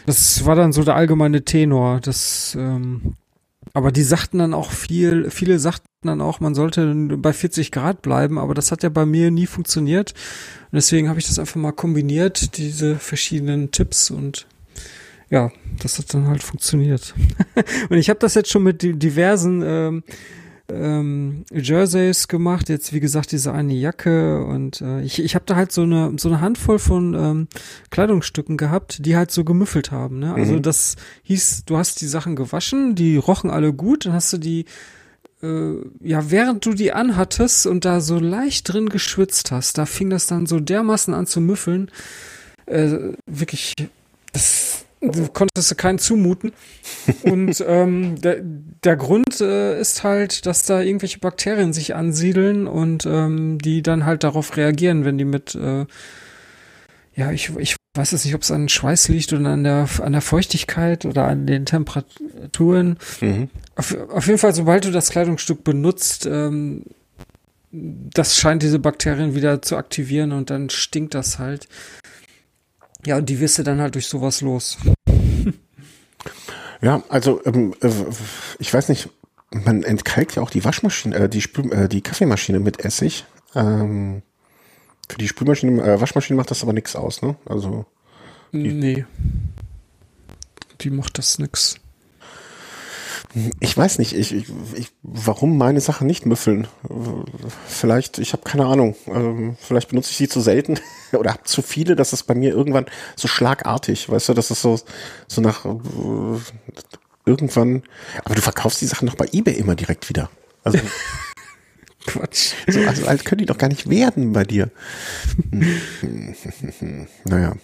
das 0.06 0.44
war 0.44 0.56
dann 0.56 0.72
so 0.72 0.82
der 0.82 0.96
allgemeine 0.96 1.44
Tenor, 1.44 2.00
dass, 2.00 2.56
ähm, 2.58 3.14
aber 3.74 3.92
die 3.92 4.02
sagten 4.02 4.38
dann 4.38 4.54
auch 4.54 4.72
viel, 4.72 5.30
viele 5.30 5.58
sagten 5.58 5.86
dann 6.02 6.20
auch, 6.20 6.40
man 6.40 6.54
sollte 6.54 6.94
bei 6.94 7.32
40 7.32 7.70
Grad 7.70 8.02
bleiben, 8.02 8.38
aber 8.38 8.54
das 8.54 8.72
hat 8.72 8.82
ja 8.82 8.88
bei 8.88 9.06
mir 9.06 9.30
nie 9.30 9.46
funktioniert. 9.46 10.12
Und 10.72 10.76
deswegen 10.76 11.08
habe 11.08 11.20
ich 11.20 11.26
das 11.26 11.38
einfach 11.38 11.56
mal 11.56 11.72
kombiniert, 11.72 12.56
diese 12.56 12.96
verschiedenen 12.96 13.70
Tipps 13.70 14.10
und 14.10 14.46
ja, 15.30 15.50
das 15.80 15.98
hat 15.98 16.12
dann 16.12 16.26
halt 16.26 16.42
funktioniert. 16.42 17.14
und 17.88 17.96
ich 17.96 18.10
habe 18.10 18.18
das 18.18 18.34
jetzt 18.34 18.50
schon 18.50 18.64
mit 18.64 18.82
diversen 18.82 19.62
ähm, 19.64 20.02
ähm, 20.68 21.44
Jerseys 21.52 22.28
gemacht, 22.28 22.68
jetzt 22.68 22.92
wie 22.92 23.00
gesagt 23.00 23.32
diese 23.32 23.52
eine 23.52 23.74
Jacke 23.74 24.44
und 24.44 24.80
äh, 24.80 25.02
ich, 25.02 25.22
ich 25.22 25.34
habe 25.34 25.44
da 25.46 25.56
halt 25.56 25.72
so 25.72 25.82
eine 25.82 26.12
so 26.16 26.28
eine 26.28 26.40
Handvoll 26.40 26.78
von 26.78 27.14
ähm, 27.14 27.48
Kleidungsstücken 27.90 28.56
gehabt, 28.56 29.04
die 29.04 29.16
halt 29.16 29.30
so 29.30 29.44
gemüffelt 29.44 29.90
haben. 29.90 30.18
Ne? 30.18 30.34
Also 30.34 30.54
mhm. 30.54 30.62
das 30.62 30.96
hieß, 31.24 31.64
du 31.66 31.76
hast 31.76 32.00
die 32.00 32.06
Sachen 32.06 32.36
gewaschen, 32.36 32.94
die 32.94 33.16
rochen 33.16 33.50
alle 33.50 33.72
gut, 33.72 34.06
dann 34.06 34.12
hast 34.12 34.32
du 34.32 34.38
die 34.38 34.64
äh, 35.42 35.74
ja, 36.02 36.30
während 36.30 36.66
du 36.66 36.74
die 36.74 36.92
anhattest 36.92 37.66
und 37.66 37.84
da 37.84 38.00
so 38.00 38.18
leicht 38.18 38.72
drin 38.72 38.88
geschwitzt 38.88 39.50
hast, 39.50 39.78
da 39.78 39.86
fing 39.86 40.10
das 40.10 40.26
dann 40.26 40.46
so 40.46 40.60
dermaßen 40.60 41.14
an 41.14 41.26
zu 41.26 41.40
müffeln. 41.40 41.90
Äh, 42.66 43.14
wirklich, 43.26 43.74
das 44.32 44.84
du 45.00 45.28
konntest 45.28 45.70
du 45.70 45.74
keinen 45.74 45.98
zumuten. 45.98 46.52
Und 47.22 47.64
ähm, 47.66 48.20
der, 48.20 48.40
der 48.42 48.96
Grund 48.96 49.40
äh, 49.40 49.80
ist 49.80 50.04
halt, 50.04 50.46
dass 50.46 50.64
da 50.64 50.80
irgendwelche 50.80 51.18
Bakterien 51.18 51.72
sich 51.72 51.94
ansiedeln 51.94 52.66
und 52.66 53.06
ähm, 53.06 53.58
die 53.58 53.82
dann 53.82 54.04
halt 54.04 54.24
darauf 54.24 54.56
reagieren, 54.56 55.04
wenn 55.04 55.18
die 55.18 55.24
mit, 55.24 55.54
äh, 55.54 55.86
ja, 57.14 57.32
ich, 57.32 57.52
ich 57.58 57.76
weiß 57.94 58.12
jetzt 58.12 58.24
nicht, 58.24 58.34
ob 58.34 58.42
es 58.42 58.50
an 58.50 58.68
Schweiß 58.68 59.08
liegt 59.08 59.32
oder 59.32 59.50
an 59.50 59.64
der, 59.64 59.88
an 60.02 60.12
der 60.12 60.20
Feuchtigkeit 60.20 61.04
oder 61.04 61.26
an 61.26 61.46
den 61.46 61.66
Temperaturen. 61.66 62.98
Mhm. 63.20 63.50
Auf, 63.76 63.96
auf 64.10 64.26
jeden 64.26 64.38
Fall, 64.38 64.54
sobald 64.54 64.84
du 64.84 64.90
das 64.90 65.10
Kleidungsstück 65.10 65.64
benutzt, 65.64 66.26
ähm, 66.26 66.84
das 67.72 68.36
scheint 68.36 68.62
diese 68.62 68.78
Bakterien 68.78 69.34
wieder 69.34 69.62
zu 69.62 69.76
aktivieren 69.76 70.32
und 70.32 70.50
dann 70.50 70.70
stinkt 70.70 71.14
das 71.14 71.38
halt. 71.38 71.68
Ja, 73.06 73.16
und 73.16 73.28
die 73.28 73.40
wirst 73.40 73.58
du 73.58 73.62
dann 73.62 73.80
halt 73.80 73.94
durch 73.94 74.06
sowas 74.06 74.40
los. 74.40 74.78
Ja, 76.82 77.02
also 77.10 77.44
ähm, 77.44 77.74
äh, 77.82 77.90
ich 78.58 78.72
weiß 78.72 78.88
nicht, 78.88 79.10
man 79.50 79.82
entkalkt 79.82 80.36
ja 80.36 80.42
auch 80.42 80.48
die 80.48 80.64
Waschmaschine, 80.64 81.14
äh, 81.14 81.28
die, 81.28 81.42
Spül 81.42 81.70
äh, 81.72 81.88
die 81.88 82.00
Kaffeemaschine 82.00 82.58
mit 82.58 82.82
Essig. 82.82 83.26
Ähm, 83.54 84.22
für 85.08 85.18
die 85.18 85.28
Spülmaschine, 85.28 85.82
äh, 85.82 86.00
Waschmaschine 86.00 86.36
macht 86.36 86.50
das 86.50 86.62
aber 86.62 86.72
nichts 86.72 86.96
aus, 86.96 87.20
ne? 87.20 87.36
Also. 87.44 87.84
Nee. 88.52 89.04
die 90.80 90.90
macht 90.90 91.18
das 91.18 91.38
nix. 91.38 91.76
Ich 93.60 93.76
weiß 93.76 93.98
nicht, 93.98 94.12
ich, 94.12 94.34
ich, 94.34 94.46
ich, 94.74 94.90
warum 95.02 95.56
meine 95.56 95.80
Sachen 95.80 96.06
nicht 96.06 96.26
müffeln. 96.26 96.66
Vielleicht, 97.68 98.18
ich 98.18 98.32
habe 98.32 98.42
keine 98.42 98.66
Ahnung. 98.66 98.96
Ähm, 99.06 99.56
vielleicht 99.60 99.90
benutze 99.90 100.10
ich 100.10 100.16
sie 100.16 100.28
zu 100.28 100.40
selten 100.40 100.80
oder 101.12 101.32
habe 101.32 101.44
zu 101.44 101.62
viele, 101.62 101.94
dass 101.94 102.12
es 102.12 102.24
bei 102.24 102.34
mir 102.34 102.50
irgendwann 102.50 102.86
so 103.14 103.28
schlagartig, 103.28 104.08
weißt 104.08 104.30
du, 104.30 104.34
dass 104.34 104.50
es 104.50 104.60
so, 104.60 104.80
so 105.28 105.40
nach 105.40 105.64
äh, 105.64 106.40
irgendwann. 107.24 107.84
Aber 108.24 108.34
du 108.34 108.42
verkaufst 108.42 108.80
die 108.80 108.86
Sachen 108.86 109.06
doch 109.06 109.14
bei 109.14 109.28
eBay 109.32 109.54
immer 109.54 109.76
direkt 109.76 110.08
wieder. 110.08 110.28
Also 110.64 110.80
Quatsch. 112.06 112.54
So, 112.66 112.80
also 112.80 113.06
alt 113.06 113.24
können 113.24 113.40
die 113.40 113.46
doch 113.46 113.58
gar 113.58 113.68
nicht 113.68 113.88
werden 113.88 114.32
bei 114.32 114.44
dir. 114.44 114.70
naja. 117.24 117.54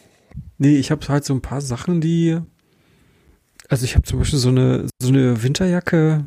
Nee, 0.59 0.77
ich 0.77 0.91
habe 0.91 1.07
halt 1.09 1.25
so 1.25 1.35
ein 1.35 1.43
paar 1.43 1.61
Sachen, 1.61 2.01
die 2.01 2.39
also 3.69 3.85
ich 3.85 3.95
habe 3.95 4.05
zum 4.05 4.19
Beispiel 4.19 4.39
so 4.39 4.49
eine, 4.49 4.89
so 5.01 5.09
eine 5.09 5.43
Winterjacke, 5.43 6.25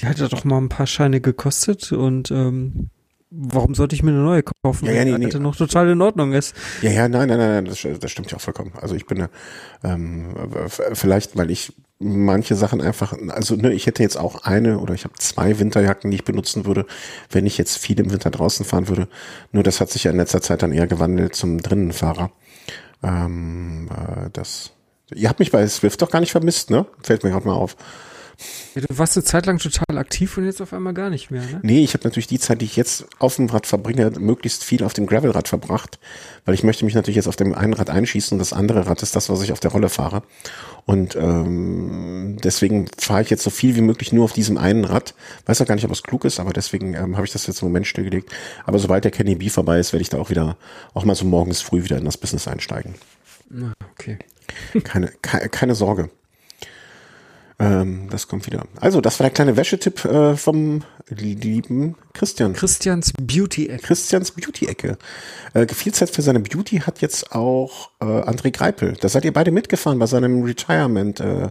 die 0.00 0.06
hat 0.06 0.18
ja 0.18 0.28
doch 0.28 0.44
mal 0.44 0.58
ein 0.58 0.68
paar 0.68 0.86
Scheine 0.86 1.20
gekostet 1.20 1.92
und 1.92 2.30
ähm, 2.30 2.90
warum 3.30 3.74
sollte 3.74 3.94
ich 3.94 4.02
mir 4.02 4.10
eine 4.10 4.22
neue 4.22 4.42
kaufen, 4.42 4.86
ja, 4.86 4.92
ja, 4.92 5.04
nee, 5.04 5.12
wenn 5.12 5.20
die 5.20 5.26
nee. 5.26 5.38
noch 5.42 5.56
total 5.56 5.90
in 5.90 6.00
Ordnung 6.00 6.32
ist? 6.32 6.54
Ja, 6.82 6.90
ja, 6.90 7.08
nein, 7.08 7.28
nein, 7.28 7.38
nein, 7.38 7.64
das, 7.64 7.86
das 8.00 8.10
stimmt 8.10 8.30
ja 8.30 8.38
auch 8.38 8.40
vollkommen. 8.40 8.72
Also 8.80 8.94
ich 8.94 9.06
bin 9.06 9.26
ähm, 9.84 10.34
vielleicht, 10.68 11.36
weil 11.36 11.50
ich 11.50 11.74
manche 11.98 12.54
Sachen 12.54 12.80
einfach, 12.80 13.14
also 13.28 13.56
ne, 13.56 13.72
ich 13.72 13.86
hätte 13.86 14.02
jetzt 14.02 14.16
auch 14.16 14.44
eine 14.44 14.78
oder 14.78 14.94
ich 14.94 15.04
habe 15.04 15.14
zwei 15.18 15.58
Winterjacken, 15.58 16.10
die 16.10 16.16
ich 16.16 16.24
benutzen 16.24 16.64
würde, 16.64 16.86
wenn 17.30 17.44
ich 17.44 17.58
jetzt 17.58 17.76
viel 17.76 17.98
im 18.00 18.10
Winter 18.12 18.30
draußen 18.30 18.64
fahren 18.64 18.88
würde. 18.88 19.08
Nur 19.52 19.62
das 19.62 19.80
hat 19.80 19.90
sich 19.90 20.04
ja 20.04 20.10
in 20.10 20.16
letzter 20.16 20.40
Zeit 20.40 20.62
dann 20.62 20.72
eher 20.72 20.86
gewandelt 20.86 21.34
zum 21.34 21.60
Drinnenfahrer. 21.60 22.30
Ähm, 23.02 23.88
äh, 23.90 24.30
das 24.32 24.72
Ihr 25.14 25.28
habt 25.28 25.38
mich 25.38 25.50
bei 25.50 25.66
Swift 25.66 26.02
doch 26.02 26.10
gar 26.10 26.20
nicht 26.20 26.32
vermisst, 26.32 26.70
ne? 26.70 26.86
Fällt 27.02 27.24
mir 27.24 27.30
gerade 27.30 27.46
mal 27.46 27.54
auf. 27.54 27.76
Ja, 28.74 28.82
du 28.82 28.98
warst 28.98 29.16
eine 29.16 29.24
Zeit 29.24 29.46
lang 29.46 29.58
total 29.58 29.98
aktiv 29.98 30.36
und 30.38 30.44
jetzt 30.44 30.60
auf 30.60 30.72
einmal 30.72 30.94
gar 30.94 31.10
nicht 31.10 31.30
mehr, 31.30 31.42
ne? 31.42 31.58
Nee, 31.62 31.82
ich 31.82 31.94
habe 31.94 32.04
natürlich 32.04 32.28
die 32.28 32.38
Zeit, 32.38 32.60
die 32.60 32.66
ich 32.66 32.76
jetzt 32.76 33.06
auf 33.18 33.34
dem 33.34 33.46
Rad 33.46 33.66
verbringe, 33.66 34.12
möglichst 34.20 34.62
viel 34.62 34.84
auf 34.84 34.92
dem 34.92 35.06
Gravelrad 35.06 35.48
verbracht, 35.48 35.98
weil 36.44 36.54
ich 36.54 36.62
möchte 36.62 36.84
mich 36.84 36.94
natürlich 36.94 37.16
jetzt 37.16 37.26
auf 37.26 37.34
dem 37.34 37.52
einen 37.52 37.72
Rad 37.72 37.90
einschießen 37.90 38.36
und 38.36 38.38
das 38.38 38.52
andere 38.52 38.86
Rad 38.86 39.02
ist 39.02 39.16
das, 39.16 39.28
was 39.28 39.42
ich 39.42 39.50
auf 39.50 39.58
der 39.58 39.72
Rolle 39.72 39.88
fahre. 39.88 40.22
Und 40.86 41.16
ähm, 41.16 42.36
deswegen 42.44 42.86
fahre 42.96 43.22
ich 43.22 43.30
jetzt 43.30 43.42
so 43.42 43.50
viel 43.50 43.74
wie 43.74 43.80
möglich 43.80 44.12
nur 44.12 44.24
auf 44.24 44.32
diesem 44.32 44.56
einen 44.56 44.84
Rad. 44.84 45.14
Weiß 45.46 45.60
auch 45.60 45.66
gar 45.66 45.74
nicht, 45.74 45.84
ob 45.84 45.90
es 45.90 46.04
klug 46.04 46.24
ist, 46.24 46.38
aber 46.38 46.52
deswegen 46.52 46.94
ähm, 46.94 47.16
habe 47.16 47.26
ich 47.26 47.32
das 47.32 47.46
jetzt 47.48 47.62
im 47.62 47.68
Moment 47.68 47.88
stillgelegt. 47.88 48.30
Aber 48.64 48.78
sobald 48.78 49.02
der 49.02 49.10
Kenny 49.10 49.34
B 49.34 49.48
vorbei 49.48 49.80
ist, 49.80 49.92
werde 49.92 50.02
ich 50.02 50.10
da 50.10 50.18
auch 50.18 50.30
wieder, 50.30 50.56
auch 50.94 51.04
mal 51.04 51.16
so 51.16 51.24
morgens 51.24 51.60
früh 51.60 51.82
wieder 51.82 51.98
in 51.98 52.04
das 52.04 52.16
Business 52.16 52.46
einsteigen. 52.46 52.94
Na, 53.50 53.72
okay. 53.92 54.18
Keine, 54.84 55.08
keine, 55.22 55.48
keine 55.48 55.74
Sorge. 55.74 56.10
Ähm, 57.60 58.08
das 58.10 58.28
kommt 58.28 58.46
wieder. 58.46 58.64
Also, 58.80 59.00
das 59.00 59.18
war 59.18 59.24
der 59.24 59.32
kleine 59.34 59.56
Wäschetipp 59.56 60.04
äh, 60.04 60.36
vom 60.36 60.84
lieben 61.08 61.96
Christian. 62.14 62.52
Christians 62.52 63.12
Beauty-Ecke. 63.20 63.82
Christians 63.82 64.30
Beauty-Ecke. 64.30 64.96
Äh, 65.54 65.66
Gefielzeit 65.66 66.10
für 66.10 66.22
seine 66.22 66.38
Beauty 66.38 66.78
hat 66.80 67.00
jetzt 67.00 67.32
auch 67.32 67.90
äh, 68.00 68.04
André 68.04 68.52
Greipel. 68.52 68.96
Da 69.00 69.08
seid 69.08 69.24
ihr 69.24 69.32
beide 69.32 69.50
mitgefahren 69.50 69.98
bei 69.98 70.06
seinem 70.06 70.44
Retirement 70.44 71.18
äh, 71.18 71.48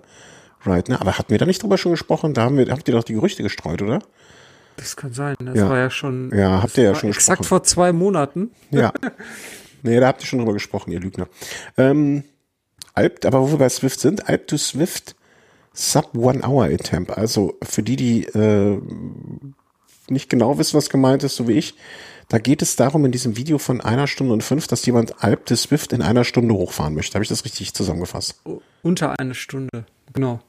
Ride, 0.66 0.92
ne? 0.92 1.02
Aber 1.02 1.18
hatten 1.18 1.30
wir 1.32 1.38
da 1.40 1.46
nicht 1.46 1.62
drüber 1.62 1.78
schon 1.78 1.92
gesprochen? 1.92 2.34
Da 2.34 2.44
haben 2.44 2.58
wir, 2.58 2.68
habt 2.72 2.88
ihr 2.88 2.94
doch 2.94 3.04
die 3.04 3.14
Gerüchte 3.14 3.44
gestreut, 3.44 3.82
oder? 3.82 4.00
Das 4.78 4.96
kann 4.96 5.12
sein. 5.12 5.36
Das 5.40 5.58
Ja. 5.58 5.70
war 5.70 5.78
ja 5.78 5.90
schon. 5.90 6.32
Ja, 6.34 6.62
habt 6.62 6.78
ihr 6.78 6.86
ja 6.86 6.96
schon 6.96 7.10
Exakt 7.10 7.40
gesprochen. 7.40 7.48
vor 7.50 7.64
zwei 7.64 7.92
Monaten. 7.92 8.52
Ja. 8.72 8.94
nee, 9.84 10.00
da 10.00 10.08
habt 10.08 10.22
ihr 10.24 10.28
schon 10.28 10.40
drüber 10.40 10.54
gesprochen, 10.54 10.92
ihr 10.92 11.00
Lügner. 11.02 11.28
Ähm, 11.78 12.24
Alp, 12.98 13.26
aber 13.26 13.42
wo 13.42 13.52
wir 13.52 13.58
bei 13.60 13.70
Swift 13.70 14.00
sind, 14.00 14.28
Alp 14.28 14.48
to 14.48 14.58
Swift 14.58 15.16
Sub 15.74 16.18
One 16.18 16.42
Hour 16.44 16.66
Attempt. 16.66 17.12
Also 17.16 17.56
für 17.62 17.84
die, 17.84 17.96
die 17.96 18.24
äh, 18.26 18.82
nicht 20.10 20.30
genau 20.30 20.58
wissen, 20.58 20.76
was 20.76 20.90
gemeint 20.90 21.24
ist, 21.24 21.36
so 21.36 21.48
wie 21.48 21.54
ich, 21.54 21.76
da 22.30 22.40
geht 22.40 22.62
es 22.62 22.76
darum 22.76 23.06
in 23.06 23.12
diesem 23.12 23.38
Video 23.38 23.58
von 23.58 23.80
einer 23.80 24.08
Stunde 24.08 24.34
und 24.34 24.44
fünf, 24.44 24.68
dass 24.68 24.86
jemand 24.86 25.24
Alp 25.24 25.46
to 25.46 25.56
Swift 25.56 25.94
in 25.94 26.02
einer 26.02 26.24
Stunde 26.24 26.56
hochfahren 26.56 26.94
möchte. 26.94 27.14
Habe 27.14 27.24
ich 27.24 27.30
das 27.30 27.46
richtig 27.46 27.74
zusammengefasst? 27.74 28.42
Unter 28.82 29.20
eine 29.20 29.36
Stunde. 29.36 29.86
Genau. 30.14 30.40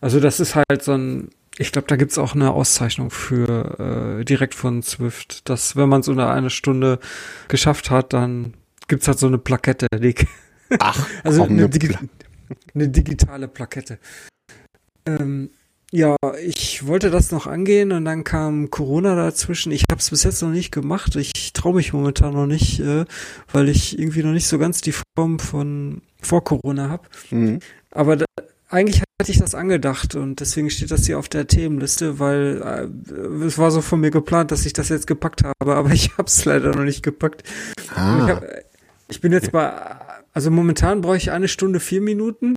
Also 0.00 0.20
das 0.20 0.40
ist 0.40 0.54
halt 0.56 0.82
so 0.82 0.92
ein. 0.92 1.30
Ich 1.56 1.70
glaube, 1.70 1.86
da 1.86 1.94
gibt's 1.94 2.18
auch 2.18 2.34
eine 2.34 2.52
Auszeichnung 2.52 3.10
für 3.10 4.18
äh, 4.18 4.24
direkt 4.24 4.54
von 4.54 4.82
Swift, 4.82 5.48
dass 5.48 5.76
wenn 5.76 5.88
man 5.88 6.00
es 6.00 6.08
unter 6.08 6.32
eine 6.32 6.50
Stunde 6.50 6.98
geschafft 7.46 7.90
hat, 7.90 8.12
dann 8.12 8.54
gibt's 8.88 9.06
halt 9.06 9.20
so 9.20 9.28
eine 9.28 9.38
Plakette. 9.38 9.86
Die, 9.94 10.16
Ach, 10.78 11.06
also 11.24 11.42
komm, 11.42 11.52
eine, 11.52 11.62
ne 11.62 11.68
digi 11.68 11.96
eine 12.74 12.88
digitale 12.88 13.48
Plakette. 13.48 13.98
Ähm, 15.06 15.50
ja, 15.90 16.16
ich 16.44 16.86
wollte 16.86 17.10
das 17.10 17.30
noch 17.30 17.46
angehen 17.46 17.92
und 17.92 18.04
dann 18.04 18.24
kam 18.24 18.70
Corona 18.70 19.14
dazwischen. 19.14 19.70
Ich 19.70 19.84
habe 19.90 20.00
es 20.00 20.10
bis 20.10 20.24
jetzt 20.24 20.42
noch 20.42 20.50
nicht 20.50 20.72
gemacht. 20.72 21.14
Ich 21.16 21.52
traue 21.52 21.74
mich 21.76 21.92
momentan 21.92 22.32
noch 22.32 22.46
nicht, 22.46 22.80
äh, 22.80 23.04
weil 23.52 23.68
ich 23.68 23.98
irgendwie 23.98 24.22
noch 24.24 24.32
nicht 24.32 24.48
so 24.48 24.58
ganz 24.58 24.80
die 24.80 24.94
Form 25.16 25.38
von 25.38 26.02
vor 26.20 26.42
Corona 26.42 26.88
habe. 26.88 27.04
Mhm. 27.30 27.60
Aber 27.92 28.16
da, 28.16 28.24
eigentlich 28.68 29.02
hatte 29.20 29.30
ich 29.30 29.38
das 29.38 29.54
angedacht 29.54 30.16
und 30.16 30.40
deswegen 30.40 30.68
steht 30.68 30.90
das 30.90 31.06
hier 31.06 31.18
auf 31.18 31.28
der 31.28 31.46
Themenliste, 31.46 32.18
weil 32.18 32.90
äh, 33.12 33.44
es 33.44 33.56
war 33.58 33.70
so 33.70 33.80
von 33.80 34.00
mir 34.00 34.10
geplant, 34.10 34.50
dass 34.50 34.66
ich 34.66 34.72
das 34.72 34.88
jetzt 34.88 35.06
gepackt 35.06 35.44
habe, 35.44 35.76
aber 35.76 35.90
ich 35.92 36.10
habe 36.18 36.26
es 36.26 36.44
leider 36.44 36.74
noch 36.74 36.82
nicht 36.84 37.02
gepackt. 37.04 37.44
Und 37.44 37.84
Ich, 37.84 37.92
Ah, 37.96 38.26
hab, 38.26 38.44
ich 39.08 39.20
bin 39.20 39.32
jetzt 39.32 39.52
bei, 39.52 39.70
also 40.34 40.50
momentan 40.50 41.00
brauche 41.00 41.16
ich 41.16 41.30
eine 41.30 41.48
Stunde 41.48 41.80
vier 41.80 42.00
Minuten. 42.00 42.54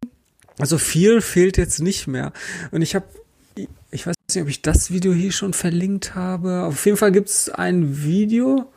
Also 0.60 0.78
viel 0.78 1.22
fehlt 1.22 1.58
jetzt 1.58 1.80
nicht 1.80 2.08
mehr. 2.08 2.34
Und 2.72 2.82
ich 2.82 2.96
habe, 2.96 3.06
ich 3.92 4.08
weiß 4.08 4.16
nicht, 4.34 4.42
ob 4.42 4.50
ich 4.50 4.62
das 4.64 4.92
Video 4.92 5.14
hier 5.14 5.32
schon 5.32 5.54
verlinkt 5.54 6.16
habe. 6.16 6.64
Auf 6.64 6.86
jeden 6.86 6.98
Fall 6.98 7.12
gibt 7.12 7.30
es 7.30 7.50
ein 7.50 8.04
Video 8.04 8.72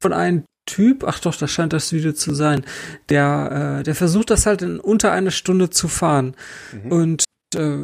von 0.00 0.12
einem 0.12 0.44
Typ, 0.66 1.02
ach 1.04 1.18
doch, 1.18 1.34
das 1.34 1.50
scheint 1.50 1.72
das 1.72 1.92
Video 1.92 2.12
zu 2.12 2.34
sein, 2.34 2.62
der, 3.08 3.78
äh, 3.80 3.82
der 3.82 3.94
versucht 3.94 4.28
das 4.30 4.44
halt 4.44 4.60
in 4.60 4.78
unter 4.78 5.10
einer 5.12 5.30
Stunde 5.30 5.70
zu 5.70 5.88
fahren. 5.88 6.36
Und 6.90 7.24
äh, 7.56 7.78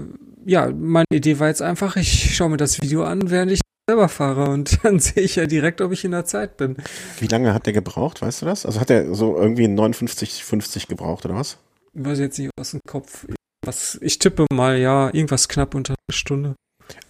ja, 0.44 0.70
meine 0.70 1.06
Idee 1.10 1.38
war 1.38 1.48
jetzt 1.48 1.62
einfach, 1.62 1.96
ich 1.96 2.36
schaue 2.36 2.50
mir 2.50 2.56
das 2.58 2.82
Video 2.82 3.04
an, 3.04 3.30
während 3.30 3.52
ich 3.52 3.60
selber 3.88 4.08
fahre 4.08 4.50
und 4.50 4.78
dann 4.84 4.98
sehe 4.98 5.22
ich 5.22 5.36
ja 5.36 5.46
direkt, 5.46 5.80
ob 5.80 5.92
ich 5.92 6.04
in 6.04 6.12
der 6.12 6.24
Zeit 6.24 6.56
bin. 6.56 6.76
wie 7.20 7.26
lange 7.26 7.54
hat 7.54 7.66
der 7.66 7.72
gebraucht, 7.72 8.22
weißt 8.22 8.42
du 8.42 8.46
das? 8.46 8.66
Also 8.66 8.80
hat 8.80 8.90
er 8.90 9.14
so 9.14 9.36
irgendwie 9.36 9.68
59, 9.68 10.44
50 10.44 10.88
gebraucht, 10.88 11.24
oder 11.24 11.34
was? 11.34 11.58
weiß 11.94 12.18
jetzt 12.18 12.38
nicht 12.38 12.50
aus 12.58 12.72
dem 12.72 12.80
Kopf. 12.86 13.26
Was, 13.64 13.98
ich 14.02 14.18
tippe 14.18 14.46
mal, 14.52 14.78
ja, 14.78 15.06
irgendwas 15.14 15.48
knapp 15.48 15.74
unter 15.74 15.92
einer 15.94 16.14
Stunde. 16.14 16.54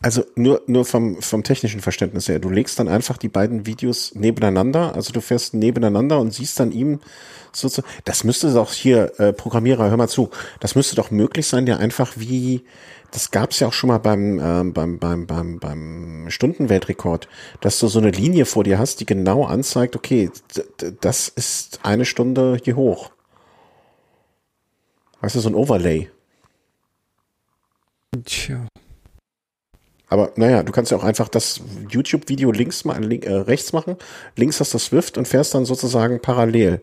Also 0.01 0.25
nur, 0.35 0.63
nur 0.67 0.85
vom, 0.85 1.23
vom 1.23 1.43
technischen 1.43 1.81
Verständnis 1.81 2.29
her. 2.29 2.39
Du 2.39 2.51
legst 2.51 2.79
dann 2.79 2.89
einfach 2.89 3.17
die 3.17 3.29
beiden 3.29 3.65
Videos 3.65 4.15
nebeneinander, 4.15 4.95
also 4.95 5.13
du 5.13 5.21
fährst 5.21 5.55
nebeneinander 5.55 6.21
und 6.21 6.35
siehst 6.35 6.61
dann 6.61 6.73
ihm 6.73 7.01
so 7.53 7.69
zu. 7.69 7.83
Das 8.05 8.23
müsste 8.23 8.53
doch 8.53 8.73
hier, 8.73 9.19
äh, 9.19 9.33
Programmierer, 9.33 9.89
hör 9.89 9.97
mal 9.97 10.09
zu, 10.09 10.31
das 10.61 10.75
müsste 10.75 10.95
doch 10.97 11.11
möglich 11.11 11.47
sein, 11.47 11.65
der 11.65 11.79
einfach 11.79 12.13
wie, 12.17 12.65
das 13.13 13.31
gab's 13.31 13.61
ja 13.61 13.69
auch 13.69 13.73
schon 13.73 13.89
mal 13.89 13.99
beim, 13.99 14.39
ähm, 14.41 14.73
beim, 14.75 14.99
beim, 14.99 15.27
beim, 15.27 15.59
beim 15.59 16.27
Stundenweltrekord, 16.29 17.29
dass 17.61 17.79
du 17.79 17.89
so 17.89 17.99
eine 17.99 18.11
Linie 18.11 18.45
vor 18.45 18.65
dir 18.65 18.79
hast, 18.79 19.01
die 19.01 19.07
genau 19.07 19.45
anzeigt, 19.45 19.97
okay, 19.97 20.31
das 21.01 21.29
ist 21.29 21.81
eine 21.83 22.05
Stunde 22.05 22.59
hier 22.63 22.77
hoch. 22.77 23.11
Weißt 25.23 25.37
du, 25.37 25.41
so 25.41 25.49
ein 25.49 25.55
Overlay. 25.55 26.11
Tja. 28.27 28.67
Aber 30.15 30.31
naja, 30.37 30.63
du 30.63 30.71
kannst 30.71 30.93
ja 30.93 30.97
auch 30.97 31.03
einfach 31.03 31.29
das 31.29 31.61
YouTube-Video 31.91 32.53
links 32.53 32.85
mal 32.85 33.03
äh, 33.13 33.33
rechts 33.33 33.73
machen, 33.73 33.97
links 34.37 34.61
hast 34.61 34.73
du 34.73 34.79
Swift 34.79 35.19
und 35.19 35.27
fährst 35.27 35.55
dann 35.57 35.65
sozusagen 35.65 36.21
parallel 36.21 36.81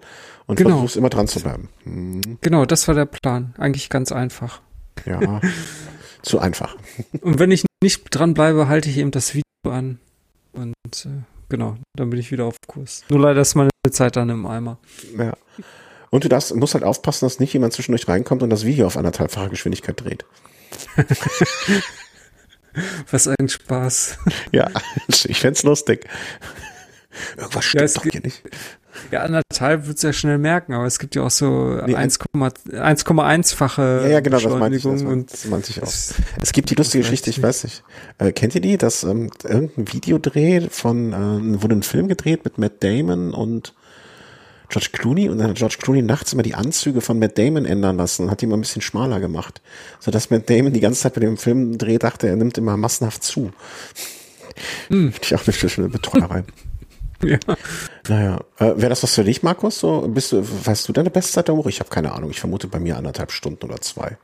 und 0.47 0.57
Genau. 0.57 0.71
versuchst 0.71 0.97
immer 0.97 1.09
dran 1.09 1.29
zu 1.29 1.39
bleiben. 1.39 1.69
Hm, 1.85 2.19
Genau, 2.41 2.65
das 2.65 2.89
war 2.89 2.95
der 2.95 3.05
Plan. 3.05 3.55
Eigentlich 3.57 3.89
ganz 3.89 4.11
einfach. 4.11 4.59
ja, 5.05 5.39
zu 6.23 6.39
einfach. 6.39 6.75
Und 7.21 7.39
wenn 7.39 7.51
ich 7.51 7.63
nicht 7.81 8.03
dranbleibe, 8.11 8.67
halte 8.67 8.89
ich 8.89 8.97
eben 8.97 9.11
das 9.11 9.33
Video 9.33 9.45
an. 9.63 9.99
Und 10.51 10.75
äh, 11.05 11.23
genau, 11.47 11.77
dann 11.95 12.09
bin 12.09 12.19
ich 12.19 12.31
wieder 12.33 12.43
auf 12.43 12.57
Kurs. 12.67 13.05
Nur 13.09 13.21
leider 13.21 13.39
ist 13.39 13.55
meine 13.55 13.69
Zeit 13.91 14.17
dann 14.17 14.29
im 14.29 14.45
Eimer. 14.45 14.77
Ja. 15.17 15.31
Und 16.09 16.25
du 16.25 16.27
darfst, 16.27 16.53
musst 16.53 16.73
halt 16.73 16.83
aufpassen, 16.83 17.23
dass 17.25 17.39
nicht 17.39 17.53
jemand 17.53 17.71
zwischendurch 17.71 18.09
reinkommt 18.09 18.43
und 18.43 18.49
das 18.49 18.65
Video 18.65 18.87
auf 18.87 18.97
anderthalbfache 18.97 19.47
Geschwindigkeit 19.49 20.01
dreht. 20.01 20.25
Was 23.09 23.27
ein 23.27 23.49
Spaß. 23.49 24.17
Ja, 24.51 24.69
ich 25.25 25.39
fänd's 25.39 25.63
lustig. 25.63 26.07
Irgendwas 27.37 27.65
stimmt 27.65 27.83
es 27.83 27.93
doch 27.93 28.03
hier 28.03 28.21
nicht. 28.21 28.41
Ja, 29.09 29.21
anderthalb 29.21 29.87
wird's 29.87 30.01
ja 30.01 30.11
schnell 30.11 30.37
merken, 30.37 30.73
aber 30.73 30.85
es 30.85 30.99
gibt 30.99 31.15
ja 31.15 31.23
auch 31.23 31.31
so 31.31 31.75
Nee, 31.85 31.95
1,1 31.95 32.73
1,1-fache 32.73 34.01
Ja, 34.03 34.07
ja, 34.09 34.19
genau, 34.19 34.37
das 34.39 34.53
meinte 34.57 34.77
ich, 34.77 34.83
das 34.83 35.01
und 35.03 35.31
das 35.31 35.45
meinte 35.45 35.71
ich 35.71 35.81
auch. 35.81 35.87
es- 35.87 36.13
Es 36.41 36.51
gibt 36.51 36.69
die 36.69 36.75
lustige 36.75 37.03
Geschichte, 37.03 37.29
ich 37.29 37.37
weiß 37.41 37.63
weiß 37.63 37.63
nicht. 37.63 37.83
Äh, 38.17 38.31
kennt 38.33 38.53
ihr 38.55 38.61
die, 38.61 38.77
dass 38.77 39.03
ähm, 39.03 39.29
irgendein 39.43 39.93
Videodreh 39.93 40.67
von, 40.69 41.13
ähm, 41.13 41.61
wurde 41.63 41.75
ein 41.75 41.83
Film 41.83 42.07
gedreht 42.09 42.43
mit 42.43 42.57
Matt 42.57 42.83
Damon 42.83 43.33
und 43.33 43.73
George 44.71 44.89
Clooney 44.91 45.29
und 45.29 45.37
dann 45.37 45.49
hat 45.49 45.57
George 45.57 45.77
Clooney 45.79 46.01
nachts 46.01 46.33
immer 46.33 46.43
die 46.43 46.55
Anzüge 46.55 47.01
von 47.01 47.19
Matt 47.19 47.37
Damon 47.37 47.65
ändern 47.65 47.97
lassen 47.97 48.23
und 48.23 48.31
hat 48.31 48.41
die 48.41 48.47
mal 48.47 48.57
ein 48.57 48.61
bisschen 48.61 48.81
schmaler 48.81 49.19
gemacht. 49.19 49.61
Sodass 49.99 50.29
Matt 50.29 50.49
Damon 50.49 50.73
die 50.73 50.79
ganze 50.79 51.01
Zeit 51.01 51.13
bei 51.13 51.21
dem 51.21 51.37
Film 51.37 51.77
dreht, 51.77 52.03
dachte, 52.03 52.27
er 52.27 52.35
nimmt 52.35 52.57
immer 52.57 52.77
massenhaft 52.77 53.23
zu. 53.23 53.51
Hm. 54.87 55.13
Ich 55.21 55.35
auch 55.35 55.45
eine 55.45 55.53
schöne 55.53 55.89
Betreuerei. 55.89 56.43
ja. 57.23 57.37
Naja, 58.07 58.39
äh, 58.57 58.73
wäre 58.77 58.89
das 58.89 59.03
was 59.03 59.13
für 59.13 59.23
dich, 59.23 59.43
Markus? 59.43 59.79
So, 59.79 60.07
bist 60.07 60.31
du, 60.31 60.43
weißt 60.43 60.87
du 60.87 60.93
deine 60.93 61.09
Bestzeit 61.09 61.47
der 61.47 61.57
Woche? 61.57 61.69
Ich 61.69 61.79
habe 61.79 61.89
keine 61.89 62.13
Ahnung. 62.13 62.31
Ich 62.31 62.39
vermute 62.39 62.67
bei 62.67 62.79
mir 62.79 62.97
anderthalb 62.97 63.31
Stunden 63.31 63.65
oder 63.65 63.79
zwei. 63.81 64.17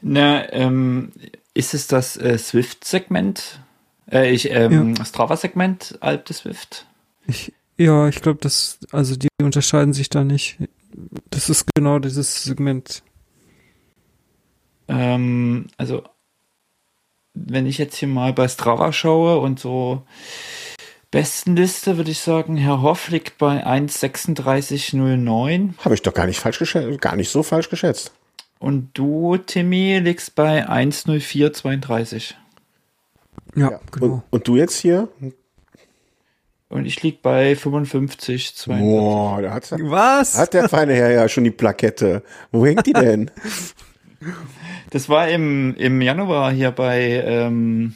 Na, 0.00 0.50
ähm, 0.52 1.12
ist 1.54 1.74
es 1.74 1.86
das 1.86 2.16
äh, 2.16 2.38
Swift-Segment? 2.38 3.60
Äh, 4.10 4.30
ich, 4.30 4.50
ähm, 4.50 4.94
ja. 4.96 5.04
Strava-Segment, 5.04 5.98
Alp 6.00 6.26
des 6.26 6.38
Swift? 6.38 6.86
Ich, 7.26 7.52
ja, 7.78 8.08
ich 8.08 8.22
glaube, 8.22 8.38
das, 8.40 8.78
also 8.92 9.16
die 9.16 9.28
unterscheiden 9.42 9.92
sich 9.92 10.08
da 10.08 10.24
nicht. 10.24 10.58
Das 11.30 11.48
ist 11.48 11.66
genau 11.74 11.98
dieses 11.98 12.44
Segment. 12.44 13.02
Ähm, 14.88 15.66
also, 15.76 16.02
wenn 17.34 17.66
ich 17.66 17.78
jetzt 17.78 17.96
hier 17.96 18.08
mal 18.08 18.32
bei 18.32 18.48
Strava 18.48 18.92
schaue 18.92 19.38
und 19.38 19.58
so 19.58 20.04
Bestenliste 21.12 21.96
würde 21.98 22.10
ich 22.10 22.18
sagen, 22.20 22.56
Herr 22.56 22.80
Hoff 22.80 23.10
liegt 23.10 23.36
bei 23.36 23.66
1,3609. 23.66 25.76
Habe 25.78 25.94
ich 25.94 26.00
doch 26.00 26.14
gar 26.14 26.26
nicht 26.26 26.40
falsch 26.40 26.58
geschätzt, 26.58 27.02
gar 27.02 27.16
nicht 27.16 27.28
so 27.28 27.42
falsch 27.42 27.68
geschätzt. 27.68 28.12
Und 28.58 28.92
du, 28.94 29.36
Timmy, 29.36 29.98
liegst 29.98 30.34
bei 30.34 30.66
1,0432. 30.66 32.32
Ja, 33.54 33.72
ja, 33.72 33.80
genau. 33.90 34.06
Und, 34.06 34.22
und, 34.30 34.48
du 34.48 34.56
jetzt 34.56 34.78
hier? 34.78 35.10
Und 36.72 36.86
ich 36.86 37.02
lieg 37.02 37.20
bei 37.20 37.54
55, 37.54 38.56
42. 38.56 38.80
Boah, 38.80 39.42
da 39.42 39.52
hat, 39.52 39.70
Was? 39.72 40.38
hat 40.38 40.54
der 40.54 40.70
feine 40.70 40.94
Herr 40.94 41.10
ja 41.10 41.28
schon 41.28 41.44
die 41.44 41.50
Plakette. 41.50 42.22
Wo 42.50 42.64
hängt 42.64 42.86
die 42.86 42.94
denn? 42.94 43.30
das 44.90 45.10
war 45.10 45.28
im, 45.28 45.76
im 45.76 46.00
Januar 46.00 46.50
hier 46.50 46.70
bei, 46.70 47.22
ähm, 47.26 47.94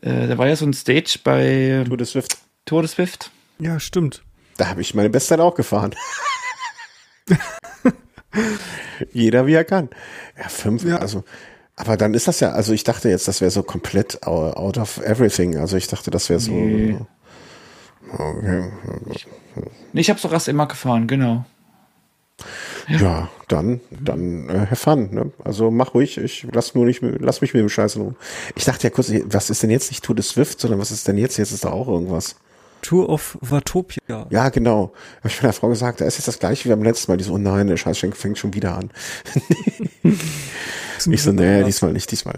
äh, 0.00 0.26
da 0.26 0.36
war 0.36 0.48
ja 0.48 0.56
so 0.56 0.66
ein 0.66 0.72
Stage 0.72 1.20
bei 1.22 1.84
Tour 1.86 1.96
de 1.96 2.06
Swift. 2.06 2.38
Tour 2.64 2.82
de 2.82 2.90
Swift. 2.90 3.30
Ja, 3.60 3.78
stimmt. 3.78 4.24
Da 4.56 4.66
habe 4.66 4.80
ich 4.80 4.92
meine 4.92 5.08
Bestzeit 5.08 5.38
auch 5.38 5.54
gefahren. 5.54 5.94
Jeder 9.12 9.46
wie 9.46 9.54
er 9.54 9.64
kann. 9.64 9.90
Ja, 10.36 10.48
fünf, 10.48 10.82
ja. 10.82 10.96
also, 10.96 11.22
aber 11.76 11.96
dann 11.96 12.14
ist 12.14 12.28
das 12.28 12.40
ja, 12.40 12.50
also 12.52 12.72
ich 12.72 12.84
dachte 12.84 13.08
jetzt, 13.08 13.28
das 13.28 13.40
wäre 13.40 13.50
so 13.50 13.62
komplett 13.62 14.22
out 14.26 14.78
of 14.78 14.98
everything. 14.98 15.56
Also 15.56 15.76
ich 15.76 15.88
dachte, 15.88 16.10
das 16.10 16.28
wäre 16.28 16.40
so. 16.40 16.52
Nee. 16.52 16.98
Okay. 18.12 18.70
Ich 19.94 20.10
habe 20.10 20.20
so 20.20 20.28
Rast 20.28 20.48
immer 20.48 20.66
gefahren, 20.66 21.06
genau. 21.06 21.44
Ja, 22.88 22.98
ja 22.98 23.28
dann, 23.48 23.80
dann 23.90 24.48
äh, 24.48 24.66
have 24.70 24.76
fun. 24.76 25.08
Ne? 25.12 25.30
Also 25.44 25.70
mach 25.70 25.94
ruhig, 25.94 26.18
ich 26.18 26.46
lass 26.52 26.74
nur 26.74 26.84
nicht, 26.84 27.00
lass 27.02 27.40
mich 27.40 27.54
mit 27.54 27.60
dem 27.60 27.68
Scheiß 27.68 27.96
rum. 27.96 28.16
Ich 28.56 28.64
dachte 28.64 28.84
ja 28.84 28.90
kurz, 28.90 29.12
was 29.26 29.50
ist 29.50 29.62
denn 29.62 29.70
jetzt 29.70 29.90
nicht 29.90 30.04
Tour 30.04 30.14
de 30.14 30.24
Swift, 30.24 30.60
sondern 30.60 30.80
was 30.80 30.90
ist 30.90 31.08
denn 31.08 31.18
jetzt? 31.18 31.36
Jetzt 31.36 31.52
ist 31.52 31.64
da 31.64 31.70
auch 31.70 31.88
irgendwas. 31.88 32.36
Tour 32.82 33.08
of 33.08 33.38
Watopia. 33.40 34.26
Ja, 34.28 34.48
genau. 34.50 34.92
Habe 35.18 35.28
ich 35.28 35.42
meiner 35.42 35.52
Frau 35.52 35.68
gesagt, 35.68 36.00
da 36.00 36.04
ist 36.04 36.18
jetzt 36.18 36.28
das 36.28 36.38
gleiche 36.38 36.64
wie 36.64 36.68
beim 36.68 36.82
letzten 36.82 37.10
Mal. 37.10 37.16
Die 37.16 37.24
so, 37.24 37.32
oh 37.34 37.38
nein, 37.38 37.68
der 37.68 37.76
Scheiß 37.76 37.98
fängt 37.98 38.38
schon 38.38 38.54
wieder 38.54 38.76
an. 38.76 38.90
ich 41.10 41.22
so, 41.22 41.32
nee, 41.32 41.64
diesmal 41.64 41.92
nicht, 41.92 42.10
diesmal. 42.10 42.34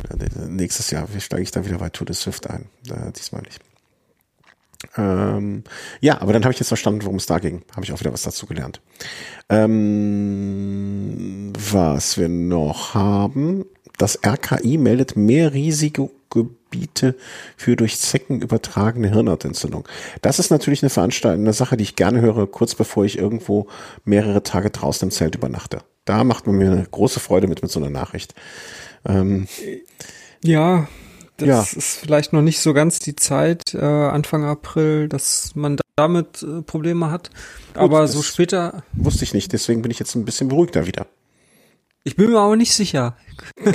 Nächstes 0.48 0.90
Jahr 0.90 1.08
steige 1.18 1.42
ich 1.42 1.50
da 1.50 1.66
wieder 1.66 1.78
bei 1.78 1.88
Tour 1.88 2.06
de 2.06 2.14
Swift 2.14 2.48
ein. 2.48 2.66
Äh, 2.88 3.10
diesmal 3.12 3.42
nicht. 3.42 3.60
Ähm, 4.96 5.64
ja, 6.00 6.20
aber 6.20 6.32
dann 6.32 6.44
habe 6.44 6.52
ich 6.52 6.60
jetzt 6.60 6.68
verstanden, 6.68 7.02
worum 7.02 7.16
es 7.16 7.26
da 7.26 7.38
ging. 7.38 7.62
Habe 7.72 7.84
ich 7.84 7.92
auch 7.92 8.00
wieder 8.00 8.12
was 8.12 8.22
dazu 8.22 8.46
gelernt. 8.46 8.80
Ähm, 9.48 10.74
was 11.58 12.18
wir 12.18 12.28
noch 12.28 12.94
haben, 12.94 13.64
das 13.98 14.18
RKI 14.24 14.78
meldet 14.78 15.16
mehr 15.16 15.52
Risikogebiete 16.74 17.14
für 17.56 17.76
durch 17.76 17.98
Zecken 17.98 18.40
übertragene 18.40 19.08
Hirnhautentzündung. 19.08 19.86
Das 20.22 20.38
ist 20.38 20.50
natürlich 20.50 20.82
eine 20.82 20.90
Veranstaltung, 20.90 21.42
eine 21.42 21.52
Sache, 21.52 21.76
die 21.76 21.84
ich 21.84 21.96
gerne 21.96 22.20
höre, 22.20 22.46
kurz 22.46 22.74
bevor 22.74 23.04
ich 23.04 23.18
irgendwo 23.18 23.66
mehrere 24.04 24.42
Tage 24.42 24.70
draußen 24.70 25.08
im 25.08 25.12
Zelt 25.12 25.34
übernachte. 25.34 25.82
Da 26.04 26.24
macht 26.24 26.46
man 26.46 26.56
mir 26.56 26.70
eine 26.70 26.86
große 26.90 27.20
Freude 27.20 27.46
mit, 27.46 27.62
mit 27.62 27.70
so 27.70 27.80
einer 27.80 27.90
Nachricht. 27.90 28.34
Ähm, 29.06 29.46
ja, 30.42 30.86
das 31.38 31.48
ja. 31.48 31.62
ist 31.62 31.96
vielleicht 31.96 32.32
noch 32.32 32.42
nicht 32.42 32.60
so 32.60 32.74
ganz 32.74 32.98
die 32.98 33.16
Zeit, 33.16 33.74
äh, 33.74 33.78
Anfang 33.80 34.44
April, 34.44 35.08
dass 35.08 35.52
man 35.54 35.78
damit 35.96 36.42
äh, 36.42 36.62
Probleme 36.62 37.10
hat. 37.10 37.30
Gut, 37.72 37.82
aber 37.82 38.06
so 38.06 38.22
später. 38.22 38.82
Wusste 38.92 39.24
ich 39.24 39.34
nicht, 39.34 39.52
deswegen 39.52 39.82
bin 39.82 39.90
ich 39.90 39.98
jetzt 39.98 40.14
ein 40.14 40.24
bisschen 40.24 40.48
beruhigter 40.48 40.86
wieder. 40.86 41.06
Ich 42.06 42.16
bin 42.16 42.30
mir 42.30 42.38
aber 42.38 42.56
nicht 42.56 42.74
sicher. 42.74 43.16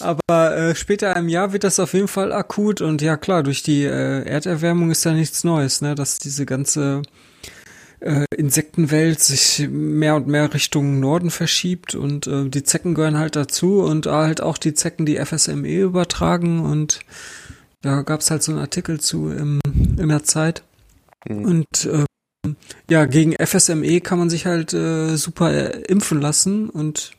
aber 0.00 0.56
äh, 0.56 0.74
später 0.76 1.16
im 1.16 1.28
Jahr 1.28 1.52
wird 1.52 1.64
das 1.64 1.80
auf 1.80 1.92
jeden 1.92 2.06
Fall 2.06 2.32
akut 2.32 2.80
und 2.80 3.02
ja 3.02 3.16
klar, 3.16 3.42
durch 3.42 3.64
die 3.64 3.84
äh, 3.84 4.24
Erderwärmung 4.24 4.92
ist 4.92 5.04
da 5.04 5.12
nichts 5.12 5.42
Neues, 5.42 5.80
ne? 5.80 5.96
Dass 5.96 6.18
diese 6.18 6.46
ganze 6.46 7.02
äh, 7.98 8.24
Insektenwelt 8.36 9.18
sich 9.18 9.68
mehr 9.68 10.14
und 10.14 10.28
mehr 10.28 10.54
Richtung 10.54 11.00
Norden 11.00 11.30
verschiebt 11.30 11.96
und 11.96 12.28
äh, 12.28 12.48
die 12.48 12.62
Zecken 12.62 12.94
gehören 12.94 13.18
halt 13.18 13.34
dazu 13.34 13.82
und 13.82 14.06
halt 14.06 14.40
auch 14.40 14.56
die 14.56 14.74
Zecken, 14.74 15.04
die 15.04 15.18
FSME 15.18 15.80
übertragen 15.80 16.60
und 16.60 17.00
da 17.82 18.02
gab's 18.02 18.30
halt 18.30 18.44
so 18.44 18.52
einen 18.52 18.60
Artikel 18.60 19.00
zu 19.00 19.30
im, 19.30 19.60
in 19.64 20.08
der 20.08 20.22
Zeit. 20.22 20.62
Mhm. 21.28 21.44
Und 21.44 21.86
äh, 21.86 22.04
ja, 22.88 23.04
gegen 23.06 23.34
FSME 23.34 24.00
kann 24.00 24.18
man 24.18 24.30
sich 24.30 24.46
halt 24.46 24.72
äh, 24.72 25.16
super 25.16 25.52
äh, 25.52 25.80
impfen 25.82 26.20
lassen 26.20 26.70
und 26.70 27.12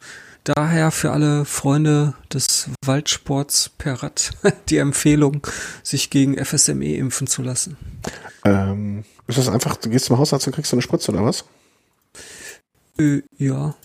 daher 0.44 0.92
für 0.92 1.12
alle 1.12 1.46
Freunde 1.46 2.14
des 2.34 2.70
Waldsports 2.86 3.70
per 3.78 4.02
Rad 4.02 4.32
die 4.70 4.78
Empfehlung, 4.78 5.46
sich 5.84 6.10
gegen 6.10 6.44
FSME 6.44 6.96
impfen 6.96 7.28
zu 7.28 7.42
lassen. 7.42 7.78
Ähm, 8.46 9.04
ist 9.28 9.38
das 9.38 9.50
einfach, 9.50 9.76
du 9.78 9.90
gehst 9.90 10.06
zum 10.06 10.18
Hausarzt 10.18 10.48
und 10.48 10.54
kriegst 10.54 10.72
so 10.72 10.76
eine 10.76 10.82
Spritze 10.82 11.12
oder 11.12 11.24
was? 11.24 11.46
Äh, 12.98 13.22
ja. 13.38 13.76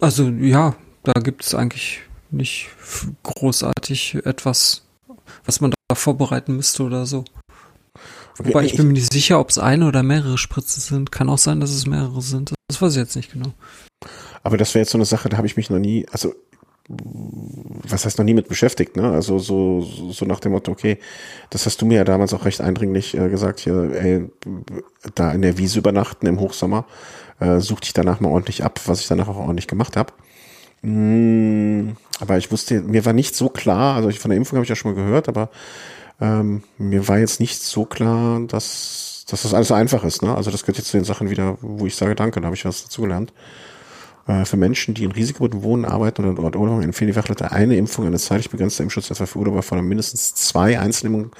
Also 0.00 0.28
ja, 0.28 0.76
da 1.04 1.12
gibt 1.20 1.44
es 1.44 1.54
eigentlich 1.54 2.02
nicht 2.30 2.68
großartig 3.22 4.26
etwas, 4.26 4.82
was 5.44 5.60
man 5.60 5.72
da 5.88 5.94
vorbereiten 5.94 6.56
müsste 6.56 6.82
oder 6.82 7.06
so. 7.06 7.24
Wobei 8.36 8.64
ich, 8.64 8.72
ich 8.72 8.76
bin 8.76 8.88
mir 8.88 8.94
nicht 8.94 9.12
sicher, 9.12 9.38
ob 9.38 9.50
es 9.50 9.58
eine 9.58 9.86
oder 9.86 10.02
mehrere 10.02 10.38
Spritzen 10.38 10.80
sind. 10.80 11.12
Kann 11.12 11.28
auch 11.28 11.38
sein, 11.38 11.60
dass 11.60 11.70
es 11.70 11.86
mehrere 11.86 12.20
sind. 12.20 12.54
Das 12.68 12.82
weiß 12.82 12.92
ich 12.92 12.98
jetzt 12.98 13.16
nicht 13.16 13.32
genau. 13.32 13.52
Aber 14.42 14.56
das 14.56 14.74
wäre 14.74 14.82
jetzt 14.82 14.90
so 14.90 14.98
eine 14.98 15.06
Sache, 15.06 15.28
da 15.28 15.36
habe 15.36 15.46
ich 15.46 15.56
mich 15.56 15.70
noch 15.70 15.78
nie, 15.78 16.06
also 16.10 16.34
was 16.88 18.04
heißt 18.04 18.18
noch 18.18 18.24
nie 18.24 18.34
mit 18.34 18.48
beschäftigt, 18.48 18.96
ne? 18.96 19.10
Also 19.10 19.38
so, 19.38 19.80
so 19.80 20.26
nach 20.26 20.40
dem 20.40 20.52
Motto, 20.52 20.70
okay, 20.70 20.98
das 21.48 21.64
hast 21.64 21.80
du 21.80 21.86
mir 21.86 21.96
ja 21.96 22.04
damals 22.04 22.34
auch 22.34 22.44
recht 22.44 22.60
eindringlich 22.60 23.16
äh, 23.16 23.30
gesagt, 23.30 23.60
hier, 23.60 23.90
ey, 23.94 24.28
da 25.14 25.32
in 25.32 25.40
der 25.40 25.56
Wiese 25.56 25.78
übernachten 25.78 26.26
im 26.26 26.40
Hochsommer, 26.40 26.84
äh, 27.40 27.60
such 27.60 27.80
dich 27.80 27.94
danach 27.94 28.20
mal 28.20 28.28
ordentlich 28.28 28.64
ab, 28.64 28.80
was 28.84 29.00
ich 29.00 29.08
danach 29.08 29.28
auch 29.28 29.36
ordentlich 29.36 29.66
gemacht 29.66 29.96
habe. 29.96 30.12
Mm, 30.82 31.92
aber 32.20 32.36
ich 32.36 32.52
wusste, 32.52 32.82
mir 32.82 33.06
war 33.06 33.14
nicht 33.14 33.34
so 33.34 33.48
klar, 33.48 33.96
also 33.96 34.10
ich, 34.10 34.18
von 34.18 34.30
der 34.30 34.36
Impfung 34.36 34.58
habe 34.58 34.64
ich 34.64 34.70
ja 34.70 34.76
schon 34.76 34.94
mal 34.94 35.02
gehört, 35.02 35.28
aber 35.30 35.48
ähm, 36.20 36.62
mir 36.78 37.08
war 37.08 37.18
jetzt 37.18 37.40
nicht 37.40 37.62
so 37.62 37.84
klar, 37.84 38.40
dass, 38.46 39.24
dass 39.28 39.42
das 39.42 39.54
alles 39.54 39.68
so 39.68 39.74
einfach 39.74 40.04
ist, 40.04 40.22
ne? 40.22 40.34
Also 40.34 40.50
das 40.50 40.62
gehört 40.62 40.78
jetzt 40.78 40.88
zu 40.88 40.96
den 40.96 41.04
Sachen 41.04 41.30
wieder, 41.30 41.58
wo 41.60 41.86
ich 41.86 41.96
sage, 41.96 42.14
danke, 42.14 42.40
da 42.40 42.46
habe 42.46 42.56
ich 42.56 42.64
was 42.64 42.84
dazu 42.84 43.02
gelernt. 43.02 43.32
Äh, 44.26 44.44
für 44.44 44.56
Menschen, 44.56 44.94
die 44.94 45.04
in 45.04 45.12
Risikogebieten 45.12 45.62
wohnen, 45.62 45.84
arbeiten 45.84 46.24
oder 46.24 46.34
dort 46.34 46.56
Urlaub 46.56 46.82
empfehlen 46.82 47.08
die 47.08 47.14
Fachleute 47.14 47.52
eine 47.52 47.76
Impfung, 47.76 48.06
eine 48.06 48.18
zeitlich 48.18 48.50
begrenzte 48.50 48.82
Impfschutz 48.82 49.10
etwa 49.10 49.26
für 49.26 49.38
Urlauber 49.38 49.62
von 49.62 49.84
mindestens 49.86 50.34
zwei 50.34 50.78
Einzelimpfungen. 50.78 51.32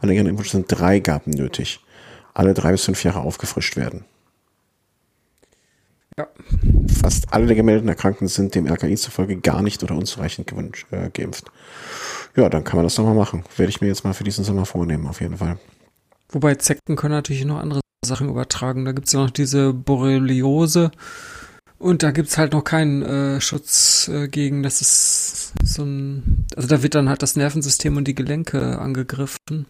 Bei 0.00 0.08
längeren 0.08 0.28
Impfschutz 0.28 0.52
sind 0.52 0.66
drei 0.68 1.00
Gaben 1.00 1.32
nötig. 1.32 1.80
Alle 2.32 2.54
drei 2.54 2.72
bis 2.72 2.84
fünf 2.84 3.02
Jahre 3.04 3.20
aufgefrischt 3.20 3.76
werden. 3.76 4.04
Ja. 6.16 6.28
Fast 7.00 7.32
alle 7.32 7.46
der 7.46 7.56
gemeldeten 7.56 7.88
Erkrankten 7.88 8.28
sind 8.28 8.54
dem 8.54 8.66
RKI 8.66 8.96
zufolge 8.96 9.36
gar 9.36 9.62
nicht 9.62 9.82
oder 9.82 9.94
unzureichend 9.94 10.46
gewünscht, 10.46 10.86
äh, 10.90 11.10
geimpft. 11.10 11.50
Ja, 12.36 12.48
dann 12.48 12.64
kann 12.64 12.76
man 12.76 12.84
das 12.84 12.94
doch 12.94 13.04
mal 13.04 13.14
machen. 13.14 13.44
Werde 13.56 13.70
ich 13.70 13.80
mir 13.80 13.88
jetzt 13.88 14.04
mal 14.04 14.14
für 14.14 14.24
diesen 14.24 14.44
Sommer 14.44 14.66
vornehmen, 14.66 15.06
auf 15.06 15.20
jeden 15.20 15.36
Fall. 15.36 15.58
Wobei 16.30 16.54
Zecken 16.54 16.96
können 16.96 17.14
natürlich 17.14 17.44
noch 17.44 17.58
andere 17.58 17.80
Sachen 18.04 18.28
übertragen. 18.28 18.84
Da 18.84 18.92
gibt 18.92 19.08
es 19.08 19.12
ja 19.12 19.20
noch 19.20 19.30
diese 19.30 19.72
Borreliose. 19.72 20.90
Und 21.78 22.02
da 22.02 22.10
gibt's 22.10 22.36
halt 22.36 22.52
noch 22.52 22.62
keinen 22.62 23.02
äh, 23.02 23.40
Schutz 23.40 24.08
äh, 24.08 24.28
gegen, 24.28 24.62
das 24.62 24.82
ist 24.82 25.54
so 25.64 25.82
ein, 25.82 26.44
also 26.54 26.68
da 26.68 26.82
wird 26.82 26.94
dann 26.94 27.08
halt 27.08 27.22
das 27.22 27.36
Nervensystem 27.36 27.96
und 27.96 28.06
die 28.06 28.14
Gelenke 28.14 28.78
angegriffen. 28.78 29.64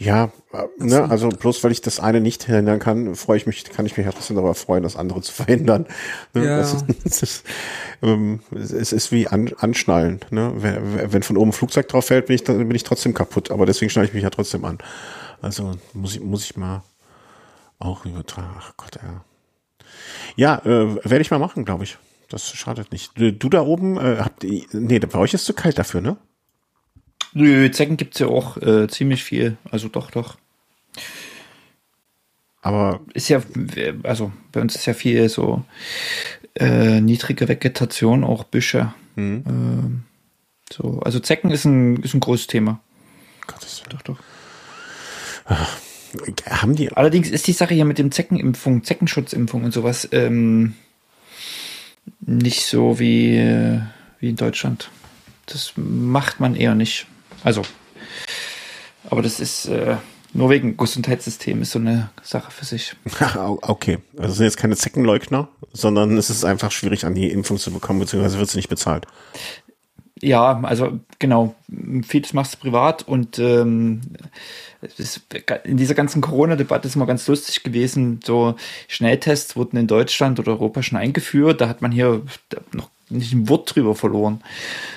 Ja, 0.00 0.32
äh, 0.54 0.66
ne, 0.78 1.10
also 1.10 1.28
bloß 1.28 1.62
weil 1.62 1.72
ich 1.72 1.82
das 1.82 2.00
eine 2.00 2.22
nicht 2.22 2.44
verhindern 2.44 2.78
kann, 2.78 3.14
freue 3.16 3.36
ich 3.36 3.46
mich, 3.46 3.64
kann 3.64 3.84
ich 3.84 3.98
mich 3.98 4.06
ja 4.06 4.12
trotzdem 4.12 4.34
darüber 4.34 4.54
freuen, 4.54 4.82
das 4.82 4.96
andere 4.96 5.20
zu 5.20 5.30
verhindern. 5.44 5.86
Ne? 6.32 6.46
Ja. 6.46 6.56
Das, 6.56 6.84
das 7.04 7.22
ist, 7.22 7.44
ähm, 8.00 8.40
es 8.50 8.92
ist 8.92 9.12
wie 9.12 9.28
an, 9.28 9.52
anschnallen. 9.58 10.20
Ne? 10.30 10.52
Wenn, 10.56 11.12
wenn 11.12 11.22
von 11.22 11.36
oben 11.36 11.50
ein 11.50 11.52
Flugzeug 11.52 11.86
drauf 11.88 12.06
fällt, 12.06 12.26
bin 12.26 12.34
ich, 12.34 12.44
dann 12.44 12.66
bin 12.66 12.74
ich 12.74 12.82
trotzdem 12.82 13.12
kaputt, 13.12 13.50
aber 13.50 13.66
deswegen 13.66 13.90
schneide 13.90 14.08
ich 14.08 14.14
mich 14.14 14.22
ja 14.22 14.30
trotzdem 14.30 14.64
an. 14.64 14.78
Also 15.42 15.76
muss 15.92 16.14
ich, 16.14 16.20
muss 16.22 16.44
ich 16.44 16.56
mal 16.56 16.82
auch 17.78 18.06
übertragen. 18.06 18.54
Ach 18.58 18.72
Gott, 18.78 18.98
ja. 19.02 19.22
Ja, 20.34 20.58
äh, 20.64 20.96
werde 21.04 21.20
ich 21.20 21.30
mal 21.30 21.38
machen, 21.38 21.66
glaube 21.66 21.84
ich. 21.84 21.98
Das 22.30 22.48
schadet 22.48 22.90
nicht. 22.90 23.18
Du, 23.18 23.34
du 23.34 23.50
da 23.50 23.60
oben, 23.60 23.98
äh, 23.98 24.16
habt 24.20 24.44
ihr, 24.44 24.64
nee, 24.72 24.98
bei 24.98 25.18
euch 25.18 25.34
ist 25.34 25.44
zu 25.44 25.52
kalt 25.52 25.78
dafür, 25.78 26.00
ne? 26.00 26.16
Nö, 27.32 27.70
Zecken 27.70 27.96
gibt's 27.96 28.18
ja 28.18 28.26
auch 28.26 28.56
äh, 28.56 28.88
ziemlich 28.88 29.22
viel. 29.24 29.56
Also 29.70 29.88
doch, 29.88 30.10
doch. 30.10 30.36
Aber 32.62 33.00
Ist 33.14 33.28
ja, 33.28 33.40
also 34.02 34.32
bei 34.52 34.60
uns 34.60 34.74
ist 34.74 34.86
ja 34.86 34.94
viel 34.94 35.28
so 35.28 35.64
äh, 36.56 37.00
niedrige 37.00 37.48
Vegetation, 37.48 38.24
auch 38.24 38.44
Büsche. 38.44 38.92
hm, 39.14 39.44
Ähm, 39.46 40.02
so, 40.72 41.00
also 41.00 41.20
Zecken 41.20 41.50
ist 41.50 41.64
ein, 41.64 41.96
ist 42.02 42.14
ein 42.14 42.20
großes 42.20 42.46
Thema. 42.48 42.80
Gottes 43.46 43.82
Doch, 43.88 44.02
doch. 44.02 44.18
Willen. 45.46 46.34
Haben 46.48 46.76
die, 46.76 46.92
Allerdings 46.92 47.30
ist 47.30 47.46
die 47.46 47.52
Sache 47.52 47.74
hier 47.74 47.84
mit 47.84 47.98
dem 47.98 48.10
Zeckenimpfung, 48.12 48.84
Zeckenschutzimpfung 48.84 49.64
und 49.64 49.72
sowas 49.72 50.08
ähm, 50.12 50.74
nicht 52.20 52.66
so 52.66 52.98
wie, 52.98 53.36
äh, 53.36 53.80
wie 54.18 54.30
in 54.30 54.36
Deutschland. 54.36 54.90
Das 55.46 55.72
macht 55.76 56.40
man 56.40 56.56
eher 56.56 56.74
nicht. 56.74 57.06
Also, 57.42 57.62
aber 59.08 59.22
das 59.22 59.40
ist 59.40 59.66
äh, 59.66 59.96
nur 60.32 60.50
wegen 60.50 60.76
Gesundheitssystem 60.76 61.62
ist 61.62 61.72
so 61.72 61.78
eine 61.78 62.10
Sache 62.22 62.50
für 62.50 62.64
sich. 62.64 62.94
Okay. 63.62 63.98
Also 64.16 64.34
sind 64.34 64.44
jetzt 64.44 64.56
keine 64.56 64.76
Zeckenleugner, 64.76 65.48
sondern 65.72 66.16
es 66.16 66.30
ist 66.30 66.44
einfach 66.44 66.70
schwierig, 66.70 67.04
an 67.04 67.14
die 67.14 67.30
Impfung 67.30 67.58
zu 67.58 67.72
bekommen, 67.72 68.00
beziehungsweise 68.00 68.38
wird 68.38 68.50
sie 68.50 68.58
nicht 68.58 68.68
bezahlt. 68.68 69.06
Ja, 70.22 70.60
also 70.62 71.00
genau, 71.18 71.54
vieles 72.06 72.34
machst 72.34 72.54
du 72.54 72.58
privat 72.58 73.08
und 73.08 73.38
ähm, 73.38 74.02
ist, 74.98 75.22
in 75.64 75.78
dieser 75.78 75.94
ganzen 75.94 76.20
Corona-Debatte 76.20 76.88
ist 76.88 76.96
mal 76.96 77.06
ganz 77.06 77.26
lustig 77.26 77.62
gewesen. 77.62 78.20
So 78.22 78.54
Schnelltests 78.86 79.56
wurden 79.56 79.78
in 79.78 79.86
Deutschland 79.86 80.38
oder 80.38 80.52
Europa 80.52 80.82
schon 80.82 80.98
eingeführt. 80.98 81.60
Da 81.62 81.68
hat 81.68 81.80
man 81.80 81.90
hier 81.90 82.22
noch 82.72 82.90
nicht 83.10 83.32
ein 83.32 83.48
Wort 83.48 83.74
drüber 83.74 83.94
verloren. 83.94 84.40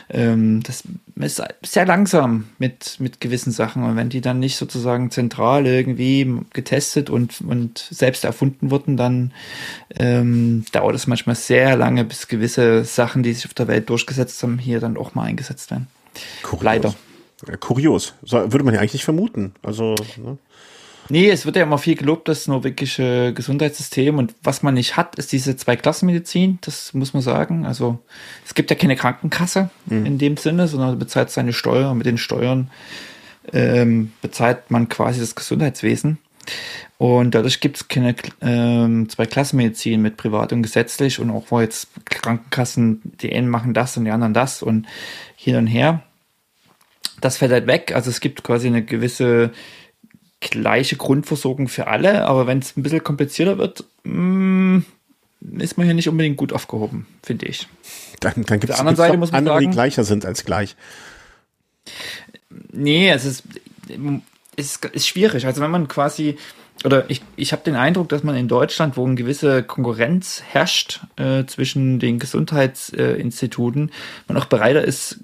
Ähm, 0.10 0.62
das 0.64 0.84
ist 1.16 1.42
sehr 1.64 1.86
langsam 1.86 2.46
mit, 2.60 3.00
mit 3.00 3.20
gewissen 3.20 3.52
Sachen. 3.52 3.84
Und 3.84 3.96
wenn 3.96 4.10
die 4.10 4.22
dann 4.22 4.40
nicht 4.40 4.56
sozusagen 4.56 5.12
zentral 5.12 5.66
irgendwie 5.66 6.42
getestet 6.54 7.10
und, 7.10 7.42
und 7.42 7.88
selbst 7.90 8.24
erfunden 8.24 8.72
wurden, 8.72 8.98
dann 8.98 9.34
ähm, 9.98 10.66
dauert 10.72 10.96
es 10.96 11.08
manchmal 11.08 11.36
sehr 11.36 11.76
lange, 11.76 12.04
bis 12.06 12.28
gewisse 12.28 12.86
Sachen, 12.86 13.24
die 13.24 13.34
sich 13.34 13.46
auf 13.46 13.54
der 13.54 13.68
Welt 13.68 13.90
durchgesetzt 13.90 14.42
haben, 14.44 14.58
hier 14.60 14.80
dann 14.80 14.98
auch 14.98 15.16
mal 15.16 15.24
eingesetzt 15.24 15.72
werden. 15.72 15.88
Kurios. 16.44 16.64
Leider. 16.64 16.96
Kurios. 17.60 18.14
So, 18.24 18.38
würde 18.38 18.64
man 18.64 18.74
ja 18.74 18.80
eigentlich 18.80 18.94
nicht 18.94 19.04
vermuten. 19.04 19.54
Also, 19.64 19.96
ne? 20.18 20.38
Nee, 21.10 21.30
es 21.30 21.46
wird 21.46 21.56
ja 21.56 21.64
immer 21.64 21.78
viel 21.78 21.96
gelobt, 21.96 22.28
das 22.28 22.48
norwegische 22.48 23.34
Gesundheitssystem 23.34 24.18
und 24.18 24.36
was 24.42 24.64
man 24.64 24.74
nicht 24.74 24.96
hat, 24.96 25.16
ist 25.16 25.32
diese 25.32 25.56
Zweiklassenmedizin, 25.58 26.60
das 26.62 26.94
muss 26.94 27.14
man 27.14 27.22
sagen. 27.22 27.66
Also 27.66 28.00
es 28.46 28.54
gibt 28.54 28.70
ja 28.70 28.76
keine 28.76 28.96
Krankenkasse 28.96 29.70
in 29.90 30.18
dem 30.18 30.38
Sinne, 30.38 30.68
sondern 30.68 30.92
du 30.92 30.98
bezahlst 30.98 31.36
seine 31.36 31.54
Steuer 31.54 31.92
und 31.92 31.98
mit 31.98 32.08
den 32.08 32.18
Steuern 32.18 32.72
ähm, 33.52 34.14
bezahlt 34.22 34.72
man 34.72 34.88
quasi 34.88 35.20
das 35.20 35.36
Gesundheitswesen. 35.36 36.20
Und 36.98 37.36
dadurch 37.36 37.60
gibt 37.60 37.78
es 37.78 37.88
keine 37.88 38.16
ähm, 38.42 39.10
Zweiklassenmedizin 39.10 40.02
mit 40.02 40.16
privat 40.16 40.54
und 40.54 40.62
gesetzlich 40.62 41.20
und 41.20 41.32
auch 41.32 41.46
wo 41.50 41.60
jetzt 41.60 41.90
Krankenkassen, 42.06 43.02
die 43.22 43.34
einen 43.34 43.50
machen 43.50 43.74
das 43.74 43.98
und 43.98 44.06
die 44.06 44.12
anderen 44.12 44.34
das 44.34 44.64
und 44.64 44.88
hin 45.36 45.58
und 45.58 45.68
her. 45.68 46.02
Das 47.20 47.38
fällt 47.38 47.52
halt 47.52 47.68
weg. 47.68 47.94
Also 47.94 48.10
es 48.10 48.20
gibt 48.20 48.44
quasi 48.44 48.68
eine 48.68 48.84
gewisse 48.84 49.52
gleiche 50.50 50.96
Grundversorgung 50.96 51.68
für 51.68 51.88
alle, 51.88 52.26
aber 52.26 52.48
wenn 52.48 52.60
es 52.60 52.76
ein 52.78 52.84
bisschen 52.84 53.04
komplizierter 53.04 53.58
wird, 53.58 53.84
mm, 54.04 54.80
ist 55.58 55.78
man 55.78 55.86
hier 55.86 55.94
nicht 55.94 56.10
unbedingt 56.10 56.38
gut 56.38 56.54
aufgehoben, 56.54 57.06
finde 57.22 57.48
ich. 57.48 57.68
Dann, 58.20 58.44
dann 58.46 58.60
gibt 58.60 58.72
es 58.74 58.80
andere, 58.80 59.18
die 59.18 59.28
sagen- 59.28 59.72
gleicher 59.72 60.04
sind 60.04 60.26
als 60.26 60.46
gleich. 60.46 60.76
Nee, 62.72 63.10
es 63.10 63.26
ist, 63.26 63.44
es 64.56 64.80
ist, 64.94 65.08
schwierig. 65.08 65.46
Also 65.46 65.62
wenn 65.62 65.72
man 65.72 65.88
quasi, 65.88 66.38
oder 66.86 67.10
ich, 67.10 67.22
ich 67.36 67.52
habe 67.52 67.64
den 67.64 67.76
Eindruck, 67.76 68.10
dass 68.10 68.24
man 68.24 68.36
in 68.36 68.48
Deutschland, 68.48 68.96
wo 68.98 69.06
eine 69.06 69.16
gewisse 69.16 69.64
Konkurrenz 69.64 70.44
herrscht 70.48 71.02
äh, 71.18 71.46
zwischen 71.46 72.00
den 72.00 72.20
Gesundheitsinstituten, 72.20 73.92
man 74.28 74.38
auch 74.38 74.46
bereiter 74.46 74.84
ist, 74.84 75.20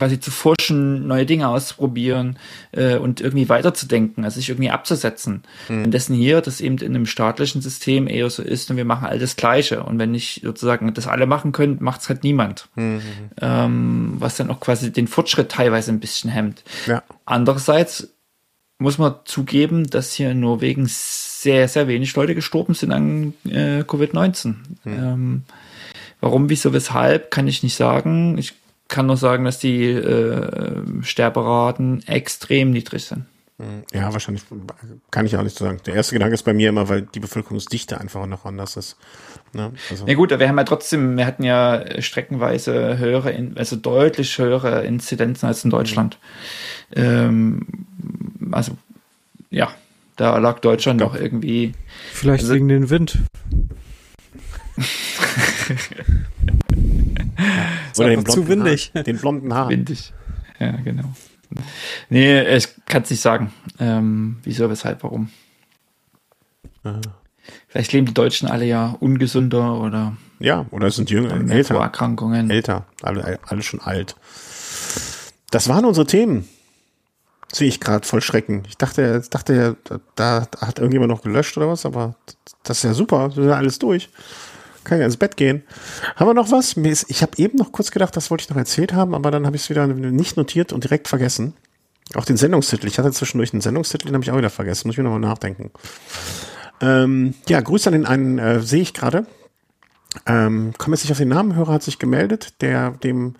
quasi 0.00 0.18
zu 0.18 0.30
forschen, 0.30 1.06
neue 1.06 1.26
Dinge 1.26 1.46
auszuprobieren 1.48 2.38
äh, 2.72 2.96
und 2.96 3.20
irgendwie 3.20 3.50
weiterzudenken, 3.50 4.24
also 4.24 4.36
sich 4.36 4.48
irgendwie 4.48 4.70
abzusetzen. 4.70 5.42
Und 5.68 5.90
dessen 5.90 6.16
hier, 6.16 6.40
das 6.40 6.62
eben 6.62 6.78
in 6.78 6.94
einem 6.94 7.04
staatlichen 7.04 7.60
System 7.60 8.08
eher 8.08 8.30
so 8.30 8.42
ist 8.42 8.70
und 8.70 8.78
wir 8.78 8.86
machen 8.86 9.06
all 9.06 9.18
das 9.18 9.36
Gleiche. 9.36 9.82
Und 9.82 9.98
wenn 9.98 10.10
nicht 10.10 10.40
sozusagen 10.42 10.94
das 10.94 11.06
alle 11.06 11.26
machen 11.26 11.52
können, 11.52 11.76
macht 11.80 12.00
es 12.00 12.08
halt 12.08 12.24
niemand. 12.24 12.70
Ähm, 13.42 14.14
was 14.18 14.36
dann 14.36 14.50
auch 14.50 14.58
quasi 14.58 14.90
den 14.90 15.06
Fortschritt 15.06 15.50
teilweise 15.50 15.92
ein 15.92 16.00
bisschen 16.00 16.30
hemmt. 16.30 16.64
Ja. 16.86 17.02
Andererseits 17.26 18.08
muss 18.78 18.96
man 18.96 19.16
zugeben, 19.26 19.90
dass 19.90 20.14
hier 20.14 20.30
in 20.30 20.40
Norwegen 20.40 20.86
sehr, 20.88 21.68
sehr 21.68 21.88
wenig 21.88 22.16
Leute 22.16 22.34
gestorben 22.34 22.72
sind 22.72 22.90
an 22.90 23.34
äh, 23.44 23.82
Covid-19. 23.82 24.54
Ähm, 24.86 25.44
warum, 26.22 26.48
wieso, 26.48 26.72
weshalb, 26.72 27.30
kann 27.30 27.46
ich 27.46 27.62
nicht 27.62 27.76
sagen. 27.76 28.38
Ich 28.38 28.54
kann 28.90 29.06
nur 29.06 29.16
sagen, 29.16 29.44
dass 29.46 29.58
die 29.58 29.84
äh, 29.86 30.82
Sterberaten 31.02 32.06
extrem 32.06 32.70
niedrig 32.72 33.04
sind. 33.06 33.24
Ja, 33.92 34.10
wahrscheinlich 34.10 34.42
kann 35.10 35.26
ich 35.26 35.36
auch 35.36 35.42
nicht 35.42 35.54
so 35.54 35.66
sagen. 35.66 35.80
Der 35.84 35.94
erste 35.94 36.14
Gedanke 36.14 36.32
ist 36.32 36.44
bei 36.44 36.54
mir 36.54 36.70
immer, 36.70 36.88
weil 36.88 37.02
die 37.02 37.20
Bevölkerungsdichte 37.20 38.00
einfach 38.00 38.24
noch 38.24 38.46
anders 38.46 38.78
ist. 38.78 38.96
Ne? 39.52 39.72
Also, 39.90 40.06
Ja 40.06 40.14
gut, 40.14 40.32
aber 40.32 40.40
wir 40.40 40.48
haben 40.48 40.56
ja 40.56 40.64
trotzdem, 40.64 41.18
wir 41.18 41.26
hatten 41.26 41.42
ja 41.44 41.84
streckenweise 42.00 42.96
höhere, 42.96 43.34
also 43.56 43.76
deutlich 43.76 44.38
höhere 44.38 44.84
Inzidenzen 44.86 45.44
als 45.46 45.62
in 45.62 45.68
Deutschland. 45.70 46.16
Ähm, 46.96 47.66
also 48.50 48.78
ja, 49.50 49.70
da 50.16 50.38
lag 50.38 50.60
Deutschland 50.60 50.98
noch 51.00 51.14
irgendwie 51.14 51.74
Vielleicht 52.14 52.44
Also- 52.44 52.54
wegen 52.54 52.68
den 52.68 52.88
Wind. 52.88 53.18
oder 58.00 58.10
den 58.10 58.18
einfach 58.20 58.34
zu 58.34 58.42
blonden 58.44 58.64
windig. 58.64 58.92
Haar, 58.94 59.02
den 59.02 59.16
blonden 59.18 59.54
Haar. 59.54 59.68
windig. 59.68 60.12
Ja, 60.58 60.72
genau. 60.72 61.12
Nee, 62.08 62.56
ich 62.56 62.68
kann 62.86 63.02
es 63.02 63.10
nicht 63.10 63.20
sagen. 63.20 63.52
Ähm, 63.78 64.38
wieso, 64.44 64.68
weshalb, 64.70 65.02
warum. 65.02 65.30
Vielleicht 67.68 67.92
leben 67.92 68.06
die 68.06 68.14
Deutschen 68.14 68.48
alle 68.48 68.64
ja 68.64 68.96
ungesünder 69.00 69.80
oder 69.80 70.16
Ja, 70.38 70.66
oder 70.70 70.86
es 70.88 70.96
sind 70.96 71.10
jünger, 71.10 71.32
älter. 71.50 71.74
Vorerkrankungen. 71.74 72.50
Älter, 72.50 72.86
alle, 73.02 73.38
alle 73.46 73.62
schon 73.62 73.80
alt. 73.80 74.16
Das 75.50 75.68
waren 75.68 75.84
unsere 75.84 76.06
Themen. 76.06 76.48
Sehe 77.52 77.66
ich 77.66 77.80
gerade 77.80 78.06
voll 78.06 78.22
Schrecken. 78.22 78.62
Ich 78.68 78.76
dachte, 78.76 79.20
dachte, 79.28 79.76
da, 80.14 80.46
da 80.48 80.60
hat 80.60 80.78
irgendjemand 80.78 81.10
noch 81.10 81.22
gelöscht 81.22 81.56
oder 81.56 81.68
was, 81.68 81.84
aber 81.84 82.14
das 82.62 82.78
ist 82.78 82.84
ja 82.84 82.94
super. 82.94 83.28
Das 83.28 83.38
ist 83.38 83.46
ja 83.46 83.56
alles 83.56 83.80
durch. 83.80 84.08
Kann 84.84 84.98
ja 84.98 85.04
ins 85.04 85.16
Bett 85.16 85.36
gehen. 85.36 85.62
Haben 86.16 86.28
wir 86.28 86.34
noch 86.34 86.50
was? 86.50 86.76
Ich 86.76 87.22
habe 87.22 87.32
eben 87.36 87.58
noch 87.58 87.72
kurz 87.72 87.90
gedacht, 87.90 88.16
das 88.16 88.30
wollte 88.30 88.42
ich 88.42 88.50
noch 88.50 88.56
erzählt 88.56 88.92
haben, 88.92 89.14
aber 89.14 89.30
dann 89.30 89.46
habe 89.46 89.56
ich 89.56 89.62
es 89.62 89.70
wieder 89.70 89.86
nicht 89.86 90.36
notiert 90.36 90.72
und 90.72 90.84
direkt 90.84 91.08
vergessen. 91.08 91.54
Auch 92.14 92.24
den 92.24 92.36
Sendungstitel. 92.36 92.86
Ich 92.86 92.98
hatte 92.98 93.12
zwischendurch 93.12 93.52
einen 93.52 93.60
Sendungstitel, 93.60 94.06
den 94.06 94.14
habe 94.14 94.24
ich 94.24 94.30
auch 94.30 94.38
wieder 94.38 94.50
vergessen. 94.50 94.88
Muss 94.88 94.94
ich 94.94 94.98
mir 94.98 95.04
nochmal 95.04 95.20
nachdenken. 95.20 95.70
Ähm, 96.80 97.34
ja, 97.48 97.60
Grüße 97.60 97.88
an 97.88 97.92
den 97.92 98.06
einen, 98.06 98.38
äh, 98.38 98.60
sehe 98.60 98.82
ich 98.82 98.94
gerade. 98.94 99.26
Ähm, 100.26 100.72
komme 100.76 100.96
jetzt 100.96 101.04
nicht 101.04 101.12
auf 101.12 101.18
den 101.18 101.28
Namen, 101.28 101.54
Hörer 101.54 101.74
hat 101.74 101.84
sich 101.84 102.00
gemeldet, 102.00 102.60
der 102.62 102.90
dem, 102.90 103.36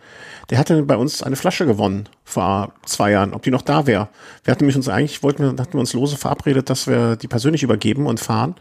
der 0.51 0.59
hatte 0.59 0.85
bei 0.85 0.97
uns 0.97 1.21
eine 1.21 1.35
Flasche 1.35 1.67
gewonnen 1.67 2.09
vor 2.25 2.73
zwei 2.87 3.11
Jahren, 3.11 3.35
ob 3.35 3.43
die 3.43 3.51
noch 3.51 3.63
da 3.63 3.87
wäre. 3.87 4.09
Wir 4.45 4.53
hatten 4.53 4.67
mich 4.67 4.77
uns 4.77 4.89
eigentlich, 4.89 5.25
wollten 5.25 5.43
wir, 5.43 5.49
hatten 5.61 5.73
wir 5.73 5.81
uns 5.81 5.95
lose 5.95 6.17
verabredet, 6.17 6.71
dass 6.71 6.87
wir 6.87 7.17
die 7.17 7.27
persönlich 7.27 7.65
übergeben 7.65 8.07
und 8.07 8.21
fahren, 8.21 8.55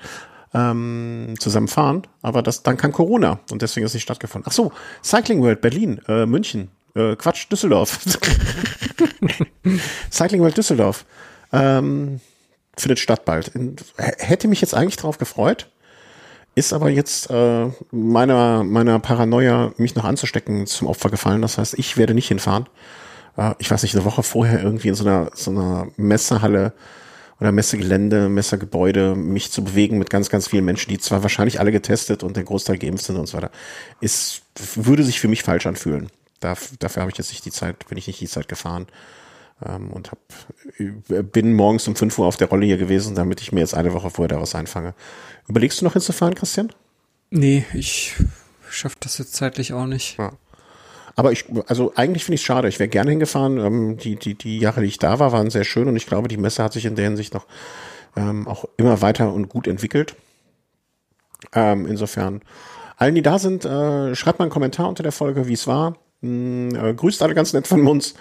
ähm, 0.53 1.35
zusammen 1.39 1.67
fahren, 1.67 2.03
aber 2.21 2.41
das, 2.41 2.63
dann 2.63 2.77
kam 2.77 2.91
Corona 2.91 3.39
und 3.51 3.61
deswegen 3.61 3.85
ist 3.85 3.93
nicht 3.93 4.03
stattgefunden. 4.03 4.47
Ach 4.49 4.53
so, 4.53 4.71
Cycling 5.03 5.41
World 5.41 5.61
Berlin, 5.61 6.01
äh, 6.07 6.25
München, 6.25 6.69
äh, 6.95 7.15
Quatsch, 7.15 7.47
Düsseldorf. 7.51 7.99
Cycling 10.11 10.41
World 10.41 10.57
Düsseldorf, 10.57 11.05
ähm, 11.51 12.19
findet 12.77 12.99
statt 12.99 13.25
bald. 13.25 13.51
Hätte 13.97 14.47
mich 14.47 14.61
jetzt 14.61 14.73
eigentlich 14.73 14.97
drauf 14.97 15.17
gefreut, 15.17 15.69
ist 16.55 16.73
aber 16.73 16.89
jetzt 16.89 17.29
äh, 17.29 17.67
meiner, 17.91 18.63
meiner 18.63 18.99
Paranoia, 18.99 19.71
mich 19.77 19.95
noch 19.95 20.03
anzustecken, 20.03 20.65
zum 20.65 20.87
Opfer 20.87 21.09
gefallen. 21.09 21.41
Das 21.41 21.57
heißt, 21.57 21.77
ich 21.77 21.95
werde 21.97 22.13
nicht 22.13 22.27
hinfahren. 22.27 22.67
Äh, 23.37 23.53
ich 23.59 23.69
weiß 23.69 23.83
nicht, 23.83 23.95
eine 23.95 24.05
Woche 24.05 24.23
vorher 24.23 24.61
irgendwie 24.61 24.89
in 24.89 24.95
so 24.95 25.05
einer, 25.05 25.29
so 25.33 25.51
einer 25.51 25.87
Messehalle 25.95 26.73
oder 27.39 27.51
Messegelände, 27.51 28.29
Messegebäude, 28.29 29.15
mich 29.15 29.51
zu 29.51 29.63
bewegen 29.63 29.97
mit 29.97 30.09
ganz, 30.09 30.29
ganz 30.29 30.47
vielen 30.47 30.65
Menschen, 30.65 30.89
die 30.89 30.99
zwar 30.99 31.23
wahrscheinlich 31.23 31.59
alle 31.59 31.71
getestet 31.71 32.23
und 32.23 32.35
der 32.35 32.43
Großteil 32.43 32.77
geimpft 32.77 33.05
sind 33.05 33.17
und 33.17 33.27
so 33.27 33.37
weiter, 33.37 33.51
ist, 34.01 34.41
würde 34.75 35.03
sich 35.03 35.19
für 35.19 35.27
mich 35.27 35.43
falsch 35.43 35.65
anfühlen. 35.65 36.09
Darf, 36.41 36.71
dafür 36.79 37.01
habe 37.01 37.11
ich 37.11 37.17
jetzt 37.17 37.29
nicht 37.29 37.45
die 37.45 37.51
Zeit, 37.51 37.87
bin 37.87 37.97
ich 37.97 38.07
nicht 38.07 38.19
die 38.19 38.27
Zeit 38.27 38.47
gefahren. 38.47 38.87
Ähm, 39.65 39.91
und 39.91 40.11
hab, 40.11 40.19
äh, 40.77 41.21
bin 41.21 41.53
morgens 41.53 41.87
um 41.87 41.95
5 41.95 42.17
Uhr 42.17 42.27
auf 42.27 42.37
der 42.37 42.47
Rolle 42.47 42.65
hier 42.65 42.77
gewesen, 42.77 43.15
damit 43.15 43.41
ich 43.41 43.51
mir 43.51 43.59
jetzt 43.59 43.73
eine 43.73 43.93
Woche 43.93 44.09
vorher 44.09 44.29
daraus 44.29 44.55
einfange. 44.55 44.93
Überlegst 45.47 45.81
du 45.81 45.85
noch 45.85 45.93
hinzufahren, 45.93 46.35
Christian? 46.35 46.71
Nee, 47.29 47.65
ich 47.73 48.15
schaff 48.69 48.95
das 48.95 49.17
jetzt 49.17 49.33
zeitlich 49.33 49.73
auch 49.73 49.85
nicht. 49.85 50.17
Ja. 50.17 50.33
Aber 51.15 51.31
ich, 51.31 51.45
also 51.67 51.93
eigentlich 51.95 52.25
finde 52.25 52.35
ich 52.35 52.41
es 52.41 52.45
schade. 52.45 52.67
Ich 52.67 52.79
wäre 52.79 52.89
gerne 52.89 53.11
hingefahren. 53.11 53.57
Ähm, 53.57 53.97
die, 53.97 54.15
die, 54.15 54.35
die 54.35 54.59
Jahre, 54.59 54.81
die 54.81 54.87
ich 54.87 54.99
da 54.99 55.19
war, 55.19 55.31
waren 55.31 55.49
sehr 55.49 55.63
schön 55.63 55.87
und 55.87 55.95
ich 55.95 56.05
glaube, 56.05 56.27
die 56.27 56.37
Messe 56.37 56.63
hat 56.63 56.73
sich 56.73 56.85
in 56.85 56.95
der 56.95 57.05
Hinsicht 57.05 57.33
noch 57.33 57.45
ähm, 58.15 58.47
auch 58.47 58.65
immer 58.77 59.01
weiter 59.01 59.33
und 59.33 59.49
gut 59.49 59.67
entwickelt. 59.67 60.15
Ähm, 61.53 61.85
insofern, 61.85 62.41
allen, 62.97 63.15
die 63.15 63.21
da 63.21 63.39
sind, 63.39 63.65
äh, 63.65 64.15
schreibt 64.15 64.39
mal 64.39 64.45
einen 64.45 64.51
Kommentar 64.51 64.89
unter 64.89 65.03
der 65.03 65.11
Folge, 65.11 65.47
wie 65.47 65.53
es 65.53 65.67
war. 65.67 65.95
Hm, 66.21 66.75
äh, 66.75 66.93
grüßt 66.93 67.21
alle 67.21 67.35
ganz 67.35 67.53
nett 67.53 67.67
von 67.67 67.87
uns. 67.87 68.15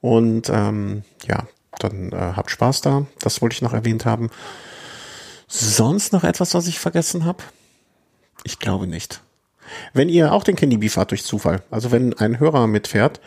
Und 0.00 0.50
ähm, 0.50 1.02
ja, 1.26 1.46
dann 1.78 2.12
äh, 2.12 2.32
habt 2.36 2.50
Spaß 2.50 2.82
da. 2.82 3.06
Das 3.20 3.40
wollte 3.40 3.54
ich 3.54 3.62
noch 3.62 3.72
erwähnt 3.72 4.04
haben. 4.04 4.30
Sonst 5.48 6.12
noch 6.12 6.24
etwas, 6.24 6.54
was 6.54 6.66
ich 6.66 6.78
vergessen 6.78 7.24
habe? 7.24 7.42
Ich 8.44 8.58
glaube 8.58 8.86
nicht. 8.86 9.21
Wenn 9.92 10.08
ihr 10.08 10.32
auch 10.32 10.44
den 10.44 10.56
Candy 10.56 10.78
Bee 10.78 10.88
fahrt 10.88 11.10
durch 11.10 11.24
Zufall, 11.24 11.62
also 11.70 11.92
wenn 11.92 12.14
ein 12.18 12.40
Hörer 12.40 12.66
mitfährt, 12.66 13.20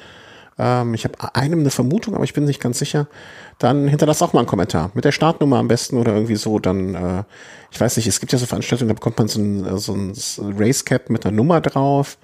ähm, 0.57 0.93
ich 0.93 1.03
habe 1.03 1.35
einem 1.35 1.59
eine 1.59 1.69
Vermutung, 1.69 2.15
aber 2.15 2.23
ich 2.23 2.33
bin 2.33 2.45
nicht 2.45 2.61
ganz 2.61 2.79
sicher, 2.79 3.07
dann 3.59 3.87
hinterlasst 3.87 4.23
auch 4.23 4.33
mal 4.33 4.39
einen 4.39 4.47
Kommentar. 4.47 4.91
Mit 4.93 5.05
der 5.05 5.11
Startnummer 5.11 5.57
am 5.57 5.67
besten 5.67 5.97
oder 5.97 6.13
irgendwie 6.13 6.35
so, 6.35 6.59
dann, 6.59 6.95
äh, 6.95 7.23
ich 7.71 7.79
weiß 7.79 7.97
nicht, 7.97 8.07
es 8.07 8.19
gibt 8.19 8.31
ja 8.31 8.39
so 8.39 8.45
Veranstaltungen, 8.45 8.89
da 8.89 8.93
bekommt 8.93 9.17
man 9.17 9.27
so 9.27 9.39
ein, 9.39 9.65
äh, 9.65 9.77
so 9.77 9.93
ein 9.93 10.13
Race 10.57 10.85
Cap 10.85 11.09
mit 11.09 11.25
einer 11.25 11.35
Nummer 11.35 11.61
drauf. 11.61 12.17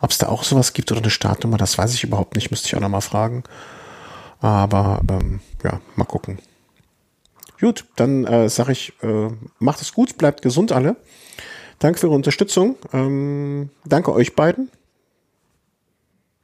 Ob 0.00 0.10
es 0.10 0.18
da 0.18 0.28
auch 0.28 0.44
sowas 0.44 0.72
gibt 0.72 0.92
oder 0.92 1.00
eine 1.00 1.10
Startnummer, 1.10 1.56
das 1.56 1.76
weiß 1.76 1.92
ich 1.94 2.04
überhaupt 2.04 2.36
nicht, 2.36 2.50
müsste 2.50 2.68
ich 2.68 2.76
auch 2.76 2.80
nochmal 2.80 3.00
fragen. 3.00 3.42
Aber 4.40 5.00
ähm, 5.10 5.40
ja, 5.64 5.80
mal 5.96 6.04
gucken. 6.04 6.38
Gut, 7.60 7.84
dann 7.96 8.24
äh, 8.24 8.48
sage 8.48 8.72
ich, 8.72 8.92
äh, 9.02 9.30
macht 9.58 9.82
es 9.82 9.92
gut, 9.92 10.16
bleibt 10.16 10.42
gesund 10.42 10.70
alle. 10.70 10.96
Danke 11.78 12.00
für 12.00 12.06
Ihre 12.06 12.14
Unterstützung. 12.14 12.76
Ähm, 12.92 13.70
danke 13.84 14.12
euch 14.12 14.34
beiden. 14.34 14.70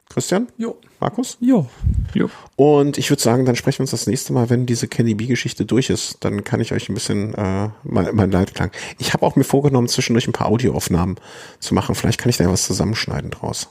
Christian? 0.09 0.47
Jo. 0.57 0.77
Markus? 0.99 1.37
Jo. 1.41 1.67
Jo. 2.13 2.29
Und 2.55 2.97
ich 2.97 3.09
würde 3.09 3.21
sagen, 3.21 3.45
dann 3.45 3.55
sprechen 3.55 3.79
wir 3.79 3.83
uns 3.83 3.91
das 3.91 4.07
nächste 4.07 4.31
Mal, 4.31 4.49
wenn 4.49 4.65
diese 4.65 4.87
Kenny 4.87 5.13
B-Geschichte 5.13 5.65
durch 5.65 5.89
ist. 5.89 6.23
Dann 6.23 6.43
kann 6.43 6.61
ich 6.61 6.71
euch 6.71 6.87
ein 6.87 6.93
bisschen 6.93 7.33
äh, 7.33 7.69
mein, 7.83 8.15
mein 8.15 8.31
Leitklang. 8.31 8.71
Ich 8.97 9.13
habe 9.13 9.25
auch 9.25 9.35
mir 9.35 9.43
vorgenommen, 9.43 9.89
zwischendurch 9.89 10.27
ein 10.27 10.33
paar 10.33 10.47
Audioaufnahmen 10.47 11.17
zu 11.59 11.73
machen. 11.73 11.95
Vielleicht 11.95 12.19
kann 12.19 12.29
ich 12.29 12.37
da 12.37 12.45
ja 12.45 12.51
was 12.51 12.65
zusammenschneiden 12.65 13.31
draus. 13.31 13.67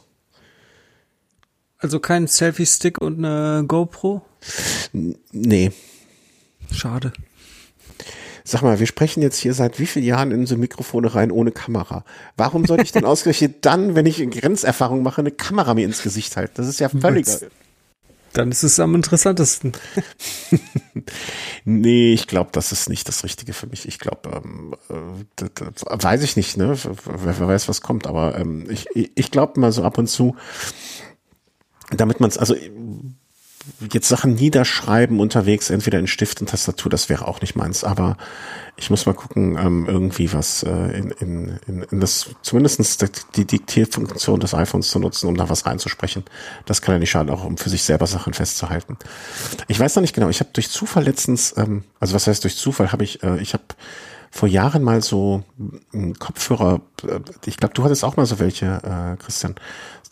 Also 1.78 1.98
kein 1.98 2.26
Selfie-Stick 2.26 2.98
und 2.98 3.24
eine 3.24 3.64
GoPro? 3.66 4.22
N 4.92 5.16
nee. 5.32 5.72
Schade. 6.70 7.12
Sag 8.46 8.60
mal, 8.60 8.78
wir 8.78 8.86
sprechen 8.86 9.22
jetzt 9.22 9.38
hier 9.38 9.54
seit 9.54 9.78
wie 9.78 9.86
vielen 9.86 10.04
Jahren 10.04 10.30
in 10.30 10.44
so 10.44 10.58
Mikrofone 10.58 11.14
rein 11.14 11.30
ohne 11.30 11.50
Kamera? 11.50 12.04
Warum 12.36 12.66
soll 12.66 12.82
ich 12.82 12.92
denn 12.92 13.04
ausgerechnet 13.06 13.64
dann, 13.64 13.94
wenn 13.94 14.04
ich 14.04 14.18
Grenzerfahrung 14.30 15.02
mache, 15.02 15.22
eine 15.22 15.30
Kamera 15.30 15.72
mir 15.72 15.86
ins 15.86 16.02
Gesicht 16.02 16.36
halten? 16.36 16.52
Das 16.56 16.68
ist 16.68 16.78
ja 16.78 16.90
völlig. 16.90 17.26
Dann 18.34 18.50
ist 18.50 18.62
es 18.64 18.80
am 18.80 18.94
interessantesten. 18.96 19.72
nee, 21.64 22.12
ich 22.12 22.26
glaube, 22.26 22.50
das 22.52 22.72
ist 22.72 22.90
nicht 22.90 23.08
das 23.08 23.24
Richtige 23.24 23.54
für 23.54 23.68
mich. 23.68 23.86
Ich 23.88 23.98
glaube, 23.98 24.42
ähm, 24.44 24.74
äh, 24.90 26.02
weiß 26.02 26.22
ich 26.22 26.36
nicht, 26.36 26.56
ne? 26.56 26.76
Wer, 26.84 27.38
wer, 27.38 27.48
weiß, 27.48 27.68
was 27.68 27.80
kommt, 27.80 28.06
aber 28.06 28.36
ähm, 28.36 28.68
ich, 28.68 28.88
ich 28.92 29.30
glaube 29.30 29.58
mal 29.60 29.72
so 29.72 29.84
ab 29.84 29.98
und 29.98 30.08
zu, 30.08 30.36
damit 31.96 32.20
man 32.20 32.28
es, 32.28 32.36
also 32.36 32.56
jetzt 33.92 34.08
Sachen 34.08 34.34
niederschreiben 34.34 35.20
unterwegs, 35.20 35.70
entweder 35.70 35.98
in 35.98 36.06
Stift 36.06 36.40
und 36.40 36.48
Tastatur, 36.48 36.90
das 36.90 37.08
wäre 37.08 37.26
auch 37.26 37.40
nicht 37.40 37.56
meins. 37.56 37.84
Aber 37.84 38.16
ich 38.76 38.90
muss 38.90 39.06
mal 39.06 39.14
gucken, 39.14 39.56
ähm, 39.56 39.86
irgendwie 39.86 40.32
was 40.32 40.62
äh, 40.62 40.70
in, 40.70 41.10
in, 41.12 41.60
in, 41.66 41.82
in 41.82 42.00
das, 42.00 42.30
zumindestens 42.42 42.98
die 43.36 43.46
Diktierfunktion 43.46 44.40
des 44.40 44.54
iPhones 44.54 44.88
zu 44.88 44.98
nutzen, 44.98 45.28
um 45.28 45.36
da 45.36 45.48
was 45.48 45.66
reinzusprechen. 45.66 46.24
Das 46.66 46.82
kann 46.82 46.94
ja 46.94 46.98
nicht 46.98 47.10
schaden, 47.10 47.30
auch 47.30 47.44
um 47.44 47.56
für 47.56 47.70
sich 47.70 47.84
selber 47.84 48.06
Sachen 48.06 48.34
festzuhalten. 48.34 48.96
Ich 49.68 49.78
weiß 49.78 49.94
noch 49.96 50.02
nicht 50.02 50.14
genau, 50.14 50.28
ich 50.28 50.40
habe 50.40 50.50
durch 50.52 50.70
Zufall 50.70 51.04
letztens, 51.04 51.54
ähm, 51.56 51.84
also 52.00 52.14
was 52.14 52.26
heißt 52.26 52.44
durch 52.44 52.56
Zufall, 52.56 52.92
habe 52.92 53.04
ich, 53.04 53.22
äh, 53.22 53.40
ich 53.40 53.54
habe 53.54 53.64
vor 54.30 54.48
Jahren 54.48 54.82
mal 54.82 55.00
so 55.00 55.44
Kopfhörer, 56.18 56.80
äh, 57.04 57.20
ich 57.46 57.56
glaube, 57.56 57.74
du 57.74 57.84
hattest 57.84 58.02
auch 58.02 58.16
mal 58.16 58.26
so 58.26 58.40
welche, 58.40 58.66
äh, 58.66 59.22
Christian, 59.22 59.54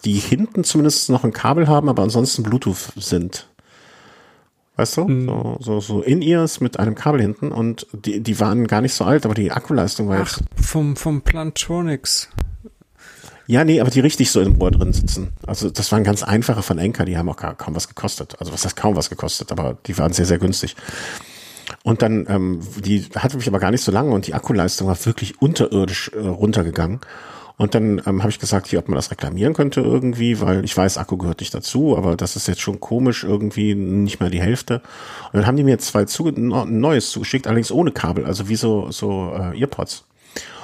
die 0.04 0.14
hinten 0.14 0.64
zumindest 0.64 1.10
noch 1.10 1.24
ein 1.24 1.32
Kabel 1.32 1.68
haben, 1.68 1.88
aber 1.88 2.02
ansonsten 2.02 2.42
Bluetooth 2.42 2.92
sind. 2.96 3.48
Weißt 4.76 4.96
du? 4.96 5.04
Mhm. 5.04 5.26
So, 5.26 5.56
so, 5.60 5.80
so 5.80 6.02
In-Ears 6.02 6.60
mit 6.60 6.78
einem 6.78 6.94
Kabel 6.94 7.20
hinten 7.20 7.52
und 7.52 7.86
die, 7.92 8.20
die 8.20 8.40
waren 8.40 8.66
gar 8.66 8.80
nicht 8.80 8.94
so 8.94 9.04
alt, 9.04 9.24
aber 9.24 9.34
die 9.34 9.52
Akkuleistung 9.52 10.08
war 10.08 10.20
Ach, 10.22 10.38
jetzt. 10.38 10.44
Vom, 10.56 10.96
vom 10.96 11.22
Plantronics. 11.22 12.30
Ja, 13.46 13.64
nee, 13.64 13.80
aber 13.80 13.90
die 13.90 14.00
richtig 14.00 14.30
so 14.30 14.40
im 14.40 14.60
Ohr 14.62 14.70
drin 14.70 14.92
sitzen. 14.92 15.32
Also 15.46 15.68
das 15.68 15.92
waren 15.92 16.04
ganz 16.04 16.22
einfache 16.22 16.62
von 16.62 16.78
Enker, 16.78 17.04
die 17.04 17.18
haben 17.18 17.28
auch 17.28 17.36
gar, 17.36 17.54
kaum 17.54 17.74
was 17.74 17.88
gekostet. 17.88 18.36
Also 18.40 18.52
was 18.52 18.64
heißt 18.64 18.76
kaum 18.76 18.96
was 18.96 19.10
gekostet, 19.10 19.52
aber 19.52 19.76
die 19.86 19.98
waren 19.98 20.12
sehr, 20.12 20.24
sehr 20.24 20.38
günstig. 20.38 20.74
Und 21.84 22.02
dann, 22.02 22.26
ähm, 22.28 22.60
die 22.82 23.04
hatte 23.16 23.36
mich 23.36 23.48
aber 23.48 23.58
gar 23.58 23.70
nicht 23.70 23.84
so 23.84 23.92
lange 23.92 24.12
und 24.12 24.26
die 24.26 24.34
Akkuleistung 24.34 24.88
war 24.88 25.04
wirklich 25.04 25.42
unterirdisch 25.42 26.10
äh, 26.14 26.20
runtergegangen. 26.20 27.00
Und 27.56 27.74
dann 27.74 28.02
ähm, 28.06 28.22
habe 28.22 28.30
ich 28.30 28.38
gesagt, 28.38 28.68
hier, 28.68 28.78
ob 28.78 28.88
man 28.88 28.96
das 28.96 29.10
reklamieren 29.10 29.54
könnte 29.54 29.80
irgendwie, 29.80 30.40
weil 30.40 30.64
ich 30.64 30.76
weiß, 30.76 30.98
Akku 30.98 31.16
gehört 31.16 31.40
nicht 31.40 31.54
dazu, 31.54 31.96
aber 31.96 32.16
das 32.16 32.36
ist 32.36 32.48
jetzt 32.48 32.60
schon 32.60 32.80
komisch, 32.80 33.24
irgendwie 33.24 33.74
nicht 33.74 34.20
mal 34.20 34.30
die 34.30 34.40
Hälfte. 34.40 34.82
Und 35.32 35.40
dann 35.40 35.46
haben 35.46 35.56
die 35.56 35.64
mir 35.64 35.78
zwei 35.78 36.04
zu, 36.04 36.26
ein 36.26 36.80
neues 36.80 37.10
zugeschickt, 37.10 37.46
allerdings 37.46 37.70
ohne 37.70 37.92
Kabel, 37.92 38.24
also 38.24 38.48
wie 38.48 38.56
so, 38.56 38.90
so 38.90 39.32
äh, 39.34 39.58
Earpods. 39.60 40.04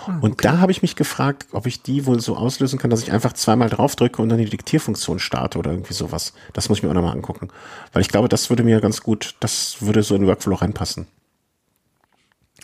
Ah, 0.07 0.17
okay. 0.17 0.19
Und 0.21 0.45
da 0.45 0.59
habe 0.59 0.73
ich 0.73 0.83
mich 0.83 0.97
gefragt, 0.97 1.47
ob 1.53 1.67
ich 1.67 1.83
die 1.83 2.07
wohl 2.07 2.21
so 2.21 2.37
auslösen 2.37 2.79
kann, 2.79 2.91
dass 2.91 3.03
ich 3.03 3.13
einfach 3.13 3.35
zweimal 3.35 3.69
draufdrücke 3.69 4.23
und 4.23 4.31
dann 4.31 4.39
die 4.39 4.47
Diktierfunktion 4.47 5.19
starte 5.19 5.59
oder 5.59 5.71
irgendwie 5.71 5.95
sowas. 5.95 6.33
Das 6.55 6.69
muss 6.69 6.79
ich 6.79 6.85
mir 6.85 6.91
auch 6.91 6.95
nochmal 6.95 7.13
angucken. 7.13 7.49
Weil 7.93 8.03
ich 8.03 8.09
glaube, 8.09 8.29
das 8.29 8.49
würde 8.49 8.65
mir 8.65 8.81
ganz 8.81 9.03
gut, 9.03 9.35
das 9.41 9.79
würde 9.81 10.03
so 10.03 10.15
in 10.15 10.23
den 10.23 10.29
Workflow 10.29 10.55
reinpassen 10.55 11.07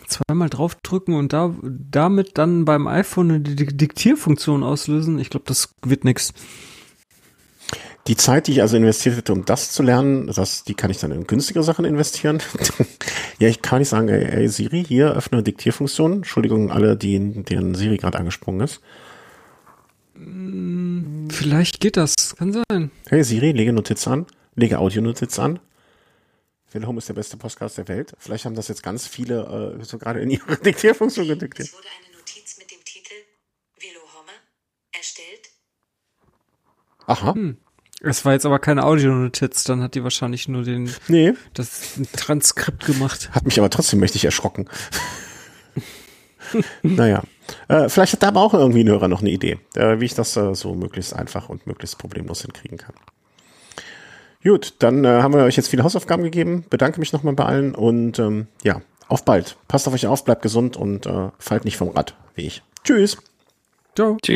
zweimal 0.06 0.48
draufdrücken 0.50 1.14
und 1.14 1.32
da 1.32 1.54
damit 1.62 2.38
dann 2.38 2.64
beim 2.64 2.86
iPhone 2.86 3.30
eine 3.30 3.40
Diktierfunktion 3.40 4.62
auslösen, 4.62 5.18
ich 5.18 5.30
glaube, 5.30 5.46
das 5.46 5.74
wird 5.82 6.04
nix. 6.04 6.32
Die 8.06 8.16
Zeit, 8.16 8.46
die 8.46 8.52
ich 8.52 8.60
also 8.60 8.76
investiert 8.76 9.16
hätte, 9.16 9.32
um 9.32 9.46
das 9.46 9.72
zu 9.72 9.82
lernen, 9.82 10.26
das, 10.26 10.64
die 10.64 10.74
kann 10.74 10.90
ich 10.90 10.98
dann 10.98 11.10
in 11.10 11.26
günstigere 11.26 11.64
Sachen 11.64 11.86
investieren. 11.86 12.42
ja, 13.38 13.48
ich 13.48 13.62
kann 13.62 13.78
nicht 13.78 13.88
sagen, 13.88 14.08
ey, 14.08 14.24
ey, 14.24 14.48
Siri, 14.48 14.84
hier 14.84 15.12
öffne 15.12 15.42
Diktierfunktion. 15.42 16.12
Entschuldigung, 16.12 16.70
alle, 16.70 16.96
die, 16.96 17.18
deren 17.44 17.74
Siri 17.74 17.96
gerade 17.96 18.18
angesprungen 18.18 18.60
ist. 18.60 18.80
Vielleicht 21.30 21.80
geht 21.80 21.96
das, 21.96 22.36
kann 22.36 22.52
sein. 22.52 22.90
Hey 23.08 23.24
Siri, 23.24 23.52
lege 23.52 23.72
Notiz 23.72 24.06
an, 24.06 24.26
lege 24.54 24.78
Audionotiz 24.78 25.38
an. 25.38 25.58
Wilhelm 26.74 26.98
ist 26.98 27.08
der 27.08 27.14
beste 27.14 27.36
Podcast 27.36 27.78
der 27.78 27.88
Welt. 27.88 28.12
Vielleicht 28.18 28.44
haben 28.44 28.56
das 28.56 28.68
jetzt 28.68 28.82
ganz 28.82 29.06
viele 29.06 29.78
äh, 29.80 29.84
so 29.84 29.96
gerade 29.96 30.20
in 30.20 30.30
ihre 30.30 30.56
Diktierfunktion 30.64 31.28
gediktiert. 31.28 31.68
Es 31.68 31.74
wurde 31.74 31.86
eine 32.04 32.16
Notiz 32.16 32.58
mit 32.58 32.70
dem 32.70 32.84
Titel 32.84 33.14
Wilhelm 33.76 34.28
erstellt. 34.92 35.50
Aha. 37.06 37.34
Hm. 37.34 37.58
Es 38.02 38.24
war 38.24 38.32
jetzt 38.32 38.44
aber 38.44 38.58
keine 38.58 38.84
Audionotiz, 38.84 39.64
dann 39.64 39.82
hat 39.82 39.94
die 39.94 40.02
wahrscheinlich 40.02 40.48
nur 40.48 40.62
den 40.62 40.92
nee. 41.08 41.32
das 41.54 41.92
Transkript 42.12 42.84
gemacht. 42.84 43.30
Hat 43.30 43.46
mich 43.46 43.58
aber 43.58 43.70
trotzdem 43.70 44.00
mächtig 44.00 44.24
erschrocken. 44.24 44.68
naja. 46.82 47.22
Äh, 47.68 47.88
vielleicht 47.88 48.14
hat 48.14 48.22
da 48.22 48.28
aber 48.28 48.42
auch 48.42 48.52
irgendwie 48.52 48.84
ein 48.84 48.88
Hörer 48.88 49.08
noch 49.08 49.20
eine 49.20 49.30
Idee, 49.30 49.58
äh, 49.74 50.00
wie 50.00 50.06
ich 50.06 50.14
das 50.14 50.36
äh, 50.36 50.54
so 50.54 50.74
möglichst 50.74 51.14
einfach 51.14 51.48
und 51.48 51.66
möglichst 51.66 51.98
problemlos 51.98 52.42
hinkriegen 52.42 52.76
kann. 52.78 52.94
Gut, 54.44 54.74
dann 54.78 55.04
äh, 55.04 55.08
haben 55.08 55.34
wir 55.34 55.44
euch 55.44 55.56
jetzt 55.56 55.68
viele 55.68 55.84
Hausaufgaben 55.84 56.22
gegeben. 56.22 56.64
Bedanke 56.68 57.00
mich 57.00 57.12
nochmal 57.12 57.34
bei 57.34 57.44
allen 57.44 57.74
und 57.74 58.18
ähm, 58.18 58.46
ja, 58.62 58.82
auf 59.08 59.24
bald. 59.24 59.56
Passt 59.68 59.88
auf 59.88 59.94
euch 59.94 60.06
auf, 60.06 60.24
bleibt 60.24 60.42
gesund 60.42 60.76
und 60.76 61.06
äh, 61.06 61.30
fallt 61.38 61.64
nicht 61.64 61.76
vom 61.76 61.88
Rad, 61.88 62.14
wie 62.34 62.46
ich. 62.46 62.62
Tschüss. 62.84 63.16
Ciao. 63.94 64.18
Tschüss. 64.22 64.32